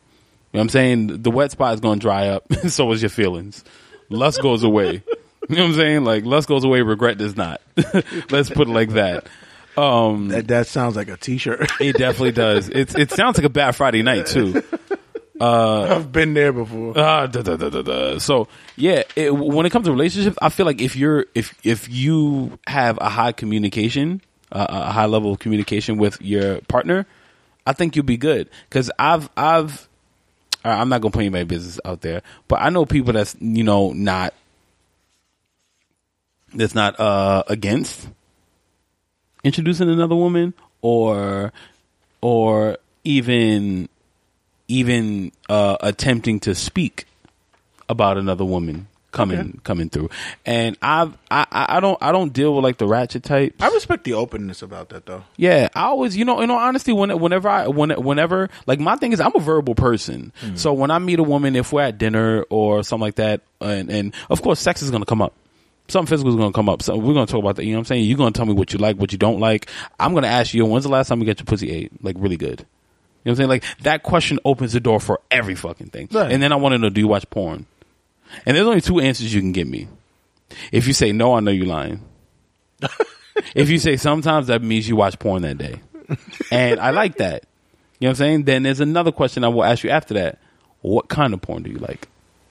what 0.58 0.60
I'm 0.62 0.68
saying? 0.70 1.22
The 1.22 1.30
wet 1.30 1.50
spot 1.52 1.74
is 1.74 1.80
going 1.80 1.98
to 2.00 2.02
dry 2.02 2.28
up, 2.28 2.52
so 2.68 2.90
is 2.92 3.00
your 3.02 3.08
feelings. 3.08 3.64
Lust 4.10 4.42
goes 4.42 4.62
away. 4.64 5.02
You 5.48 5.56
know 5.56 5.62
what 5.62 5.70
I'm 5.70 5.74
saying? 5.74 6.04
Like 6.04 6.24
lust 6.24 6.48
goes 6.48 6.64
away, 6.64 6.82
regret 6.82 7.18
does 7.18 7.36
not. 7.36 7.60
Let's 8.30 8.50
put 8.50 8.68
it 8.68 8.72
like 8.72 8.90
that. 8.90 9.26
Um, 9.76 10.28
That 10.28 10.48
that 10.48 10.66
sounds 10.66 10.96
like 10.96 11.08
a 11.08 11.16
T-shirt. 11.16 11.70
it 11.80 11.96
definitely 11.96 12.32
does. 12.32 12.68
It's 12.68 12.94
it 12.94 13.10
sounds 13.10 13.38
like 13.38 13.46
a 13.46 13.50
bad 13.50 13.74
Friday 13.74 14.02
night 14.02 14.26
too. 14.26 14.62
I've 15.42 16.12
been 16.12 16.34
there 16.34 16.52
before. 16.52 16.94
Ah, 16.96 17.26
da, 17.26 17.42
da, 17.42 17.56
da, 17.56 17.68
da, 17.68 17.82
da. 17.82 18.18
So 18.18 18.48
yeah, 18.76 19.02
it, 19.16 19.34
when 19.34 19.66
it 19.66 19.70
comes 19.70 19.86
to 19.86 19.92
relationships, 19.92 20.36
I 20.40 20.48
feel 20.48 20.66
like 20.66 20.80
if 20.80 20.96
you're 20.96 21.26
if 21.34 21.54
if 21.64 21.88
you 21.88 22.58
have 22.66 22.98
a 23.00 23.08
high 23.08 23.32
communication, 23.32 24.20
uh, 24.50 24.66
a 24.68 24.92
high 24.92 25.06
level 25.06 25.32
of 25.32 25.38
communication 25.38 25.96
with 25.96 26.20
your 26.20 26.60
partner, 26.62 27.06
I 27.66 27.72
think 27.72 27.96
you'll 27.96 28.04
be 28.04 28.16
good. 28.16 28.48
Because 28.68 28.90
I've 28.98 29.28
I've 29.36 29.88
I'm 30.64 30.88
not 30.88 31.00
gonna 31.00 31.12
put 31.12 31.20
anybody 31.20 31.44
business 31.44 31.80
out 31.84 32.02
there, 32.02 32.22
but 32.48 32.60
I 32.60 32.70
know 32.70 32.84
people 32.84 33.12
that's 33.12 33.34
you 33.40 33.64
know 33.64 33.92
not 33.92 34.34
that's 36.54 36.74
not 36.74 36.98
uh 37.00 37.42
against 37.48 38.08
introducing 39.42 39.88
another 39.88 40.14
woman 40.14 40.54
or 40.82 41.52
or 42.20 42.76
even 43.04 43.88
even 44.68 45.32
uh 45.48 45.76
attempting 45.80 46.40
to 46.40 46.54
speak 46.54 47.06
about 47.88 48.16
another 48.18 48.44
woman 48.44 48.86
coming 49.10 49.38
Okay. 49.38 49.52
coming 49.64 49.90
through 49.90 50.08
and 50.46 50.74
I've, 50.80 51.12
i 51.30 51.44
i 51.52 51.76
I 51.76 51.80
don't 51.80 51.98
i 52.00 52.12
don't 52.12 52.32
deal 52.32 52.54
with 52.54 52.64
like 52.64 52.78
the 52.78 52.86
ratchet 52.86 53.22
type 53.22 53.54
I 53.60 53.68
respect 53.68 54.04
the 54.04 54.14
openness 54.14 54.62
about 54.62 54.88
that, 54.88 55.04
though. 55.04 55.24
yeah, 55.36 55.68
I 55.74 55.82
always, 55.82 56.16
you 56.16 56.24
know, 56.24 56.40
you 56.40 56.46
know 56.46 56.56
honestly 56.56 56.94
when, 56.94 57.10
whenever 57.20 57.46
I, 57.48 57.68
when, 57.68 57.90
whenever, 57.90 58.48
like 58.66 58.80
my 58.80 58.96
thing 58.96 59.12
is, 59.12 59.20
I'm 59.20 59.32
a 59.36 59.40
verbal 59.40 59.74
person. 59.74 60.32
So 60.54 60.72
when 60.72 60.90
I 60.90 60.98
meet 60.98 61.18
a 61.18 61.22
woman, 61.22 61.56
if 61.56 61.72
we're 61.72 61.82
at 61.82 61.98
dinner 61.98 62.44
or 62.48 62.82
something 62.82 63.02
like 63.02 63.16
that, 63.16 63.42
and, 63.60 63.90
and 63.90 64.14
of 64.30 64.40
course, 64.42 64.60
sex 64.60 64.80
is 64.82 64.90
going 64.90 65.02
to 65.02 65.06
come 65.06 65.20
up. 65.20 65.34
Something 65.88 66.08
physical 66.10 66.30
is 66.30 66.36
going 66.36 66.52
to 66.52 66.56
come 66.56 66.68
up. 66.70 66.80
So 66.82 66.96
we're 66.96 67.12
going 67.14 67.26
to 67.26 67.30
talk 67.30 67.40
about 67.40 67.56
that. 67.56 67.64
You 67.64 67.72
know 67.72 67.78
what 67.78 67.80
I'm 67.82 67.84
saying? 67.86 68.04
You're 68.06 68.16
going 68.18 68.32
to 68.32 68.36
tell 68.36 68.46
me 68.46 68.54
what 68.54 68.72
you 68.72 68.78
like, 68.78 68.96
what 68.96 69.12
you 69.12 69.18
don't 69.18 69.40
like. 69.40 69.68
I'm 70.00 70.12
going 70.12 70.22
to 70.22 70.28
ask 70.30 70.54
you, 70.54 70.64
when's 70.64 70.84
the 70.84 70.90
last 70.90 71.08
time 71.08 71.20
you 71.20 71.26
got 71.26 71.38
your 71.38 71.44
pussy 71.46 71.70
ate? 71.70 71.92
Like 72.02 72.16
really 72.18 72.36
good. 72.38 72.64
You 73.24 73.30
know 73.30 73.32
what 73.32 73.32
I'm 73.32 73.36
saying? 73.36 73.48
Like 73.48 73.78
that 73.82 74.02
question 74.02 74.38
opens 74.44 74.72
the 74.72 74.80
door 74.80 75.00
for 75.00 75.20
every 75.30 75.54
fucking 75.54 75.88
thing. 75.88 76.08
Right. 76.10 76.32
And 76.32 76.42
then 76.42 76.52
I 76.52 76.56
want 76.56 76.72
to 76.72 76.78
know, 76.78 76.88
do 76.88 77.00
you 77.00 77.08
watch 77.08 77.28
porn? 77.30 77.66
And 78.46 78.56
there's 78.56 78.66
only 78.66 78.80
two 78.80 79.00
answers 79.00 79.32
you 79.32 79.40
can 79.40 79.52
give 79.52 79.68
me. 79.68 79.88
If 80.70 80.86
you 80.86 80.92
say 80.92 81.12
no, 81.12 81.34
I 81.34 81.40
know 81.40 81.50
you're 81.50 81.66
lying. 81.66 82.02
if 83.54 83.70
you 83.70 83.78
say 83.78 83.96
sometimes, 83.96 84.48
that 84.48 84.62
means 84.62 84.88
you 84.88 84.96
watch 84.96 85.18
porn 85.18 85.42
that 85.42 85.58
day. 85.58 85.80
And 86.50 86.80
I 86.80 86.90
like 86.90 87.18
that. 87.18 87.44
You 87.98 88.06
know 88.06 88.10
what 88.10 88.10
I'm 88.10 88.16
saying? 88.16 88.44
Then 88.44 88.64
there's 88.64 88.80
another 88.80 89.12
question 89.12 89.44
I 89.44 89.48
will 89.48 89.64
ask 89.64 89.84
you 89.84 89.90
after 89.90 90.14
that. 90.14 90.40
What 90.80 91.08
kind 91.08 91.32
of 91.32 91.40
porn 91.40 91.62
do 91.62 91.70
you 91.70 91.78
like? 91.78 92.08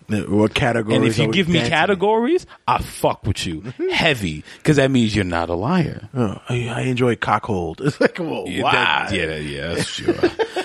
What 0.07 0.53
categories? 0.53 0.97
And 0.97 1.05
if 1.05 1.17
you 1.17 1.32
give 1.32 1.47
me 1.47 1.55
dancing 1.55 1.72
in? 1.74 1.78
categories, 1.78 2.45
I 2.67 2.82
fuck 2.82 3.26
with 3.26 3.45
you 3.45 3.61
mm-hmm. 3.61 3.89
heavy 3.89 4.43
because 4.57 4.78
that 4.78 4.91
means 4.91 5.15
you're 5.15 5.24
not 5.24 5.49
a 5.49 5.53
liar. 5.53 6.09
Oh, 6.13 6.41
I, 6.49 6.82
enjoy 6.82 7.15
cockhold. 7.15 7.80
It's 7.86 7.99
like, 7.99 8.19
well, 8.19 8.45
Yeah, 8.47 8.63
why? 8.63 8.72
that- 8.72 9.13
yeah, 9.13 9.36
yeah, 9.36 9.74
that's 9.74 9.88
sure. 9.88 10.13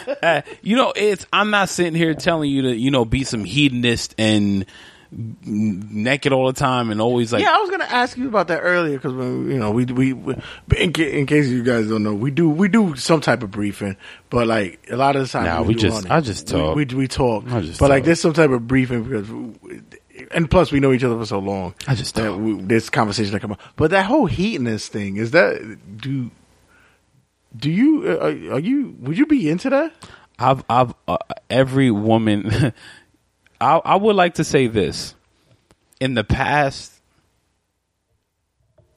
uh, 0.22 0.42
you 0.62 0.76
know, 0.76 0.92
it's 0.94 1.26
I'm 1.32 1.50
not 1.50 1.68
sitting 1.68 1.94
here 1.94 2.14
telling 2.14 2.50
you 2.50 2.62
to, 2.62 2.76
you 2.76 2.90
know, 2.90 3.04
be 3.04 3.24
some 3.24 3.44
hedonist 3.44 4.14
and 4.18 4.64
naked 5.44 6.32
all 6.32 6.46
the 6.48 6.52
time 6.52 6.90
and 6.90 7.00
always 7.00 7.32
like 7.32 7.40
yeah, 7.42 7.54
I 7.56 7.58
was 7.60 7.70
gonna 7.70 7.84
ask 7.84 8.16
you 8.16 8.26
about 8.28 8.48
that 8.48 8.58
earlier 8.60 8.96
because 8.98 9.12
you 9.12 9.56
know 9.56 9.70
we 9.70 9.84
we, 9.84 10.12
we 10.12 10.34
in, 10.76 10.92
ca- 10.92 11.10
in 11.18 11.26
case 11.26 11.46
you 11.48 11.62
guys 11.62 11.86
don't 11.88 12.02
know 12.02 12.12
we 12.12 12.30
do 12.32 12.50
we 12.50 12.68
do 12.68 12.96
some 12.96 13.20
type 13.20 13.42
of 13.44 13.50
briefing, 13.52 13.96
but 14.30 14.46
like 14.48 14.84
a 14.90 14.96
lot 14.96 15.14
of 15.16 15.22
the 15.22 15.28
time 15.28 15.44
Nah, 15.44 15.62
we 15.62 15.74
do 15.74 15.80
just- 15.80 16.06
on. 16.06 16.10
I 16.12 16.20
just 16.20 16.48
talk. 16.48 16.74
We 16.76 16.84
we, 16.86 17.06
talk, 17.08 17.44
I 17.50 17.60
just 17.60 17.78
but 17.78 17.88
like 17.88 18.04
there's 18.04 18.20
some 18.20 18.32
type 18.32 18.50
of 18.50 18.66
briefing 18.66 19.04
because. 19.04 19.30
we- 19.30 19.80
and 20.32 20.50
plus, 20.50 20.72
we 20.72 20.80
know 20.80 20.92
each 20.94 21.04
other 21.04 21.18
for 21.18 21.26
so 21.26 21.38
long. 21.38 21.74
I 21.86 21.94
just 21.94 22.14
that 22.14 22.24
talk. 22.28 22.40
we, 22.40 22.54
this 22.62 22.88
conversation 22.88 23.32
that 23.32 23.40
come 23.40 23.52
up. 23.52 23.60
But 23.76 23.90
that 23.90 24.06
whole 24.06 24.24
heatness 24.24 24.88
thing 24.88 25.18
is 25.18 25.32
that 25.32 25.76
do 25.98 26.30
do 27.56 27.70
you 27.70 28.04
uh, 28.06 28.54
are, 28.54 28.58
you 28.58 28.94
would 29.00 29.16
you 29.16 29.26
be 29.26 29.48
into 29.48 29.70
that? 29.70 29.92
I've 30.38 30.64
I've 30.68 30.94
uh, 31.08 31.18
every 31.48 31.90
woman. 31.90 32.72
I 33.60 33.76
I 33.84 33.96
would 33.96 34.16
like 34.16 34.34
to 34.34 34.44
say 34.44 34.66
this. 34.66 35.14
In 35.98 36.12
the 36.14 36.24
past 36.24 36.92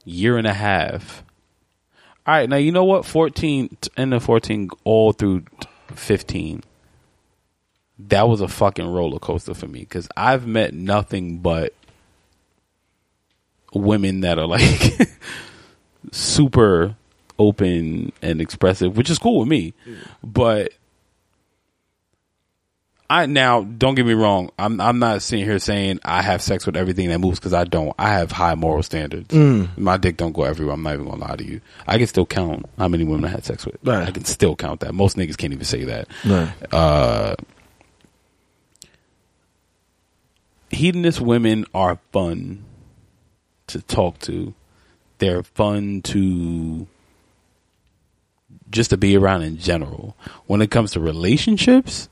year 0.04 0.36
and 0.36 0.46
a 0.46 0.52
half. 0.52 1.24
All 2.26 2.34
right, 2.34 2.48
now 2.48 2.56
you 2.56 2.72
know 2.72 2.84
what? 2.84 3.06
Fourteen 3.06 3.76
and 3.96 4.12
the 4.12 4.20
fourteen 4.20 4.68
all 4.84 5.12
through 5.12 5.44
fifteen. 5.94 6.62
That 7.98 8.28
was 8.28 8.40
a 8.40 8.48
fucking 8.48 8.86
roller 8.86 9.18
coaster 9.18 9.54
for 9.54 9.66
me 9.66 9.80
because 9.80 10.08
I've 10.16 10.46
met 10.46 10.74
nothing 10.74 11.38
but 11.38 11.74
women 13.74 14.20
that 14.20 14.38
are 14.38 14.46
like 14.46 15.08
super 16.12 16.96
open 17.40 18.12
and 18.20 18.40
expressive, 18.40 18.96
which 18.96 19.10
is 19.10 19.18
cool 19.18 19.40
with 19.40 19.48
me. 19.48 19.72
But 20.22 20.74
I 23.08 23.26
now 23.26 23.62
don't 23.62 23.96
get 23.96 24.06
me 24.06 24.12
wrong. 24.12 24.50
I'm 24.58 24.80
I'm 24.80 25.00
not 25.00 25.22
sitting 25.22 25.44
here 25.44 25.58
saying 25.58 25.98
I 26.04 26.22
have 26.22 26.42
sex 26.42 26.66
with 26.66 26.76
everything 26.76 27.08
that 27.08 27.18
moves 27.18 27.40
because 27.40 27.54
I 27.54 27.64
don't. 27.64 27.92
I 27.98 28.10
have 28.10 28.30
high 28.30 28.54
moral 28.54 28.84
standards. 28.84 29.34
My 29.76 29.96
dick 29.96 30.16
don't 30.16 30.32
go 30.32 30.44
everywhere. 30.44 30.74
I'm 30.74 30.82
not 30.82 30.94
even 30.94 31.06
gonna 31.06 31.24
lie 31.24 31.34
to 31.34 31.44
you. 31.44 31.60
I 31.88 31.98
can 31.98 32.06
still 32.06 32.26
count 32.26 32.66
how 32.78 32.86
many 32.86 33.02
women 33.02 33.24
I 33.24 33.28
had 33.28 33.44
sex 33.44 33.66
with. 33.66 33.78
Right. 33.82 34.06
I 34.06 34.12
can 34.12 34.24
still 34.26 34.54
count 34.54 34.80
that. 34.80 34.94
Most 34.94 35.16
niggas 35.16 35.36
can't 35.36 35.52
even 35.52 35.64
say 35.64 35.84
that. 35.84 36.08
Right. 36.24 36.52
Uh, 36.72 37.34
hedonist 40.70 41.20
women 41.20 41.64
are 41.74 41.98
fun 42.12 42.64
to 43.68 43.82
talk 43.82 44.18
to. 44.20 44.54
They're 45.18 45.42
fun 45.42 46.02
to 46.02 46.86
just 48.70 48.90
to 48.90 48.96
be 48.96 49.16
around 49.16 49.42
in 49.42 49.58
general. 49.58 50.16
When 50.46 50.62
it 50.62 50.70
comes 50.70 50.92
to 50.92 51.00
relationships, 51.00 52.08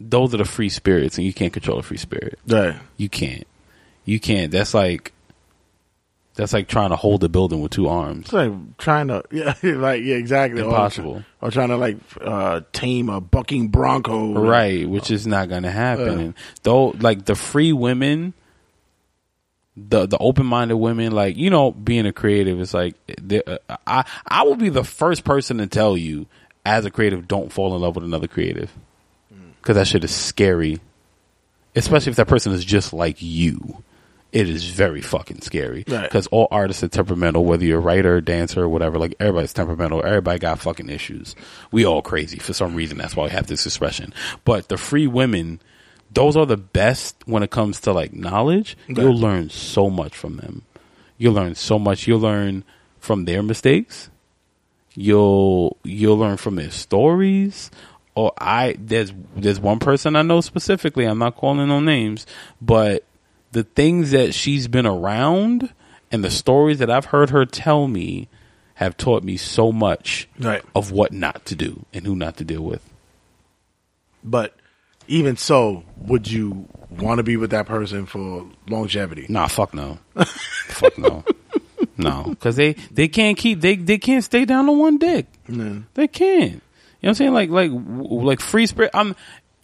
those 0.00 0.34
are 0.34 0.38
the 0.38 0.44
free 0.44 0.68
spirits, 0.68 1.18
and 1.18 1.26
you 1.26 1.32
can't 1.32 1.52
control 1.52 1.78
a 1.78 1.82
free 1.82 1.96
spirit. 1.96 2.38
Right. 2.46 2.76
You 2.96 3.08
can't. 3.08 3.46
You 4.04 4.20
can't. 4.20 4.50
That's 4.50 4.74
like 4.74 5.12
that's 6.34 6.52
like 6.52 6.66
trying 6.66 6.90
to 6.90 6.96
hold 6.96 7.22
a 7.22 7.28
building 7.28 7.60
with 7.62 7.70
two 7.70 7.88
arms. 7.88 8.26
It's 8.26 8.32
like 8.32 8.52
trying 8.76 9.08
to, 9.08 9.22
yeah, 9.30 9.54
like 9.62 10.02
yeah, 10.02 10.16
exactly. 10.16 10.62
Impossible. 10.62 11.24
Or, 11.40 11.50
trying 11.50 11.68
to 11.68 11.76
like 11.76 11.96
uh, 12.20 12.62
tame 12.72 13.08
a 13.08 13.20
bucking 13.20 13.68
bronco, 13.68 14.34
right 14.34 14.88
which 14.88 15.10
is 15.10 15.26
not 15.26 15.48
going 15.48 15.62
to 15.62 15.70
happen 15.70 16.20
and 16.20 16.34
though 16.62 16.88
like 17.00 17.26
the 17.26 17.34
free 17.34 17.72
women 17.72 18.32
the 19.76 20.06
the 20.06 20.18
open-minded 20.18 20.76
women 20.76 21.10
like 21.10 21.36
you 21.36 21.50
know 21.50 21.72
being 21.72 22.06
a 22.06 22.12
creative 22.12 22.60
is 22.60 22.72
like 22.72 22.94
uh, 23.44 23.58
i 23.88 24.04
i 24.24 24.44
will 24.44 24.54
be 24.54 24.68
the 24.68 24.84
first 24.84 25.24
person 25.24 25.58
to 25.58 25.66
tell 25.66 25.96
you 25.96 26.26
as 26.64 26.84
a 26.84 26.90
creative 26.90 27.28
don't 27.28 27.52
fall 27.52 27.74
in 27.74 27.82
love 27.82 27.94
with 27.94 28.04
another 28.04 28.28
creative. 28.28 28.72
Because 29.60 29.76
that 29.76 29.86
shit 29.86 30.04
is 30.04 30.14
scary. 30.14 30.80
Especially 31.74 32.10
if 32.10 32.16
that 32.16 32.28
person 32.28 32.52
is 32.52 32.64
just 32.64 32.92
like 32.92 33.16
you. 33.20 33.82
It 34.32 34.48
is 34.48 34.64
very 34.64 35.00
fucking 35.00 35.42
scary. 35.42 35.84
Right. 35.86 36.02
because 36.02 36.26
all 36.28 36.48
artists 36.50 36.82
are 36.82 36.88
temperamental 36.88 37.44
whether 37.44 37.64
you're 37.64 37.78
a 37.78 37.82
writer 37.82 38.20
dancer 38.20 38.62
or 38.62 38.68
whatever 38.68 38.98
like 38.98 39.14
everybody's 39.20 39.52
temperamental. 39.52 40.04
Everybody 40.04 40.38
got 40.38 40.58
fucking 40.58 40.90
issues. 40.90 41.36
We 41.70 41.86
all 41.86 42.02
crazy 42.02 42.38
for 42.38 42.52
some 42.52 42.74
reason. 42.74 42.98
That's 42.98 43.14
why 43.14 43.24
we 43.24 43.30
have 43.30 43.46
this 43.46 43.64
expression. 43.64 44.12
But 44.44 44.68
the 44.68 44.76
free 44.76 45.06
women 45.06 45.60
those 46.14 46.36
are 46.36 46.46
the 46.46 46.56
best 46.56 47.16
when 47.26 47.42
it 47.42 47.50
comes 47.50 47.80
to 47.80 47.92
like 47.92 48.12
knowledge. 48.14 48.76
You'll 48.88 49.18
learn 49.18 49.50
so 49.50 49.90
much 49.90 50.16
from 50.16 50.36
them. 50.36 50.62
You'll 51.18 51.34
learn 51.34 51.54
so 51.54 51.78
much. 51.78 52.06
You'll 52.06 52.20
learn 52.20 52.64
from 53.00 53.24
their 53.24 53.42
mistakes. 53.42 54.08
You'll 54.94 55.76
you'll 55.82 56.16
learn 56.18 56.36
from 56.36 56.56
their 56.56 56.70
stories. 56.70 57.70
Or 58.14 58.32
i 58.38 58.76
there's 58.78 59.12
there's 59.34 59.58
one 59.58 59.80
person 59.80 60.14
i 60.14 60.22
know 60.22 60.40
specifically 60.40 61.04
i'm 61.04 61.18
not 61.18 61.34
calling 61.34 61.66
no 61.66 61.80
names 61.80 62.26
but 62.62 63.02
the 63.50 63.64
things 63.64 64.12
that 64.12 64.32
she's 64.34 64.68
been 64.68 64.86
around 64.86 65.72
and 66.12 66.22
the 66.22 66.30
stories 66.30 66.78
that 66.78 66.88
i've 66.90 67.06
heard 67.06 67.30
her 67.30 67.44
tell 67.44 67.88
me 67.88 68.28
have 68.74 68.96
taught 68.96 69.24
me 69.24 69.36
so 69.36 69.72
much 69.72 70.28
Right. 70.38 70.62
of 70.76 70.92
what 70.92 71.12
not 71.12 71.44
to 71.46 71.56
do 71.56 71.86
and 71.92 72.06
who 72.06 72.14
not 72.14 72.36
to 72.36 72.44
deal 72.44 72.62
with. 72.62 72.88
But 74.22 74.54
even 75.08 75.36
so, 75.36 75.84
would 75.96 76.30
you 76.30 76.68
want 76.90 77.18
to 77.18 77.22
be 77.22 77.36
with 77.36 77.50
that 77.50 77.66
person 77.66 78.06
for 78.06 78.46
longevity? 78.68 79.26
Nah, 79.28 79.46
fuck 79.46 79.74
no. 79.74 79.98
fuck 80.24 80.96
no. 80.98 81.24
No, 81.96 82.24
because 82.28 82.56
they 82.56 82.72
they 82.90 83.08
can't 83.08 83.36
keep 83.36 83.60
they 83.60 83.76
they 83.76 83.98
can't 83.98 84.24
stay 84.24 84.44
down 84.44 84.66
to 84.66 84.72
one 84.72 84.98
dick. 84.98 85.26
No. 85.46 85.84
They 85.94 86.08
can't. 86.08 86.54
You 86.54 86.56
know 86.56 86.60
what 87.00 87.08
I'm 87.10 87.14
saying? 87.14 87.32
Like 87.34 87.50
like 87.50 87.70
like 87.74 88.40
free 88.40 88.66
spirit. 88.66 88.90
I'm 88.94 89.14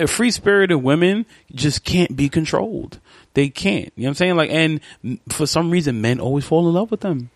free 0.07 0.31
spirited 0.31 0.83
women 0.83 1.27
just 1.55 1.85
can't 1.85 2.15
be 2.15 2.29
controlled. 2.29 3.01
They 3.35 3.49
can't. 3.49 3.93
You 3.97 4.03
know 4.03 4.09
what 4.09 4.11
I'm 4.11 4.15
saying? 4.15 4.37
Like 4.37 4.51
and 4.51 4.81
for 5.29 5.47
some 5.47 5.71
reason, 5.71 6.01
men 6.01 6.21
always 6.21 6.45
fall 6.45 6.69
in 6.69 6.75
love 6.75 6.91
with 6.91 7.01
them. 7.01 7.31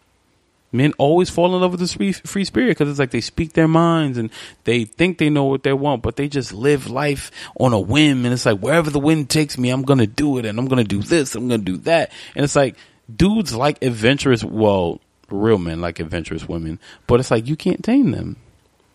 Men 0.74 0.92
always 0.98 1.30
fall 1.30 1.54
in 1.54 1.60
love 1.60 1.70
with 1.70 1.78
the 1.78 1.86
free, 1.86 2.10
free 2.10 2.44
spirit 2.44 2.70
because 2.70 2.90
it's 2.90 2.98
like 2.98 3.12
they 3.12 3.20
speak 3.20 3.52
their 3.52 3.68
minds 3.68 4.18
and 4.18 4.28
they 4.64 4.84
think 4.84 5.18
they 5.18 5.30
know 5.30 5.44
what 5.44 5.62
they 5.62 5.72
want, 5.72 6.02
but 6.02 6.16
they 6.16 6.26
just 6.26 6.52
live 6.52 6.90
life 6.90 7.30
on 7.60 7.72
a 7.72 7.78
whim. 7.78 8.24
And 8.24 8.34
it's 8.34 8.44
like 8.44 8.58
wherever 8.58 8.90
the 8.90 8.98
wind 8.98 9.30
takes 9.30 9.56
me, 9.56 9.70
I'm 9.70 9.82
gonna 9.82 10.08
do 10.08 10.36
it, 10.38 10.44
and 10.44 10.58
I'm 10.58 10.66
gonna 10.66 10.82
do 10.82 11.00
this, 11.00 11.36
I'm 11.36 11.46
gonna 11.46 11.62
do 11.62 11.76
that. 11.78 12.10
And 12.34 12.42
it's 12.42 12.56
like 12.56 12.74
dudes 13.14 13.54
like 13.54 13.84
adventurous. 13.84 14.42
Well, 14.42 15.00
real 15.30 15.58
men 15.58 15.80
like 15.80 16.00
adventurous 16.00 16.48
women, 16.48 16.80
but 17.06 17.20
it's 17.20 17.30
like 17.30 17.46
you 17.46 17.54
can't 17.54 17.84
tame 17.84 18.10
them. 18.10 18.34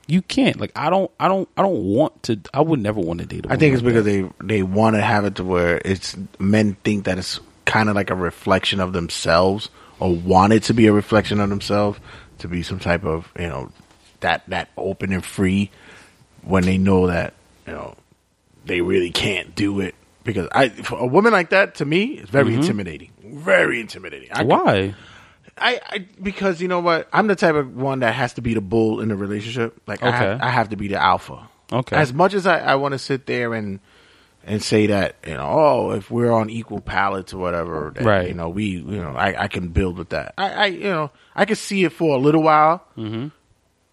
You 0.05 0.21
can't. 0.21 0.59
Like 0.59 0.73
I 0.75 0.89
don't. 0.89 1.09
I 1.17 1.29
don't. 1.29 1.47
I 1.55 1.61
don't 1.61 1.85
want 1.85 2.23
to. 2.23 2.41
I 2.53 2.59
would 2.59 2.81
never 2.81 2.99
want 2.99 3.21
to 3.21 3.25
date. 3.25 3.45
a 3.45 3.53
I 3.53 3.55
think 3.55 3.73
it's 3.73 3.81
like 3.81 3.93
because 3.93 4.03
that. 4.03 4.33
they 4.39 4.55
they 4.55 4.63
want 4.63 4.97
to 4.97 5.01
have 5.01 5.23
it 5.23 5.35
to 5.35 5.45
where 5.45 5.81
it's 5.85 6.17
men 6.39 6.75
think 6.83 7.05
that 7.05 7.17
it's 7.17 7.39
kind 7.63 7.87
of 7.87 7.95
like 7.95 8.09
a 8.09 8.15
reflection 8.15 8.81
of 8.81 8.91
themselves 8.91 9.69
or 9.99 10.13
want 10.13 10.53
it 10.53 10.63
to 10.63 10.73
be 10.73 10.87
a 10.87 10.93
reflection 10.93 11.39
of 11.39 11.49
themselves 11.49 11.99
to 12.39 12.47
be 12.47 12.63
some 12.63 12.79
type 12.79 13.03
of 13.03 13.31
you 13.37 13.47
know 13.47 13.71
that 14.21 14.43
that 14.47 14.69
open 14.77 15.11
and 15.11 15.25
free 15.25 15.69
when 16.43 16.63
they 16.63 16.77
know 16.77 17.07
that 17.07 17.33
you 17.67 17.73
know 17.73 17.95
they 18.65 18.81
really 18.81 19.11
can't 19.11 19.55
do 19.55 19.79
it 19.79 19.95
because 20.23 20.47
I 20.51 20.69
for 20.69 20.97
a 20.97 21.07
woman 21.07 21.31
like 21.31 21.49
that 21.49 21.75
to 21.75 21.85
me 21.85 22.19
is 22.19 22.29
very 22.29 22.51
mm-hmm. 22.51 22.61
intimidating 22.61 23.11
very 23.23 23.79
intimidating 23.79 24.29
I 24.31 24.37
could- 24.39 24.47
Why? 24.47 24.95
I, 25.61 25.81
I 25.85 26.05
because 26.21 26.61
you 26.61 26.67
know 26.67 26.79
what 26.79 27.07
I'm 27.11 27.27
the 27.27 27.35
type 27.35 27.55
of 27.55 27.75
one 27.75 27.99
that 27.99 28.13
has 28.13 28.33
to 28.33 28.41
be 28.41 28.53
the 28.53 28.61
bull 28.61 29.01
in 29.01 29.09
the 29.09 29.15
relationship. 29.15 29.79
Like 29.87 30.01
I, 30.01 30.11
have, 30.11 30.29
Okay. 30.35 30.43
I 30.45 30.49
have 30.49 30.69
to 30.69 30.77
be 30.77 30.87
the 30.87 31.01
alpha. 31.01 31.49
Okay. 31.71 31.95
As 31.95 32.13
much 32.13 32.33
as 32.33 32.47
I, 32.47 32.59
I 32.59 32.75
want 32.75 32.93
to 32.93 32.99
sit 32.99 33.25
there 33.25 33.53
and 33.53 33.79
and 34.45 34.63
say 34.63 34.87
that 34.87 35.15
you 35.27 35.33
know 35.35 35.45
oh 35.47 35.91
if 35.91 36.09
we're 36.09 36.31
on 36.31 36.49
equal 36.49 36.81
pallets 36.81 37.33
or 37.33 37.37
whatever 37.37 37.91
that, 37.95 38.03
Right. 38.05 38.27
you 38.29 38.33
know 38.33 38.49
we 38.49 38.65
you 38.65 38.81
know 39.01 39.11
I, 39.15 39.43
I 39.43 39.47
can 39.47 39.69
build 39.69 39.97
with 39.97 40.09
that. 40.09 40.33
I, 40.37 40.49
I 40.51 40.65
you 40.67 40.83
know 40.85 41.11
I 41.35 41.45
can 41.45 41.55
see 41.55 41.83
it 41.83 41.91
for 41.91 42.15
a 42.15 42.19
little 42.19 42.41
while. 42.43 42.83
Mm-hmm. 42.97 43.27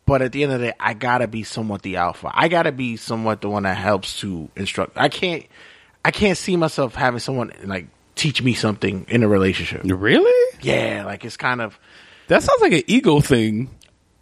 But 0.06 0.22
at 0.22 0.30
the 0.30 0.44
end 0.44 0.52
of 0.52 0.60
the 0.60 0.66
day, 0.68 0.72
I 0.78 0.94
gotta 0.94 1.26
be 1.26 1.42
somewhat 1.42 1.82
the 1.82 1.96
alpha. 1.96 2.30
I 2.32 2.46
gotta 2.46 2.70
be 2.70 2.96
somewhat 2.96 3.40
the 3.40 3.48
one 3.50 3.64
that 3.64 3.76
helps 3.76 4.20
to 4.20 4.48
instruct. 4.54 4.96
I 4.96 5.08
can't, 5.08 5.44
I 6.04 6.12
can't 6.12 6.38
see 6.38 6.56
myself 6.56 6.94
having 6.94 7.18
someone 7.18 7.52
like 7.64 7.88
teach 8.14 8.40
me 8.40 8.54
something 8.54 9.04
in 9.08 9.24
a 9.24 9.28
relationship. 9.28 9.80
Really? 9.84 10.58
Yeah, 10.62 11.02
like 11.04 11.24
it's 11.24 11.36
kind 11.36 11.60
of 11.60 11.76
That 12.28 12.44
sounds 12.44 12.62
like 12.62 12.72
an 12.72 12.82
ego 12.86 13.18
thing. 13.20 13.68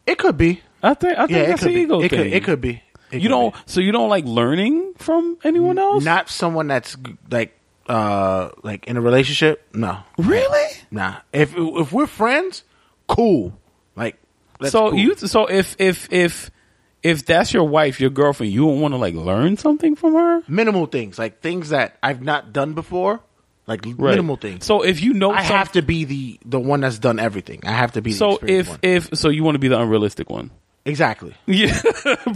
it 0.07 0.17
could 0.17 0.39
be. 0.39 0.63
I 0.83 0.95
think. 0.95 1.19
I 1.19 1.27
think 1.27 1.31
Yeah, 1.39 1.47
that's 1.49 1.63
an 1.65 1.73
ego 1.73 2.01
It 2.01 2.09
thing. 2.09 2.19
could, 2.19 2.33
it 2.33 2.45
could 2.45 2.61
be. 2.63 2.83
You 3.13 3.29
don't. 3.29 3.55
So 3.67 3.81
you 3.81 3.93
don't 3.93 4.09
like 4.09 4.25
learning 4.25 4.95
from 4.99 5.39
anyone 5.45 5.79
else? 5.79 6.05
not 6.05 6.29
someone 6.29 6.67
that's 6.67 6.97
like 7.31 7.59
uh 7.89 8.51
like 8.63 8.87
in 8.87 8.97
a 8.97 9.01
relationship. 9.01 9.67
No, 9.75 9.99
really. 10.19 10.71
nah. 10.91 11.17
If 11.33 11.55
if 11.57 11.93
we're 11.93 12.07
friends, 12.07 12.65
cool. 13.07 13.59
Like 13.95 14.17
that's 14.61 14.73
so 14.73 14.91
cool. 14.91 14.99
you. 14.99 15.15
So 15.17 15.47
if 15.47 15.77
if 15.79 16.13
if 16.13 16.51
if 17.03 17.27
that's 17.27 17.53
your 17.53 17.65
wife, 17.65 18.01
your 18.01 18.11
girlfriend, 18.11 18.53
you 18.53 18.63
don't 18.67 18.81
want 18.81 18.95
to 18.95 18.99
like 18.99 19.15
learn 19.15 19.57
something 19.59 19.95
from 19.95 20.15
her. 20.15 20.43
minimal 20.49 20.87
things 20.87 21.19
like 21.19 21.41
things 21.41 21.69
that 21.69 21.97
I've 22.03 22.23
not 22.23 22.53
done 22.53 22.73
before, 22.73 23.21
like 23.67 23.85
Right. 23.85 23.99
minimal 24.13 24.37
things. 24.37 24.65
So 24.65 24.83
if 24.83 25.03
you 25.03 25.13
know, 25.13 25.31
I 25.31 25.43
have 25.43 25.73
to 25.73 25.83
be 25.83 26.05
the 26.05 26.41
the 26.47 26.59
one 26.59 26.81
that's 26.81 26.99
done 26.99 27.19
everything. 27.21 27.61
I 27.65 27.73
have 27.73 27.93
to 27.93 28.03
be. 28.03 28.13
So 28.13 28.39
if 28.43 28.71
one. 28.71 28.79
if 28.83 29.11
so, 29.15 29.29
you 29.29 29.45
want 29.45 29.57
to 29.57 29.59
be 29.61 29.69
the 29.69 29.79
unrealistic 29.79 30.31
one. 30.31 30.51
exactly, 30.95 31.35
Yeah, 31.47 31.81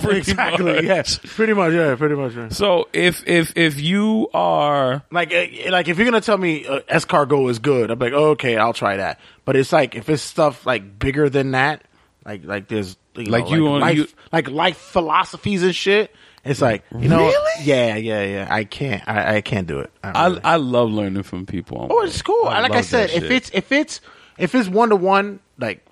exactly. 0.09 0.65
much. 0.75 0.85
Yes, 0.85 1.19
pretty 1.23 1.53
much. 1.55 1.73
Yeah, 1.73 1.95
pretty 1.97 2.15
much. 2.15 2.35
yeah. 2.35 2.49
So 2.49 2.89
if 2.93 3.27
if 3.29 3.57
if 3.57 3.81
you 3.81 4.29
are 4.35 5.03
Like, 5.11 5.33
uh, 5.35 5.71
like 5.71 5.89
if 5.89 5.99
you're 5.99 6.07
gonna 6.07 6.21
tell 6.21 6.39
me 6.39 6.67
uh, 6.67 6.81
escargot 6.91 7.51
is 7.51 7.59
good, 7.59 7.91
I'm 7.91 7.99
like, 7.99 8.13
oh, 8.15 8.31
okay, 8.31 8.57
I'll 8.57 8.73
try 8.73 8.97
that. 8.97 9.21
But 9.45 9.57
it's 9.57 9.73
like 9.73 9.95
if 9.95 10.09
it's 10.09 10.23
stuff 10.23 10.65
like 10.67 10.99
bigger 10.99 11.29
than 11.29 11.51
that, 11.53 11.83
like 12.25 12.45
like 12.45 12.69
there's 12.69 12.97
you 13.17 13.25
know, 13.25 13.31
Like 13.31 13.51
you 13.51 13.67
on- 13.69 13.81
life, 13.81 13.97
you- 13.97 14.09
like 14.33 14.49
life 14.49 14.77
philosophies 14.79 15.63
and 15.63 15.75
shit. 15.75 16.15
It's 16.45 16.63
like 16.63 16.85
you 16.99 17.09
know, 17.09 17.27
Really? 17.27 17.65
yeah, 17.65 17.97
yeah, 17.97 18.23
yeah. 18.25 18.47
I 18.49 18.65
can't, 18.65 19.03
I, 19.07 19.37
I 19.37 19.41
can't 19.43 19.67
do 19.67 19.81
it. 19.81 19.91
I 20.03 20.11
I 20.11 20.27
really- 20.29 20.41
I 20.45 20.57
love 20.57 20.91
learning 20.91 21.25
from 21.25 21.45
people. 21.47 21.87
Oh, 21.91 22.03
it's 22.05 22.23
cool. 22.23 22.45
I 22.47 22.61
like 22.61 22.73
I 22.73 22.81
said, 22.81 23.11
if 23.11 23.23
shit. 23.25 23.33
it's 23.33 23.51
if 23.53 23.73
it's 23.73 24.01
if 24.39 24.55
it's 24.55 24.69
one 24.69 24.89
to 24.91 24.97
one, 24.97 25.41
like 25.59 25.85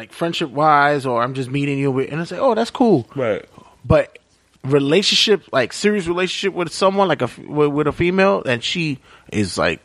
like 0.00 0.12
friendship 0.14 0.48
wise, 0.48 1.04
or 1.04 1.22
I'm 1.22 1.34
just 1.34 1.50
meeting 1.50 1.78
you 1.78 1.90
with, 1.90 2.10
and 2.10 2.22
I 2.22 2.24
say, 2.24 2.38
oh, 2.38 2.54
that's 2.54 2.70
cool. 2.70 3.06
right. 3.14 3.44
But 3.84 4.18
relationship, 4.64 5.44
like 5.52 5.74
serious 5.74 6.06
relationship 6.06 6.54
with 6.54 6.72
someone, 6.72 7.06
like 7.06 7.20
a 7.20 7.28
with, 7.46 7.70
with 7.70 7.86
a 7.86 7.92
female, 7.92 8.42
and 8.44 8.64
she 8.64 8.98
is 9.30 9.58
like 9.58 9.80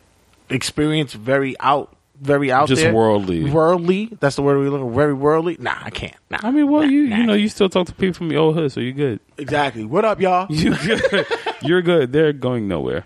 experienced 0.49 1.15
very 1.15 1.59
out, 1.59 1.93
very 2.21 2.49
out 2.49 2.69
Just 2.69 2.81
there, 2.81 2.93
worldly. 2.93 3.43
worldly. 3.51 4.09
That's 4.21 4.37
the 4.37 4.41
word 4.41 4.59
we 4.59 4.69
look. 4.69 4.89
Very 4.93 5.13
worldly. 5.13 5.57
Nah, 5.59 5.75
I 5.81 5.89
can't. 5.89 6.15
Nah, 6.29 6.39
I 6.43 6.51
mean, 6.51 6.71
well, 6.71 6.83
nah, 6.83 6.87
you 6.89 7.07
nah. 7.09 7.17
you 7.17 7.25
know 7.25 7.33
you 7.33 7.49
still 7.49 7.67
talk 7.67 7.87
to 7.87 7.93
people 7.93 8.13
from 8.13 8.29
the 8.29 8.37
old 8.37 8.55
hood, 8.55 8.71
so 8.71 8.79
you're 8.79 8.93
good. 8.93 9.19
exactly. 9.37 9.83
What 9.83 10.05
up, 10.05 10.21
y'all? 10.21 10.47
You 10.49 10.77
good. 10.77 11.27
You're 11.61 11.81
good. 11.81 12.13
They're 12.13 12.31
going 12.31 12.69
nowhere. 12.69 13.03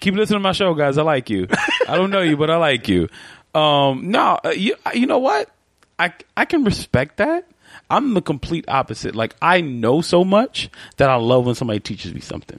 Keep 0.00 0.16
listening 0.16 0.40
to 0.40 0.42
my 0.42 0.52
show, 0.52 0.74
guys. 0.74 0.98
I 0.98 1.02
like 1.02 1.30
you. 1.30 1.46
I 1.88 1.96
don't 1.96 2.10
know 2.10 2.20
you, 2.20 2.36
but 2.36 2.50
I 2.50 2.56
like 2.56 2.88
you. 2.88 3.08
Um, 3.54 4.10
no, 4.10 4.38
uh, 4.44 4.50
you, 4.50 4.76
you 4.92 5.06
know 5.06 5.18
what? 5.18 5.48
I 5.98 6.12
I 6.36 6.44
can 6.44 6.64
respect 6.64 7.18
that. 7.18 7.46
I'm 7.90 8.14
the 8.14 8.22
complete 8.22 8.64
opposite. 8.68 9.14
Like 9.14 9.34
I 9.42 9.60
know 9.60 10.00
so 10.00 10.24
much 10.24 10.70
that 10.96 11.10
I 11.10 11.16
love 11.16 11.46
when 11.46 11.54
somebody 11.54 11.80
teaches 11.80 12.14
me 12.14 12.20
something. 12.20 12.58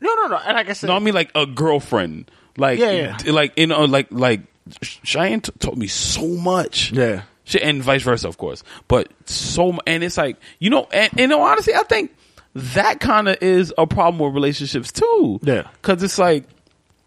No, 0.00 0.14
no, 0.14 0.26
no. 0.28 0.36
And 0.36 0.54
like 0.56 0.68
I 0.68 0.72
said, 0.74 0.88
No, 0.88 0.96
I 0.96 0.98
mean 1.00 1.14
like 1.14 1.30
a 1.34 1.46
girlfriend. 1.46 2.30
Like 2.56 2.78
Yeah, 2.78 3.16
yeah. 3.24 3.32
like 3.32 3.52
you 3.56 3.64
uh, 3.64 3.66
know 3.66 3.84
like 3.84 4.08
like 4.10 4.40
Cheyenne 4.82 5.40
t- 5.40 5.52
taught 5.58 5.76
me 5.76 5.86
so 5.86 6.26
much. 6.26 6.92
Yeah. 6.92 7.22
Shit, 7.44 7.62
and 7.62 7.82
vice 7.82 8.02
versa, 8.02 8.28
of 8.28 8.36
course. 8.36 8.62
But 8.88 9.08
so, 9.24 9.78
and 9.86 10.04
it's 10.04 10.18
like, 10.18 10.36
you 10.58 10.68
know, 10.68 10.86
and, 10.92 11.10
and 11.18 11.32
honestly, 11.32 11.74
I 11.74 11.82
think 11.84 12.14
that 12.54 13.00
kind 13.00 13.26
of 13.26 13.38
is 13.42 13.72
a 13.78 13.86
problem 13.86 14.18
with 14.18 14.34
relationships 14.34 14.92
too. 14.92 15.40
Yeah. 15.42 15.66
Cause 15.80 16.02
it's 16.02 16.18
like, 16.18 16.44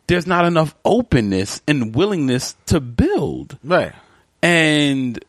there's 0.08 0.26
not 0.26 0.46
enough 0.46 0.74
openness 0.84 1.62
and 1.68 1.94
willingness 1.94 2.56
to 2.68 2.80
build. 2.80 3.58
right. 3.64 3.94
And 4.42 5.24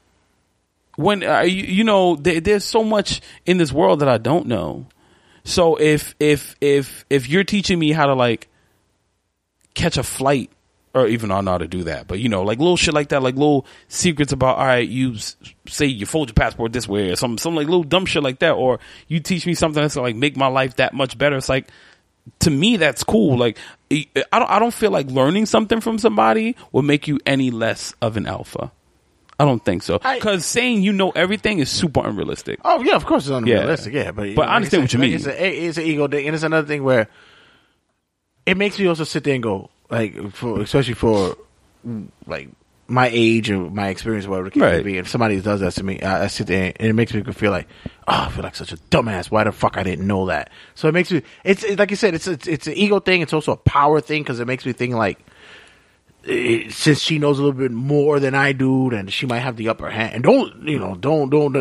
when, 0.97 1.23
uh, 1.23 1.41
you, 1.41 1.65
you 1.65 1.85
know, 1.85 2.17
there, 2.17 2.41
there's 2.41 2.65
so 2.65 2.85
much 2.85 3.21
in 3.47 3.59
this 3.59 3.73
world 3.73 4.01
that 4.01 4.09
I 4.09 4.19
don't 4.19 4.47
know. 4.47 4.87
So 5.45 5.77
if, 5.77 6.15
if, 6.21 6.55
if, 6.61 7.05
if 7.11 7.29
you're 7.29 7.45
teaching 7.45 7.79
me 7.79 7.93
how 7.93 8.07
to 8.07 8.15
like 8.15 8.49
catch 9.75 9.97
a 9.97 10.03
flight 10.03 10.51
or 10.95 11.07
even 11.07 11.31
know 11.31 11.43
how 11.43 11.59
to 11.59 11.67
do 11.67 11.85
that, 11.85 12.07
but 12.07 12.19
you 12.21 12.29
know, 12.29 12.43
like 12.43 12.59
little 12.59 12.77
shit 12.77 12.93
like 12.95 13.09
that, 13.09 13.23
like 13.23 13.35
little 13.35 13.67
secrets 13.89 14.33
about, 14.33 14.59
all 14.59 14.67
right, 14.67 14.87
you 14.87 15.15
s- 15.15 15.37
say 15.67 15.87
you 15.87 16.05
fold 16.05 16.29
your 16.29 16.35
passport 16.35 16.73
this 16.73 16.87
way 16.87 17.11
or 17.11 17.17
some, 17.17 17.39
some 17.39 17.55
like 17.57 17.67
little 17.67 17.83
dumb 17.83 18.05
shit 18.07 18.23
like 18.23 18.41
that, 18.41 18.53
or 18.53 18.79
you 19.09 19.19
teach 19.19 19.47
me 19.47 19.55
something 19.55 19.83
that's 19.83 19.95
gonna 19.95 20.07
like 20.07 20.17
make 20.17 20.37
my 20.37 20.49
life 20.49 20.77
that 20.77 20.93
much 20.93 21.17
better. 21.17 21.37
It's 21.37 21.49
like, 21.49 21.69
to 22.41 22.51
me, 22.51 22.77
that's 22.77 23.03
cool. 23.03 23.37
Like, 23.37 23.59
I 23.91 24.05
don't, 24.31 24.51
I 24.51 24.59
don't 24.59 24.73
feel 24.75 24.91
like 24.91 25.07
learning 25.07 25.47
something 25.47 25.81
from 25.81 25.99
somebody 25.99 26.55
will 26.71 26.83
make 26.83 27.09
you 27.09 27.19
any 27.27 27.51
less 27.51 27.95
of 28.01 28.17
an 28.17 28.27
alpha. 28.27 28.71
I 29.43 29.45
don't 29.45 29.65
think 29.65 29.83
so. 29.83 29.99
Because 29.99 30.47
saying 30.47 30.83
you 30.83 30.93
know 30.93 31.11
everything 31.11 31.59
is 31.59 31.69
super 31.69 32.01
unrealistic. 32.07 32.61
Oh 32.65 32.83
yeah, 32.83 32.95
of 32.95 33.05
course 33.05 33.25
it's 33.27 33.31
unrealistic. 33.35 33.93
Yeah. 33.93 34.05
Yeah, 34.05 34.11
but 34.13 34.35
But 34.37 34.49
I 34.49 34.57
understand 34.57 34.85
what 34.85 34.93
you 34.93 34.99
mean. 35.01 35.15
It's, 35.15 35.27
a, 35.27 35.67
it's 35.67 35.79
an 35.79 35.85
ego 35.85 36.07
thing, 36.07 36.27
and 36.27 36.35
it's 36.35 36.45
another 36.45 36.67
thing 36.67 36.85
where 36.85 37.09
it 38.47 38.57
makes 38.57 38.79
me 38.79 38.87
also 38.87 39.05
sit 39.05 39.25
there 39.25 39.35
and 39.35 39.43
go, 39.43 39.71
like, 39.91 40.33
for 40.33 40.61
especially 40.61 40.95
for 40.95 41.37
like 42.27 42.49
my 42.89 43.09
age 43.13 43.51
or 43.51 43.71
my 43.71 43.89
experience, 43.89 44.27
whatever 44.27 44.51
case 44.51 44.61
may 44.61 44.77
Right. 44.77 44.85
be. 44.85 44.99
If 44.99 45.09
somebody 45.09 45.41
does 45.41 45.61
that 45.61 45.73
to 45.75 45.85
me, 45.85 46.01
I, 46.03 46.25
I 46.25 46.27
sit 46.27 46.47
there 46.49 46.73
and 46.77 46.89
it 46.89 46.93
makes 46.93 47.15
me 47.15 47.23
feel 47.33 47.51
like, 47.51 47.67
oh, 48.07 48.27
I 48.27 48.29
feel 48.31 48.43
like 48.43 48.55
such 48.55 48.73
a 48.73 48.77
dumbass. 48.77 49.31
Why 49.31 49.45
the 49.45 49.53
fuck 49.53 49.77
I 49.79 49.83
didn't 49.83 50.07
know 50.07 50.27
that? 50.27 50.51
So 50.75 50.89
it 50.89 50.93
makes 50.93 51.11
me. 51.11 51.23
It's, 51.45 51.65
it's 51.65 51.79
like 51.79 51.91
you 51.91 51.97
said, 51.97 52.15
it's 52.15 52.27
it's, 52.27 52.47
it's 52.47 52.67
an 52.67 52.75
ego 52.75 53.01
thing. 53.01 53.23
It's 53.23 53.33
also 53.33 53.53
a 53.53 53.57
power 53.57 54.01
thing 54.01 54.23
because 54.23 54.41
it 54.41 54.47
makes 54.47 54.67
me 54.67 54.73
think 54.73 54.95
like 54.95 55.19
since 56.25 57.01
she 57.01 57.19
knows 57.19 57.39
a 57.39 57.43
little 57.43 57.59
bit 57.59 57.73
more 57.73 58.21
than 58.21 58.35
I 58.35 58.53
do, 58.53 58.91
then 58.91 59.09
she 59.09 59.27
might 59.27 59.41
have 59.41 59.57
the 59.57 59.69
upper 59.69 59.91
hand. 59.91 60.15
And 60.15 60.23
don't 60.25 60.63
you 60.69 60.79
know? 60.79 60.95
Don't 60.95 61.31
don't 61.31 61.53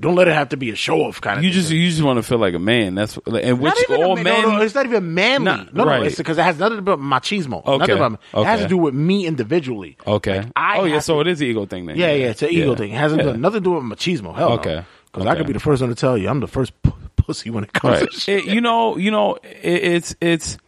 don't 0.00 0.14
let 0.14 0.28
it 0.28 0.34
have 0.34 0.50
to 0.50 0.56
be 0.56 0.70
a 0.70 0.76
show 0.76 1.02
off 1.02 1.20
kind 1.20 1.38
of. 1.38 1.44
You 1.44 1.50
thing. 1.50 1.60
just 1.60 1.70
you 1.72 1.88
just 1.88 2.02
want 2.02 2.18
to 2.18 2.22
feel 2.22 2.38
like 2.38 2.54
a 2.54 2.58
man. 2.58 2.94
That's 2.94 3.16
and 3.26 3.60
which 3.60 3.74
Not 3.74 3.82
even 3.90 4.00
a 4.02 4.06
all 4.08 4.14
man- 4.16 4.24
men. 4.24 4.42
No, 4.42 4.50
no, 4.56 4.60
it's 4.62 4.74
not 4.74 4.86
even 4.86 5.14
manly. 5.14 5.44
Not- 5.44 5.74
no, 5.74 5.84
right. 5.84 6.00
no, 6.00 6.06
it's 6.06 6.16
because 6.16 6.38
it 6.38 6.42
has 6.42 6.58
nothing 6.58 6.78
to 6.78 6.82
do 6.84 6.90
with 6.92 7.00
machismo. 7.00 7.64
Okay, 7.66 7.78
Nothing 7.78 7.96
about, 7.96 8.20
It 8.34 8.44
has 8.44 8.60
to 8.60 8.68
do 8.68 8.76
with 8.78 8.94
me 8.94 9.26
individually. 9.26 9.96
okay. 10.06 10.38
Like, 10.40 10.52
I 10.56 10.78
oh 10.78 10.84
yeah, 10.84 10.94
have 10.94 11.04
so 11.04 11.14
to- 11.14 11.20
it 11.28 11.32
is 11.32 11.38
the 11.40 11.46
ego 11.46 11.66
thing 11.66 11.86
then. 11.86 11.96
Yeah, 11.96 12.12
yeah, 12.12 12.26
it's 12.30 12.42
an 12.42 12.50
ego 12.50 12.74
thing. 12.74 12.92
It 12.92 12.96
hasn't 12.98 13.22
Yeah. 13.24 13.32
nothing 13.32 13.60
to 13.62 13.64
do 13.64 13.70
with 13.72 13.84
machismo. 13.84 14.34
Hell 14.36 14.52
Okay. 14.54 14.84
Because 15.12 15.26
I 15.26 15.30
Okay. 15.30 15.38
could 15.38 15.46
be 15.46 15.52
the 15.54 15.60
first 15.60 15.80
one 15.80 15.88
to 15.88 15.96
tell 15.96 16.18
you, 16.18 16.28
I'm 16.28 16.40
the 16.40 16.46
first 16.46 16.72
p- 16.82 16.90
pussy 17.16 17.50
when 17.50 17.64
it 17.64 17.72
comes 17.72 18.00
right. 18.02 18.10
to 18.10 18.18
shit. 18.20 18.46
It- 18.46 18.52
you 18.54 18.60
know, 18.60 18.96
you 18.98 19.10
know, 19.10 19.36
it, 19.62 19.82
it's 19.82 20.16
it's 20.20 20.58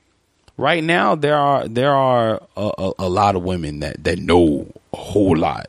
right 0.61 0.85
now 0.85 1.15
there 1.15 1.37
are 1.37 1.67
there 1.67 1.95
are 1.95 2.41
a, 2.57 2.71
a, 2.79 2.93
a 3.01 3.09
lot 3.09 3.35
of 3.37 3.43
women 3.43 3.81
that 3.81 4.05
that 4.05 4.19
know 4.19 4.67
a 4.93 4.97
whole 4.97 5.37
lot 5.37 5.67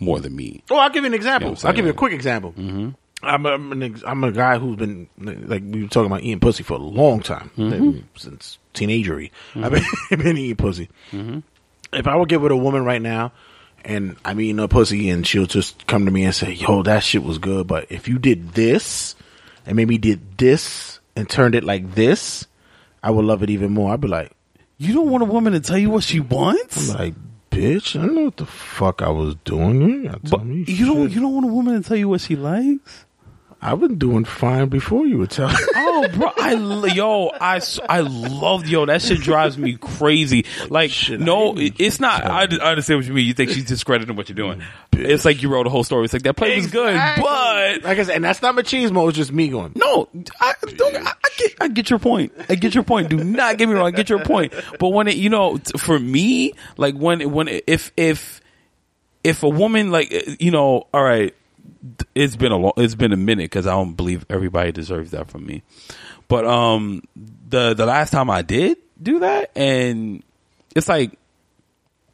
more 0.00 0.20
than 0.20 0.34
me. 0.36 0.62
Well, 0.68 0.80
I'll 0.80 0.90
give 0.90 1.04
you 1.04 1.08
an 1.08 1.14
example. 1.14 1.50
You 1.50 1.54
know 1.56 1.68
I'll 1.68 1.74
give 1.74 1.84
you 1.86 1.90
a 1.92 1.94
quick 1.94 2.12
example. 2.12 2.52
Mm-hmm. 2.52 2.90
I'm, 3.22 3.46
a, 3.46 3.48
I'm, 3.54 3.72
an 3.72 3.82
ex- 3.82 4.02
I'm 4.06 4.22
a 4.24 4.32
guy 4.32 4.58
who's 4.58 4.76
been 4.76 5.08
like 5.18 5.62
we 5.64 5.82
were 5.82 5.88
talking 5.88 6.06
about 6.06 6.22
eating 6.22 6.40
pussy 6.40 6.62
for 6.62 6.74
a 6.74 6.78
long 6.78 7.20
time 7.20 7.50
Mm-hmm. 7.56 8.00
since 8.16 8.58
teenagery. 8.74 9.30
I've 9.54 9.72
been, 9.72 9.84
been 10.18 10.36
eating 10.36 10.56
pussy. 10.56 10.90
If 11.92 12.06
I 12.06 12.16
would 12.16 12.28
get 12.28 12.40
with 12.40 12.52
a 12.52 12.56
woman 12.56 12.84
right 12.84 13.00
now 13.00 13.32
and 13.84 14.16
I'm 14.24 14.40
eating 14.40 14.58
a 14.58 14.68
pussy 14.68 15.08
and 15.10 15.26
she'll 15.26 15.46
just 15.46 15.86
come 15.86 16.04
to 16.06 16.10
me 16.10 16.24
and 16.24 16.34
say, 16.34 16.52
"Yo, 16.52 16.82
that 16.82 17.02
shit 17.02 17.22
was 17.22 17.38
good," 17.38 17.66
but 17.66 17.86
if 17.90 18.08
you 18.08 18.18
did 18.18 18.52
this 18.52 19.14
and 19.64 19.76
maybe 19.76 19.96
did 19.96 20.36
this 20.36 20.98
and 21.16 21.28
turned 21.30 21.54
it 21.54 21.64
like 21.64 21.94
this, 21.94 22.46
I 23.04 23.10
would 23.10 23.26
love 23.26 23.42
it 23.42 23.50
even 23.50 23.72
more. 23.72 23.92
I'd 23.92 24.00
be 24.00 24.08
like, 24.08 24.32
You 24.78 24.94
don't 24.94 25.10
want 25.10 25.22
a 25.22 25.26
woman 25.26 25.52
to 25.52 25.60
tell 25.60 25.76
you 25.76 25.90
what 25.90 26.04
she 26.04 26.20
wants, 26.20 26.90
I'm 26.90 26.96
like, 26.96 27.14
bitch, 27.50 28.00
I 28.00 28.06
don't 28.06 28.14
know 28.14 28.24
what 28.24 28.38
the 28.38 28.46
fuck 28.46 29.02
I 29.02 29.10
was 29.10 29.34
doing. 29.44 30.04
You 30.04 30.14
but 30.30 30.44
me 30.44 30.64
you 30.66 30.86
don't 30.86 31.10
you 31.10 31.20
don't 31.20 31.34
want 31.34 31.44
a 31.44 31.52
woman 31.52 31.80
to 31.80 31.86
tell 31.86 31.98
you 31.98 32.08
what 32.08 32.22
she 32.22 32.34
likes. 32.34 33.04
I've 33.62 33.80
been 33.80 33.98
doing 33.98 34.24
fine 34.24 34.68
before 34.68 35.06
you 35.06 35.18
would 35.18 35.30
tell. 35.30 35.50
Oh, 35.76 36.08
bro, 36.14 36.30
I 36.36 36.52
yo, 36.94 37.28
I 37.28 37.60
I 37.88 38.00
love 38.00 38.66
yo. 38.66 38.84
That 38.86 39.00
shit 39.02 39.20
drives 39.20 39.56
me 39.56 39.76
crazy. 39.80 40.44
Like, 40.68 40.90
Shit, 40.90 41.20
no, 41.20 41.56
it- 41.56 41.74
it's 41.78 41.98
not. 42.00 42.24
I, 42.24 42.42
I 42.42 42.70
understand 42.70 42.98
what 43.00 43.06
you 43.06 43.14
mean. 43.14 43.26
You 43.26 43.32
think 43.34 43.50
she's 43.50 43.64
discrediting 43.64 44.16
what 44.16 44.28
you're 44.28 44.36
doing. 44.36 44.62
It's 44.92 45.24
like 45.24 45.42
you 45.42 45.48
wrote 45.48 45.66
a 45.66 45.70
whole 45.70 45.84
story. 45.84 46.04
It's 46.04 46.12
like 46.12 46.22
that 46.22 46.36
play 46.36 46.56
was 46.56 46.66
good, 46.68 46.94
but 46.94 47.82
like 47.84 47.98
I 47.98 48.02
said, 48.02 48.16
and 48.16 48.24
that's 48.24 48.42
not 48.42 48.54
machismo. 48.54 49.08
It's 49.08 49.16
just 49.16 49.32
me 49.32 49.48
going. 49.48 49.72
no, 49.76 50.08
I 50.40 50.54
don't. 50.76 50.96
I, 50.96 51.10
I 51.10 51.28
get, 51.36 51.54
I 51.60 51.68
get 51.68 51.90
your 51.90 51.98
point. 51.98 52.32
I 52.48 52.54
get 52.54 52.74
your 52.74 52.84
point. 52.84 53.08
Do 53.08 53.22
not 53.22 53.56
get 53.58 53.68
me 53.68 53.74
wrong. 53.74 53.86
I 53.86 53.90
get 53.90 54.08
your 54.10 54.22
point. 54.24 54.52
But 54.78 54.88
when 54.90 55.08
it, 55.08 55.16
you 55.16 55.30
know, 55.30 55.58
for 55.78 55.98
me, 55.98 56.52
like 56.76 56.94
when 56.96 57.32
when 57.32 57.48
if 57.66 57.92
if 57.96 58.40
if 59.22 59.42
a 59.42 59.48
woman 59.48 59.90
like 59.90 60.12
you 60.40 60.50
know, 60.50 60.86
all 60.92 61.02
right, 61.02 61.34
it's 62.14 62.36
been 62.36 62.52
a 62.52 62.56
long, 62.56 62.72
it's 62.76 62.94
been 62.94 63.12
a 63.12 63.16
minute 63.16 63.44
because 63.44 63.66
I 63.66 63.72
don't 63.72 63.94
believe 63.94 64.24
everybody 64.30 64.72
deserves 64.72 65.10
that 65.10 65.30
from 65.30 65.46
me. 65.46 65.62
But 66.28 66.46
um, 66.46 67.02
the 67.48 67.74
the 67.74 67.86
last 67.86 68.10
time 68.10 68.30
I 68.30 68.42
did 68.42 68.78
do 69.02 69.20
that, 69.20 69.50
and 69.56 70.22
it's 70.74 70.88
like 70.88 71.18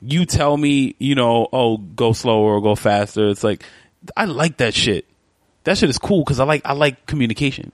you 0.01 0.25
tell 0.25 0.57
me, 0.57 0.97
you 0.99 1.15
know, 1.15 1.49
oh, 1.53 1.77
go 1.77 2.13
slower 2.13 2.55
or 2.55 2.61
go 2.61 2.75
faster. 2.75 3.29
It's 3.29 3.45
like 3.45 3.65
I 4.17 4.25
like 4.25 4.59
that 4.59 4.75
shit. 4.75 5.07
That 5.65 5.79
shit 5.79 5.91
is 5.91 5.99
cool 5.99 6.25
because 6.25 6.41
I 6.41 6.45
like 6.45 6.63
I 6.65 6.73
like 6.73 7.07
communication. 7.07 7.73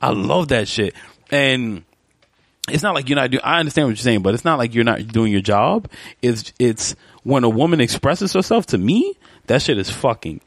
I 0.00 0.10
love 0.10 0.48
that 0.48 0.68
shit, 0.68 0.94
and 1.30 1.84
it's 2.68 2.82
not 2.82 2.94
like 2.94 3.08
you're 3.08 3.16
not 3.16 3.30
doing. 3.30 3.42
I 3.44 3.60
understand 3.60 3.86
what 3.86 3.90
you're 3.90 3.96
saying, 3.96 4.22
but 4.22 4.34
it's 4.34 4.44
not 4.44 4.58
like 4.58 4.74
you're 4.74 4.84
not 4.84 5.06
doing 5.06 5.32
your 5.32 5.42
job. 5.42 5.88
It's 6.22 6.52
it's 6.58 6.96
when 7.22 7.44
a 7.44 7.48
woman 7.48 7.80
expresses 7.80 8.32
herself 8.32 8.66
to 8.66 8.78
me, 8.78 9.14
that 9.46 9.62
shit 9.62 9.78
is 9.78 9.90
fucking 9.90 10.40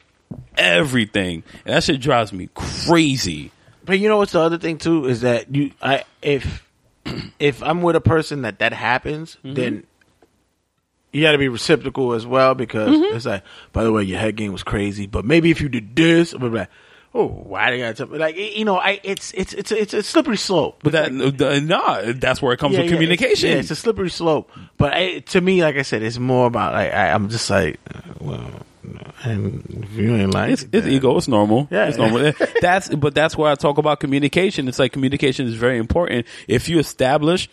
everything, 0.57 1.43
and 1.65 1.75
that 1.75 1.83
shit 1.83 1.99
drives 2.01 2.33
me 2.33 2.49
crazy. 2.53 3.51
But 3.85 3.99
you 3.99 4.07
know 4.09 4.17
what's 4.17 4.33
the 4.33 4.39
other 4.41 4.57
thing 4.57 4.77
too 4.77 5.05
is 5.05 5.21
that 5.21 5.53
you, 5.53 5.71
I 5.81 6.03
if 6.21 6.67
if 7.39 7.63
I'm 7.63 7.81
with 7.81 7.95
a 7.95 8.01
person 8.01 8.43
that 8.43 8.59
that 8.59 8.73
happens, 8.73 9.37
Mm-hmm. 9.43 9.53
then 9.55 9.83
you 11.11 11.23
got 11.23 11.31
to 11.31 11.39
be 11.39 11.47
reciprocal 11.49 12.13
as 12.13 12.25
well 12.25 12.53
because 12.53 12.89
Mm-hmm. 12.95 13.15
it's 13.15 13.25
like, 13.25 13.43
by 13.73 13.83
the 13.83 13.91
way, 13.91 14.03
your 14.03 14.19
head 14.19 14.35
game 14.35 14.51
was 14.51 14.61
crazy, 14.63 15.07
but 15.07 15.25
maybe 15.25 15.49
if 15.49 15.59
you 15.59 15.67
did 15.67 15.95
this, 15.95 16.33
I'm 16.33 16.53
like, 16.53 16.69
oh, 17.15 17.25
why 17.27 17.71
they 17.71 17.79
got 17.79 17.95
to 17.95 18.05
like 18.05 18.37
you 18.37 18.63
know, 18.63 18.77
I 18.77 18.99
it's 19.03 19.31
it's 19.33 19.53
it's 19.53 19.71
a, 19.71 19.81
it's 19.81 19.93
a 19.95 20.03
slippery 20.03 20.37
slope. 20.37 20.81
But 20.83 20.91
that 20.93 21.11
the, 21.11 21.61
nah, 21.61 22.13
that's 22.15 22.43
where 22.43 22.53
it 22.53 22.57
comes 22.57 22.73
Yeah, 22.75 22.81
with 22.81 22.91
yeah, 22.91 22.95
communication. 22.95 23.31
It's, 23.31 23.41
yeah, 23.55 23.59
it's 23.59 23.71
a 23.71 23.75
slippery 23.75 24.11
slope. 24.11 24.51
But 24.77 24.93
I, 24.93 25.19
to 25.19 25.41
me, 25.41 25.63
like 25.63 25.77
I 25.77 25.81
said, 25.81 26.03
it's 26.03 26.19
more 26.19 26.45
about 26.45 26.73
like 26.73 26.93
I, 26.93 27.09
I'm 27.11 27.29
just 27.29 27.49
like, 27.49 27.79
uh, 27.91 28.01
well. 28.19 28.51
And 29.23 29.87
you 29.93 30.15
ain't 30.15 30.33
like 30.33 30.51
It's, 30.51 30.65
it's 30.71 30.87
ego. 30.87 31.17
It's 31.17 31.27
normal. 31.27 31.67
Yeah. 31.71 31.87
it's 31.87 31.97
normal. 31.97 32.33
That's 32.61 32.89
but 32.89 33.13
that's 33.13 33.35
why 33.37 33.51
I 33.51 33.55
talk 33.55 33.77
about 33.77 33.99
communication. 33.99 34.67
It's 34.67 34.79
like 34.79 34.91
communication 34.91 35.47
is 35.47 35.55
very 35.55 35.77
important. 35.77 36.25
If 36.47 36.69
you 36.69 36.79
establish 36.79 37.49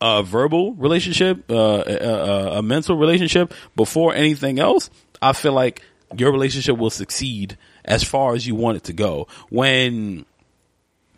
a 0.00 0.22
verbal 0.22 0.74
relationship, 0.74 1.50
uh, 1.50 1.82
a, 1.86 1.94
a, 1.94 2.58
a 2.58 2.62
mental 2.62 2.96
relationship 2.96 3.54
before 3.76 4.14
anything 4.14 4.58
else, 4.58 4.90
I 5.22 5.32
feel 5.32 5.52
like 5.52 5.82
your 6.16 6.32
relationship 6.32 6.76
will 6.76 6.90
succeed 6.90 7.56
as 7.84 8.04
far 8.04 8.34
as 8.34 8.46
you 8.46 8.54
want 8.54 8.76
it 8.76 8.84
to 8.84 8.92
go. 8.92 9.28
When 9.50 10.24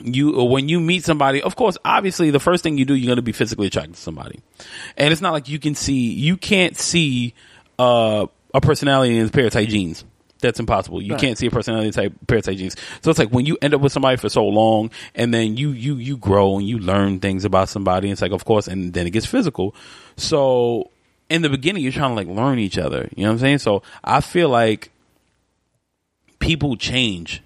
you 0.01 0.45
when 0.45 0.69
you 0.69 0.81
meet 0.81 1.05
somebody, 1.05 1.43
of 1.43 1.57
course, 1.57 1.78
obviously 1.85 2.31
the 2.31 2.41
first 2.41 2.62
thing 2.62 2.78
you 2.78 2.85
do, 2.85 2.95
you're 2.95 3.07
going 3.07 3.16
to 3.16 3.23
be 3.23 3.33
physically 3.33 3.66
attracted 3.66 3.95
to 3.95 4.01
somebody, 4.01 4.41
and 4.97 5.12
it's 5.12 5.23
not 5.23 5.33
like 5.33 5.49
you 5.49 5.59
can 5.59 5.74
see 5.74 6.12
you 6.12 6.37
can't 6.37 6.77
see 6.77 7.35
uh, 7.78 8.27
a 8.57 8.61
personality 8.61 9.19
in 9.19 9.27
a 9.27 9.31
pair 9.31 9.47
of 9.47 9.53
tight 9.53 9.69
jeans. 9.69 10.05
That's 10.41 10.61
impossible. 10.61 11.01
You 11.01 11.16
can't 11.16 11.39
see 11.39 11.47
a 11.47 11.51
personality 11.51 11.91
type 11.91 12.12
pair 12.27 12.39
of 12.39 12.45
tight 12.45 12.59
jeans. 12.59 12.77
So 13.03 13.11
it's 13.11 13.19
like 13.19 13.31
when 13.31 13.47
you 13.47 13.57
end 13.62 13.74
up 13.74 13.81
with 13.81 13.93
somebody 13.93 14.16
for 14.16 14.28
so 14.28 14.47
long, 14.47 14.91
and 15.15 15.33
then 15.33 15.57
you 15.57 15.70
you 15.70 15.97
you 15.97 16.16
grow 16.16 16.59
and 16.59 16.66
you 16.66 16.78
learn 16.78 17.20
things 17.20 17.45
about 17.45 17.69
somebody. 17.69 18.11
It's 18.11 18.23
like, 18.23 18.33
of 18.33 18.45
course, 18.45 18.69
and 18.69 18.93
then 18.93 19.07
it 19.07 19.11
gets 19.11 19.27
physical. 19.27 19.74
So 20.16 20.91
in 21.28 21.43
the 21.43 21.49
beginning, 21.49 21.83
you're 21.83 21.93
trying 21.93 22.11
to 22.11 22.15
like 22.15 22.28
learn 22.28 22.59
each 22.59 22.78
other. 22.78 23.09
You 23.16 23.24
know 23.24 23.31
what 23.31 23.35
I'm 23.35 23.39
saying? 23.39 23.59
So 23.59 23.83
I 24.05 24.20
feel 24.20 24.49
like 24.49 24.91
people 26.39 26.77
change 26.77 27.43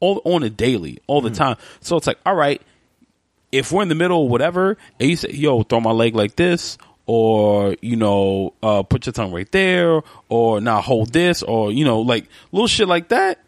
all 0.00 0.20
on 0.24 0.42
a 0.42 0.50
daily, 0.50 0.98
all 1.06 1.20
the 1.20 1.30
mm-hmm. 1.30 1.38
time. 1.38 1.56
So 1.80 1.96
it's 1.96 2.06
like, 2.06 2.18
all 2.26 2.34
right, 2.34 2.60
if 3.52 3.72
we're 3.72 3.82
in 3.82 3.88
the 3.88 3.94
middle 3.94 4.28
whatever, 4.28 4.76
and 5.00 5.10
you 5.10 5.16
say, 5.16 5.30
yo, 5.30 5.62
throw 5.62 5.80
my 5.80 5.92
leg 5.92 6.14
like 6.14 6.36
this, 6.36 6.76
or, 7.08 7.74
you 7.80 7.96
know, 7.96 8.52
uh, 8.62 8.82
put 8.82 9.06
your 9.06 9.14
tongue 9.14 9.32
right 9.32 9.50
there, 9.50 10.02
or 10.28 10.60
now 10.60 10.80
hold 10.82 11.12
this, 11.12 11.42
or, 11.42 11.72
you 11.72 11.84
know, 11.84 12.00
like 12.02 12.28
little 12.52 12.68
shit 12.68 12.86
like 12.86 13.08
that, 13.08 13.40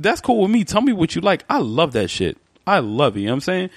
that's 0.00 0.20
cool 0.20 0.42
with 0.42 0.50
me. 0.50 0.62
Tell 0.64 0.80
me 0.80 0.92
what 0.92 1.14
you 1.14 1.20
like. 1.20 1.44
I 1.50 1.58
love 1.58 1.92
that 1.92 2.08
shit. 2.08 2.38
I 2.66 2.78
love 2.78 3.16
it. 3.16 3.20
You 3.20 3.26
know 3.26 3.32
what 3.32 3.36
I'm 3.36 3.40
saying? 3.40 3.70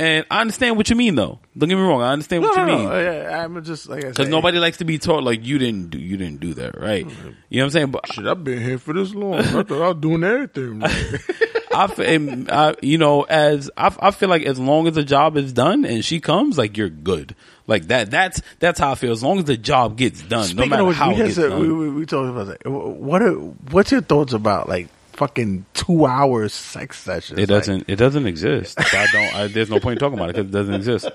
And 0.00 0.24
I 0.30 0.40
understand 0.40 0.76
what 0.76 0.88
you 0.90 0.96
mean, 0.96 1.14
though. 1.16 1.38
Don't 1.56 1.68
get 1.68 1.74
me 1.76 1.82
wrong. 1.82 2.02
I 2.02 2.12
understand 2.12 2.42
No, 2.42 2.48
what 2.48 2.58
you 2.58 2.66
no, 2.66 2.76
mean. 2.78 2.88
no. 2.88 3.00
Yeah, 3.00 3.44
I'm 3.44 3.64
just 3.64 3.88
like 3.88 4.02
Because 4.06 4.28
nobody 4.28 4.58
likes 4.58 4.76
to 4.78 4.84
be 4.84 4.96
taught 4.98 5.24
like 5.24 5.44
you 5.44 5.58
didn't 5.58 5.90
do 5.90 5.98
you 5.98 6.16
didn't 6.16 6.38
do 6.40 6.54
that 6.54 6.78
right. 6.80 7.04
You 7.04 7.10
know 7.10 7.32
what 7.50 7.62
I'm 7.64 7.70
saying? 7.70 7.90
But 7.90 8.12
Shit, 8.12 8.26
I've 8.26 8.44
been 8.44 8.60
here 8.62 8.78
for 8.78 8.94
this 8.94 9.12
long. 9.12 9.34
I 9.34 9.42
thought 9.42 9.72
I 9.72 9.88
was 9.88 9.96
doing 10.00 10.22
everything. 10.22 10.80
right. 10.80 11.20
I, 11.74 11.84
f- 11.84 11.98
and 11.98 12.50
I, 12.50 12.74
you 12.80 12.96
know, 12.98 13.22
as 13.22 13.70
I, 13.76 13.94
I 14.00 14.10
feel 14.12 14.28
like 14.28 14.42
as 14.42 14.58
long 14.58 14.86
as 14.88 14.94
the 14.94 15.04
job 15.04 15.36
is 15.36 15.52
done 15.52 15.84
and 15.84 16.04
she 16.04 16.18
comes, 16.20 16.56
like 16.58 16.76
you're 16.76 16.88
good. 16.88 17.34
Like 17.68 17.88
that. 17.88 18.10
That's 18.10 18.42
that's 18.58 18.80
how 18.80 18.90
I 18.92 18.94
feel. 18.96 19.12
As 19.12 19.22
long 19.22 19.38
as 19.38 19.44
the 19.44 19.56
job 19.56 19.96
gets 19.96 20.20
done, 20.22 20.44
Speaking 20.44 20.62
no 20.62 20.66
matter 20.68 20.84
which, 20.84 20.96
how 20.96 21.10
we, 21.10 21.20
it 21.20 21.24
gets 21.26 21.34
to- 21.36 21.50
done. 21.50 21.60
we, 21.60 21.72
we, 21.72 21.90
we 21.90 22.06
talked 22.06 22.28
about 22.30 22.46
that. 22.46 22.66
What 22.68 23.22
are, 23.22 23.34
what's 23.34 23.92
your 23.92 24.00
thoughts 24.00 24.32
about 24.32 24.68
like 24.70 24.88
fucking 25.12 25.66
two 25.74 26.06
hour 26.06 26.48
sex 26.48 26.98
sessions? 26.98 27.38
it 27.38 27.46
doesn't. 27.46 27.84
it 27.86 27.96
doesn't 27.96 28.26
exist. 28.26 28.80
I 28.94 29.06
don't. 29.12 29.34
I, 29.34 29.46
there's 29.48 29.68
no 29.70 29.78
point 29.80 29.92
in 29.92 29.98
talking 30.00 30.18
about 30.18 30.30
it 30.30 30.36
because 30.36 30.48
it 30.48 30.52
doesn't 30.52 30.74
exist. 30.74 31.10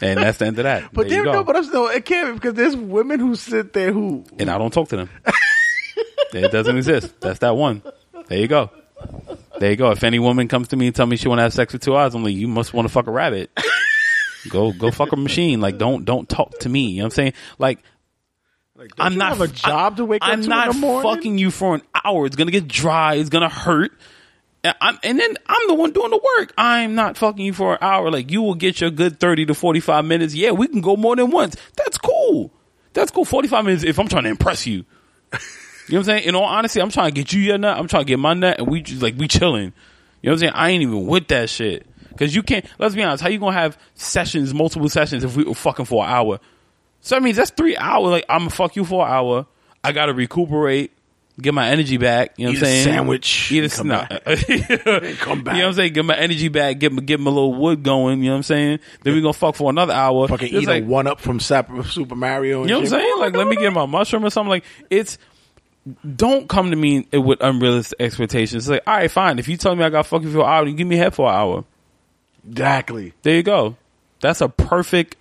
And 0.00 0.18
that's 0.18 0.38
the 0.38 0.46
end 0.46 0.58
of 0.58 0.62
that. 0.64 0.92
but 0.94 1.08
there 1.08 1.18
you 1.18 1.24
there, 1.24 1.32
go. 1.34 1.38
no, 1.40 1.44
but 1.44 1.56
I'm 1.56 1.64
still 1.64 1.86
it 1.88 2.04
can't 2.06 2.28
be 2.28 2.32
because 2.34 2.54
there's 2.54 2.74
women 2.74 3.20
who 3.20 3.36
sit 3.36 3.74
there 3.74 3.92
who 3.92 4.24
and 4.38 4.48
I 4.48 4.56
don't 4.56 4.72
talk 4.72 4.88
to 4.88 4.96
them. 4.96 5.10
it 6.32 6.50
doesn't 6.50 6.76
exist. 6.76 7.20
That's 7.20 7.40
that 7.40 7.54
one. 7.54 7.82
There 8.28 8.38
you 8.38 8.48
go. 8.48 8.70
There 9.58 9.70
you 9.70 9.76
go. 9.76 9.90
If 9.90 10.02
any 10.04 10.18
woman 10.18 10.48
comes 10.48 10.68
to 10.68 10.76
me 10.76 10.86
and 10.86 10.96
tell 10.96 11.04
me 11.06 11.16
she 11.16 11.28
want 11.28 11.40
to 11.40 11.42
have 11.42 11.52
sex 11.52 11.72
for 11.72 11.78
two 11.78 11.94
hours, 11.94 12.14
I'm 12.14 12.24
like, 12.24 12.34
you 12.34 12.48
must 12.48 12.72
want 12.72 12.88
to 12.88 12.92
fuck 12.92 13.06
a 13.06 13.10
rabbit. 13.10 13.50
go 14.48 14.72
go 14.72 14.90
fuck 14.90 15.12
a 15.12 15.16
machine. 15.16 15.60
Like 15.60 15.78
don't 15.78 16.04
don't 16.04 16.28
talk 16.28 16.58
to 16.60 16.68
me. 16.68 16.90
You 16.90 16.98
know 16.98 17.04
what 17.04 17.06
I'm 17.06 17.10
saying? 17.10 17.32
Like 17.58 17.78
I'm 18.98 19.12
you 19.12 19.18
not 19.18 19.28
have 19.36 19.40
a 19.40 19.48
job 19.48 19.96
to 19.98 20.04
wake 20.04 20.22
up 20.22 20.28
I'm 20.28 20.40
not 20.42 20.72
the 20.72 20.78
morning? 20.78 21.10
fucking 21.10 21.38
you 21.38 21.50
for 21.50 21.74
an 21.74 21.82
hour. 22.04 22.26
It's 22.26 22.36
gonna 22.36 22.50
get 22.50 22.68
dry. 22.68 23.14
It's 23.14 23.30
gonna 23.30 23.48
hurt. 23.48 23.92
And, 24.64 24.74
I'm, 24.80 24.98
and 25.02 25.18
then 25.18 25.36
I'm 25.46 25.66
the 25.66 25.74
one 25.74 25.90
doing 25.92 26.10
the 26.10 26.20
work. 26.38 26.52
I'm 26.56 26.94
not 26.94 27.16
fucking 27.16 27.44
you 27.44 27.52
for 27.52 27.72
an 27.72 27.78
hour. 27.80 28.10
Like 28.10 28.30
you 28.30 28.42
will 28.42 28.54
get 28.54 28.80
your 28.80 28.90
good 28.90 29.20
thirty 29.20 29.44
to 29.46 29.54
forty 29.54 29.80
five 29.80 30.04
minutes. 30.04 30.34
Yeah, 30.34 30.52
we 30.52 30.68
can 30.68 30.80
go 30.80 30.96
more 30.96 31.16
than 31.16 31.30
once. 31.30 31.56
That's 31.76 31.98
cool. 31.98 32.52
That's 32.92 33.10
cool. 33.10 33.24
Forty 33.24 33.48
five 33.48 33.64
minutes 33.64 33.84
if 33.84 33.98
I'm 33.98 34.08
trying 34.08 34.24
to 34.24 34.30
impress 34.30 34.66
you. 34.66 34.84
You 35.88 35.94
know 35.94 36.02
what 36.02 36.10
I'm 36.10 36.18
saying? 36.18 36.28
In 36.28 36.34
all 36.36 36.44
honesty, 36.44 36.80
I'm 36.80 36.90
trying 36.90 37.12
to 37.12 37.14
get 37.20 37.32
you 37.32 37.40
your 37.40 37.58
nut. 37.58 37.76
I'm 37.76 37.88
trying 37.88 38.04
to 38.04 38.08
get 38.08 38.18
my 38.20 38.34
nut, 38.34 38.60
and 38.60 38.68
we 38.68 38.82
just 38.82 39.02
like 39.02 39.16
we 39.18 39.26
chilling. 39.26 39.72
You 40.22 40.30
know 40.30 40.30
what 40.30 40.32
I'm 40.34 40.38
saying? 40.38 40.52
I 40.54 40.70
ain't 40.70 40.82
even 40.82 41.06
with 41.08 41.26
that 41.28 41.50
shit 41.50 41.86
because 42.12 42.34
you 42.34 42.42
can't. 42.42 42.64
Let's 42.78 42.94
be 42.94 43.02
honest. 43.02 43.22
How 43.22 43.28
you 43.28 43.38
gonna 43.38 43.52
have 43.56 43.78
sessions, 43.94 44.52
multiple 44.54 44.88
sessions, 44.88 45.24
if 45.24 45.36
we 45.36 45.44
were 45.44 45.54
fucking 45.54 45.86
for 45.86 46.04
an 46.04 46.10
hour? 46.10 46.40
So 47.00 47.16
that 47.16 47.22
means 47.22 47.36
that's 47.36 47.50
three 47.50 47.76
hours. 47.76 48.10
Like 48.10 48.24
I'm 48.28 48.40
gonna 48.40 48.50
fuck 48.50 48.76
you 48.76 48.84
for 48.84 49.04
an 49.06 49.12
hour. 49.12 49.46
I 49.82 49.90
gotta 49.92 50.12
recuperate, 50.14 50.92
get 51.40 51.52
my 51.52 51.68
energy 51.68 51.96
back. 51.96 52.34
You 52.36 52.46
know 52.46 52.52
what 52.52 52.58
I'm 52.58 52.62
a 52.62 52.66
saying? 52.66 52.84
sandwich, 52.84 53.50
Eat 53.52 53.64
a 53.64 53.68
come 53.68 53.88
nah. 53.88 54.06
back. 54.06 54.24
come 54.24 55.16
come 55.16 55.38
You 55.38 55.44
know 55.44 55.52
what 55.52 55.64
I'm 55.64 55.72
saying? 55.74 55.92
Get 55.94 56.04
my 56.04 56.16
energy 56.16 56.48
back. 56.48 56.78
Get 56.78 56.92
my, 56.92 57.02
get 57.02 57.18
my 57.18 57.30
little 57.30 57.54
wood 57.54 57.82
going. 57.82 58.20
You 58.20 58.26
know 58.26 58.30
what 58.32 58.36
I'm 58.36 58.42
saying? 58.44 58.78
Then 59.02 59.14
we 59.14 59.20
gonna 59.20 59.32
fuck 59.32 59.56
for 59.56 59.68
another 59.70 59.92
hour. 59.92 60.28
fucking 60.28 60.46
It's 60.54 60.62
eat 60.62 60.68
like, 60.68 60.84
a 60.84 60.86
one 60.86 61.08
up 61.08 61.20
from 61.20 61.40
Sap- 61.40 61.70
Super 61.86 62.14
Mario. 62.14 62.60
And 62.60 62.70
you 62.70 62.74
know 62.76 62.80
what 62.82 62.92
I'm 62.92 63.00
shit. 63.00 63.08
saying? 63.08 63.18
Like, 63.18 63.34
let 63.34 63.48
me 63.48 63.56
get 63.56 63.72
my 63.72 63.86
mushroom 63.86 64.24
or 64.24 64.30
something. 64.30 64.50
Like, 64.50 64.64
it's 64.88 65.18
don't 66.14 66.48
come 66.48 66.70
to 66.70 66.76
me 66.76 67.08
with 67.12 67.40
unrealistic 67.40 68.00
expectations. 68.00 68.64
It's 68.64 68.70
like, 68.70 68.82
all 68.86 68.94
right, 68.94 69.10
fine. 69.10 69.40
If 69.40 69.48
you 69.48 69.56
tell 69.56 69.74
me 69.74 69.82
I 69.82 69.90
got 69.90 70.06
fucking 70.06 70.30
for 70.32 70.40
an 70.40 70.46
hour, 70.46 70.66
you 70.66 70.74
give 70.74 70.86
me 70.86 70.96
head 70.96 71.12
for 71.12 71.28
an 71.28 71.34
hour. 71.34 71.64
Exactly. 72.48 73.12
There 73.22 73.36
you 73.36 73.42
go. 73.42 73.76
That's 74.20 74.40
a 74.40 74.48
perfect 74.48 75.16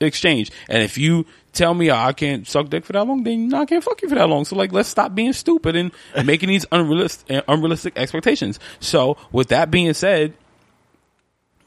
exchange. 0.00 0.50
And 0.68 0.82
if 0.82 0.98
you 0.98 1.26
tell 1.52 1.74
me 1.74 1.90
oh, 1.90 1.96
I 1.96 2.12
can't 2.12 2.46
suck 2.46 2.68
dick 2.68 2.84
for 2.84 2.92
that 2.92 3.06
long, 3.06 3.22
then 3.22 3.52
I 3.54 3.64
can't 3.64 3.82
fuck 3.82 4.00
you 4.02 4.08
for 4.08 4.14
that 4.14 4.28
long. 4.28 4.44
So 4.44 4.56
like, 4.56 4.72
let's 4.72 4.88
stop 4.88 5.14
being 5.14 5.32
stupid 5.32 5.76
and 5.76 5.92
making 6.24 6.48
these 6.48 6.66
unrealistic, 6.72 7.44
unrealistic 7.48 7.98
expectations. 7.98 8.58
So 8.80 9.16
with 9.32 9.48
that 9.48 9.70
being 9.70 9.92
said, 9.94 10.34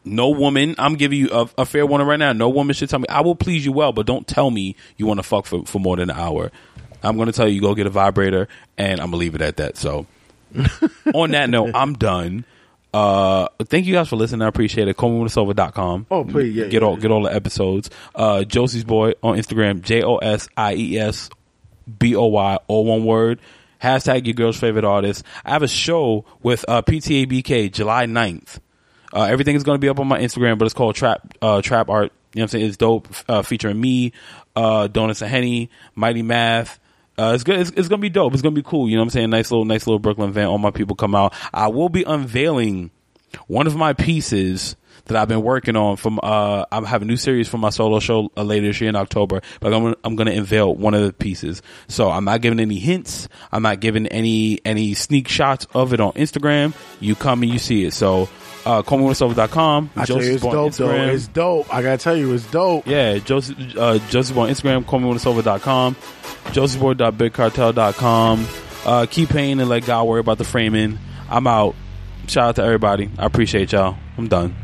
no 0.04 0.30
woman, 0.30 0.76
I'm 0.80 0.96
giving 0.96 1.20
you 1.20 1.30
a, 1.32 1.50
a 1.60 1.66
fair 1.66 1.86
one 1.86 2.02
right 2.02 2.18
now. 2.18 2.34
No 2.34 2.50
woman 2.50 2.74
should 2.74 2.90
tell 2.90 3.00
me 3.00 3.08
I 3.08 3.22
will 3.22 3.36
please 3.36 3.64
you 3.66 3.72
well, 3.72 3.94
but 3.94 4.06
don't 4.06 4.28
tell 4.28 4.50
me 4.50 4.76
you 4.98 5.06
want 5.06 5.20
to 5.20 5.24
fuck 5.24 5.46
for, 5.46 5.64
for 5.66 5.80
more 5.80 5.98
than 5.98 6.10
an 6.10 6.18
hour. 6.18 6.52
I'm 7.04 7.16
going 7.18 7.28
to 7.28 7.34
tell 7.34 7.48
you, 7.48 7.62
go 7.62 7.74
get 7.76 7.88
a 7.88 7.92
vibrator, 7.92 8.48
and 8.78 9.00
I'm 9.00 9.08
gonna 9.08 9.18
leave 9.18 9.36
it 9.36 9.42
at 9.42 9.58
that. 9.58 9.78
So, 9.78 10.06
on 11.14 11.32
that 11.32 11.50
note, 11.50 11.72
I'm 11.74 11.94
done. 11.94 12.46
Uh, 12.94 13.48
thank 13.66 13.86
you 13.86 13.94
guys 13.94 14.10
for 14.10 14.18
listening. 14.18 14.42
I 14.42 14.48
appreciate 14.48 14.88
it. 14.88 14.98
CallMeWhenIt'sOver.com. 14.98 16.08
Oh, 16.12 16.26
please, 16.26 16.56
yeah, 16.56 16.66
get 16.66 16.82
yeah, 16.82 16.88
all 16.88 16.96
yeah. 16.96 17.02
get 17.02 17.12
all 17.12 17.24
the 17.24 17.34
episodes. 17.34 17.90
Uh, 18.14 18.44
Josie's 18.44 18.84
boy 18.84 19.14
on 19.24 19.38
Instagram. 19.38 19.82
J 19.82 20.04
O 20.04 20.18
S 20.18 20.50
I 20.58 20.76
E 20.76 20.98
S 20.98 21.30
B 22.00 22.16
O 22.16 22.26
Y, 22.26 22.58
all 22.68 22.86
one 22.86 23.06
word. 23.06 23.40
Hashtag 23.82 24.26
your 24.26 24.34
girl's 24.34 24.60
favorite 24.60 24.86
artist. 24.86 25.24
I 25.44 25.52
have 25.52 25.64
a 25.64 25.68
show 25.68 26.26
with 26.44 26.64
uh, 26.68 26.84
PTABK 26.84 27.72
July 27.72 28.06
9th. 28.06 28.60
Uh, 29.12 29.24
everything 29.24 29.56
is 29.56 29.64
going 29.64 29.76
to 29.76 29.80
be 29.80 29.90
up 29.90 30.00
on 30.00 30.08
my 30.08 30.20
Instagram, 30.20 30.58
but 30.58 30.66
it's 30.66 30.74
called 30.76 30.96
Trap 30.96 31.36
uh, 31.42 31.62
Trap 31.62 31.90
Art. 31.90 32.12
You 32.34 32.40
know 32.40 32.44
what 32.44 32.44
I'm 32.44 32.48
saying? 32.50 32.66
It's 32.68 32.78
dope. 32.78 33.08
Uh, 33.28 33.42
featuring 33.42 33.80
me, 33.80 34.14
uh, 34.56 34.88
Donuts 34.88 35.22
and 35.22 35.32
Henny, 35.32 35.70
Mighty 35.96 36.22
Math. 36.22 36.80
Uh, 37.22 37.34
it's 37.34 37.44
good. 37.44 37.60
It's, 37.60 37.70
it's 37.72 37.88
gonna 37.88 38.02
be 38.02 38.10
dope. 38.10 38.34
It's 38.34 38.42
gonna 38.42 38.56
be 38.56 38.64
cool. 38.64 38.90
You 38.90 38.96
know 38.96 39.02
what 39.02 39.06
I'm 39.06 39.10
saying? 39.12 39.30
Nice 39.30 39.52
little, 39.52 39.66
nice 39.66 39.86
little 39.86 40.00
Brooklyn 40.00 40.30
event. 40.30 40.50
All 40.50 40.58
my 40.58 40.72
people 40.72 40.96
come 40.96 41.14
out. 41.14 41.34
I 41.54 41.68
will 41.68 41.90
be 41.90 42.04
unveiling 42.04 42.90
one 43.48 43.68
of 43.68 43.76
my 43.76 43.94
pieces 43.94 44.76
that 45.06 45.18
I've 45.18 45.28
been 45.28 45.42
working 45.42 45.76
on 45.76 45.98
from 45.98 46.20
uh 46.22 46.66
I 46.72 46.86
have 46.88 47.02
a 47.02 47.06
new 47.06 47.18
series 47.18 47.48
for 47.48 47.58
my 47.58 47.70
solo 47.70 48.00
show 48.00 48.32
uh, 48.38 48.44
later 48.44 48.68
this 48.68 48.82
year 48.82 48.90
in 48.90 48.96
October 48.96 49.42
but 49.60 49.74
I'm 49.74 49.84
gonna, 49.84 49.96
I'm 50.04 50.18
to 50.18 50.32
unveil 50.32 50.76
one 50.76 50.94
of 50.94 51.04
the 51.04 51.14
pieces 51.14 51.62
so 51.88 52.10
I'm 52.10 52.26
not 52.26 52.42
giving 52.42 52.60
any 52.60 52.78
hints 52.78 53.28
I'm 53.52 53.64
not 53.64 53.80
giving 53.80 54.08
any 54.08 54.60
any 54.64 54.94
sneak 54.94 55.28
shots 55.28 55.66
of 55.74 55.94
it 55.94 56.00
on 56.00 56.12
Instagram 56.14 56.74
you 57.00 57.16
come 57.16 57.42
and 57.42 57.52
you 57.52 57.60
see 57.60 57.86
it 57.86 57.94
so 57.94 58.30
uh 58.66 58.82
callmewhenit'sover.com 58.84 59.90
I 59.96 60.06
tell 60.06 60.24
you, 60.24 60.34
it's 60.34 60.44
dope 60.44 60.74
though. 60.74 60.92
It's 60.92 61.28
dope. 61.28 61.74
I 61.74 61.82
gotta 61.82 61.98
tell 61.98 62.16
you, 62.16 62.34
it's 62.34 62.50
dope. 62.52 62.86
Yeah, 62.88 63.18
Joseph, 63.18 63.58
uh, 63.78 64.00
Joseph 64.10 64.36
Instagram, 64.36 64.86
call 64.86 65.00
me 65.00 65.10
on 65.10 65.16
Instagram, 65.18 65.62
callmewhenit'sover.com, 65.62 65.96
josiesboy.bigcartel.com. 66.46 68.48
Uh, 68.86 69.06
keep 69.10 69.30
paying 69.30 69.60
and 69.60 69.70
let 69.70 69.86
God 69.86 70.08
worry 70.08 70.20
about 70.20 70.38
the 70.38 70.44
framing. 70.44 70.98
I'm 71.30 71.48
out. 71.48 71.76
Shout 72.28 72.50
out 72.50 72.56
to 72.58 72.64
everybody. 72.64 73.10
I 73.18 73.26
appreciate 73.26 73.72
y'all. 73.72 73.98
I'm 74.18 74.28
done. 74.28 74.56